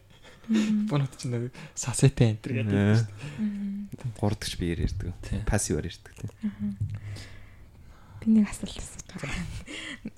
[0.51, 4.17] Японууд ч нэг сасете энтер гэдэг юм шүү дээ.
[4.17, 5.13] гурдагч биеэр ярьдаг.
[5.23, 5.45] Тийм.
[5.45, 6.31] Пассиваар ярьдаг тийм.
[8.21, 9.45] Би нэг асуулт асууж байгаа.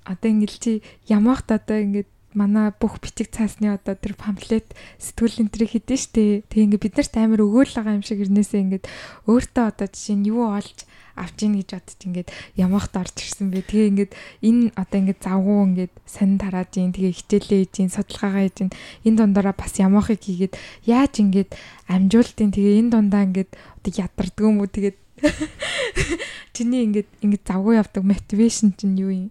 [0.07, 0.73] Одоо ингэж чи
[1.11, 6.45] ямаахт одоо ингэж манай бүх бичиг цаасны одоо тэр памфлет сэтгүүл энтрийг хийдэж штэ.
[6.49, 8.85] Тэг ингээ бид нарт амар өгөөл байгаа юм шиг ирнээсээ ингээд
[9.29, 13.69] өөртөө одоо жишээ нь юу олж авч ийн гэж бодож ингээд ямаахт орж ирсэн бэ.
[13.69, 18.43] Тэгээ ингээд энэ одоо ингээд завгуу ингээд сонин тарааж ийн тэгээ хичээлээ хийж ийн судалгаагаа
[18.49, 18.71] хийж ийн
[19.05, 20.55] энэ дундаараа бас ямаахыг хийгээд
[20.89, 21.51] яаж ингээд
[21.93, 24.99] амжуултын тэгээ энэ дундаа ингээд одоо ядарддаг юм уу тэгээд
[26.57, 29.31] чиний ингээд ингээд завгүй явдаг мотивашн чинь юу юм?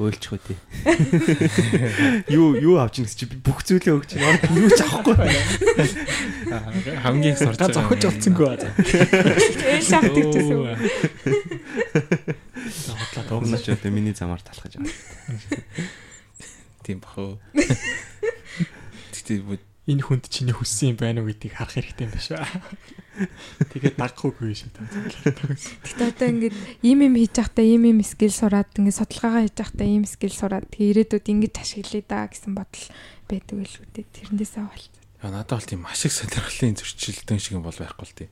[0.00, 0.56] Өөлчих үү тий.
[2.32, 5.16] Юу юу авч ийн гэсэн чи бүх зүйлээ өгч чинь орд юу ч авахгүй.
[7.04, 8.64] хамгийн их сурч Га зохиж олцсонгүй аа.
[8.64, 10.72] Ээ шахдаг гэсэн үг.
[12.80, 13.60] За хотлоо тоглоно.
[13.60, 14.88] одоо миний замаар талхаж байгаа.
[16.80, 17.36] тийм баху.
[19.12, 22.44] Тэгтээ Энэ хүнд чиний хүссэн юм байна уу гэдгийг харах хэрэгтэй юм байна шүү.
[23.72, 25.56] Тэгээд дагахгүйгүй шүү дээ.
[25.56, 29.88] Гэтэ одоо ингээд ийм юм хийж байхдаа ийм ийм скил сураад ингээд судалгаагаа хийж байхдаа
[29.88, 32.86] ийм скил сураад тэгээ ирээдүйд ингэж ашиглая да гэсэн бодол
[33.24, 34.06] байдаг л шүү дээ.
[34.20, 34.94] Тэрнээсээ болц.
[35.20, 38.30] яа надад бол тийм ашиг сонирхлын зөрчилдөн шиг юм бол байхгүй л тийм.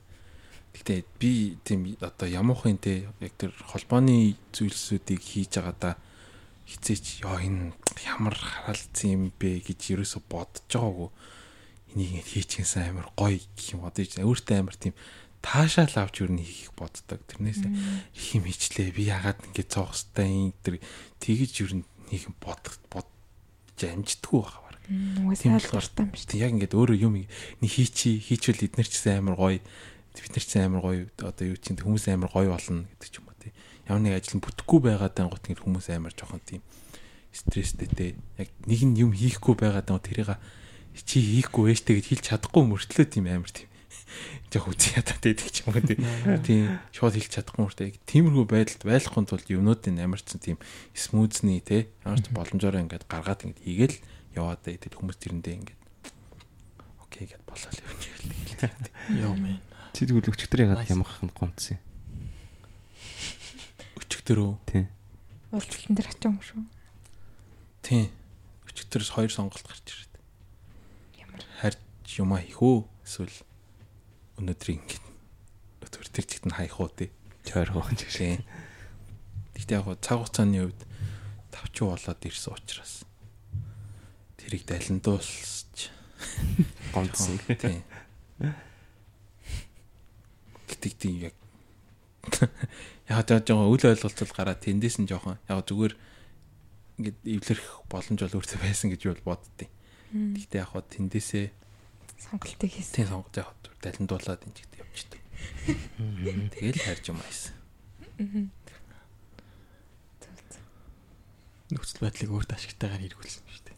[0.73, 5.97] Гэтэ би тийм одоо ямуухын те яг тэр холбооны зүйлсүүдийг хийж байгаадаа
[6.69, 7.73] хизээч ёо энэ
[8.05, 11.09] ямар харалцсан юм бэ гэж ерөөсө бодож байгаагүй.
[11.95, 14.93] Энийг ингэ хийчихсэн амар гоё гэх юм одоо өөртөө амар тийм
[15.41, 17.23] таашаал авч юу н хийх боддог.
[17.25, 18.91] Тэрнээс их юм хийчлээ.
[18.91, 20.75] Би ягаад ингэ цоох хэвтэй тэр
[21.23, 24.77] тэгэж юу н хийх бодох бодож амждаггүй байгаа баг.
[25.23, 26.27] Угсаал дуртай юм шүү.
[26.27, 29.59] Тэг яг ингээд өөрөө юм нэг хийчи хийчвэл эднэр ч гэсэн амар гоё
[30.19, 33.31] бид нар ч амар гоё одоо юу чинь хүмүүс амар гоё болно гэдэг ч юм
[33.31, 33.53] уу тий.
[33.87, 36.61] Ямар нэг ажил нь бүтэхгүй байгаад ангууд ингэ хүмүүс амар жоохон тийм
[37.31, 38.07] стресстэй те.
[38.35, 40.35] Яг нэг нь юм хийхгүй байгаад ангууд тэрийг
[40.95, 43.69] чи хийхгүй ээжтэй гэж хэлж чадахгүй мөртлөө тийм амар тийм
[44.49, 45.97] жоох үзий ядаад байдаг ч юм уу тий.
[46.41, 50.57] Тийм шууд хэлж чадахгүй мөртлөө яг тиймэрхүү байдалд байхгүй тулд юмнуудын амар ч тийм
[50.97, 53.97] смузны те ямар ч боломжоор ингээд гаргаад ингээд хийгээл
[54.33, 55.79] яваад байдаг хүмүүс тэрэндээ ингээд
[57.05, 58.73] окей гэд болоо л явж ирлээ.
[59.21, 59.61] Йоо мэн.
[59.93, 61.77] Чи тэгвэл өчтөр ягаад ямах юм гомцсон.
[63.97, 64.85] Өчигдөрөө Тийм.
[65.53, 66.61] Уулзалтан дээр очив юм шүү.
[67.81, 68.09] тийм
[68.69, 70.08] өчигдөрөөс хоёр сонголт гарч ирээд.
[71.59, 71.79] Харж
[72.19, 73.37] юмаа хийх үү эсвэл
[74.39, 75.05] өнөөдрийг ингээд
[75.85, 77.09] өдөр тэр чигт нь хаях уу тий.
[77.43, 78.43] Чойрхон ч Тийм.
[79.55, 80.81] Гэхдээ яг цаг хугацааны үед
[81.51, 83.03] тавчуу болоод ирсэн учраас
[84.39, 85.91] тэрийг далиндуулсч
[86.93, 87.39] гомцсон.
[87.47, 87.83] Тийм.
[90.69, 91.35] Гэтэг тийм яг
[93.09, 95.93] яг жоо жоо үл ойлголцол гараад тэндээс нь жоохон яг зүгээр
[96.99, 99.71] ингээд эвлэрэх боломж бол өөртөө байсан гэж бол боддیں۔
[100.13, 101.45] Гэхдээ яг хоо тэндээсээ
[102.19, 102.93] сонголтыг хийсэн.
[102.95, 103.49] тийм сонгож яг
[103.79, 105.21] далиндуулаад энэ чигт явчихдаг.
[106.57, 107.53] Тэгэл харж юм айсан.
[111.69, 113.77] Нөхцөл байдлыг өөрт ашигтайгаар хэрэгүүлсэн шүү дээ.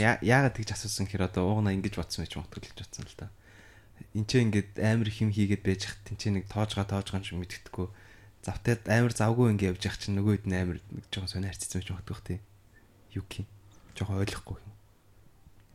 [0.00, 3.28] Яа- яагаад тэгж асуусан гэхээр одоо уугна ингэж бодсон байж моторлж бодсон л та.
[4.16, 7.44] Энд ч ингээд амар их юм хийгээд байж хат тэн чинь нэг тоожгаа тоожгаа юм
[7.44, 7.88] мэддэхгүй.
[8.48, 11.88] Завтаад амар завгүй ингэ явж явах чинь нөгөөд нь амар нэг жоохон сони харцсан байж
[11.92, 12.38] магадгүй тий.
[13.12, 13.44] Юки.
[13.92, 14.72] Жоохон ойлгохгүй юм.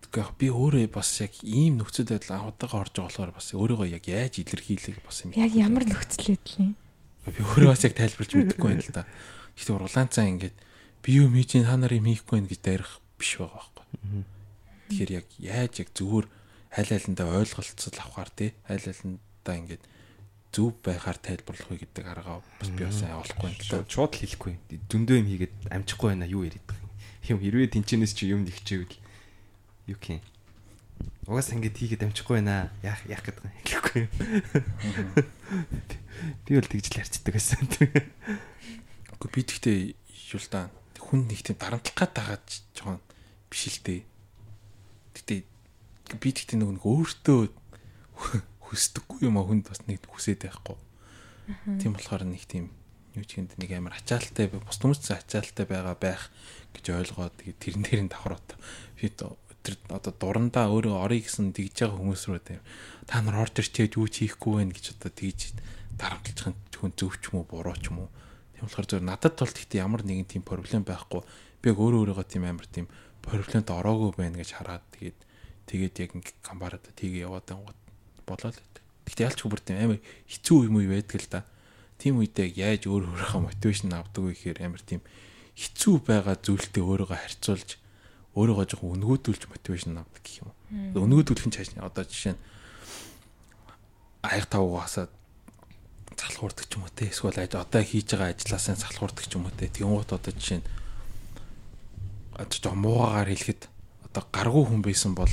[0.09, 4.05] Гэхдээ би өөрөө бас яг ийм нөхцөл байдал анхудаага орж байгаа болохоор бас өөрийгөө яг
[4.09, 5.37] яаж илэрхийлэх бас юм.
[5.37, 6.73] Яг ямар нөхцөл байдал юм?
[7.29, 9.05] би өөрөө бас яг тайлбарч мэдэхгүй байна л да.
[9.53, 10.55] Гэхдээ урлаанцаа ингээд
[11.05, 13.85] би юу мижийн та нарын хийхгүй байх гэж дайрах биш байгаа байхгүй.
[14.89, 16.27] Тэгэхээр яг яаж яг зүгээр
[16.73, 19.83] аль алиндаа ойлголцол авахар тий аль алиндаа ингээд
[20.53, 23.89] зөв байхаар тайлбарлах вэ гэдэг аргаа бас би бас олохгүй байна л да.
[23.89, 24.53] Шууд хэлэхгүй.
[24.85, 26.85] Зөндөө юм хийгээд амжихгүй байна юу яриад байгаа
[27.33, 27.41] юм.
[27.41, 28.95] Хэрвээ тэнчэнээс чи юм нэгчээвэл
[29.89, 30.21] юу юм.
[31.25, 32.69] Угаас ингэж хийгээд амжихгүй байна.
[32.85, 34.03] Яах яах гэдэг юм хэлэхгүй.
[36.45, 37.65] Би бол тэгж л харцдаг байсан.
[39.17, 40.69] Уу би тэгтээ юу л да
[41.13, 43.01] хүн нэг тийм дарамтлах гад тагаад жоохон
[43.49, 44.01] биш л дээ.
[45.17, 45.39] Тэгтээ
[46.17, 47.41] би тэгтээ нэг өөртөө
[48.73, 50.77] хүсдэггүй юм а хүнд бас нэг хүсээд байхгүй.
[51.77, 52.73] Тийм болохоор нэг тийм
[53.13, 56.33] юу ч гэнд нэг амар ачаалттай бус хүмүүст ачаалттай байгаа байх
[56.73, 58.49] гэж ойлгоод тэгээ тэрэн дээрийн давхрууд
[58.97, 59.13] би
[59.63, 62.61] тэр одоо дурандаа өөрөө орё гэсэн тэгж байгаа хүмүүс рүү тийм
[63.07, 65.39] та нар орж ирчээд юу ч хийхгүй байх гэж одоо тэгж
[65.95, 68.09] дарамтлах хүн зөв ч юм уу буруу ч юм уу.
[68.57, 71.21] Тийм болохоор зөв надад бол тэгтээ ямар нэгэн тийм проблем байхгүй.
[71.63, 72.91] Би өөрөө өөрийгөө тийм амар тийм
[73.23, 75.19] проблемд ороогүй байна гэж хараад тэгээд
[75.69, 76.11] тэгээд яг
[76.43, 77.79] камбараад тийг яваад ангууд
[78.27, 78.57] болоод
[79.03, 79.99] Гэхдээ ялч тийм амар
[80.31, 81.41] хэцүү юм уу байдаг л да.
[81.99, 84.31] Тийм үедээ яаж өөр өөрийнхөө мотивашн авдаг вэ?
[84.31, 85.01] гэхээр амар тийм
[85.59, 87.69] хэцүү байгаа зүйлтэй өөрийгөө харьцуулж
[88.33, 91.03] өөрийгөө жоохон өнгөөдүүлж мотивашн авдаг гэх юм уу.
[91.03, 92.41] Өнгөөдүүлэх нь цааш одоо жишээ нь
[94.23, 95.11] аяг тавгасаад
[96.15, 97.11] залхуурдаг ч юм уу те.
[97.11, 99.67] Эсвэл одоо хийж байгаа ажилласаа залхуурдаг ч юм уу те.
[99.67, 100.67] Тэгүнгууд одоо жишээ нь
[102.39, 103.67] одоо жоо муугаар хэлэхэд
[104.07, 105.29] одоо гаргүй хүн байсан бол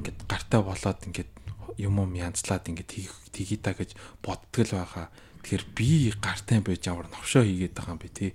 [0.00, 1.31] ингээд гартаа болоод ингээд
[1.78, 2.90] юм юм янзлаад ингээд
[3.32, 5.08] тгий та гэж боддгол байгаа.
[5.42, 8.26] Тэгэхээр би гартай байж ямар новшоо хийгээд байгаа юм бэ те.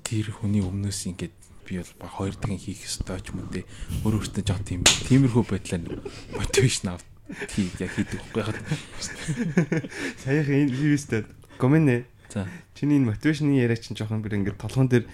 [0.00, 1.34] Тэр хүний өмнөөс ингээд
[1.66, 3.66] би бол баг хоёр дахин хийх ёстой ч юм уу те.
[4.02, 6.02] Өөр өөртөө жоо тийм тиймэрхүү байдлаар
[6.34, 7.06] мотивашн авт
[7.54, 9.86] тий яг хийдэг байхгүй хаа.
[10.24, 11.26] Саяхан энэ вивстэй
[11.58, 12.06] гомэнэ.
[12.30, 12.46] За.
[12.74, 15.06] Чиний энэ мотивашны яриа чинь жоохон бүр ингээд толгон дээр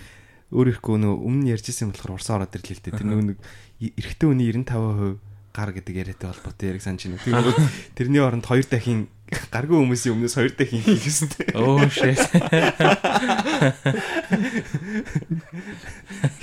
[0.54, 2.96] өөр ихгүй нөө өмнө ярьж исэн болохоор урсаа ороод ирлээ л дээ.
[3.02, 3.38] Тэр нөгөө нэг
[3.82, 5.18] эрэгтэй хүний 95%
[5.56, 7.16] гар гэдэг яриатай холбоотой яриг санаж байна.
[7.24, 7.56] Тэгээд
[7.96, 9.08] тэрний оронд хоёр дахин
[9.48, 11.56] гаргүй хүмүүсийн өмнөөс хоёр дахин хийх гэсэн.
[11.56, 12.20] Оо shit.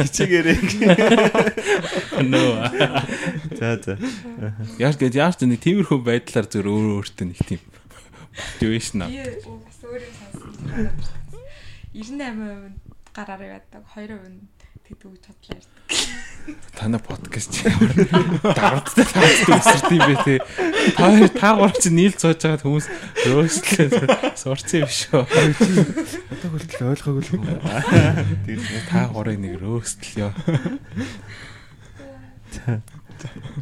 [0.02, 0.57] Хичээгээрээ.
[2.26, 2.65] No.
[3.53, 4.02] За за.
[4.81, 7.61] Яаж гэж яаж нэг тиймэрхүү байдлаар зөв өөр өөртөө нэг тийм
[8.34, 9.10] мотивашн аа.
[9.10, 10.90] Би бас өөрөө сонсон.
[11.94, 12.84] 98%
[13.14, 14.53] гараар яваад 2%
[14.95, 16.24] тэгдэг гэж бодлоо ярьдаг.
[16.76, 17.94] Тана подкаст ямар
[18.44, 20.36] давттай тавцтай өсөрт юм бэ те.
[20.98, 22.88] Та та гурав чи нийл цууж байгаа хүмүүс
[23.32, 25.24] рөөслөө сурцсан юм шүү.
[25.24, 27.44] Одоо хүртэл ойлгоогүй л юм.
[28.44, 30.32] Тэгээд та гурыг нэг рөөстэл ёо.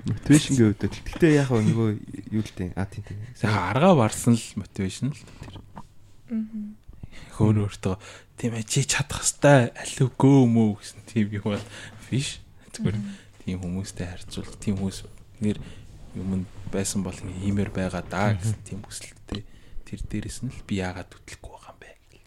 [0.10, 1.90] Мотивашн гэвэл гэхдээ яг нөгөө
[2.34, 2.74] юу л дээ.
[2.74, 3.22] А тийм тийм.
[3.46, 5.62] Аргаа барсан л мотивашн л тэр.
[7.38, 7.96] Хөөр өөртөө
[8.42, 11.66] тийм чи чадах хэвээр алиугүй юм уу гэсэн тийм юм бол
[12.10, 12.42] биш.
[12.74, 12.98] Зүгээр
[13.46, 15.06] тийм хүмүүстэй харьцуул тийм хүмүүс
[15.46, 15.62] нэр
[16.18, 19.46] юм байсан бол иймэр байгаа даа гэсэн тийм хүсэлттэй
[19.86, 22.26] тэр дээрэс нь л би яагаад түтлэхгүй байгаа юм бэ гэл.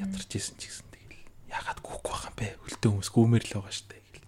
[0.00, 1.20] Ядарч исэн ч гэсэн тэгэл
[1.52, 2.48] яагаад гүйхгүй байгаа юм бэ?
[2.72, 4.24] Өлтөө хүмүүс гүмэр л байгаа штэ гэл.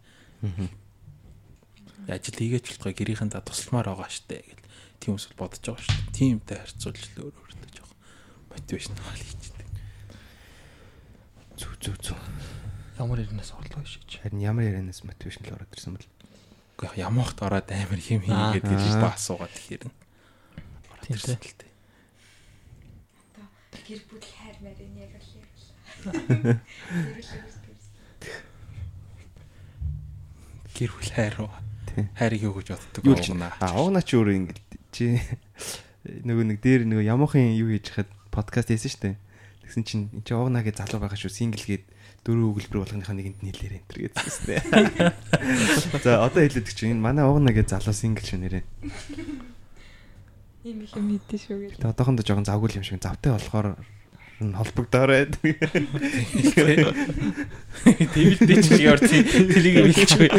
[2.13, 4.67] Ажил хийгээч болтгой гэрийнхэнтэй тусламаар байгаа штэ гэл.
[5.01, 6.13] Тийм хүмүүс бодож байгаа штэ.
[6.13, 7.93] Тимтэй харьцуулж л өөр өөртөө жоох
[8.53, 9.64] мотивашн хаал хийчихдэг.
[11.55, 12.21] Зүг зүг зүг.
[12.99, 14.19] Ямар яринаас орлоо шиж.
[14.23, 16.11] Харин ямар ярианаас мотивашн л ороод ирсэн бэл.
[16.79, 19.95] Гэхдээ ямаахт ороод амар хим хийгээд гэж ба асуугаад тэгэхээр нь.
[21.07, 21.39] Тийм дээ.
[21.39, 21.75] л дээ.
[23.85, 26.59] Гэр бүл хайр марийн яг л ярьлаа.
[30.75, 31.53] Гэр бүл хайр уу?
[32.19, 33.53] Хайрыг юу гэж боддог Юу ч уунаа.
[33.61, 34.59] А уунаа ч өөр ингэ
[34.91, 35.21] чи
[36.27, 39.15] нөгөө нэг дээр нөгөө ямуухан юу хийж хахад подкаст хийсэн штэ.
[39.65, 41.85] Тэгсэн чинь энэ чи уунаа гэж залуу байгаа шүү сингл гээд
[42.25, 44.61] дөрөв өгүүлбэр болгоныхаа нэгэнд нийлээр энэ төр гэдсэн.
[46.05, 48.65] За одоо хэлээд чи энэ манай гэж залуу сингл шүү нэрээ.
[50.65, 51.71] Ийм их юм хийдэж шүү гэж.
[51.77, 53.77] Гэтэ одоохондоо жоохон завгүй юм шиг завтай болохоор
[54.41, 55.29] нь холбогдоорой.
[55.29, 55.61] Дээ
[58.65, 60.33] чи яар тий тэрийг хэлчихвээ.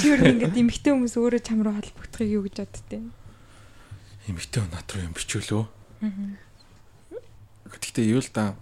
[0.00, 3.12] Чи өөр ингээд эмгтэй хүмүүс өөрөө чам руу холбогдохыг юу гэж боддтой.
[4.26, 5.64] Эмэгтэй над руу юм бичүүлөө.
[7.70, 8.54] Гэхдээ юу л да.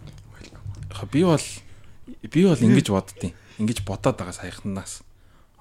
[1.13, 1.43] Би бол
[2.23, 5.03] би бол ингэж боддیں۔ Ингэж бодоод байгаа саяхнаас.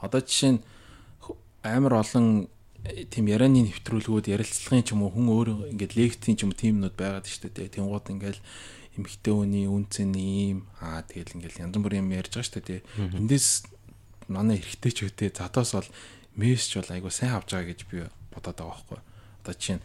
[0.01, 0.61] Одоо жишээ нь
[1.63, 2.47] амар олон
[3.11, 6.95] тийм ярианы нэвтрүүлгүүд ярилцлагын ч юм уу хүн өөр ингээд лекцийн ч юм уу тиймнүүд
[6.95, 7.67] байгаад штэ тий.
[7.67, 8.41] Тэнгууд ингээл
[8.95, 12.79] эмэгтэй хүний үнцэн ийм аа тэгэл ингээл янз бүрийн юм ярьж байгаа штэ тий.
[12.95, 13.67] Эндээс
[14.31, 15.89] манай эргэжтэй ч үтэй задаас бол
[16.39, 18.99] мессеж бол айгу сайн авч байгаа гэж би бодоод байгаа байхгүй.
[19.43, 19.81] Одоо чинь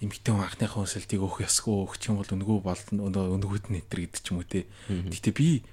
[0.00, 4.44] эмгтэн анхныхаа хүсэлтийг өөх ёсгүй өгч юм бол өнгөө болно өнгөөд нэтэр гэдэг ч юм
[4.44, 4.68] уу те.
[4.92, 5.64] Гэтэ би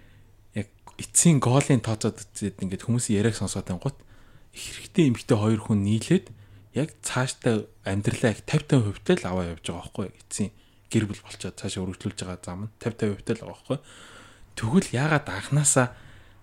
[0.55, 3.99] яг эцсийн гоолын тооцоод үзээд ингээд хүмүүсийн яриаг сонсоод ангууд
[4.55, 6.31] их хэрэгтэй эмгтэн хоёр хүн нийлээд
[6.71, 8.79] яг цаашдаа амьдралаа яг 50
[9.11, 10.51] 50% л аваа явж байгаа байхгүй эцсийн
[10.87, 13.79] гэр бүл болчоод цаашаа өргөжлүүлж байгаа зам нь 50 50% л байгаа байхгүй.
[14.55, 15.87] Тэгвэл ягаад анханасаа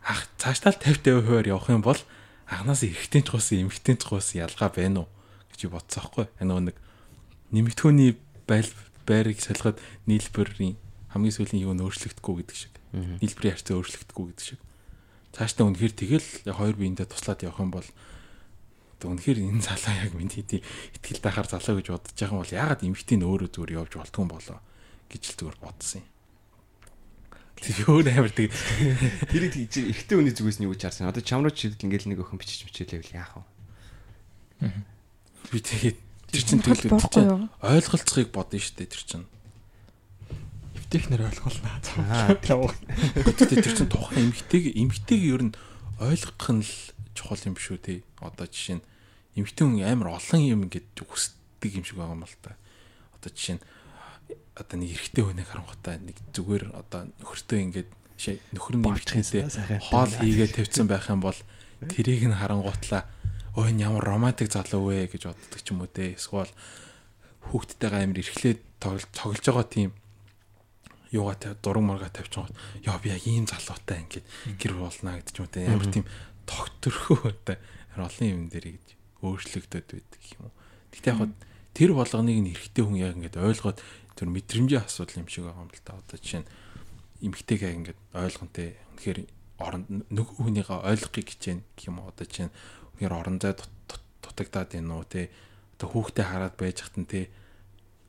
[0.04, 2.00] ах цаашдаа л 50 50%-аар явах юм бол
[2.50, 5.08] анханасаа эрэгтэй ч гуйсан эмэгтэй ч гуйсан ялгаа байна уу
[5.54, 6.26] гэж бодсон байхгүй.
[6.42, 6.76] Энэ нэг
[7.50, 8.70] нэмэгдэхүүний байл
[9.06, 10.76] байрыг солиход нийлбэрийн
[11.10, 12.74] хамгийн сүүлийн юу нь өөрчлөгдөхгүй гэдэг шиг.
[12.94, 14.60] Нийлбэрийн харьцаа өөрчлөгдөхгүй гэдэг шиг.
[15.34, 17.88] Цаашдаа үнэхээр тэгэл хоёр биендээ туслаад явах юм бол
[19.00, 20.60] үнэхээр энэ залуу яг минь хэдий
[20.94, 24.30] ихтгэл байхаар залуу гэж бодож байгаа юм бол ягаад эмэгтэй өөрөө зүгээр явж болтгүй юм
[24.30, 24.58] болоо
[25.08, 26.08] гэж л зүгээр бодсон юм.
[27.60, 28.52] Тэр өөр амар тэг.
[29.28, 31.12] Тэрийг тийж эрэгтэй хүний зүгээс нь юу гэж харсан.
[31.12, 34.72] Одоо чамруу чидэл ингээл нэг өхөн бичиж мичээлээвэл яах вэ?
[35.52, 35.98] Би тэгээд
[36.30, 39.26] Тэр чинь тэгэл ойлголцохыг бодно шүү дээ тэр чинь.
[40.78, 41.82] Эвтэхнэр ойлголнаа.
[43.18, 45.54] Гэхдээ тэр чинь тухайн эмгтэйг эмгтэйг ер нь
[45.98, 46.74] ойлгох нь л
[47.18, 48.06] чухал юм шүү те.
[48.22, 48.86] Одоо жишээ нь
[49.34, 52.54] эмгтэн хүн амар олон юм ингээд хүсдэг юм шиг байгаа юм л та.
[53.18, 53.64] Одоо жишээ нь
[54.54, 57.90] одоо нэг эрэгтэй хүнийг харангуйтаа нэг зүгээр одоо нөхөртөө ингээд
[58.52, 59.42] нөхөр нь эмгтэнтэй
[59.88, 61.38] хоол хийгээ тавьсан байх юм бол
[61.88, 63.08] тэрийг нь харангуутлаа
[63.60, 66.48] өө энэ ямар романтик залуу вэ гэж боддог ч юм уу те эсвэл
[67.52, 69.90] хүүхдтэйгээ амир эрхлээд тоглож байгаа тийм
[71.12, 72.48] юугаа та дуран маргаа байгаа.
[72.80, 74.26] Яа би яг ийм залуутай ингээд
[74.56, 76.06] гэр болно гэдэг ч юм уу те ямар тийм
[76.48, 77.56] тогтөрхөө одоо
[78.00, 78.86] олон юм дээр гэж
[79.20, 80.54] өөрчлөгдөд байдаг юм уу.
[80.94, 81.34] Гэхдээ яг
[81.74, 83.78] тэр болгоныг нь эрэгтэй хүн яг ингээд ойлгоод
[84.16, 85.98] тэр мэдрэмжийн асуудал юм шиг байгаа юм л та.
[85.98, 86.50] Одоо жишээ нь
[87.26, 88.68] эмэгтэйгээ ингээд ойлгонтэй.
[88.96, 89.18] Тэгэхээр
[89.60, 92.10] оронд нөгөө хүнийгээ ойлгохыг хичээнэ гэх юм уу.
[92.14, 92.54] Одоо жишээ нь
[93.00, 95.32] үнээр орон зай дутагдаад байна уу те
[95.80, 97.32] одоо хүүхдээ хараад байж хатан те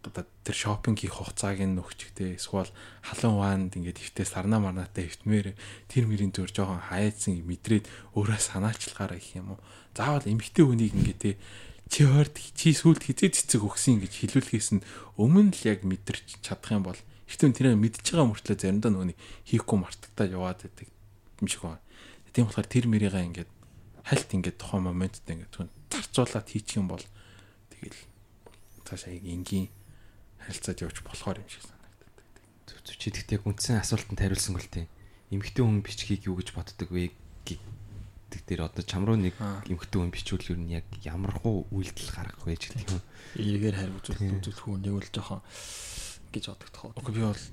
[0.04, 2.68] одоо тэр шопинг хийх хугацааг нь өгчих те эсвэл
[3.06, 5.56] халуун ваанд ингээд ихтэй сарна марнаатай хөвтмээр
[5.88, 7.86] тэр мөрийн зөөр жоохон хайцсан мэдрээд
[8.18, 9.60] өөрөө санаачлагаараа их юм уу.
[9.94, 11.32] Заавал эмгтэй хүнийг ингээд те
[11.88, 14.86] чи хойд чи сүлд хизээ цэцэг өгсөн гэж хэлүүлэхээс нь
[15.22, 17.00] өмнө л яг мэдэрч чадах юм бол
[17.30, 20.88] ихтэн тэрэ мэдж байгаа мөртлөө заримдаа нүуний хийхгүй мартагтаа яваад байдаг
[21.40, 21.84] юм шиг байна.
[22.34, 23.52] Тийм болохоор тэр мэрийгээ ингээд
[24.06, 27.04] хальт ингээд тухайн моментд ингээд түн зарцуулаад хийчих юм бол
[27.70, 28.00] тэгэл
[28.88, 29.70] цаашаа энгийн
[30.42, 32.16] харилцаад явж болохоор юм шиг санагдаад.
[32.68, 34.88] Зүг зүг чи тэгтээ яг үндсэн асуултанд хариулсан гол тийм.
[35.30, 37.14] Эмэгтэй хүн бичгийг юу гэж боддог вэ
[37.46, 42.12] гэдэг дээр одоо чам руу нэг эмэгтэй хүн бичүүл юу нь яг ямар хуу үйлдэл
[42.12, 43.02] гаргах вэ гэдэг юм.
[43.38, 45.42] Эергээр хариу үзүүлэлт үзүүлэх хүн нэг бол жоохон
[46.32, 46.84] гэж бодогдох.
[47.00, 47.44] Окей би бол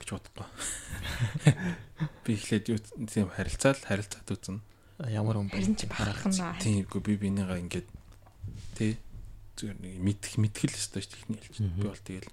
[0.00, 0.46] гэж боддоо.
[2.24, 4.60] Би эхлээд юу тийм харилцаал харилцаад үзнэ
[5.02, 6.54] ямар хүн байна ч бахархна.
[6.62, 7.88] Тийм үгүй би бинийгаа ингээд
[8.78, 8.94] тий
[9.58, 11.58] зүгээр нэг мэдх мэдхэл өстой шүү дээ хэлж.
[11.74, 12.30] Би бол тэгэл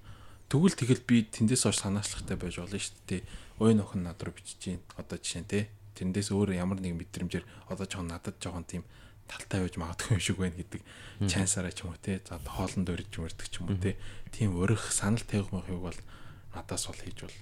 [0.50, 3.22] тэгвэл тэгэл би тэндээс хойш санаачлахтай байж болно шүү дээ.
[3.62, 4.82] Ой нөхөн над руу бичиж гин.
[4.98, 5.64] Одоо жишээ тий.
[5.98, 8.84] Тэндээс өөр ямар нэг мэдрэмжээр одоо жоохон надад жоохон тийм
[9.26, 10.82] талтай байж магадгүй юм шиг байна гэдэг
[11.26, 12.22] чансаараа ч юм уу тий.
[12.26, 13.98] За хоолнд өрж мөрдөг ч юм уу тий.
[14.30, 16.00] Тийм өрөх санал тавих махыг бол
[16.54, 17.38] надаас бол хийж бол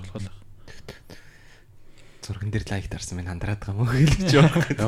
[0.00, 0.28] болох л
[2.24, 4.80] зурган дээр лайк дарсан минь хандраад байгаа мөн хэлж байгаа.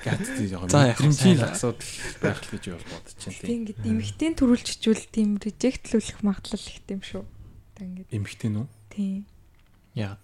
[0.00, 1.84] Гат тийм мэдрэмжийн асуудал
[2.24, 3.68] байх л гэж бодож байна тийм.
[3.68, 7.24] Ингээд эмхтэн төрүүлж хичүүл тийм режектлүүлэх магадлал их тийм шүү.
[7.76, 8.08] Тэг ингээд.
[8.16, 8.66] Эмхтэн үү?
[8.88, 9.28] Тийм.
[9.92, 10.16] Яа.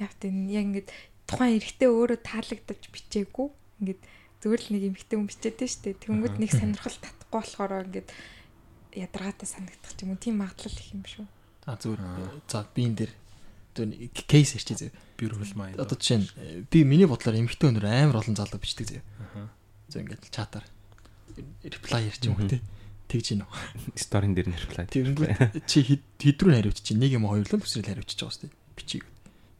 [0.00, 0.88] Яг тийм яг ингээд
[1.28, 3.48] тухайн эрэгтэй өөрөө таалагдаж бичээгүй.
[3.84, 4.00] Ингээд
[4.40, 6.00] зүгээр л нэг эмхтэн хүн бичээд штэ.
[6.00, 8.08] Тэнгүүд нэг сонирхол татахгүй болохоор ингээд
[8.98, 11.26] ядаргаатай санагдах юм уу тийм магадлал их юм шүү.
[11.68, 12.00] А зүгээр
[12.48, 13.12] за би энэ дэр
[13.76, 13.94] зөв
[14.26, 14.90] кейс ярьчих зөө.
[15.18, 15.76] Beautiful mind.
[15.78, 16.26] Одоо жишээ нь
[16.70, 19.02] би миний бодлоор эмэгтэй өнөр амар олон залуу бичдэг зөө.
[19.92, 20.66] Зөв ингээд чатаар
[21.62, 22.60] reply ярьчих юм те.
[23.08, 23.52] Тэгж гин үү.
[23.96, 24.84] Сторин дээр нь reply.
[24.90, 28.52] Тэгэнгүүт чи хэдрүү хариуч чи нэг юм хоёрлоо бүсрэл хариучих байгаа сте.
[28.76, 29.04] Бичиг.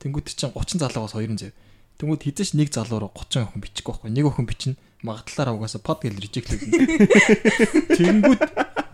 [0.04, 1.52] Тэнгүүт чинь 30 залуугаас 2 зөө.
[1.98, 4.10] Тэнгүүд хизээш нэг залуу руу 30 охин бичихгүй байхгүй.
[4.12, 4.76] Нэг охин бичнэ.
[5.02, 7.08] Магадлалаараа угаасаа под гэл режект хийлээ.
[7.98, 8.40] Тэнгүүд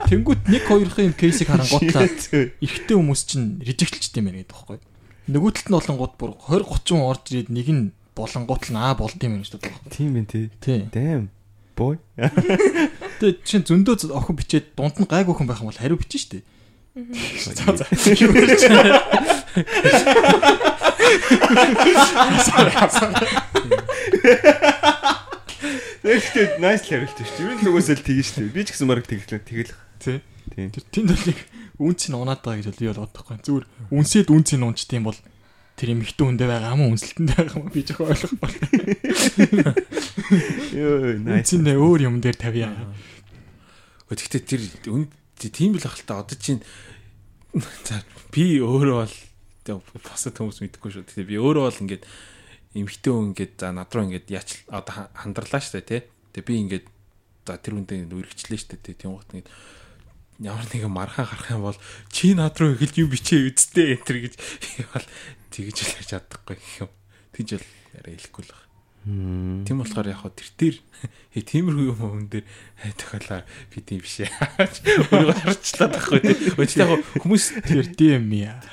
[0.05, 2.05] Тэнгүүт нэг хоёрын юм кейсийг харангуутлаа
[2.65, 4.79] эрэгтэй хүмүүс чинь режектлчтэй юм байна гэдэг байхгүй.
[5.33, 8.95] Нөгөө талд нь болонгууд бүр 20 30 хүн орж ирээд нэг нь болонгууд л аа
[8.95, 9.73] болд юм байна шүү дээ.
[9.89, 10.85] Тийм ээ тий.
[10.93, 11.33] Дэм.
[11.75, 11.99] Бой.
[12.15, 16.31] Тэгээ чинь зөндөө охин бичээд дунд нь гайг охин байх юм бол хариу бичнэ шүү
[16.39, 16.45] дээ.
[17.41, 17.85] За за.
[26.05, 27.49] Тэгэхдээ nice level тийм шүү.
[27.59, 28.53] Л нөгөөсөө л тэгэн шүү.
[28.53, 29.73] Би ч гэсэн марк тэгэлээ тэгэл.
[30.01, 30.19] Тий.
[30.55, 31.39] Тэнд бол нэг
[31.81, 33.37] үнц нь унаад байгаа гэж би бол бодохгүй.
[33.43, 35.19] Зүгээр үнсээд үнцийг унч тийм бол
[35.75, 38.57] тэр эмэгтэй хүндээ байгаа юм уу үнсэлтэндээ байгаа юм уу би жоохон ойлгох бол.
[40.79, 41.51] Йоо, nice.
[41.59, 42.71] Үнцэн өөр юм дээр тавья.
[44.07, 44.63] Гэхдээ тэр
[44.95, 46.63] үн тийм л ахalta одоо чинь
[47.83, 51.11] за би өөрөө бол босод хүмүүс мэдэхгүй шүү.
[51.11, 52.05] Тэгээ би өөрөө бол ингээд
[52.79, 56.01] эмхтэй хүн ингээд за над руу ингээд яач одоо хандарлаа штэ тий.
[56.35, 56.87] Тэгээ би ингээд
[57.47, 58.95] за тэр хүндээ үргэлжлээ штэ тий.
[58.95, 59.51] Тийм гот ингээд
[60.43, 61.79] ямар нэгэн мархан гарах юм бол
[62.11, 64.35] чи над руу эхэлж юм бичээ үсттэй энэ гэж
[64.91, 65.07] бол
[65.55, 66.91] тэгж л хийж чадахгүй юм.
[67.31, 68.65] Тэгж л яриа хэлэхгүй л байна.
[69.05, 72.47] Тийм болохоор яг хөө тэр тэр тиймэрхүү юм хүн дээр
[72.97, 74.33] тохиолоо би тийм биш ээ.
[75.13, 76.57] Өөрөө харчлаа тахгүй тийм.
[76.57, 78.65] Өчигдөр яг хүмүүс Тэр тийм яа.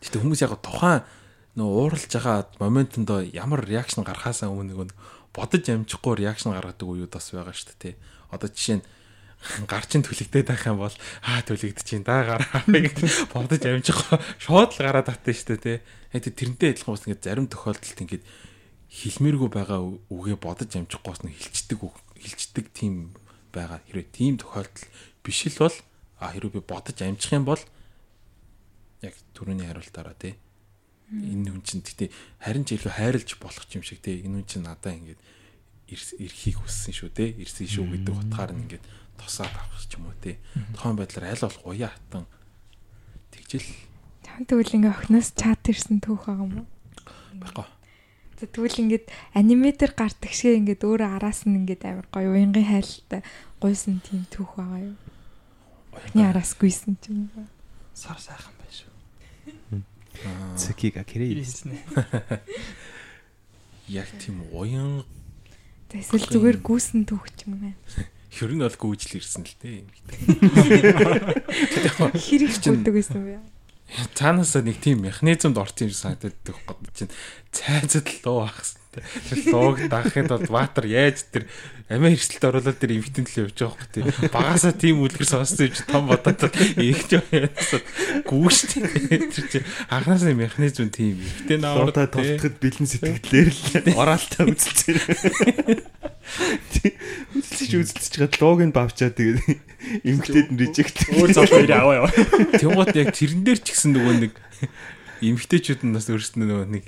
[0.00, 1.04] Гэтэ хүмүүс яг тухайн
[1.60, 4.96] нөө ууралж байгаа моментондоо ямар реакшн гарахаасаа өмнө нэг
[5.36, 8.00] бодож амжихгүй реакшн гаргадаг үеуд бас байгаа шүү дээ.
[8.32, 8.84] Одоо жишээ нь
[9.66, 12.62] гарчин түлэгдээд байх юм бол аа түлэгдэж чинь да гараа.
[12.70, 15.78] Гэж бодож амжихгүй шууд л гараад татсан шүү дээ.
[16.12, 18.24] Яг тэрнтэй адилхан бас ингээд зарим тохиолдолд ингээд
[18.90, 21.78] хилмээргүй байгаа үгээ бодож амжихгүй бас нэг хилчдэг
[22.16, 23.14] хилчдэг тийм
[23.52, 23.80] байгаа.
[23.86, 24.86] Хэрвээ тийм тохиолдол
[25.22, 25.76] биш л бол
[26.20, 27.62] а хэрвээ би бодож амжих юм бол
[29.02, 30.34] яг түрүүний хариултаараа тий.
[31.12, 32.10] Энэ хүн чинь гэтээ
[32.42, 34.26] харин ч илүү хайрлж болох юм шиг тий.
[34.26, 35.20] Энэ хүн чинь надаа ингээд
[35.86, 38.84] ирхийг хүссэн шүү те ирсэн шүү гэдэг утгаар нь ингээд
[39.18, 40.38] тусаад авах ч юм уу те
[40.76, 42.24] тохон байдлаар аль болох уяа хатан
[43.32, 43.68] тэгжэл
[44.48, 46.68] тэгвэл ингээ охиноос чат ирсэн түүх байгаа юм уу?
[47.40, 47.66] байхгүй
[48.36, 53.24] За тэгвэл ингээд аниматор гардаг шиг ингээд өөрөө араас нь ингээд амар гоё уянгийн хайлттай
[53.64, 54.96] гуйсан тийм түүх байгаа юу?
[55.96, 57.48] Охины араас гүйсэн ч юм уу?
[57.96, 58.92] Сар сайхан байна шүү.
[60.60, 61.32] Цэкига кэрэй.
[61.40, 61.80] Ирсэн.
[63.88, 65.08] яг тийм уян
[65.88, 67.72] За эсвэл зүгээр гүйсэн түүх ч юм уу?
[68.36, 69.82] Хөр нь бол гүйжл ирсэн л те
[72.20, 73.44] Хэрэг гүйдэг байсан юм яа?
[73.86, 77.12] цаанаасаа нэг тийм механизмд орсон юм санагдаад байхгүй чинь
[77.54, 79.04] цайзад л дуу ахсан тэр
[79.54, 81.46] лууг даахад бол ватер яаж тэр
[81.86, 85.84] амиа хэрсэлт оруулаад тэр эмхтэн төлөө явж байгаа тийм багасаа тийм үлгэр сонссон юм чи
[85.86, 86.42] том бодоод
[86.82, 87.82] их ч яасан
[88.26, 94.98] гүүшт тэр чи анханасаа механизм тийм эмхтэн аваад толтоход бэлэн сэтгэлээр л оралтай үзэлцээ.
[97.36, 99.40] Үзэлцэж үзэлцэж чад лог нь бавчаа тэгээд
[100.02, 100.96] эмгтээд нь режект.
[101.14, 102.10] Өөр зол ирээ аваа яа.
[102.58, 104.32] Тэнгуут яг тэрэн дээр ч гэсэн нөгөө нэг
[105.22, 106.84] эмгтээчүүд нь бас өөрсдөө нөгөө нэг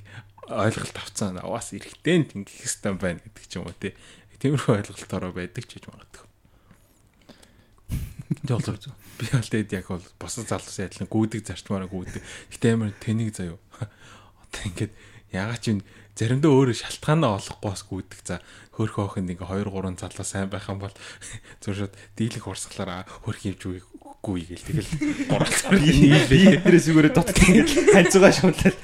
[0.49, 1.39] ойлголт авцсан.
[1.39, 3.95] Аваас эрэхтэн тэнгих хэвээр байна гэдэг ч юм уу тий.
[4.39, 6.27] Тиймэрхүү ойлголтороо байдаг ч гэж магадгүй.
[8.47, 8.77] Жолоо.
[9.19, 12.23] Би бол тэгэд яг бол босод залуус ядлан гүйдэг зарчмаараа гүйдэг.
[12.55, 13.59] Гэтэ амар тэнийг заяо.
[13.81, 14.93] Одоо ингээд
[15.33, 15.81] ягаад ч юм
[16.19, 18.21] заримдаа өөрөө шалтгаанаа олохгүй бас гүйдэг.
[18.27, 18.43] За
[18.75, 20.95] хөрхөө охин ингээ 2 3 залуу сайн байх юм бол
[21.63, 24.91] зөв шууд дийлэх урсгалаар хөрх юмж үгүй гээл тэгэл
[25.31, 25.55] гурал
[26.27, 28.77] Би эдрээс зүгээрээ дотд ханцугаа шунлал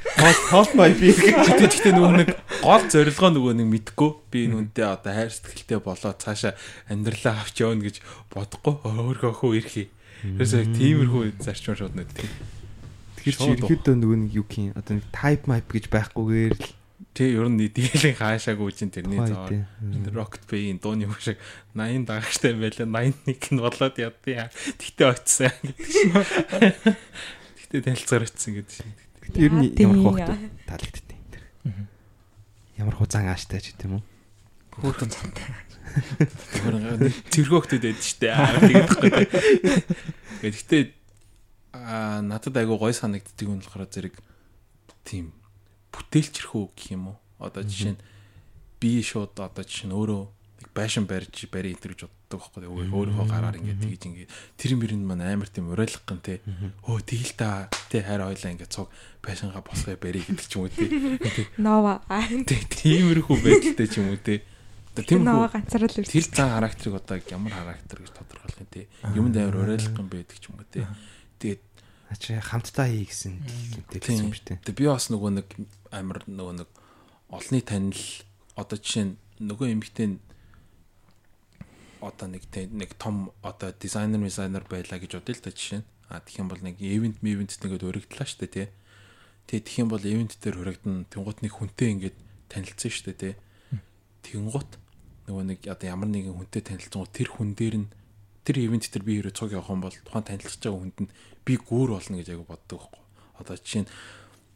[0.51, 1.11] хоолт май би.
[1.11, 2.31] Гэтэ гэхдээ нөгөө нэг
[2.63, 6.15] гол зорилгоо нөгөө нэг мэдгүй би нүнтэй одоо хайр сэтгэлтэй болоо.
[6.15, 6.55] Цаашаа
[6.87, 7.99] амьдралаа авч явна гэж
[8.31, 8.79] бодохгүй.
[9.35, 9.91] Хөө ирэхий.
[10.23, 12.09] Тэрээс яг тиймэрхүү зарчмаар шууд нэг.
[12.15, 16.84] Тэгэхээр чи ерөөдөө нөгөө нэг юу гин одоо нэг type map гэж байхгүйгээр л
[17.15, 19.63] Тэ ер нь дийлэн хаашаагүй чинь тэрний тий.
[20.11, 21.39] Rocket Bay-ийн дууны хөг шиг
[21.79, 24.51] 80 дагагчтай байлаа 81 нь болоод ядсан.
[24.83, 26.11] Тэгтээ очсон гэдэг шиг.
[27.55, 28.99] Тэгтээ танилцаар очсон гэдэг шиг.
[29.39, 30.27] Ер нь ямар
[30.67, 31.45] таалагдтыг тэр.
[32.83, 34.03] Ямар хузаан ааштай ч гэдэм үү?
[34.83, 35.47] Хөөхөн цантай.
[37.31, 38.35] Тэрхөөхтэй байд штэ.
[38.35, 39.11] Аа тэгэхгүй.
[40.43, 40.83] Гэхдээ
[41.79, 44.19] аа надад айгу гой санагддаг юм болохоор зэрэг
[45.07, 45.31] тийм
[45.95, 47.17] бүтээлчрхүү гэх юм уу?
[47.39, 48.03] Одоо жишээ нь
[48.83, 52.83] би шууд одоо жишээ нь өөрөө нэг байшин барьж барь энэ гэж боддог байхгүй юу?
[52.91, 56.43] Өөрийнхөө гараар ингээд тэгж ингээд тэр мөрөнд маань амар тийм урайлах гэн те.
[56.85, 58.91] Өө тэгэл та те хайр ойлаа ингээд цуг
[59.23, 60.85] байшингаа босгоо барь гэдэг ч юм уу те.
[61.63, 62.03] Нова.
[62.83, 64.43] Тиймэрхүү байдалтай ч юм уу те.
[64.95, 68.83] Нова Тиймэрхүү ганцаараа л тэр зан характерыг одоо ямар характер гэж тодорхойлох юм те.
[69.15, 70.87] Юмд амар урайлах юм байдаг ч юм уу те.
[71.39, 71.63] Тэгээд
[72.15, 73.43] Ачаа хамтдаа хий гэсэн
[73.91, 74.63] хэлтэй гэсэн юм шүү дээ.
[74.63, 75.49] Тэгээ би бас нөгөө нэг
[75.95, 76.71] амар нөгөө нэг
[77.31, 78.03] олны танил
[78.59, 80.19] одоо жишээ нь нөгөө эмэгтэй нь
[82.03, 85.87] одоо нэг нэг том одоо дизайнер дизайнер байлаа гэж бодъё л та жишээ нь.
[86.13, 88.69] А тэгэх юм бол нэг ивент ивент нэгэд өргөдлөө дээ тий.
[89.49, 92.17] Тэгээ тэгэх юм бол ивент дээр өргөдөн тэнгуут нэг хүнтэй ингээд
[92.53, 93.35] танилцсан дээ тий.
[94.21, 94.71] Тэнгуут
[95.27, 97.89] нөгөө нэг одоо ямар нэгэн хүнтэй танилцсан тэр хүн дээр нь
[98.45, 101.13] тэр ивент дээр би хэрэг цуг явах юм бол тухайн танилцж байгаа хүнд нь
[101.49, 103.03] би гүүр болно гэж аяга боддог байхгүй.
[103.41, 103.93] Одоо жишээ нь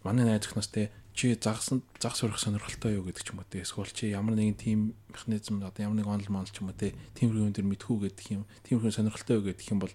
[0.05, 3.67] манай найз охноос те чи загсан заг сурах сонирхолтой юу гэдэг ч юм уу те
[3.67, 6.95] эсвэл чи ямар нэгэн тим механизм одоо ямар нэг онл монл ч юм уу те
[7.19, 9.95] тиймэрхүү юм дээр мэдхүү гэдэг юм тиймэрхүү сонирхолтой юу гэдэг юм бол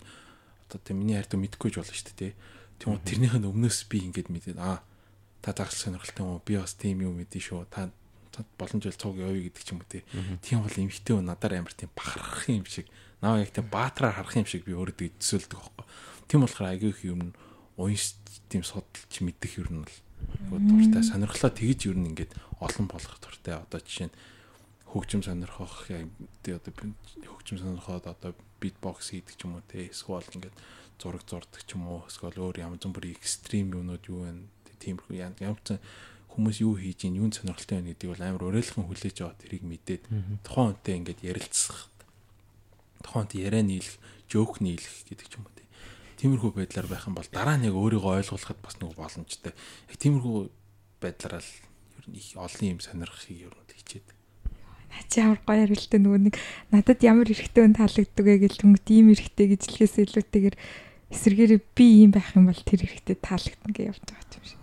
[0.67, 2.29] одоо те миний хайртай мэдхгүй ч болно шүү дээ те
[2.83, 4.83] Тийм үү тэрнийх нь өмнөөс би ингээд мэдээд аа
[5.39, 6.43] та загас сонирхолтой юм уу?
[6.43, 7.63] Би бас тийм юм мэдэн шүү.
[7.71, 7.87] Та
[8.27, 10.03] та боломжтой цуг явъя гэдэг ч юм уу тий.
[10.43, 12.91] Тийм бол эмхтэй хүн надаар амар тийм бахархах юм шиг
[13.23, 15.85] наа яг тийм баатраар харах юм шиг би өөрөдөө төсөөлдөг байхгүй.
[16.27, 17.31] Тийм болохоор агүй их юм
[17.79, 18.19] уянш
[18.51, 19.95] тийм судалж мэдэх юм бол
[20.49, 21.51] дуртай сонирхлоо.
[21.51, 23.59] Тэгж юу нэг ингээд олон болох дуртай.
[23.59, 24.15] Одоо жишээ нь
[24.89, 26.07] хөгжим сонирхох яг
[26.45, 30.55] тий одоо хөгжим сонирхоод одоо битбокс хийдэг ч юм уу тий эсвэл ингээд
[31.01, 34.45] зураг зурдаг ч юм уу эсвэл өөр ямар зэн бүр экстрим юмнууд юу вэ?
[34.77, 35.81] Тиймэрхүү ямар ч
[36.33, 40.03] хүмүүс юу хийж ийн юунд сонирхолтой байна гэдгийг бол амар уриалхан хүлээж аваад тэрийг мэдээд
[40.45, 41.89] тухайн үнтэй ингээд ярилцах
[43.05, 43.95] тухайн үнтэй яриа нийлэх
[44.29, 45.53] жоок нийлэх гэдэг ч юм уу
[46.19, 49.53] тиймэрхүү байдлаар байх юм бол дараа нь яг өөрийгөө ойлгуулахад бас нэг боломжтой.
[49.89, 50.37] Яг тиймэрхүү
[51.01, 51.51] байдлаараа л
[51.99, 54.07] ер нь их олон юм сонирхохыг ер нь хичээд.
[54.93, 56.35] Наа чи ямар гоё ярилтаа нөгөө нэг
[56.69, 60.55] надад ямар эрэхтэй өн таалагддаг вэ гэж түнг ийм эрэхтэй гэж хэлэхээс илүүтэйгээр
[61.13, 64.61] эсэргээрээ би ийм байх юм бол тэр эрэхтэй таалагдана гэж явж байгаа юм шиг.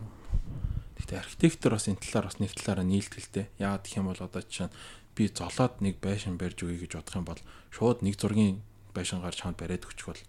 [0.98, 3.46] Гэхдээ архитектор бас энэ талаар бас нэг талаараа нийлдэлтэй.
[3.58, 4.76] Яагаад гэх юм бол одоо жишээ нь
[5.14, 7.40] би золоод нэг байшин барьж өгье гэж бодох юм бол
[7.74, 8.62] шууд нэг зургийн
[8.94, 10.22] байшин гарч чамд бариад өгчих бол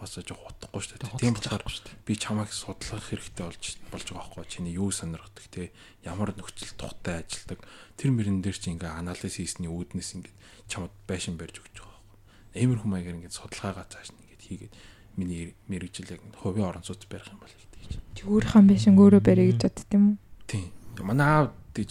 [0.00, 1.20] бас жоох утгагүй шүү дээ.
[1.20, 1.64] Тийм болохоор
[2.04, 5.72] би чамайг судлах хэрэгтэй болж болж байгаа байхгүй чиний юу сонирхдаг те
[6.04, 7.64] ямар нөхцөл тухтай ажилдаг
[7.96, 10.34] тэр мөрөн дээр чи ингээ анализ хийсний үүднээс ингээ
[10.68, 12.60] чамд байшин барьж өгч байгаа байхгүй.
[12.60, 14.74] Эмэр хүмүүгээр ингээ судалгаагаа цааш нь ингээ хийгээд
[15.16, 17.96] миний мэрэгжил яг хувийн орон сууц барих юм бол гэж.
[18.20, 20.16] Чи өөрийнхөө байшин өөрөө барья гэж бодд юм уу?
[20.44, 20.68] Тийм.
[21.00, 21.90] Манай гэж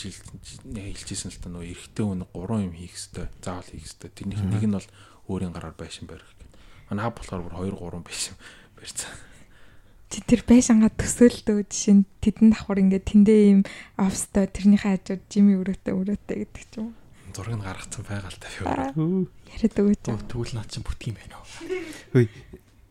[0.61, 4.63] хэлжсэн л та нөө эрэгтэй хүн 3 юм хийх хэвээр заавал хийх хэвээр тэрнийх нэг
[4.65, 4.89] нь бол
[5.29, 6.34] өөрийн гараар байшин барих
[6.89, 8.35] Манай хав болохоор бүр 2 3 байсан
[8.77, 9.11] барьцаа.
[10.09, 13.61] Чи тэр байшингаа төсөөлтөө жишээ нь тэдэн давхар ингээд тэндээ ийм
[13.97, 16.93] офстой тэрнийхээ хажууд жими өрөөтэй өрөөтэй гэдэг ч юм.
[17.33, 19.27] Зураг нь гаргацсан байгальтай би.
[19.49, 20.03] Яриад өгөөч.
[20.29, 21.47] Тэгвэл наад чинь бүтгий юм байна уу?
[22.15, 22.29] Хөөе.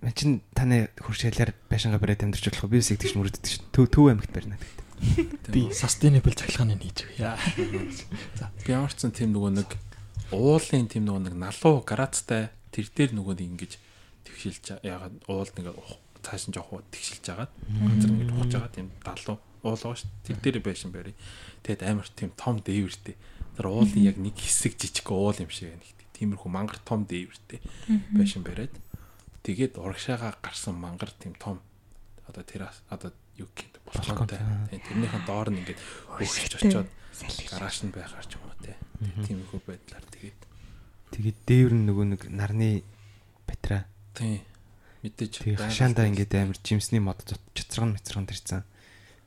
[0.04, 3.64] Мэн чин таны хуршээлэр байшингаа бариад амьдарч болох би үсэг тэгш мөрөддөг шин.
[3.72, 4.84] Төв төв амьд барина гэдэг.
[5.48, 7.32] Би sustainable цахилгааны хийж өгье.
[8.36, 9.70] За би ямар ч сан тийм нөгөө нэг
[10.28, 13.72] уулын тийм нөгөө нэг налуу гарацтай тэр дээр нөгөө нэг ингэж
[14.34, 15.78] тэгшилж ягаад уул нэг
[16.26, 20.10] цааш нь жоох тэгшилж агаад газар нэг ухаж байгаа тийм далуу уул байгаа шүү.
[20.24, 21.14] Тэр дээр байшин барь.
[21.64, 23.16] Тэгэд амар тийм том дээвэртэй.
[23.56, 25.84] Тэр уулын яг нэг хэсэг жижиг уул юм шиг байна.
[26.16, 27.60] Тиймэрхүү мангар том дээвэртэй
[28.12, 28.74] байшин бариад
[29.44, 31.60] тэгээд урагшаага гарсан мангар тийм том
[32.28, 34.40] одоо террас одоо юу гэх юм балконтай.
[34.70, 35.80] Тэрнийхэн доор нь ингээд
[36.14, 36.88] хөөсөж очиод
[37.50, 38.78] гараж нь байхаар ч юм уу те.
[39.26, 40.40] Тиймэрхүү байдлаар тэгээд
[41.12, 42.86] тэгээд дээвэр нь нөгөө нэг нарны
[43.44, 44.40] батра Тийм.
[45.02, 45.44] Мэдээж.
[45.44, 48.64] Тэгээ хашаандаа ингээд амар жимсний мод цоцрог нь мэцрэг төрсэн.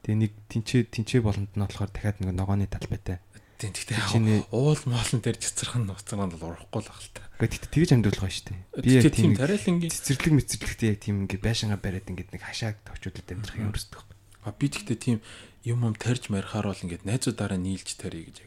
[0.01, 3.21] Тэгээ нэг тэнцээ тэнцээ болонд нь болохоор дахиад нэг ногооны талбайтай.
[3.61, 3.73] Тийм.
[3.73, 5.89] Гэхдээ уул моолн дээр нуцраг нь
[6.33, 7.21] бол урахгүй л ахalta.
[7.41, 8.61] Гэхдээ тэгэж амьдуулах байна шүү дээ.
[8.85, 13.33] Би яг тийм тариалангийн цэцэрлэг мэцэрлэгтэй яг тийм ингээд байшингаа бариад ингээд нэг хашааг товчуулаад
[13.33, 14.01] амьдрах юм өрсдөг.
[14.45, 15.17] А би тэгтээ тийм
[15.65, 18.45] юм юм тарьж марихаар бол ингээд найзуудаараа нийлж тарья гэж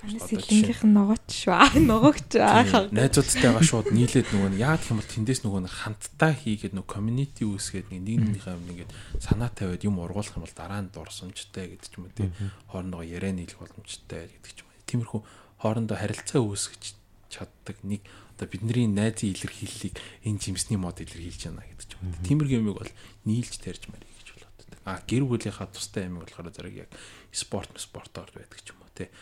[0.00, 1.52] Сэлэнгийнх нь ногооч шүү.
[1.52, 2.88] Аа ногоогч аа.
[2.88, 8.00] Найзуудтайгаа шууд нийлээд нөгөө гэх юм бол тэндээс нөгөө хамтдаа хийгээд нөгөө community үүсгээд нэг
[8.08, 12.08] нэгнийхээ юм ингээд санаа тавиад юм ургуулах юм бол дараа нь дурсамжтай гэдэг ч юм
[12.08, 12.32] уу тий.
[12.72, 14.88] Хоорондоо яриа нийлэх боломжтой гэдэг ч юм уу.
[14.88, 15.20] Тиймэрхүү
[15.60, 16.82] хоорондоо харилцаа үүсгэж
[17.28, 18.00] чаддаг нэг
[18.40, 22.24] одоо бидний найзын илэрхийллийг энэ жимсний мод илэрхийлж байна гэдэг ч юм уу.
[22.24, 22.92] Тиймэрхүү юмыг бол
[23.28, 24.80] нийлж тарьж марь гэж болоод.
[24.88, 26.90] А гэр бүлийнхаа тустай юм болохоор зэрэг яг
[27.30, 29.12] спорт спортоор байдаг ч юм уу тий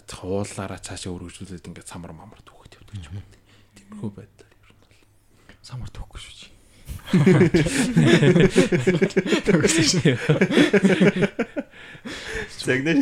[0.00, 3.20] одоо уулаараа цаашаа өргөжлүүлээд ингээд самар мамар түүхэд явдаг юм.
[3.76, 4.96] Тиймэрхүү байдлаар ер нь бол
[5.60, 6.46] самар түүхгүй шүү чи.
[12.62, 12.96] Загнаа.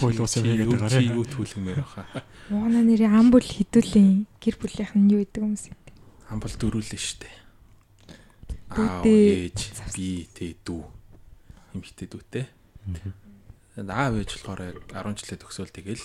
[0.00, 0.90] Хойлоос яваад байгаа.
[0.90, 2.02] Чи юу түлхмээр баха.
[2.50, 5.78] Муна нэрийн амбул хідүүлийн гэр бүлийнх нь юу идэг хүмүүс юм.
[6.32, 7.30] Амбул дөрүүлээ штэ.
[8.72, 10.82] Аа ээж би тэ дүү.
[11.76, 12.44] Имхтэй дүүтэй.
[13.72, 16.04] Аав ээж болохоор 10 жилээ төгсөөл тэгэл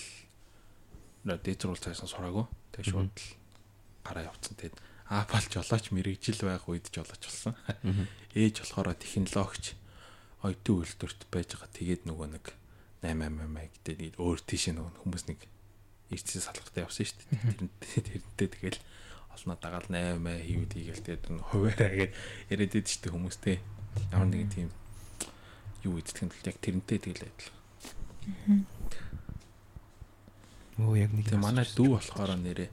[1.28, 2.48] дээд зургуул цаасан сураагүй.
[2.72, 3.28] Тэгээ шууд л
[4.08, 4.56] гараа явцсан.
[4.56, 4.76] Тэгээд
[5.12, 7.52] аав болж жолооч мэрэгжил байх үед жолооч болсон.
[8.32, 9.76] Ээж болохоор технологич
[10.40, 11.70] оюутан үйлдвэрт байж байгаа.
[11.76, 12.46] Тэгээд нөгөө нэг
[13.04, 15.40] 888 гэдэг өөр тийш нөгөө хүмүүс нэг
[16.08, 17.68] ирцээс салгахтай явсан шүү дээ.
[18.08, 18.80] Тэрнтэй тэгэл
[19.36, 22.12] олноо дагаал 88 хийвд хийгээл тэгээд хуваараа гээд
[22.48, 23.56] яриад идэв шүү дээ хүмүүстэй.
[24.08, 24.68] Ямар нэгэн тийм
[25.84, 27.57] юу идэх юм бол яг тэрнтэй тэгэл адил.
[30.78, 32.70] Оо яг нэг Тэгээ манай дүү болохоор нэрээ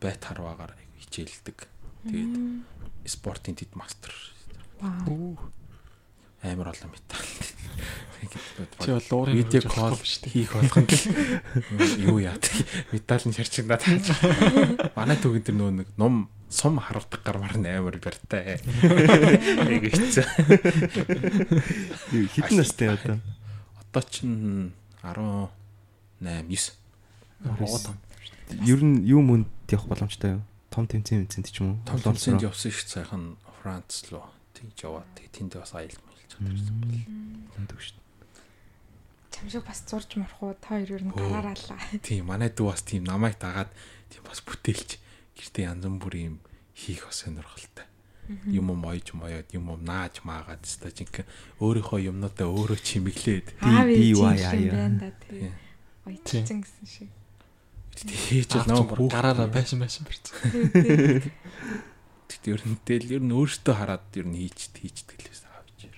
[0.00, 1.58] байт харваагаар хичээлдэг.
[2.04, 2.34] Тэгээд
[3.08, 4.12] спортын тэд мастер.
[4.80, 5.40] Вау.
[6.44, 7.24] Амар олон металл.
[8.84, 10.92] Чи бол уурын видео кол хийх болгонд
[12.04, 12.36] юу яа.
[12.92, 13.82] Металл нь шарчигдаад.
[14.92, 18.60] Манай түүхэн тэр нөө нэг ном сум харавдаг гармаар нь амар барьтай.
[19.72, 20.28] Яг ихцээ.
[22.36, 23.18] Хитэн настай одоо.
[23.94, 25.50] Одоо чинь 18
[26.20, 26.72] 9.
[27.44, 27.78] Рогоо
[28.66, 30.42] Ер нь юу мөнд явах боломжтой юу?
[30.74, 31.86] Том тэмцээн тэмцээнд ч юм уу?
[31.86, 36.58] Том томцонд явсан их сайхан Франц руу тэгж яваад тэг тэнд бас аялал маялж чаддаг
[36.58, 37.06] юм байна.
[37.54, 38.04] Өндөг шүү дээ.
[39.30, 40.58] Чам шиг бас зурж морох уу?
[40.58, 41.78] Та хоёр ер нь гараалаа.
[42.06, 43.70] Тийм манай дүү бас тийм намайг дагаад
[44.10, 44.98] тийм бас бүтээлч
[45.38, 46.36] гэртээ янз бүрийн юм
[46.74, 47.86] хийх бас сонирхолтой.
[48.48, 51.28] Юм уу моёж моёд юм уу нааж маагаад теста жинхэнэ
[51.60, 55.44] өөрийнхөө юмнуудаа өөрөө чимэглээд юм тий.
[55.44, 55.52] Тийм.
[56.08, 57.10] Ойтолцсон гэсэн шиг.
[58.56, 60.34] л нөө нөө гараараа байшин байшин барьсан.
[62.28, 65.68] Тэгтээ ер нь тэл ер нь өөртөө хараад ер нь хийж хийждэг л байсан аав
[65.76, 65.94] ээж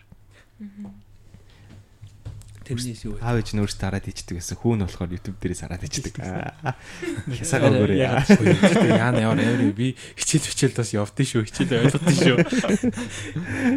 [2.66, 3.22] тэрнээс юу вэ?
[3.22, 4.58] Аав ээж нь өөртөө хараад ичдэг гэсэн.
[4.58, 6.14] Хүүн нь болохоор YouTube дээрээс хараад ичдэг.
[6.18, 7.98] Хасаг өгөөрэй.
[8.02, 11.42] Яна яваа яваа би хичээл хичээл бас явдсан шүү.
[11.46, 12.38] Хичээл ойлгодсон шүү.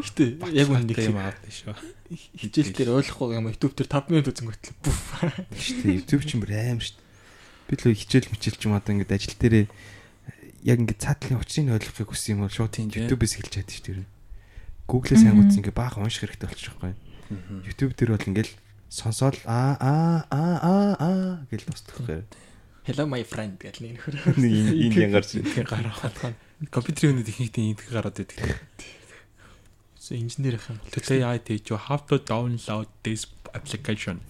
[0.02, 0.24] Гэтэ
[0.58, 1.78] яг үнэ нэг юм аавдсан шүү.
[2.10, 4.74] Хичээл дээр ойлгохгүй юм YouTube дээр 5 минут үзэнгөтлөө.
[5.54, 6.98] Гэтэ YouTube ч юм аим шүү.
[7.70, 9.70] Би л хичээл мичээл ч юм одоо ингээд ажил дээрээ
[10.66, 14.06] яг ингээд цаатлын учрыг ойлгохыг хүссэн юм бол шууд YouTube-с эхэлж чаддаг шүү.
[14.90, 16.98] Google-с ангуудсан ингээд баахан унших хэрэгтэй болчих واخгүй.
[17.64, 18.54] YouTube дээр бол ингээл
[18.90, 22.26] сонсоод аа аа аа аа аа гэж дуустахгүй.
[22.90, 24.34] Hello my friend гэл нэг нөхөр.
[24.34, 24.50] Нэг
[24.90, 25.46] энэ янгаар чи.
[25.46, 26.34] Тэгээ гараа хатхан.
[26.74, 28.66] Компьютерийн үнэд ихэнхдээ энд гараад байдаг.
[30.02, 34.26] So инженерийнх юм бол Today I teach you how to download this application.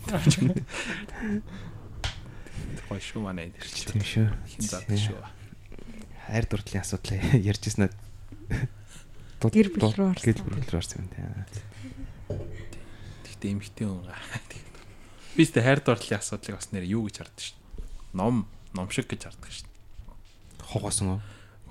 [2.84, 3.96] Тэгвэл шүү манай энэ шүү.
[3.96, 4.28] Тийм шүү.
[4.44, 5.24] Хин заадаг шүү.
[6.28, 7.16] Хайр дурдлын асуудал
[7.56, 7.96] ярьжсэн надад.
[9.40, 10.26] Гэр бүл рүү орсон.
[10.28, 11.32] Гэр бүл рүү орсон юм тийм.
[13.40, 14.04] Тэгтээ эмхтэй хүн.
[15.40, 17.56] Би ч хайр дурлалын асуудлыг бас нэр юу гэж харддаг шүү.
[18.20, 18.44] Ном,
[18.76, 19.68] ном шиг гэж харддаг шүү.
[20.76, 21.20] Хогоосон уу?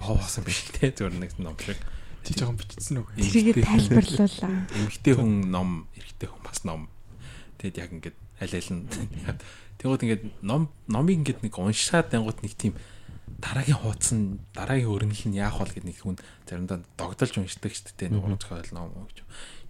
[0.00, 1.76] Ховоосон биш те зөвөр нэг ном шиг.
[2.24, 3.12] чи жоохон бичсэн үг.
[3.20, 4.64] Тэрийгэ тайлбарлуулаа.
[4.80, 6.88] Эмхтэй хүн ном, эрэгтэй хүн бас ном.
[7.60, 8.88] Тэгэд яг ингээд аль аль нь
[9.76, 12.74] Тэгвэл ингээд ном номыг ингээд нэг уншаад ангууд нэг тийм
[13.38, 16.16] дараагийн хуудас нь дараагийн өрнөл нь яах вэ гэдэг нэг хүн
[16.48, 18.10] заримдаа догдолж уншдаг шүү дээ.
[18.10, 19.22] Нэг уран зохиол ном гэж.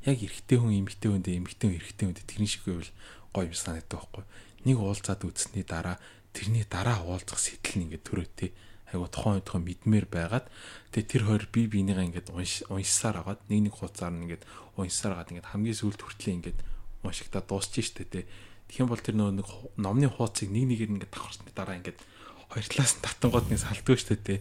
[0.06, 2.92] Яг эрэгтэй хүн эмэгтэй хүндээ эмэгтэй хүн эрэгтэй хүндээ тэрний шиг байвал
[3.34, 4.24] гоё юм санагддаг байхгүй.
[4.66, 5.96] Нэг уулзаад үзсний дараа
[6.34, 8.50] тэрний дараа уулзах сэтэл нь ингээд төрөөтэй
[8.92, 10.46] айгу тухайн тухайн мэдмээр байгаад
[10.92, 14.44] тэгээ тэр хоёр бие бинийгаа ингээд унш уншсаар агаад нэг нэг хуцаар нь ингээд
[14.80, 16.58] уншсаар агаад ингээд хамгийн сүүлд хүртлээ ингээд
[17.04, 18.24] уншигтаа дуусчих штэ тэ
[18.72, 22.00] тэгэх юм бол тэр нөгөө нэг номны хуудсыг нэг нэгээр ингээд давхарсны дараа ингээд
[22.48, 24.34] хоёр талаас нь татангууд нэг салдгүй штэ тэ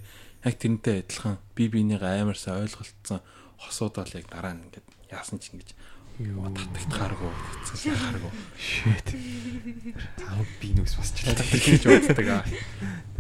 [0.47, 3.19] яг тэрнтэй адилхан бие бинийгаа амар сайн ойлголцсон
[3.59, 5.69] хосууд бол яг дараа нь ингээд яасан ч ингэж
[6.17, 7.31] юу татагдахааргүй
[7.69, 9.07] цэцэхааргүй Shit.
[10.17, 11.37] Тав би нүс басчлаа.
[11.37, 12.43] гэж боддог аа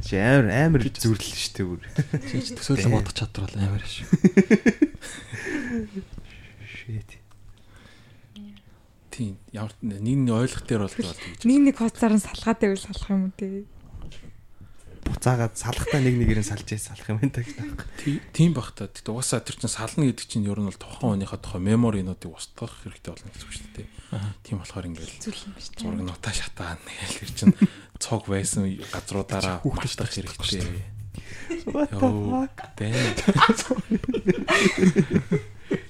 [0.01, 1.81] Чи амар амар зүрлэл шүү дээ бүр.
[2.25, 4.05] Чи ч төсөөлөн бодох чадвар бол амар шүү.
[6.65, 7.21] Shit.
[9.17, 13.09] тийм ямар нэг нэг ойлгох дээр бол гэж Нэг нэг хуцаар нь салгаад байвал салах
[13.09, 13.65] юм тий.
[15.07, 17.87] Буцаагаад салахтаа нэг нэгээр нь салж яа салах юм байна гэж таах.
[17.97, 18.85] Тий- Тийм бах та.
[18.91, 22.73] Тэгтээ угаасаа тэр чинь сална гэдэг чинь ер нь бол тухайн хүнийхээ тухайн меморинуудыг устгах
[22.83, 23.87] хэрэгтэй болно гэсэн үг шүү дээ.
[24.13, 24.31] Аа.
[24.43, 25.67] Тийм болохоор ингээл Зүйл юм биш.
[25.79, 27.55] зурагнуудаа шатаа нэгэл тэр чинь
[27.97, 30.83] цог байсан газруудаараа мартах хэрэгтэй.
[31.71, 32.55] What the fuck?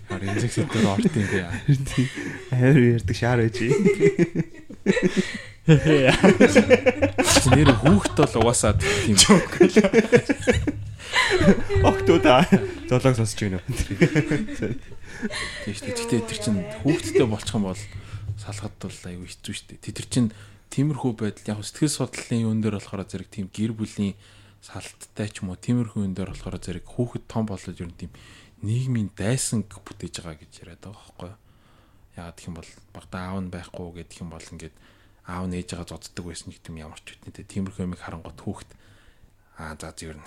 [0.08, 1.46] Харин энэ зэгсээр орт юм бэ.
[2.54, 3.58] Амар ярддаг шаар байж.
[5.68, 6.16] Нэр
[7.84, 9.20] хүүхд бол угаасаа тийм
[11.84, 12.48] Октода.
[12.88, 13.68] Зоолог сонсож байна уу?
[15.68, 15.92] Тийм шүү дээ.
[15.92, 17.84] Гэхдээ тэр чинь хүүхдтэй болчих юм бол
[18.40, 19.92] салахад бол аюу хэцүү шүү дээ.
[19.92, 20.32] Тэр чинь
[20.72, 24.16] тиймэрхүү байдал яг сэтгэл судлалын юун дээр болохоор зэрэг тийм гэр бүлийн
[24.64, 28.16] салттай ч юм уу тиймэрхүү юун дээр болохоор зэрэг хүүхэд том болоод ер нь тийм
[28.64, 31.36] нийгмийн дайсан бүтээж байгаа гэж яриад байгаа байхгүй юу.
[32.16, 34.76] Яагаад гэх юм бол багтаа аав нь байхгүй гэдэг юм бол ингээд
[35.28, 38.72] аав нь ээж байгаа зодддаг байсан нэг тийм ямар ч үтнэтэй тиймэрхүү юмыг харангуут хүүхэд
[39.60, 40.24] аа за зөв нь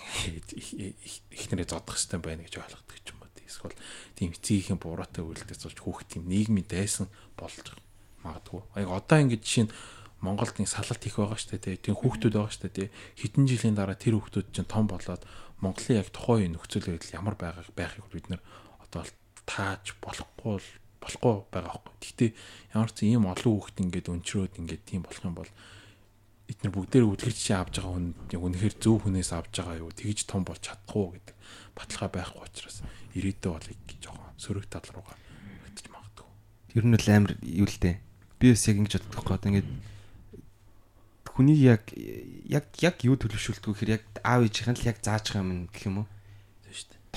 [1.32, 3.30] ихнэрээ зодох хэрэгтэй байна гэж ойлгодог юм уу.
[3.50, 3.74] Эсвэл
[4.14, 7.74] тийм эцгийнхээ буруутай үйлдэлээс болж хүүхд тийм нийгмийн дайсан болж
[8.22, 8.62] магадгүй.
[8.78, 9.74] Яг одоо ингэж жишээ нь
[10.22, 11.82] Монголд нэг салалт их байгаа шүү дээ.
[11.82, 12.88] Тийм хүүхдүүд байгаа шүү дээ.
[13.18, 15.24] Хэдэн жилийн дараа тэр хүүхдүүд чинь том болоод
[15.58, 18.40] Монголын яг тухайн нөхцөл байдал ямар байгааг байхыг бид нэр
[18.84, 19.02] одоо
[19.48, 20.60] тааж болохгүй
[21.00, 21.94] болохгүй байгаа хөөхгүй.
[22.00, 22.30] Гэхдээ
[22.76, 25.52] ямар ч ийм олон хүүхд ингээд өнчрөөд ингээд тийм болох юм бол
[26.50, 30.18] эдгээр бүгдээр үлгэрч чи авж байгаа хүн яг үнэхээр зөв хүнээс авж байгаа юу тэгж
[30.26, 31.36] том болж чадахгүй гэдэг
[31.78, 32.76] баталгаа байхгүй учраас
[33.14, 33.66] ирээдүйд бол
[34.02, 36.28] жоохон сөрөг тал руугаа хэвтэж магадгүй.
[36.74, 37.96] Ер нь л амар юу л дээ.
[38.42, 39.48] Би бас яг ингэж боддог байхгүй.
[39.54, 39.70] Ингээд
[41.30, 41.86] хүний яг
[42.50, 45.86] яг яг юу төлөвшүүлдэг гэхээр яг аав ээжийнх нь л яг зааж байгаа юм гэх
[45.86, 46.08] юм уу?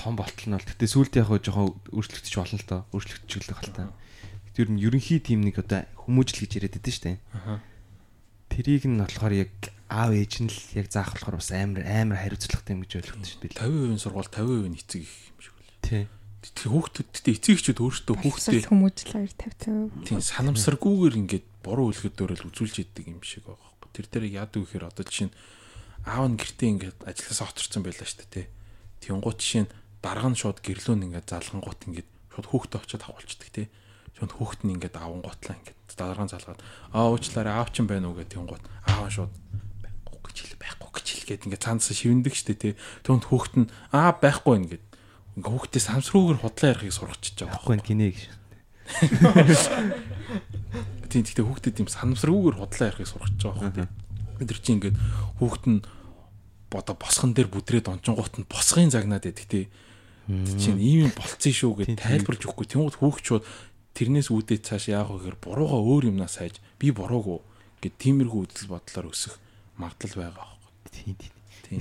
[0.04, 2.80] Том болтол нь бол гэтээ сүүлдээ яг жоохон өөрчлөгдөж болно л доо.
[2.92, 3.88] Өөрчлөгдөж л хальтаа.
[4.52, 7.18] Тэр нь ерөнхий тим нэг одоо хүмүүжил гэж яриад байдаг шүү дээ.
[7.32, 7.64] Аха.
[8.52, 9.52] Тэрийг нь болохоор яг
[9.88, 13.40] аав ээж нь л яг заах болохоор бас амар амар хариуцлагатай юм гэж ойлгодог шүү
[13.48, 13.64] дээ.
[13.64, 15.72] 50% сургууль 50% эцэг их юм шиг үл.
[15.80, 16.04] Тий.
[16.44, 23.08] Тэгэхээр хүүхдүүдтэй эцэгчүүд өөрсдөө хүүхдээ хүмүүжил 2 50 тийм санамсаргүйгээр ингээд буруу үлгэдөөрөл үзүүлж идэг
[23.08, 23.90] юм шиг байгаа байхгүй.
[23.96, 25.36] Тэр дээр яадаг вэ гэхээр одоо жишээ нь
[26.04, 28.46] аав нь гэртээ ингээд ажилласаа хоцорсон байлаа шүү дээ.
[29.00, 29.72] Тэнгуут жишээ нь
[30.04, 33.72] дарга нь шууд гэрлүүн ингээд залгангуут ингээд шууд хүүхдээ очиод авахулцдаг тий.
[34.20, 36.60] Шууд хүүхд нь ингээд авангуутлаа ингээд дарга нь залгаад
[36.92, 41.06] аа уучлаарай аав чинь байна уу гэдэг тэнгуут аав шууд байхгүй гэж хэл байхгүй гэж
[41.08, 42.74] хэлгээд ингээд цаанаас шивэндэг дээ тий.
[43.08, 44.84] Түүнд хүүхд нь аа байхгүй ингээд
[45.40, 47.56] ингээ хүүхдээ самсруугаар худлаа ярихыг сургачихж байгаа.
[47.56, 48.44] Ахгүй гинэ гэж.
[51.08, 53.86] Тийм гэхдээ хүүхдэд тийм санамсаргүйгээр худлаа ярихыг сургаж байгаа байхгүй.
[54.38, 54.98] Бид нар чинь ингээд
[55.38, 55.86] хүүхд нь
[56.68, 59.70] бодо босхон дээр бүдрээд ончингуут нь босхын загнаад байдаг тийм.
[60.28, 62.66] Чинь ийм юм болцсон шүү гэд тайлбарлаж өгөхгүй.
[62.72, 63.44] Тэнгууд хүүхчүүд
[63.92, 67.38] тэрнээс үүдээд цааш яах вэ гэхээр бурууга өөр юмнаас хайж би буруугүй
[67.84, 69.36] гэд тиймэрхүү үдэл бодлоор өсөх
[69.76, 70.70] магадлал байгаа байхгүй.
[70.90, 71.32] Тийм тийм.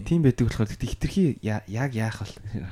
[0.03, 0.21] Тийм.
[0.27, 2.67] Байдаг болохоор гэхдээ хитрхи яг яах вэ?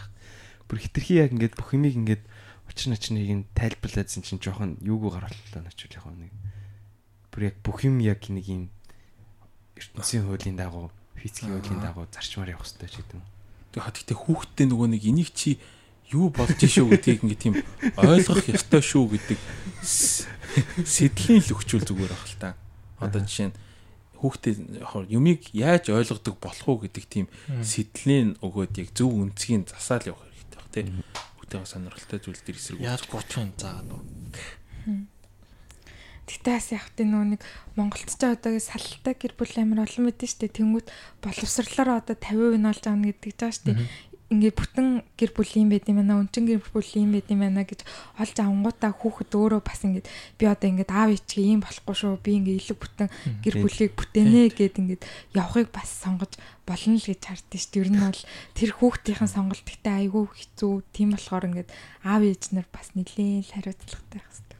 [0.67, 2.23] Бүр хитрхи яг ингээд бүх юмыг ингээд
[2.67, 6.31] учир начныг нь тайлбарлаадсэн чинь жоохон юугүй гаргаллаа начвал яг нэг.
[7.31, 8.63] Бүр яг бүх юм яг нэг юм
[9.75, 13.25] ертөнцийн хуулийн дагуу физикийн хуулийн дагуу зарчмаар явах хэрэгтэй ч гэдэг юм.
[13.79, 15.55] Ихтэй хүүхдтэй нөгөө нэг энийг чи
[16.11, 17.55] юу болж шүү гэдгийг ингээ тийм
[17.95, 19.39] ойлгох ёстой шүү гэдэг
[20.83, 22.59] сэдлийн л өгчүүл зүгээр ах л та.
[22.99, 23.55] Одоо жишээ нь
[24.19, 27.25] хүүхдээ юмыг яаж ойлгодог болох уу гэдэг тийм
[27.63, 30.85] сэдлийн өгөөд яг зөв үнцгийн засаал явах хэрэгтэй баг тий.
[31.39, 34.03] Хүүхдээ сонирхолтой зүйл дээр эсрэг Яаж гуйхын заагаад уу?
[36.29, 37.41] Тэгтээ бас яг тийм нөө нэг
[37.73, 40.53] Монголд ч одоогийн салалтай гэр бүл амар олон мэдэн штэ.
[40.53, 40.87] Тэнгүүт
[41.25, 43.73] боловсрлоор одоо 50% нь олж авна гэдэг жаа штэ.
[44.31, 44.87] Ингээд бүтэн
[45.19, 47.83] гэр бүл юм байд юм байна өнчин гэр бүл юм байд юм байна гэж
[48.15, 50.07] олж авангуудаа хүүхэд өөрөө бас ингээд
[50.39, 53.09] би одоо ингээд аав ээчгээ ийм болохгүй шүү би ингээд илүү бүтэн
[53.43, 55.03] гэр бүлийг бүтээнэ гэд ингээд
[55.35, 58.23] явахыг бас сонгож болно л гэж хардсан шүү дээ ер нь бол
[58.55, 60.73] тэр хүүхдийн сонголт гэхдээ айгүй хэцүү.
[60.95, 61.69] Тийм болохоор ингээд
[62.07, 64.50] аав ээж нар бас нэлээд хариуцлагатай байх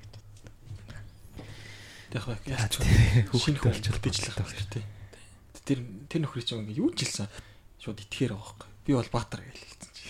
[2.20, 4.84] яаж тэр шинэ олж bijлэх байх тий.
[5.64, 5.80] Тэр
[6.12, 7.28] тэр нөхрий чинь ингээ юу ч хэлсэн
[7.80, 8.70] шууд итгэхээр байгаа байхгүй.
[8.86, 10.08] Би бол баатар гэж хэлсэн чи.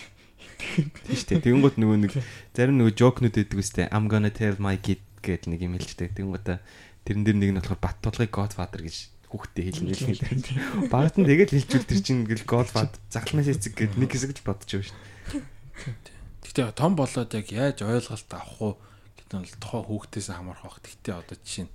[1.12, 1.46] Шүү дээ.
[1.46, 2.14] Тэнгууд нөгөө нэг
[2.56, 6.10] зарим нөгөө жокнууд байдаг үстэй I'm gonna tell my kid гэдэг нэг юм хэлжтэй.
[6.16, 6.64] Тэнгуудаа
[7.06, 8.98] тэрэн дээр нэг нь болохоор бат тулгыг Godfather гэж
[9.32, 10.90] хүүхдэд хэлнэ гэх юм.
[10.92, 14.88] Багт нь тэгэл хэлчихвэл тэр чинь ингээл Godfather загтмаас эцэг гэдэг нэг хэсэг бодож байгаа
[14.88, 15.00] шүү
[15.38, 16.12] дээ.
[16.52, 18.74] Гэтэ том болоод яг яаж ойлголт авах уу
[19.16, 20.84] гэдэг нь бол тухайн хүүхдээс хамаарх баг.
[20.84, 21.74] Гэтэ одоо жишээ нь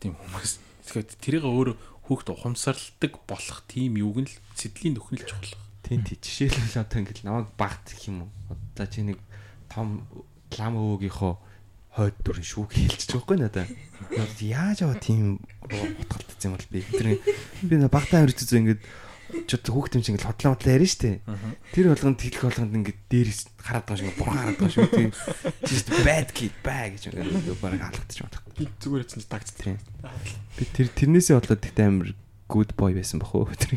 [0.00, 0.52] тийм хүмүүс
[0.88, 5.56] тэгэхээр тэрийг өөрөө хүүхд ухамсарладаг болох тийм юуг нь л сэдлийн нөхнөл чухал.
[5.84, 6.20] Тийм тий.
[6.20, 8.30] Жишээлбэл одоо ингээл намайг багт гэх юм уу.
[8.52, 9.18] Одоо чи нэг
[9.72, 10.04] том
[10.56, 11.32] лам өвгийнхөө
[11.96, 13.64] хойд дүрэн шүүг хэлчих жоохгүй надаа.
[14.42, 16.80] Яаж аваа тийм утгалтцсан юм бол би.
[16.82, 17.06] Тэр
[17.64, 18.76] би багтаа амир зүзээ
[19.34, 21.20] ингээд ч хүүхдэн чинь ингээд хотлоо хотлоо ярина штэ.
[21.74, 24.90] Тэр болгонд хэлэх болгонд ингээд дээрээс хараад байгаа шиг бурхан хараад байгаа шүү.
[24.94, 25.12] Тийм.
[25.66, 28.54] Just bad kid bag гэж ингээд бараг алгадчих юм байна.
[28.54, 29.76] Би зүгээр хэзээ дагц Тийм.
[30.54, 32.08] Би тэр тэрнээсээ болоод тэгтээ амир
[32.46, 33.74] good boy байсан бах уу тэр.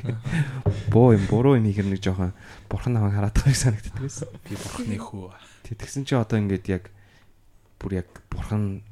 [0.93, 2.37] Боо юм буруу юм ихэр нэг жоохон
[2.69, 4.27] бурхан намайг хараад байгааг санагддаг байсан.
[4.45, 5.33] Би бурхны хүү.
[5.67, 6.83] Тэгсэн чи одоо ингээд яг
[7.81, 8.85] бүр яг бурхан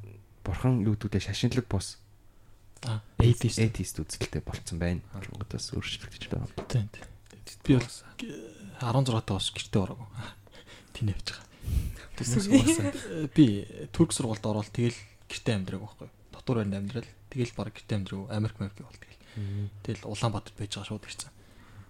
[0.45, 1.99] бурхан юу гэдэг шашинлаг бос
[2.83, 3.59] Аа, atheist.
[3.63, 5.01] atheist үзэлтэй болцсон байна.
[5.39, 6.51] Одоос өөрчлөгдөж байгаа.
[6.67, 6.89] Тийм.
[7.63, 10.07] Би бол 16 таа бас гэртээ ороогүй.
[10.93, 11.45] Тийм явж байгаа.
[13.33, 13.45] Би
[13.95, 14.99] турк сургуульд ороод тэгэл
[15.31, 16.09] гэртээ амьдраг байхгүй.
[16.35, 19.19] Дотор байранд амьдрал тэгэл баг гэртээ амьдраг Америк Америк бол тэгэл.
[19.83, 21.31] Тэгэл Улаанбаатарт байж байгаа шууд ирсэн.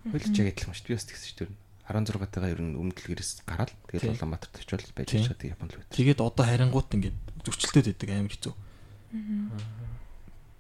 [0.10, 0.88] Хойлж яг адилхан шүү.
[0.90, 1.54] Би бас тэгсэн шүү дээ.
[1.86, 4.14] 16 тагаа ер нь өмнөдлгөөс гараад тэгэл Тийм.
[4.18, 5.22] Улаанбаатарт очивол байж Тийм.
[5.30, 5.54] байгаа.
[5.54, 5.94] Японд л байдаг.
[5.94, 8.54] Тэгээд одоо харингуут ингээд зөрчилдөд байдаг амар хэцүү.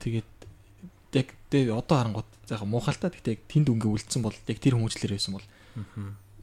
[0.05, 0.29] Тэгээд
[1.17, 5.17] яг тэгээ одоо харангуут заага муухалтай гэхдээ яг тэнд өнгө үлдсэн бол яг тэр хүмүүжлэр
[5.17, 5.45] байсан бол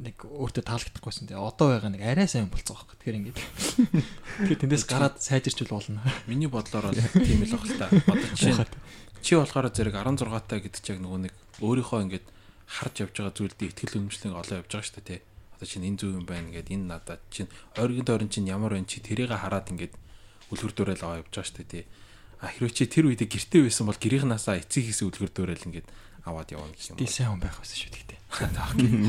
[0.03, 1.31] нэг өөртөө таалагдахгүйсэн.
[1.31, 2.97] Тэгээ одоо байгаа нэг арай сайн болцсон байхгүй.
[2.99, 6.03] Тэгэхээр ингээд тэгэхээр тэндээс гараад сайжирчул болно.
[6.27, 7.87] Миний бодлоор бол тийм л баг л та.
[7.87, 8.67] Одоо жишээ
[9.23, 12.27] чи болохоор зэрэг 16 таа гэдэг чинь яг нөгөө нэг өөрийнхөө ингээд
[12.67, 15.21] харж явж байгаа зүйлдээ ихтгэл үнэмшлийг олоо явж байгаа шүү дээ тий.
[15.55, 18.91] Одоо чинь энэ зөв юм байна гэдэг энэ надад чинь ойргийн дорн чинь ямар байна
[18.91, 19.95] чи тэрийг хараад ингээд
[20.51, 21.85] үлгэр дуурайл аваа явж байгаа шүү дээ тий.
[22.43, 25.87] А хэрвээ чи тэр үедээ гэртээ байсан бол гэрийнхнаасаа эцэг хийсэн үлгэр дуурайл ингээд
[26.27, 26.99] аваад явна гэх юм.
[26.99, 28.19] Ди сайн хүн байх байсан шүү дээ.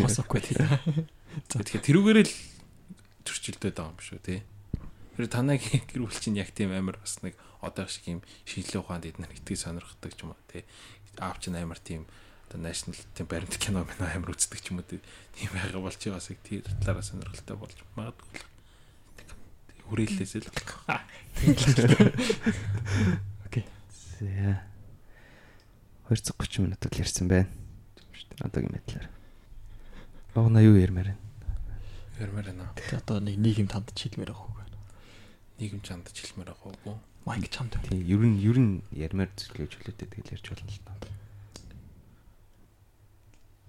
[0.06, 0.58] Босоогүй тий.
[1.50, 2.36] Тэгэхээр тэрүүгээрээ л
[3.26, 4.40] төрчилдөд байгаа юм шүү тий.
[5.18, 9.10] Тэр танай гэр бүл чинь яг тийм амар бас нэг одоо шиг юм шинжлэх ухаанд
[9.10, 10.66] эднэр итгэж сонирхдаг ч юм уу тий.
[11.18, 12.06] Аав чинь амар тийм
[12.50, 16.30] одоо national тийм баримт кино мэн амар үздэг ч юм уу тийм байгаа болж байгаас
[16.30, 18.53] их тэр талаараа сонирхолтой болж магадгүй л.
[19.94, 20.50] Хүрээлээс л.
[23.46, 23.64] Окей.
[24.18, 24.58] За.
[26.10, 27.46] 230 минут л ярьсан байна.
[28.42, 29.06] Одоогийн мэдлэр.
[30.34, 31.18] Огна юу ярмаар вэ?
[32.26, 32.74] Ярмаар байна.
[32.74, 34.66] Тэгээ одоо нэг нийгэм танд чилмээр байгаа хөөе.
[35.62, 36.98] Нийгэм чамд жилмээр байгаа уу?
[37.30, 37.78] Майк чамд.
[37.86, 40.98] Тийм, ер нь ер нь ярмаар зүйлгээж хөлөөтэй тэгэл ярьж болно л даа.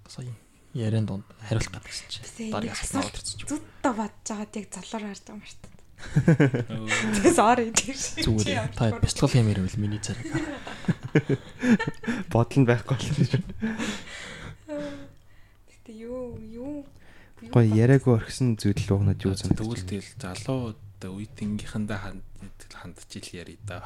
[0.09, 0.33] Сая
[0.73, 2.19] яриан донд хариулт гадагсан чи.
[2.25, 3.47] Тэсээ Дарыг яг асуулт асуулт аваад ирчих.
[3.47, 5.45] зүтдээ бодож байгаад яг залуур харж байгаа юм.
[5.45, 5.74] Тэгээс
[7.35, 8.25] sorry тийм шиг.
[8.25, 10.25] Зүгээр та бяцлал юм ярил миний царай.
[12.29, 13.31] Бодол нь байхгүй болно гэж.
[15.71, 16.85] Гэтэ юу юу
[17.51, 20.75] Гой яриаггүй орхисон зүйл л угнаад юу санагдаж Тэгвэл тэгэл залуу
[21.05, 21.99] үеийнхэнтэй
[22.73, 23.85] хандж ил яри да.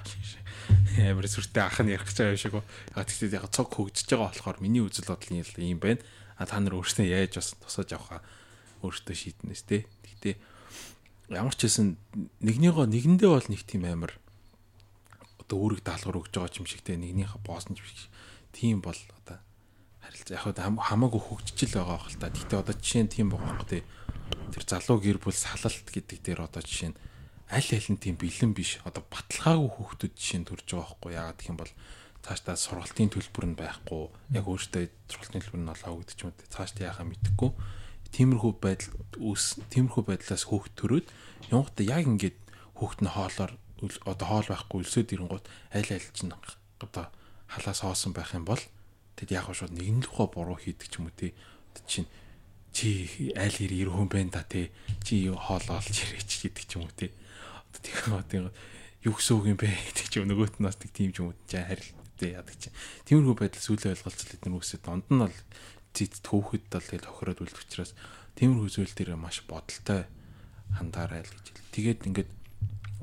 [0.95, 2.55] Амар сүртэй ах нь ярих гэж байгаа юм шиг.
[2.95, 5.99] Яг тэгтээ яг цог хөгжиж байгаа болохоор миний үзэл бодол нь юм байна.
[6.39, 8.23] А та нар өөрснөө яаж бас тусаж авахаа
[8.85, 9.83] өөртөө шийднэс тэ.
[10.07, 10.39] Гэтэ
[11.30, 11.98] ямар ч хэсэн
[12.41, 14.17] нэгнийгоо нэгэндээ бол нэг тийм амар
[15.38, 18.09] одоо үүрэг даалгавар өгж байгаа юм шиг тэ нэгнийхээ босс нь шиг
[18.53, 19.38] тийм бол одоо
[20.01, 22.33] харилцаа яг хам- хамаагүй хөгжиж л байгаа хэл та.
[22.33, 23.85] Гэтэ одоо жишээ нь тийм байгаа хөөх тэ.
[24.49, 26.98] Тэр залуу гэр бүл салалт гэдэг дээр одоо жишээ нь
[27.49, 28.82] аль аль нь тийм бэлэн биш.
[28.85, 31.74] Одоо баталгаагүй хүүхдүүд жишээ нь төрж байгаа байхгүй яагаад гэх юм бол
[32.25, 34.01] цаашдаа сургалтын төлбөр нь байхгүй.
[34.33, 34.83] Яг өөртөө
[35.14, 36.41] сургалтын төлбөр нь олоо гэдэг ч юм уу.
[36.49, 37.51] Цаашдаа яхаа мэдэхгүй.
[38.15, 41.07] Тиймэрхүү байдал үүс тиймэрхүү байдлаас хүүхд төрөөд
[41.53, 42.38] явгата яг ингээд
[42.77, 43.51] хүүхд нь хоолоор
[44.05, 46.33] одоо хоол байхгүй өлсөд ирэнгуут аль аль чинь
[46.83, 47.05] одоо
[47.47, 48.59] халаас хоосон байх юм бол
[49.19, 51.35] Тэгэд яг шууд нэгэн л ухаа буруу хийдэг ч юм уу тий.
[51.83, 52.07] Чинь
[52.71, 54.71] чи аль хэр ир хүн байна та тий.
[55.03, 57.11] Чи хоол олж ирээч гэдэг ч юм уу тий.
[57.75, 58.47] Одоо одоо
[59.03, 61.35] юу гэсэн үг юм бэ гэдэг ч юм нөгөөт нь бас нэг тийм ч юм
[61.35, 62.71] уу чи харилттай яадаг чинь.
[63.11, 65.35] Тиймэрхүү байдал сүүлийн ойлголцол эдгээр үсэд донд нь бол
[65.93, 67.91] зэт төөхөд бол тэгэл хохироод үлдэх учраас
[68.37, 70.05] тиймэрхүү зүйл дээр маш бодолтой
[70.75, 71.73] хандаарай л гэж хэл.
[71.75, 72.29] Тэгээд ингээд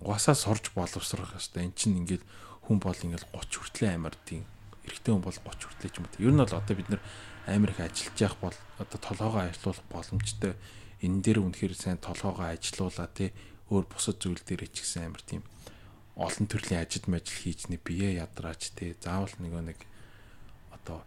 [0.02, 2.24] угаасаа сурж боловсрох хэвээр эн чинь ингээд
[2.66, 4.46] хүн бол ингээд 30 хүртлээ амар тийм
[4.86, 6.22] эрэгтэй хүн бол 30 хүртлээ ч юм уу.
[6.22, 7.02] Ер нь бол одоо бид нэр
[7.46, 10.54] амар их ажиллаж явах бол одоо толгоогоо ажилуулах боломжтой.
[11.02, 13.30] Энэ дээр үнэхээр сайн толгоогоо ажилуулаа тий
[13.70, 15.42] өөр бусад зүйл дээр ч гэсэн амар тийм
[16.16, 19.78] олон төрлийн ажид мажил хийж нэ бие ядраач тий заавал нөгөө нэг
[20.72, 21.04] одоо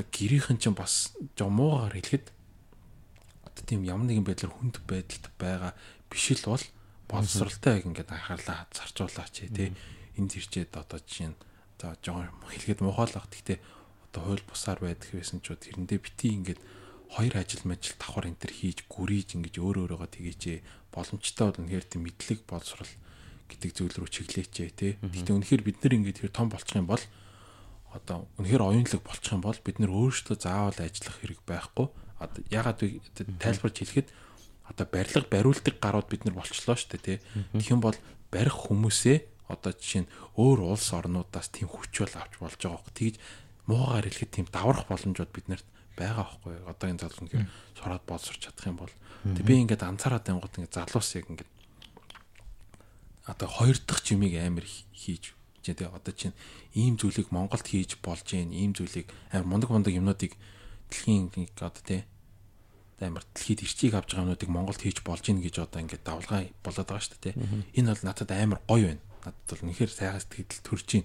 [0.00, 2.32] одоо гэрийнхэн чинь бас жомуугаар хэлэхэд
[3.44, 5.76] одоо тийм ямар нэгэн байдлаар хүнд байдалд байгаа
[6.08, 6.64] биш л бол
[7.04, 9.76] боловсралтай яг ингээд анхаарлаа зарцуулаач тий.
[10.16, 11.40] Энд ирчээд одоо жишээ нь
[11.76, 13.60] за жоо хэлгээд мухаалах гэхдээ
[14.08, 16.60] одоо хууль бусаар байдаг байсан ч тэрэндээ бити ингээд
[17.12, 20.58] хоёр ажил мажил давхар энэ төр хийж гүрийж ингэж өөр өөрөөгөө тгийчээ
[20.96, 22.92] боломжтой бол үнэхээр тийм мэдлэг боловсрал
[23.52, 24.92] гэдэг зүйл рүү чиглээчээ тий.
[25.02, 27.02] Гэхдээ үнэхээр бид нар ингэж тэр том болчих юм бол
[27.94, 31.86] одоо үнэхээр оюунлаг болчих юм бол бид нөр өөрсдөө заавал ажиллах хэрэг байхгүй.
[32.22, 33.02] Одоо ягаад вэ?
[33.42, 34.08] Тайлбарж хэлэхэд
[34.70, 37.18] одоо барилга бариулдаг гарууд бид нар болчлоо шүү дээ тий
[37.50, 37.98] Тэгэх юм бол
[38.30, 43.16] барих хүмүүсээ одоо жишээ нь өөр улс орнуудаас тийм хүчөөл авч болж байгаа хөө тэгж
[43.66, 45.66] муугаар хэлэхэд тийм даврах боломжууд биднэрт
[45.98, 48.94] байгаа байхгүй одоо энэ залуу үнэхээр сураад боловсрч чадах юм бол.
[49.26, 51.50] Тэг би ингээд анцаараад байнгут ингээд залуус яг ингээд
[53.26, 56.36] одоо хоёр дахь жимийг амар хийж чинь тэгээ одоо чинь
[56.74, 60.32] ийм зүйлийг Монголд хийж болж гин ийм зүйлийг амар мундаг мундаг юмнуудыг
[60.90, 61.30] дэлхийн
[61.60, 62.02] одоо тий
[63.00, 66.88] амар дэлхийд ирчийг авч байгаа юмнуудыг Монголд хийж болж гин гэж одоо ингээд давлгаа болоод
[66.88, 67.34] байгаа шүү дээ тий.
[67.80, 69.02] Энэ бол надад амар гоё байна.
[69.24, 71.04] Надад бол үнэхээр сайхан сэтгэл төрж гин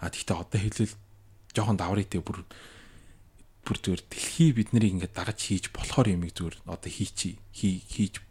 [0.00, 0.94] а тэгтээ одоо хэлвэл
[1.52, 2.40] жоохон даврыг тий бүр
[3.68, 8.24] бүр зүгээр дэлхий бид нарыг ингээд дагаж хийж болохоор юмыг зүгээр одоо хийчи хий хийж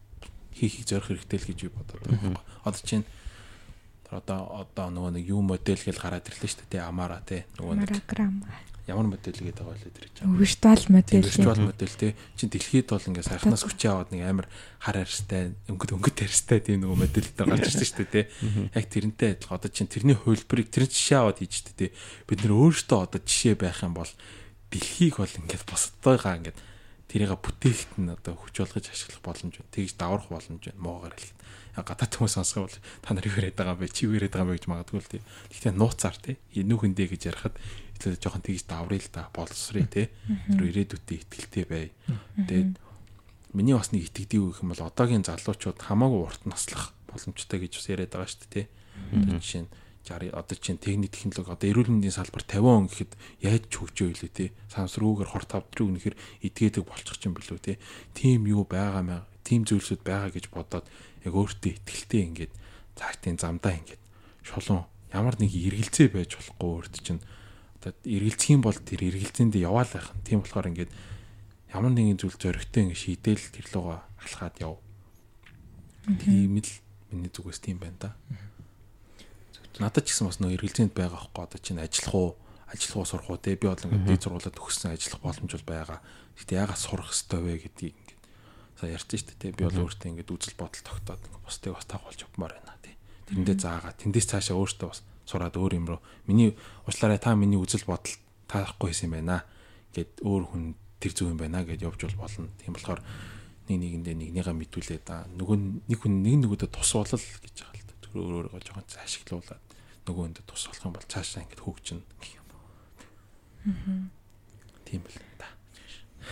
[0.56, 2.42] хийхийг зорих хэрэгтэй л гэж би бодоод байгаа.
[2.64, 3.06] Одоо чинь
[4.12, 7.90] одоо одоо нөгөө нэг юу модель гэж гараад ирлээ шүү дээ амара тий нөгөө нэг
[8.86, 11.26] ямар модель гэдэг байгаа л тэр чинь Виртуал модель.
[11.26, 15.92] виртуал модель тий чинь дэлхийд бол ингээд сайхнаас хүчээ аваад нэг амар хар арьстай өнгөт
[15.98, 18.26] өнгөт арьстай тийм нөгөө модель дээр гарч ирсэн шүү дээ тий
[18.78, 21.90] яг тэрнтэй адилхан одоо чинь тэрний хөлбөрийг тэр жишээ аваад хийж дээ тий
[22.30, 24.12] бид нэр өөртөө одоо жишээ байх юм бол
[24.70, 26.60] дэлхийг бол ингээд босдойгаа ингээд
[27.10, 29.72] тэрийг бүтээхт нь одоо хүч болгож ашиглах боломж байна.
[29.72, 30.84] Тэгж даврах боломж байна.
[30.84, 31.40] Муугаар хэлэхэд.
[31.76, 33.92] Гадаад хүмүүс сонсгоо бол та нар юу яриад байгаа юм бэ?
[33.92, 35.22] Чи юу яриад байгаа бэ гэж магадгүй л тий.
[35.52, 36.36] Гэхдээ нууцаар тий.
[36.56, 37.56] Энүүхэндээ гэж ярихад
[38.00, 40.08] илүү жоохон тэгж даврыг л да боловсрыг тий.
[40.48, 41.86] Тэр ирээдүйдээ ихтэлтэй бай.
[42.40, 42.72] Тэгээд
[43.56, 47.88] миний бас нэг итгэдэг гэх юм бол одоогийн залуучууд хамаагүй урт наслах боломжтой гэж бас
[47.92, 48.66] яриад байгаа шүү дээ тий.
[49.36, 49.72] Жишээ нь
[50.06, 54.10] 60 одоо чинь техник технологи одоо эрүүл мэндийн салбар 50 он гэхэд яаж ч хөгжөө
[54.14, 57.82] илээ те сансруугаар хорт тавдрыг үнэхэр идгээдэг болчих чинь билүү те
[58.14, 60.86] тийм юу байгаа маа тийм зүйлсүүд байгаа гэж бодоод
[61.26, 62.54] яг өөртөө ихтэлтэй ингээд
[62.96, 64.02] цагтын замдаа ингээд
[64.46, 67.22] шулуун ямар нэг эргэлзээ байж болохгүй өөрт чинь
[67.82, 70.14] одоо эргэлзэх юм бол тэр эргэлзээндээ яваал байх.
[70.26, 70.92] Тийм болохоор ингээд
[71.74, 74.78] ямар нэгэн зүйл зөрөгтэй ингээд шийдээл тэр лугаа алхаад яв.
[76.06, 76.72] Тийм л
[77.12, 78.12] миний зүгээс тийм байна да.
[79.82, 82.30] Надад ч гэсэн бас нөө эргэлзээнд байгаа хөөхгүй одоо чинь ажиллах уу,
[82.72, 86.00] ажиллах уу сурах уу те би бол ингээд дээд сургуулаад төгссөн ажиллах боломж бол байгаа.
[86.40, 87.96] Гэтэ ягаад сурах ёстой вэ гэдгийг
[88.80, 92.54] сая ярьсан шүү дээ би бол өөртөө ингээд үзэл бодол тогтоод бусдыг бас тагуулж явмаар
[92.60, 92.96] байна тий.
[93.32, 96.54] Тэрэндээ заагаа тэндээс цаашаа өөртөө бас сураад өөр юм руу миний
[96.86, 98.16] уучлаарай та миний үзэл бодол
[98.52, 99.48] таахгүй юм байна
[99.96, 100.64] гэд өөр хүн
[101.00, 102.52] тэр зөв юм байна гэд явж бол болно.
[102.60, 103.02] Тийм болохоор
[103.66, 105.08] нэг нэгэндээ нэгнийгээ мэдүүлээд
[105.40, 105.58] нөгөө
[105.90, 107.96] нэг хүн нэг нөгөөдөө тус болол гэж байгаа л да.
[108.04, 109.64] Тэр өөр өөрөөгөө жоохон ашиглуулад
[110.06, 112.48] нөгөө хүндээ тус болох юм бол цаашаа ингэж хөгжинэ гэх юм.
[113.66, 114.06] Аа.
[114.86, 115.35] Тийм л да.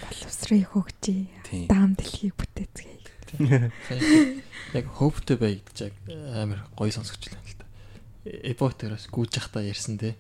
[0.02, 1.30] Боловсрыг хөгжий.
[1.70, 3.04] Даам дэлхийг бүтээцгээе.
[4.78, 5.96] Яг hope-тэй бай гэж яг
[6.38, 7.66] амар гоё сонсогч л байна л да.
[8.24, 10.16] Эпотерос гүйж явахдаа ярьсан те.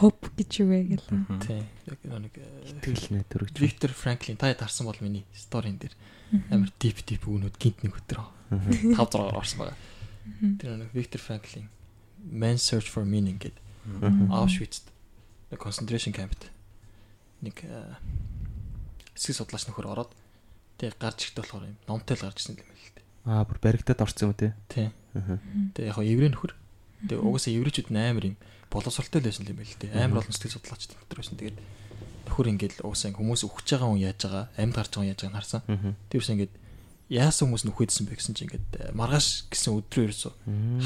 [0.00, 1.20] Hope гэж юу вэ гэлээ.
[1.40, 1.64] Тийм.
[1.88, 3.56] Яг нэг э, Итгэл найдварч.
[3.56, 5.96] Виктор Франклин та тарсан бол миний сторийн дээр
[6.52, 9.78] амар deep deep үгнүүд гинт нэг өтер 5 6 орсон байгаа.
[10.60, 11.72] Тэр нэг Виктор Франклин
[12.28, 14.84] Man Search for Meaning гэдэг Auschwitz
[15.56, 16.52] concentration camp-т
[17.40, 17.64] нэг
[19.10, 20.12] э, эсгэг судлаач нөхөр ороод
[20.78, 23.06] тэг гарч ихтэй болохоор юм номтой л гарч ирсэн юм байл л дээ.
[23.26, 24.52] Аа бүр баригдаад орсон юм тий.
[24.70, 24.90] Тийм.
[25.14, 25.38] Аа.
[25.74, 26.52] Тэг яг хоо еврей нөхөр.
[27.04, 28.36] Тэг угаасаа еврейчүүд амар юм
[28.70, 29.92] боловсралтай л байсан юм байл л дээ.
[29.98, 31.36] Амар олон сэтгэл судлаач дотор байсан.
[31.36, 31.58] Тэгээд
[32.30, 35.36] нөхөр ингээд угаасаа хүмүүс өгч байгаа хүн яаж байгаа, амьд гарч байгаа хүн яаж байгааг
[35.36, 35.60] харсан.
[35.68, 35.92] Аа.
[36.08, 36.52] Тэрс ингээд
[37.10, 40.30] яасан хүмүүс нөхөдсөн бэ гэсэн чинь ингээд э, маргааш гэсэн өдрөө ерөөсө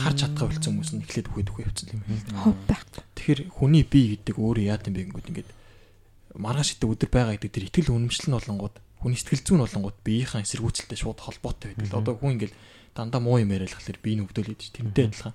[0.01, 2.03] харж чадхаа болцсон хүмүүс нь эхлээд үхээд үхээ явцсан юм.
[3.13, 5.51] Тэгэхээр хүний бие гэдэг өөрөө яат юм бэ гингүүд ингээд
[6.35, 10.43] маргааш гэдэг өдөр байгаа гэдэг тэр итгэл үнэмшил нь болонгууд хүний сэтгэл зүйн болонгууд биеийнхаа
[10.43, 11.95] эсэргүүцэлтэй шууд холбоотой байдаг.
[11.95, 12.55] Одоо хүн ингээд
[12.97, 15.35] дандаа муу юм яриад болохоор би нүгдөлээд чи тэмтэй адилхан.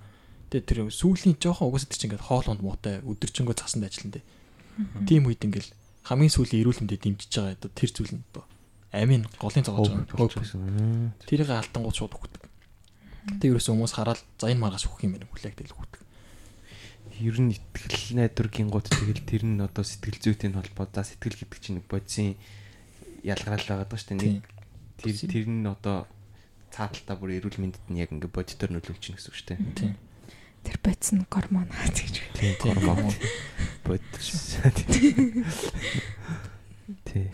[0.50, 4.24] Тэгээ тэр сүүлийн жоохон угаасаа тэр чинь ингээд хоолонд муутай өдөржингөө цасанд ажиллана дээ.
[5.06, 5.68] Тийм үед ингээд
[6.10, 8.44] хамгийн сүүлийн эрүүл мэндэд дэмжиж байгаа одоо тэр зүйл нь одоо
[8.90, 11.14] амийн голын зогоож байгаа.
[11.30, 12.42] Тэрийг алдангууд шууд өгдөг.
[13.38, 16.02] Тэг ерөөсөө хүмүүс хараад за энэ маргаас өгөх юм байна хүлээг тэл өгдөг.
[17.20, 20.88] Ер нь итгэл найдваргийн гут тэгэл тэр нь одоо сэтгэл зүйтэй холбоо.
[20.88, 22.40] За сэтгэл гэдэг чинь нэг бодисын
[23.20, 24.40] ялгараал байгаа даа шүү дээ.
[24.40, 24.48] Нэг
[24.96, 26.08] тэр тэр нь одоо
[26.72, 29.60] цааталтаа бүр эрүүл мэндэд нь яг ингээ бодитоор нөлөөлж чинь гэсэн үг шүү дээ.
[29.76, 30.00] Тийм.
[30.64, 32.40] Тэр бодис нь гормон хаац гэж байна.
[32.40, 33.12] Тийм гормон
[33.84, 34.56] бодис.
[37.04, 37.28] Тий.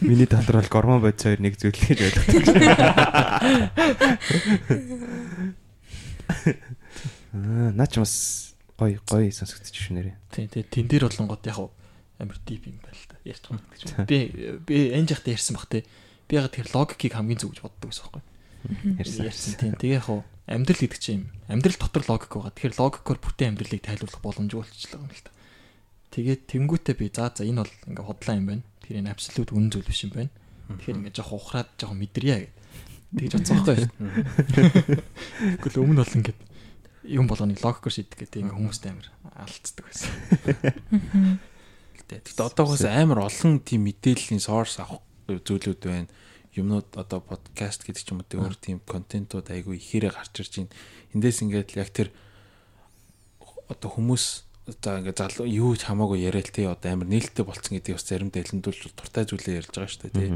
[0.00, 2.40] Миний дотор бол гормон бодис хоёр нэг зүйл гэж ойлгодог.
[7.34, 10.16] Аа, наач бас гой гой сонсогдож шүнээрээ.
[10.34, 11.70] Тийм тийм тэн дээр болонгод яг
[12.18, 13.16] амар дип юм байл та.
[13.22, 13.82] Ярьж байгаа юм гэж.
[14.10, 14.18] Би
[14.66, 15.86] би энэ жахта ярьсан бах те.
[16.26, 18.22] Би яг тэр логикийг хамгийн зөв гэж боддог гэсэн байхгүй.
[18.98, 19.24] Ярьсан.
[19.30, 19.74] Ярьсан тийм.
[19.78, 20.08] Тэгээ яг
[20.50, 21.30] амьдрал гэдэг чинь юм.
[21.46, 22.54] Амьдрал дотор логик байгаа.
[22.54, 25.32] Тэгэхээр логикоор бүтэн амьдралыг тайлбарлах боломжгүй болчихлоо юм л та.
[26.14, 28.64] Тэгээд тэнгуүтээ би за за энэ бол ингээ хотлаа юм байна.
[28.82, 30.32] Тэр энэ абсолют үнэн зүйл биш юм байна.
[30.70, 32.62] Тэгэхээр ингээ жоох ухраад жоох мэдрье гэдэг.
[33.14, 33.86] Тэгж бодсон байхгүй.
[35.62, 36.36] Гэхдээ өмнө бол ингээ
[37.04, 40.10] юм болгоныг логикоор шийдэх гэдэг ингээ хүмүүст амар алдцдаг байсан.
[42.08, 46.10] Тэгтээ одоогоос амар олон тийм мэдээллийн source авах зүйлүүд байна.
[46.54, 50.72] Юмнууд одоо подкаст гэдэг ч юм уу өөр тийм контентууд айгүй ихээрээ гарч ирж байна.
[51.12, 52.08] Эндээс ингээд яг тэр
[53.68, 54.24] одоо хүмүүс
[54.80, 58.40] за ингээд залуу юу ч хамаагүй яриад тий одоо амар нээлттэй болцсон гэдгийг бас заримдаа
[58.44, 60.30] илэндүүлж туртай зүйлээ ярьж байгаа шүү дээ тий.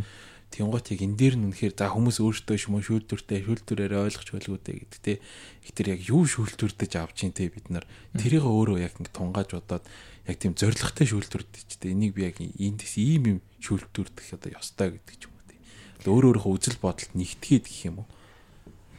[0.49, 5.01] Тэнгуут яг энэ дээр нь үнэхээр за хүмүүс өөртөө шмөө шүүлтүртэй шүүлтүрээр ойлгож байлгуудэ гэдэг
[5.05, 5.17] тий.
[5.61, 7.85] Их тэр яг юу шүүлтүрдэж авч чинь тий бид нар
[8.17, 9.85] тэрийг өөрөө яг ингээд тунгааж бодоод
[10.25, 11.93] яг тийм зоригтой шүүлтүрдэж тий.
[11.93, 15.61] Энийг би яг эндээс ийм юм шүүлтүрдэх одоо ёстой гэдэг ч юм уу тий.
[16.09, 18.09] Өөр өөрийнхөө үзэл бодолд нэгтгэхэд гэх юм уу.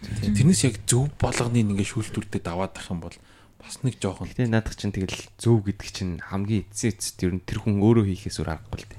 [0.05, 3.17] Тэрнээс яг зөв болгоныг ингээд шүүлтүрдэд аваад ах юм бол
[3.59, 7.43] бас нэг жоохон Гэтэ наадах чинь тэгэл зөв гэдэг чинь хамгийн эцсийн эцэст ер нь
[7.43, 8.98] тэр хүн өөрөө хийхээс өөр аргагүй л дээ.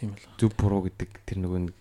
[0.00, 0.24] Тийм л.
[0.40, 1.74] Зөв буруу гэдэг тэр нөгөө нэг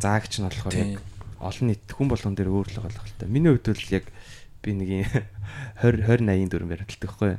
[0.00, 1.04] заагч нь болохоор яг
[1.40, 3.28] олон нийт хүн болгон дээр өөр л л хэлтэй.
[3.28, 4.04] Миний хувьд бол яг
[4.64, 5.04] би нэг юм
[5.84, 7.32] 20 20 80 дөрөв баримталдаг хгүй.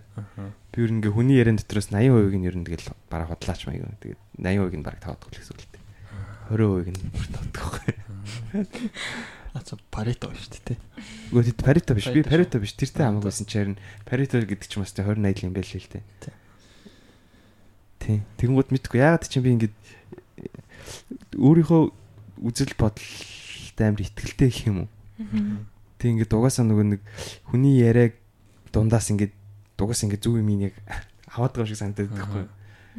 [0.74, 3.90] Би ер нь ингээ хүний яриан дотроос 80% нь ер нь тэгэл бараг хотлаач маяг.
[4.02, 5.84] Тэгээд 80% нь бараг тавдаг л гэсэн үг л дээ.
[6.54, 7.94] 20% нь бүр тавдаг хгүй.
[9.52, 10.80] Ааца парето шүү дээ.
[11.30, 12.10] Үгүй тэд парито биш.
[12.10, 12.74] Би парито биш.
[12.74, 13.78] Тэртэй хамаагүйсэн чинь
[14.08, 16.04] парито гэдэг ч юм уу 20 80 юм байл л дээ.
[16.24, 16.34] Тий.
[18.02, 18.18] Тий.
[18.42, 19.76] Тэгэнгүүт мэдгүй яагаад чи би ингээд
[21.38, 21.82] өөрийнхөө
[22.42, 24.90] үзэл бодолд амар ихтгэлтэй гэх юм уу?
[26.02, 27.02] Тэг ингээд дугаасаа нөгөө нэг
[27.54, 28.18] хүний яриаг
[28.74, 29.34] дундаас ингээд
[29.78, 30.74] дугаас ингээд зөв юм яг
[31.30, 32.46] аваад байгаа шиг санагдаад байхгүй.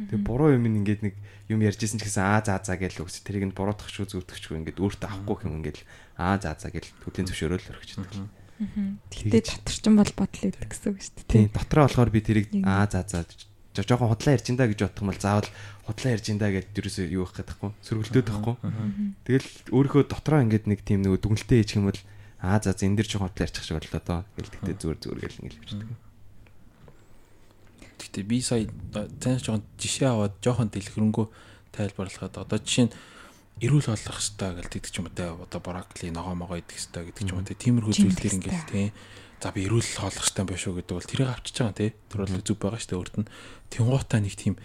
[0.09, 1.15] Тэг буруу юм ингээд нэг
[1.51, 4.57] юм ярьжсэн ч гэсэн аа заа заа гэж үгс тэрийг нь буруутгах шүү зүгтгэх шүү
[4.63, 5.83] ингээд өөртөө авахгүй юм ингээд
[6.17, 8.09] аа заа заа гэж төдийн зөвшөөрөл өргөчдөг.
[9.13, 11.29] Гэтэ дотор ч юм бол бодол өгдөг гэсэн үг шүү дээ.
[11.29, 15.01] Тийм дотроо болохоор би тэрийг аа заа заа жоо- жоохон худлаа ярьж индаа гэж бодох
[15.01, 15.49] юм бол заавал
[15.89, 18.55] худлаа ярьж индаа гэдэг юусоо юу байх гэдэгхгүй сөргөлдөөд байхгүй.
[19.25, 22.01] Тэгэл өөрийнхөө дотроо ингээд нэг тийм нэг дүнэлтээ хийчих юм бол
[22.37, 24.21] аа за энэ дэр жоохон худлаа ярьчих шиг боллоо доо.
[24.37, 25.89] Тэгэл тэгтээ зүгээр зүгээр гэл ингээд хэлчихдэг.
[27.97, 28.63] Гэхдээ би сая
[29.17, 31.25] тань жоохон жишээ аваад жоохон дэлгэрэнгүй
[31.73, 32.95] тайлбарлахад одоо жишээ нь
[33.63, 35.33] эрүүл болох хэвээр гэл тэгдэг ч юм уу те.
[35.33, 37.57] Одоо брокколи ногоо могоо идэх хэвээр гэдэг ч юм уу те.
[37.57, 38.81] Тиймэрхүү зүйл төр ингээл те
[39.43, 42.47] за би эрүүл хооллох хэвээр байх шүү гэдэг бол тэрийг авчиж байгаа те тэр бол
[42.47, 43.31] зүг байгаа шүү дээ өөрт нь.
[43.75, 44.55] Тэнгуутаа нэг тийм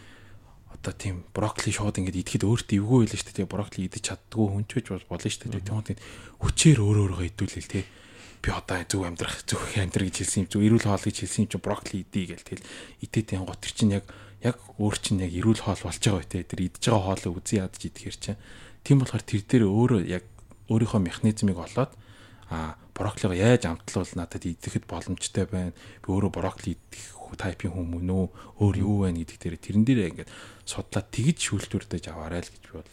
[0.70, 4.64] одоо тийм брокколи шууд ингээд идэхэд өөртөө эвгүй байлаа шүү дээ брокколи идэж чаддгүй хүн
[4.70, 5.98] ч байж болно шүү дээ тэнгуут
[6.38, 7.82] хүчээр өөр өөргөө идүүлэл те
[8.38, 11.50] би одоо зөв амьдрах зөв амьдрах гэж хэлсэн юм зөв эрүүл хоол гэж хэлсэн юм
[11.50, 12.68] чи брокколи идий гэл тэгэл
[13.02, 14.06] идээд янгоо тэр чинь яг
[14.46, 17.58] яг өөр чинь яг эрүүл хоол болж байгаа бай те тэр идж байгаа хоолыг үзий
[17.58, 18.38] ядж идэхэр чинь.
[18.86, 20.24] Тийм болохоор тэр дээр өөрөө яг
[20.70, 21.90] өөрийнхөө механизмыг олоод
[22.50, 28.08] а брокколиго яаж амтлуул надад идэхэд боломжтой байна би өөрөө брокколи идэх тайпын хүн мөн
[28.08, 28.26] үү
[28.64, 30.32] өөр юу байна гэдэг дээр тэрэн дээр ингээд
[30.64, 32.90] судлаад тэгж шүүлтүүрдэж аваарай л гэж би бол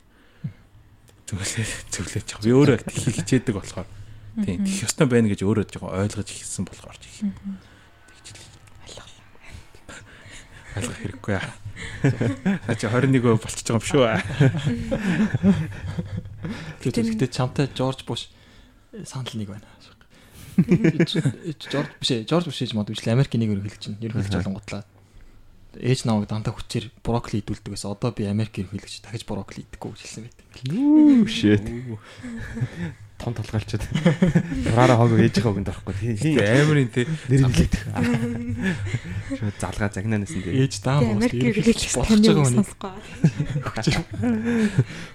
[1.26, 2.44] зөвлөө зөвлөж байгаа.
[2.44, 3.88] Би өөрөө их хичээдэг болохоор
[4.44, 7.16] тийм их ёстой байна гэж өөрөө жоохон ойлгож хэлсэн болохоор их.
[8.22, 8.44] Тэгж л
[10.76, 11.50] ойлгох хэрэггүй яа.
[12.68, 14.04] Аа чи 21 болчихж байгаа юм шүү.
[16.84, 18.30] Тэгэхдээ чамтай Жорж Буш
[19.04, 19.68] санал нэг байна.
[20.56, 24.88] Жорж биш ээ, Жорж Буш гэж мод биш Америкийн нэг ерөнхийлөгч чинь ерөнхийлөгч болонготлаа.
[25.76, 27.92] Ээж намайг дандаа хүчээр брокколи идүүлдэг гэсэн.
[27.92, 30.48] Одоо би Америк ерөнхийлөгч дахиж брокколи идэхгүй гэж хэлсэн байдаг.
[31.28, 31.68] Shit.
[33.16, 33.80] Том толгойлчод.
[34.76, 35.96] Ураараа хог ээж байгаа үгэнд орохгүй.
[36.20, 37.76] Хин Амарын те нэр хэлээд.
[39.40, 40.60] Шууд залгаа загнаанаас нь тэгээ.
[40.68, 42.92] Ээж даам гэж байгаа хүнийг сонсохгүй.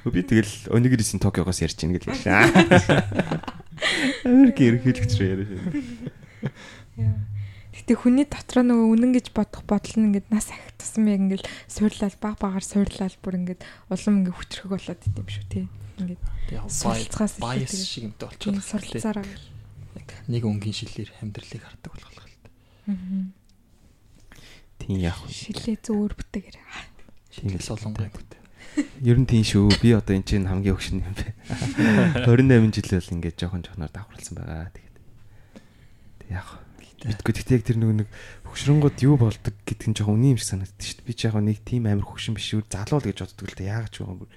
[0.09, 2.49] Би тэгэл Онигирисэн Токиогоос ярьж ийн гэлээ шаа.
[4.25, 5.61] Америк ерөнхийлөгч рүү яриа шээ.
[7.81, 11.49] Гэтэ хүний дотроо нөгөө үнэн гэж бодох бодол нь ингээд нас ахих тусам яг ингээд
[11.65, 15.65] суурлал баг багаар суурлал бүр ингээд улам ингээд хүчрэх болоод идэм шүү тий.
[16.01, 16.23] Ингээд
[17.61, 18.65] илүү шиг юмтай болчихлоо.
[18.65, 19.27] суралцаараа.
[20.31, 22.49] Нэг өнгийн шилээр амьдралыг хардаг болох л та.
[24.81, 25.29] Тийм яах вэ?
[25.29, 26.57] Шилээ зөөр бүтээгээр.
[27.31, 28.41] Шилэл солонгой гэдэг.
[29.03, 29.69] Ер нь тийм шүү.
[29.83, 31.35] Би одоо энэ чинь хамгийн өгшин юм бэ.
[32.25, 34.71] 28 жил бол ингээд жоохон жоохноор давхарлсан байгаа.
[34.73, 34.97] Тэгээд.
[36.23, 36.71] Тэг яах вэ?
[37.01, 38.09] Битгүй гэхдээ яг тэр нэг нэг
[38.47, 41.09] хөгшрөнгүүд юу болдог гэдэг нь жоохон үний юм шиг санагддаг шүү дээ.
[41.09, 43.73] Би ч яг нэг тийм амир хөгшин биш үү залуул гэж боддог л дээ.
[43.73, 44.31] Яагаад ч юм бүр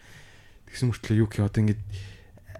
[0.74, 1.82] тэгсэн мөртлөө юу гэх одоо ингээд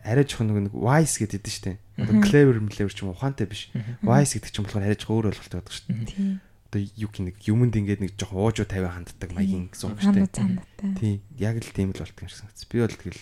[0.06, 1.78] арай жоохон нэг нэг wise гэдэг дээ дээ.
[1.98, 3.74] Одоо clever clever ч юм ухаантай биш.
[4.06, 6.08] Wise гэдэг чинь болохоор арай жоохон өөр ойлголттой байдаг шүү дээ.
[6.14, 6.30] Тийм.
[6.70, 10.14] Одоо юу гэх нэг юмд ингээд нэг жоохон уужуу тавиа ханддаг маягийн гэсэн үг шүү
[10.14, 10.38] Ханаа дээ.
[10.38, 10.92] цаанатай.
[11.00, 12.68] Тийм яг л тийм л болт юм шиг санагдсан.
[12.70, 13.22] Би бол тэгэл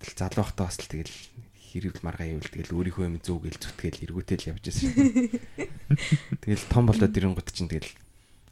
[0.00, 1.14] тэгэл залуу байхдаа бас л тэгэл
[1.74, 5.10] хэрэг маргаа ивэл тэгэл өөрийнхөө юм зүг гэл зүтгэл эргүүтэл явж байсан шүү
[5.58, 5.68] дээ.
[6.46, 7.90] Тэгэл том болоод ирэнгут чинь тэгэл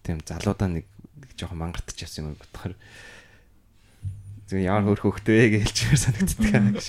[0.02, 0.90] тийм залуудаа нэг
[1.38, 2.74] жоохон мангартаж явсан юм бодохоор
[4.52, 6.86] зөв ямар хөрх хөхтэй вэ гэж хэлчихээр санагддаг аа гэж.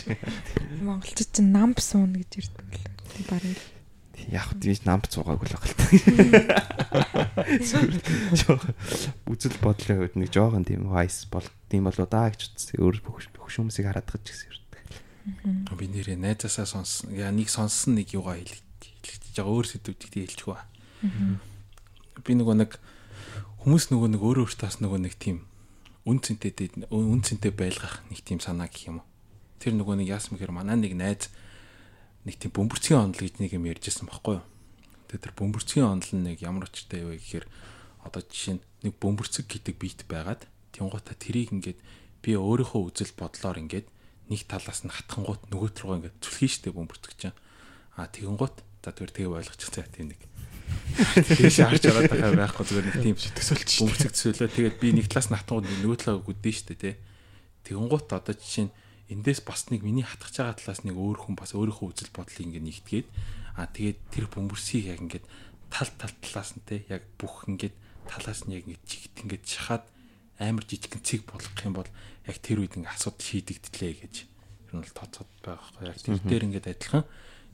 [0.84, 2.84] Монголчууд чинь намп суун гэж ирдэг л.
[3.16, 3.60] Тийм барыг.
[4.28, 5.72] Яг тийм намп цуугаагүй л байгаа
[9.32, 12.84] үзэл бодлын хувьд нэг жоохон тийм вайс бол тийм болоо даа гэж үзсэн.
[12.84, 14.64] Өөр бүх хүмүүсийг хараад байгаа ч гэсэн юм.
[15.80, 17.16] би нэрээ найзаасаа сонссон.
[17.16, 18.60] Яа нэг сонссон нэг юугаа хэлж
[19.32, 20.60] байгаа өөр сэдвүүдийг хэлчихв.
[22.24, 22.76] Би нөгөө нэг
[23.64, 25.48] хүмүүс нөгөө нэг өөрөө өөртөөс нөгөө нэг тийм
[26.04, 29.08] үн цэнтэй үн цэнтэй байлгах нэг тийм санаа гэх юм уу.
[29.64, 31.32] Тэр нөгөө нэг яасан мэхээр манай нэг найз
[32.28, 34.46] нэг тийм бөмбөрцгийн онол гэж нэг юм ярьжсэн байхгүй юу.
[35.08, 37.46] Тэгээ тэр бөмбөрцгийн онол нь нэг ямар очтой вэ гэхээр
[38.04, 40.44] одоо жишээ нь нэг бөмбөрцөг гэдэг бит байгаад
[40.76, 41.80] тэнгуутаа тэрийг ингээд
[42.20, 43.88] би өөрийнхөө үзэл бодлоор ингээд
[44.28, 47.38] нэг талаас нь хатхангууд нөгөөт рүү ингээд зүлхий штэ бөмбөрцөг чинь.
[47.96, 50.20] А тэгэнгуут за тэр тэгээ ойлгочихсан тийм нэг
[50.94, 54.50] Тийш харж ороод байгаа байхгүй зүгээр нэг тийм төсөөлч бөмбөрцөг төсөөлөө.
[54.54, 56.96] Тэгээд би нэг талаас нь хатхангууд нөгөө талаа гүдэн штэ тий.
[57.66, 58.76] Тэгэнгуут одоо жишээ нь
[59.14, 62.68] эндээс бас нэг миний хатгаж байгаа талаас нэг өөр хүн бас өөрийнхөө үзэл бодлыг ингээд
[62.68, 63.08] нэгтгээд
[63.58, 65.26] а тэгээд тэр бөмбөрсийг яг ингээд
[65.70, 67.76] тал тал талаас нь те яг бүх ингээд
[68.10, 69.84] талаас нь яг ингээд жигт ингээд шахаад
[70.40, 71.90] амар жижигэн цэг болгох юм бол
[72.26, 75.88] яг тэр үед ингээд асуудал шийдэгдлээ гэж ер нь бол тооцоод байгаа байхгүй.
[75.90, 77.06] Яг тэр дээр ингээд адилхан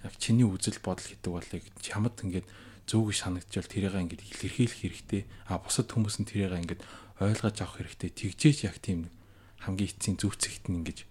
[0.06, 2.48] яг чиний үзэл бодол гэдэг бол яг чамд ингээд
[2.90, 6.82] зөв гэж санагдчихвал тэрийг ингээд илэрхийлэх хэрэгтэй а бусад хүмүүс нь тэрийг ингээд
[7.22, 9.14] ойлгож авах хэрэгтэй тэгжээч яг тийм
[9.62, 11.06] хамгийн эцсийн зөв цэгт нь ингээд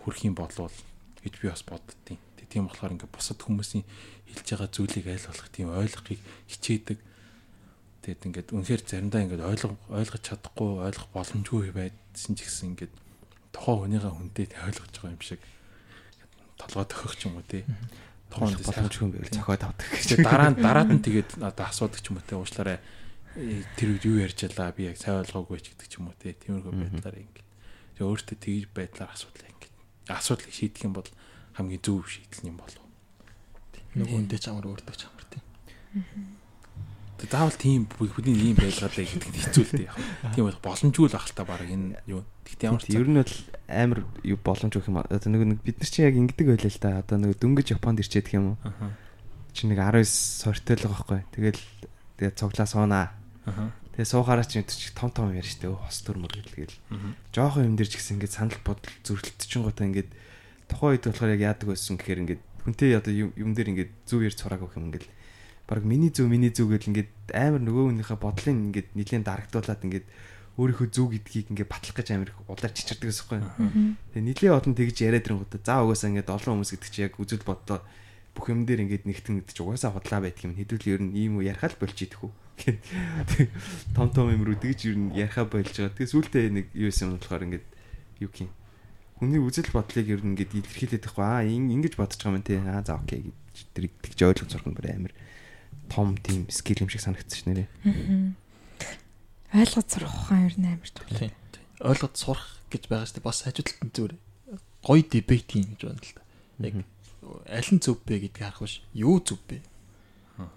[0.00, 0.72] хүрх юм болов
[1.20, 2.18] гэж би бас боддtiin.
[2.38, 3.84] Тэг тийм болохоор ингээд бусад хүмүүсийн
[4.32, 6.98] хэлж байгаа зүйлийг айл болох тийм ойлгохыг хичээдэг.
[8.06, 12.94] Тэгэд ингээд үнэхээр заримдаа ингээд ойлгох ойлгож чадахгүй ойлгох боломжгүй байдсан ч гэсэн ингээд
[13.52, 15.42] тухайн хүнийгээ хүндээ ойлгож байгаа юм шиг
[16.56, 17.66] толгой төхөх юм уу тий.
[18.28, 20.06] Тухайн боломжгүй юм байл зохиод авдаг гэж.
[20.08, 22.78] Тэгээ дараа нь дараад нь тэгээд одоо асуудаг ч юм уу те уучлаарай.
[23.38, 26.16] Э, тэр үед юу ярьж ялаа би яг сайн ойлгоогүй ч гэдэг ч юм уу
[26.20, 27.48] те тиймэрхүү байдлаар ингээд.
[27.96, 29.74] Тэг өөртөө тэгж байдлаар асуудал ингээд.
[30.12, 31.08] Асуудлыг шийдэх юм бол
[31.56, 32.84] хамгийн зөв шийдэл юм болов.
[33.96, 35.44] Нөгөөндөө ч амар өөртөө ч амар тийм.
[37.18, 39.90] тэг заавал тийм бүхний ийм байлгаалаа гэдэг нь хэцүү л дээ.
[39.90, 39.98] Яг
[40.38, 42.22] тийм бол боломжгүй л ах л та баг энэ юу.
[42.46, 43.34] Тэгтээ ямар ч Ер нь бол
[43.68, 45.04] амар юу боломж өгөх юм.
[45.04, 46.90] Одоо нэг бид нар чинь яг ингэдэг байлаа л да.
[47.04, 48.58] Одоо нэг дөнгөж Японд ирчээд гэх юм уу?
[49.52, 51.20] Чи нэг 19 сортой л байгаа байхгүй.
[51.36, 51.62] Тэгэл
[52.16, 53.06] тэгээ цуглаа суунаа.
[53.92, 56.76] Тэгээ суухаараа чи чи том том ярьж штэ хос төрмөр гэлгээл.
[57.36, 60.10] Жохон юм дээр ч гэсэн ингээд санал бодол зөрчилдөж гоотой ингээд
[60.72, 64.38] тухайн үед болохоор яг яадаг байсан гэхээр ингээд хүнтэй одоо юм дээр ингээд зүв ярьж
[64.40, 65.06] цурааг өгөх юм ингээд
[65.68, 70.06] баг миний зүв миний зүв гэл ингээд амар нөгөө хүнийхээ бодлыг ингээд нэлээд дарагдуулаад ингээд
[70.58, 73.94] өөрийнхөө зүв гэдгийг ингээд батлах гэж амар их удаар чичирдэг гэсэн юм.
[74.10, 77.46] Тэгээ нэлээд олон тэгж яриад ирэнгүүтээ за угаасаа ингээд олон хүмүүс гэдэг чи яг үзэл
[77.46, 77.78] бодлоо
[78.34, 80.58] бүх юм дээр ингээд нэгтэн гэдэг чи угаасаа худлаа байдаг юм.
[80.58, 82.32] Хэдүүл ер нь ийм үү ярихал болж идэх үү.
[83.94, 85.94] Том том юм рүү тэгж ер нь ярихаа болж байгаа.
[85.94, 87.66] Тэгээ сүултээ нэг юу юм болохоор ингээд
[88.18, 88.50] юу юм.
[89.22, 92.58] Хүний үзэл бодлыг ер нь ингээд илэрхийлээд байхгүй аа ин ингэж бодож байгаа юм тий.
[92.58, 95.14] Аа за окей гэж тэр тэгж ойлгож сурах нь бүр амар
[95.86, 97.66] том тийм скил юм шиг санагдчих нэрээ.
[99.54, 101.08] Ойлгож сурах ухаан ер нь амар тул.
[101.08, 101.32] Тийм.
[101.80, 103.28] Ойлгоод сурах гэж байгаа шүү дээ.
[103.28, 104.14] Бас нь зүгээр
[104.84, 106.22] гоё дебет юм гэж байна л да.
[106.68, 106.74] Яг
[107.48, 108.84] аль нь зөв бэ гэдгийг харах биш.
[108.92, 109.64] Юу зөв бэ?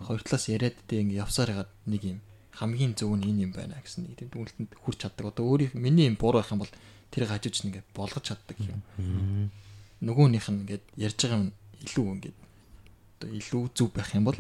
[0.04, 2.20] Хоёр талаас яриад тэ ингэ явсаар ягаад нэг юм
[2.52, 5.32] хамгийн зөв нь энэ юм байна гэсэн нэг тийм дүгнэлтэнд хүрч чаддаг.
[5.32, 6.74] Одоо өөрийнх миний юм буруу байх юм бол
[7.10, 8.84] тэрийг хажууч нь ингэ болгож чаддаг юм.
[10.04, 12.38] Нөгөөнийх нь ингээд ярьж байгаа юм илүү ингээд
[13.18, 14.40] одоо илүү зөв байх юм бол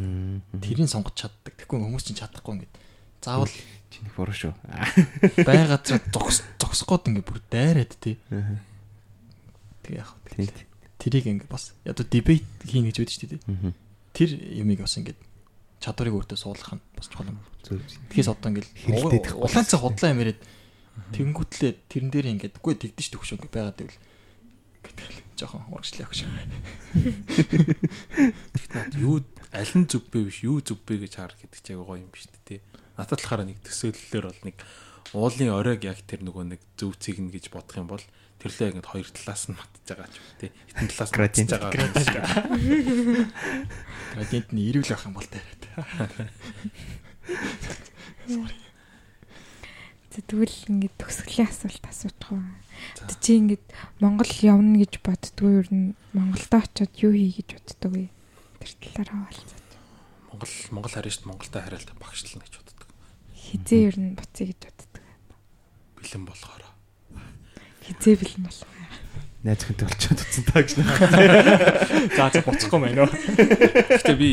[0.60, 1.56] тэрийг сонгож чаддаг.
[1.56, 2.74] Тэгэхгүй хүмүүс чинь чадахгүй ингээд
[3.22, 3.50] заавал
[3.92, 4.54] Чиний буруу шүү.
[5.48, 8.16] бай газар зогс зогсгоод ингээ бүр дайраад тий.
[9.84, 10.48] Тэг яах вэ?
[10.96, 13.76] Тэрийг ингээ бас одоо дебет хийн гэж байдаг шүү дээ.
[14.16, 14.30] Тэр
[14.64, 15.20] юмыг бас ингээ
[15.84, 17.44] чадварыг өөртөө суулгах нь бас чухал юм.
[17.68, 17.84] Зөв.
[18.16, 20.40] Тэгэхээс одоо их улаан цай худлаа юм яриад
[21.12, 24.00] тэгэнгүүтлээ тэрэн дээр ингээ үгүй тэгдэж төгшөө ингээ байгаад байвал
[24.88, 26.24] гэдэг жоохон урагшлаа өгш.
[28.56, 29.20] Тэгтээ юу
[29.52, 32.30] аль нь зүг бэ биш юу зүг бэ гэж хаар гэдэг чиг гоё юм биш
[32.30, 32.64] үү те.
[32.98, 34.58] Надад талахаараа нэг төсөөллөөр бол нэг
[35.16, 38.04] уулын оройг яг тэр нөгөө нэг зөв цэгнэ гэж бодох юм бол
[38.42, 40.48] тэрлээ ингэ хоёр талаас нь матж байгаа ч юм те.
[40.72, 41.52] Хитэн талаас нь матж Gradient.
[41.52, 41.72] байгаа.
[44.16, 45.64] Градиент нь ирүүл байх юм бол дайраад.
[50.12, 52.44] Тэгвэл ингээд төгсгөлийн асуулт асуух уу.
[53.08, 53.64] Тэ чи ингээд
[54.04, 58.12] Монгол явна гэж боддгоо ер нь Монголдо очиод юу хий гэж боддог вэ?
[58.60, 59.60] Тэр талаараа хаалцаа.
[60.32, 62.71] Монгол Монгол харин шүү дээ Монголтой харилцаа багшлна гэж боддог.
[63.52, 65.04] Хизээ ер нь буцъя гэж боддог.
[66.00, 66.64] Бэлэн болохоор.
[67.84, 68.70] Хизээ бэлэн болох.
[69.44, 70.72] Найз хүнтэй болчиход утсан таа гэж.
[72.16, 73.10] За за буцахгүй нөө.
[74.00, 74.30] Гэхдээ би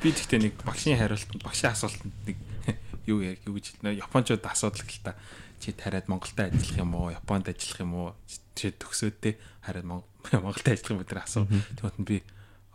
[0.00, 2.36] би тэгтээ нэг багшийн хариултанд багшийн асуултанд нэг
[3.10, 5.12] юу яг юу гэж хэлнэ Япончууд асуудал гэл та
[5.60, 8.08] чи тариад Монголтой ажиллах юм уу Японд ажиллах юм уу
[8.56, 11.44] чи төгсөөд те хараад Мон- Монголтой ажиллах юм өдр асуу
[11.76, 12.16] тэгмэд нь би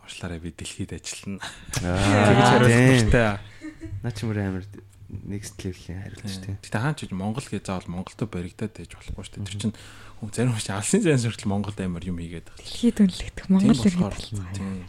[0.06, 1.42] орчлаараа би дэлхийд ажиллана
[1.74, 3.26] тэгж хариулах дуртай
[4.06, 4.64] Наа чи мөр амар
[5.06, 6.58] next level-ийн хариулт шүү дээ.
[6.66, 9.76] Гэтэ хаан ч гэж Монгол гэж заавал Монголтой баригдаад байж болохгүй шүү дээ тэр чинь
[10.18, 13.76] хүн зарим хүн чинь алсын зайн суртал Монголд амар юм хийгээд байгаа Дэлхийд үнэлэгдэх Монгол
[14.56, 14.84] тийм.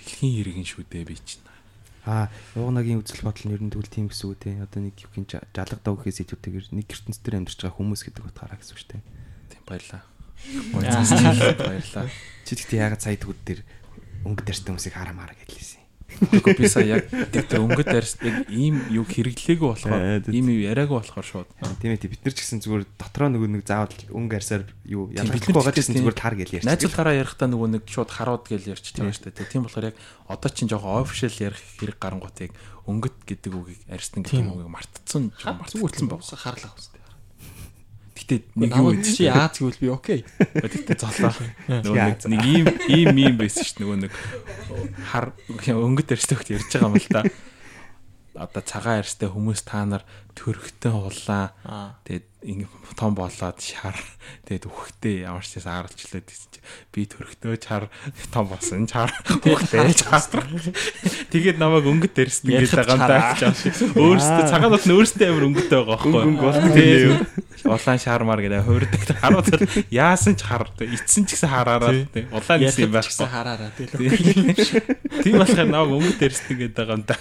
[0.00, 1.44] дэлхийн иргэн шүү дээ би чинь
[2.02, 2.26] Аа,
[2.58, 4.58] Угнагийн үзэл бодол нь ер нь тэгвэл тийм гэсэн үг те.
[4.58, 8.58] Одоо нэг юухийн жалга дав гэхээс илүүтэйгээр нэг ертөнц төр амьдарч байгаа хүмүүс гэдэг утгаараа
[8.58, 9.02] гэсэн үг шүү дээ.
[9.54, 11.54] тийм баярлаа Аа.
[11.62, 12.10] баярлаа
[12.42, 13.60] Чи тэгтээ ягаад сая тгүүд дээр
[14.26, 15.81] өнгө дэрстэй хүмүүсийг харамаараа гэдэлсэн.
[16.20, 20.34] Тэгэхгүй би сая яг тэр өнгөд арьс яг ийм юу хэрэглээгүй болохоор тийм.
[20.36, 21.48] ийм юу яриаггүй болохоор шууд
[21.82, 25.52] Тийм ээ, бид нар ч гэсэн зүгээр дотроо нөгөө нэг заавал өнгө арсаар юу ялгахгүй
[25.52, 26.70] байгаа ч ч гэсэн зүгээр таар гэл ярьчих.
[26.70, 29.50] найзуудаараа ярихдаа нөгөө нэг шууд харууд гэж ярьчих тийм шүү дээ.
[29.50, 29.96] Тийм болохоор яг
[30.30, 32.52] одоо чинь жоохон official ярих хэрэг гарангуут яг
[32.86, 34.54] өнгөт гэдэг үгийг арьсна гэдэг Тийм.
[34.54, 36.22] үгийг мартцсан жоохон мартцсан баг.
[36.22, 37.01] л харлаа үстэй.
[38.22, 40.20] Гэтэ нэг юу юу чи Аз гэвэл би окей.
[40.38, 41.34] Гэтэ золоо.
[41.66, 43.82] Нөгөө Яа, нэг ийм ийм ийм байсан шүү дээ.
[43.82, 44.12] Нөгөө нэг
[45.10, 45.26] хар
[45.74, 47.20] өнгөт арьстай хөлт ярьж байгаа юм л та.
[48.32, 52.00] Одоо цагаан арьстай хүмүүс та нар төрхтөө улаан Аа.
[52.08, 53.92] Тэгээд ингэ том болоод шар
[54.48, 56.60] тэгээд үхтэй ямар ч байсан аралчлаад байсан чи.
[56.90, 57.92] Би төрхтөө чар
[58.32, 60.24] том болсон чар үхтэй чар.
[61.28, 63.52] тэгээд намайг өнгөт дэрсэн гэж Ярихад байгаа юм даа
[64.00, 67.12] өөрөөсөө цагаанууд нь өөрөөсөө амар өнгөтэй байгаа байхгүй Өнгө болдог тийм
[67.68, 69.48] улаан шармар гэдэг хөрдөг хараад
[69.92, 73.28] яасан ч хар эцсэн ч гэсэн хараараа тийм улаан гэсэн юм байхгүй.
[73.28, 73.88] Хараараа тийм.
[75.22, 77.20] тийм болохоор намайг өнгөт гэдэг байгаа юм даа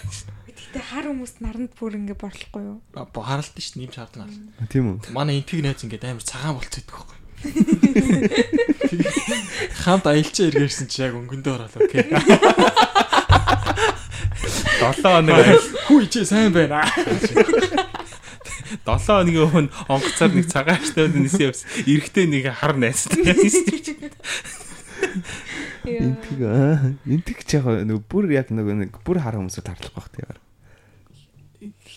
[0.71, 2.79] Гэтэ хар хүмүүс наранд бүр ингэ борлохгүй юу?
[2.95, 4.39] Харалт ш нэмж хардаг харалт.
[4.71, 5.11] Тийм үү?
[5.11, 7.19] Манай энтиг найз ингээд амар цагаан болцдог байхгүй.
[9.83, 12.07] Хамт аялчаа эргээрсэн чи яг өнгөндөө ороод окей.
[15.03, 15.43] хоног
[15.91, 16.87] Хүү чи сайн байна.
[18.87, 21.67] 7 хоногийн өмнө онгоцоор нэг цагаан штад нисэн явс.
[21.83, 23.27] Эрэхтэй нэг хар найзтай.
[25.83, 30.31] Энтэг аа энтэг ч яг нөгөө бүр яг нэг бүр хар хүмүүсээр тарлах байх тийм.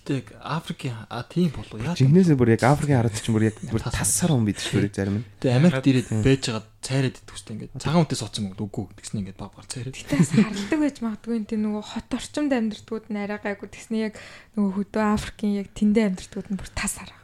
[0.05, 1.97] Гэтэ Африкийн а тийм болов яа.
[1.97, 5.25] Жигнэсээ бүр яг Африкийн хараад чинь бүр яг бүр тассаар хүн бид шүү дээ зарим
[5.25, 5.29] нь.
[5.41, 9.19] Тэгээ Америкт ирээд байж байгаа цайраад идэх үстэй ингээд цагаан хүнтэй суудсан мөнгө үгүй тэгснэ
[9.25, 9.97] ингээд баг баг цайраад.
[9.97, 14.15] Тэгтээс харалдаг байж магадгүй энэ нөгөө хот орчимд амьдртгууд нь арай гайгүй тэгснэ яг
[14.61, 17.19] нөгөө хөдөө Африкийн яг тэндээ амьдртгууд нь бүр тас хараа.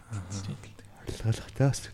[1.21, 1.85] Ойлгохтой бас.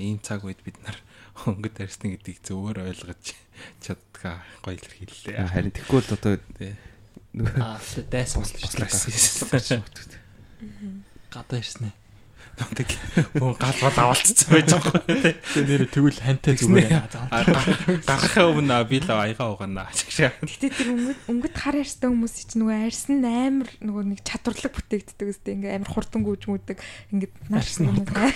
[0.00, 0.96] Ийм цаг үед бид нар
[1.44, 3.36] өнгөт арьсна гэдгийг зөвөр ойлгож
[3.84, 5.44] чаддгаа гоё илэрхийллээ.
[5.52, 6.40] Харин бол одоо
[7.34, 9.50] Аа тэгээ дайс бас болсон шүү.
[9.50, 9.66] бас
[11.34, 11.94] Гадаа ирсэн ээ.
[12.54, 12.88] Тэг
[13.34, 15.34] мөн гал бол авалцсан байж байгаа юм.
[15.42, 17.42] Тэгээ нэр тэгвэл хантай зүгээр аа.
[18.06, 19.90] Гарахаа өмнө би л аяга угаана.
[19.90, 24.70] Гэтэ тэр өнгөт өнгөт хар арьстай хүмүүс чинь нөгөө арьс нь амар нөгөө нэг чадварлаг
[24.70, 26.78] бүтээгддэг үстэй ингээ амар хурдан гүйжмүүдэг
[27.10, 28.30] ингээд Арьс нь амар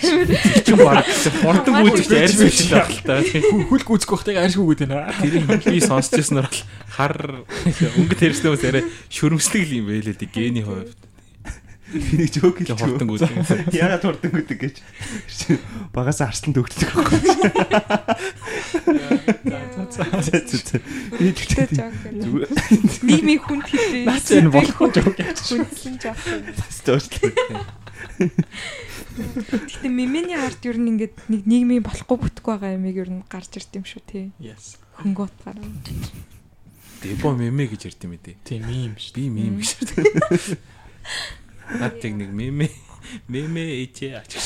[0.67, 1.07] Чи баг
[1.39, 3.23] хурдан гүйж арьс биш л байх л та.
[3.23, 5.15] Хүл гүцэх байхдаа арьс хүүгээд байна.
[5.15, 6.59] Тэрийг би сонсч ирсэн бол
[6.91, 7.15] хар
[7.47, 11.08] өнгөт хэрсний хүмүүс арай шүрмслэг л юм байлээ дээ гений хувьд.
[11.89, 13.25] Энийг жоок Тэгээ хурдан гүйж.
[13.73, 14.75] Яагаад хурдан гэдэг гэж
[15.89, 17.17] багаас арслан төгөлдөг байхгүй.
[21.33, 22.45] Тэгтээ жоок.
[23.01, 24.05] Нийгмийн хүн хэлээ.
[24.05, 25.41] Наац энэ болохгүй жоок яаж.
[25.49, 26.19] Хүндлэн жоок.
[26.85, 27.33] тоочлоо.
[29.17, 33.57] Гэтэ мемэний арт ер нь ингээд нэг нийгмийн болохгүй бүтэхгүй байгаа юмыг ер нь гарч
[33.57, 34.29] ирд юм шүү тий.
[34.37, 34.77] Yes.
[35.01, 35.65] Хөнгөт гараа.
[37.01, 38.37] Дэбо мемэ гэж ярьд юм ээ.
[38.45, 39.13] Тийм юм шүү.
[39.17, 40.61] Би мем гэж ярьд.
[41.77, 42.67] Наад яг нэг мемэ
[43.29, 44.37] мемэ ичээ ач.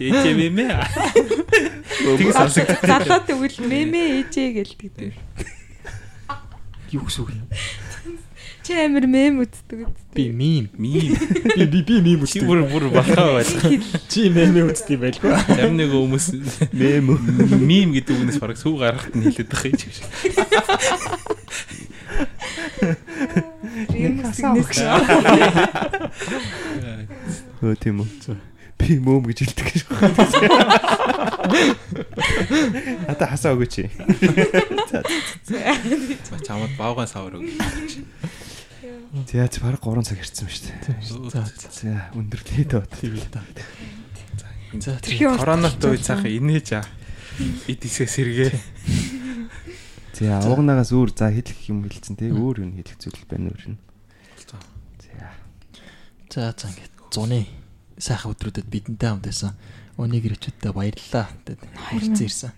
[0.00, 0.66] Ичээ мемэ.
[2.16, 2.86] Тэг сонсогдсон.
[2.86, 5.12] Залуу тэгвэл мемэ ээжээ гэлдэг.
[6.92, 7.48] Юу гэсэн үг юм?
[8.66, 10.10] Чи амир мем үздэг үст.
[10.10, 10.66] Би мим.
[10.74, 11.14] Мим.
[11.54, 12.50] Би би би мим Чи үздэг.
[12.50, 13.52] бүр бүр балхаа байл.
[14.10, 15.30] Чи мем үздэг байлгүй.
[15.46, 16.26] Зарим нэг хүмүүс
[16.74, 17.14] Мем
[17.62, 20.02] мим гэдэг үгнээс бараг сүү гаргахт нь хэлээд байгаа юм шиг.
[23.76, 24.80] Юм үснээс.
[27.62, 28.36] Өө тийм үү.
[28.76, 30.12] Би мөөм гэж хэлдэг гэж байна.
[33.08, 33.88] Ата хасаа өгөөч.
[35.48, 37.48] За чамд баавган савар өг.
[39.32, 41.00] За за бараг 3 цаг ярьсан ба шүү дээ.
[41.32, 41.40] За
[41.72, 42.84] За өндөрлөө дөө.
[43.00, 43.40] тийм л да.
[44.76, 45.00] За
[45.88, 46.20] үед болчихсон.
[46.20, 46.84] цаахан инээж аа.
[47.64, 48.52] Бид хэсгээ сэргээ.
[50.16, 53.78] За авгнаагаас өөр за хэлэх юм хэлсэн тий өөр юм хэлэх зүйл байна өөр нь.
[54.48, 54.56] За
[56.32, 57.46] За за ингээд зуны
[58.00, 59.52] сайхан өдрүүдэд бидэнтэй хамт байсан.
[59.96, 61.28] Өнийг ирчүүдтэй баярлалаа.
[61.48, 62.52] Тэгэд хүрцэн ирсэн.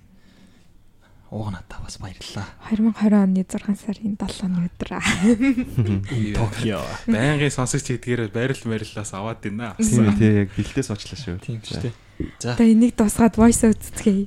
[1.30, 2.48] Уугна та бас баярлалаа.
[2.72, 4.90] 2020 оны 6 сарын 7-ны өдөр.
[4.96, 5.04] аа.
[6.40, 6.80] Токио.
[7.06, 9.76] Байнгын сонсогч гэдгээр байрал байрлалаас аваад байна.
[9.78, 11.36] тийм тий яг бэлдээс очлаа шүү.
[11.44, 11.92] Тийм шүү.
[12.40, 14.26] За Одоо энийг дуусгаад voice үзцгээе.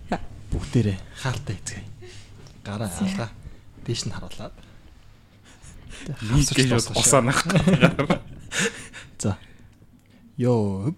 [0.53, 1.90] бүгдээрээ хаалтаа эзгээ.
[2.65, 3.29] Гараа хаалгаа.
[3.85, 4.53] Дээш нь харуулаад.
[6.21, 7.45] Лиг гэж усаанах.
[9.21, 9.37] За.
[10.37, 10.93] Йоо.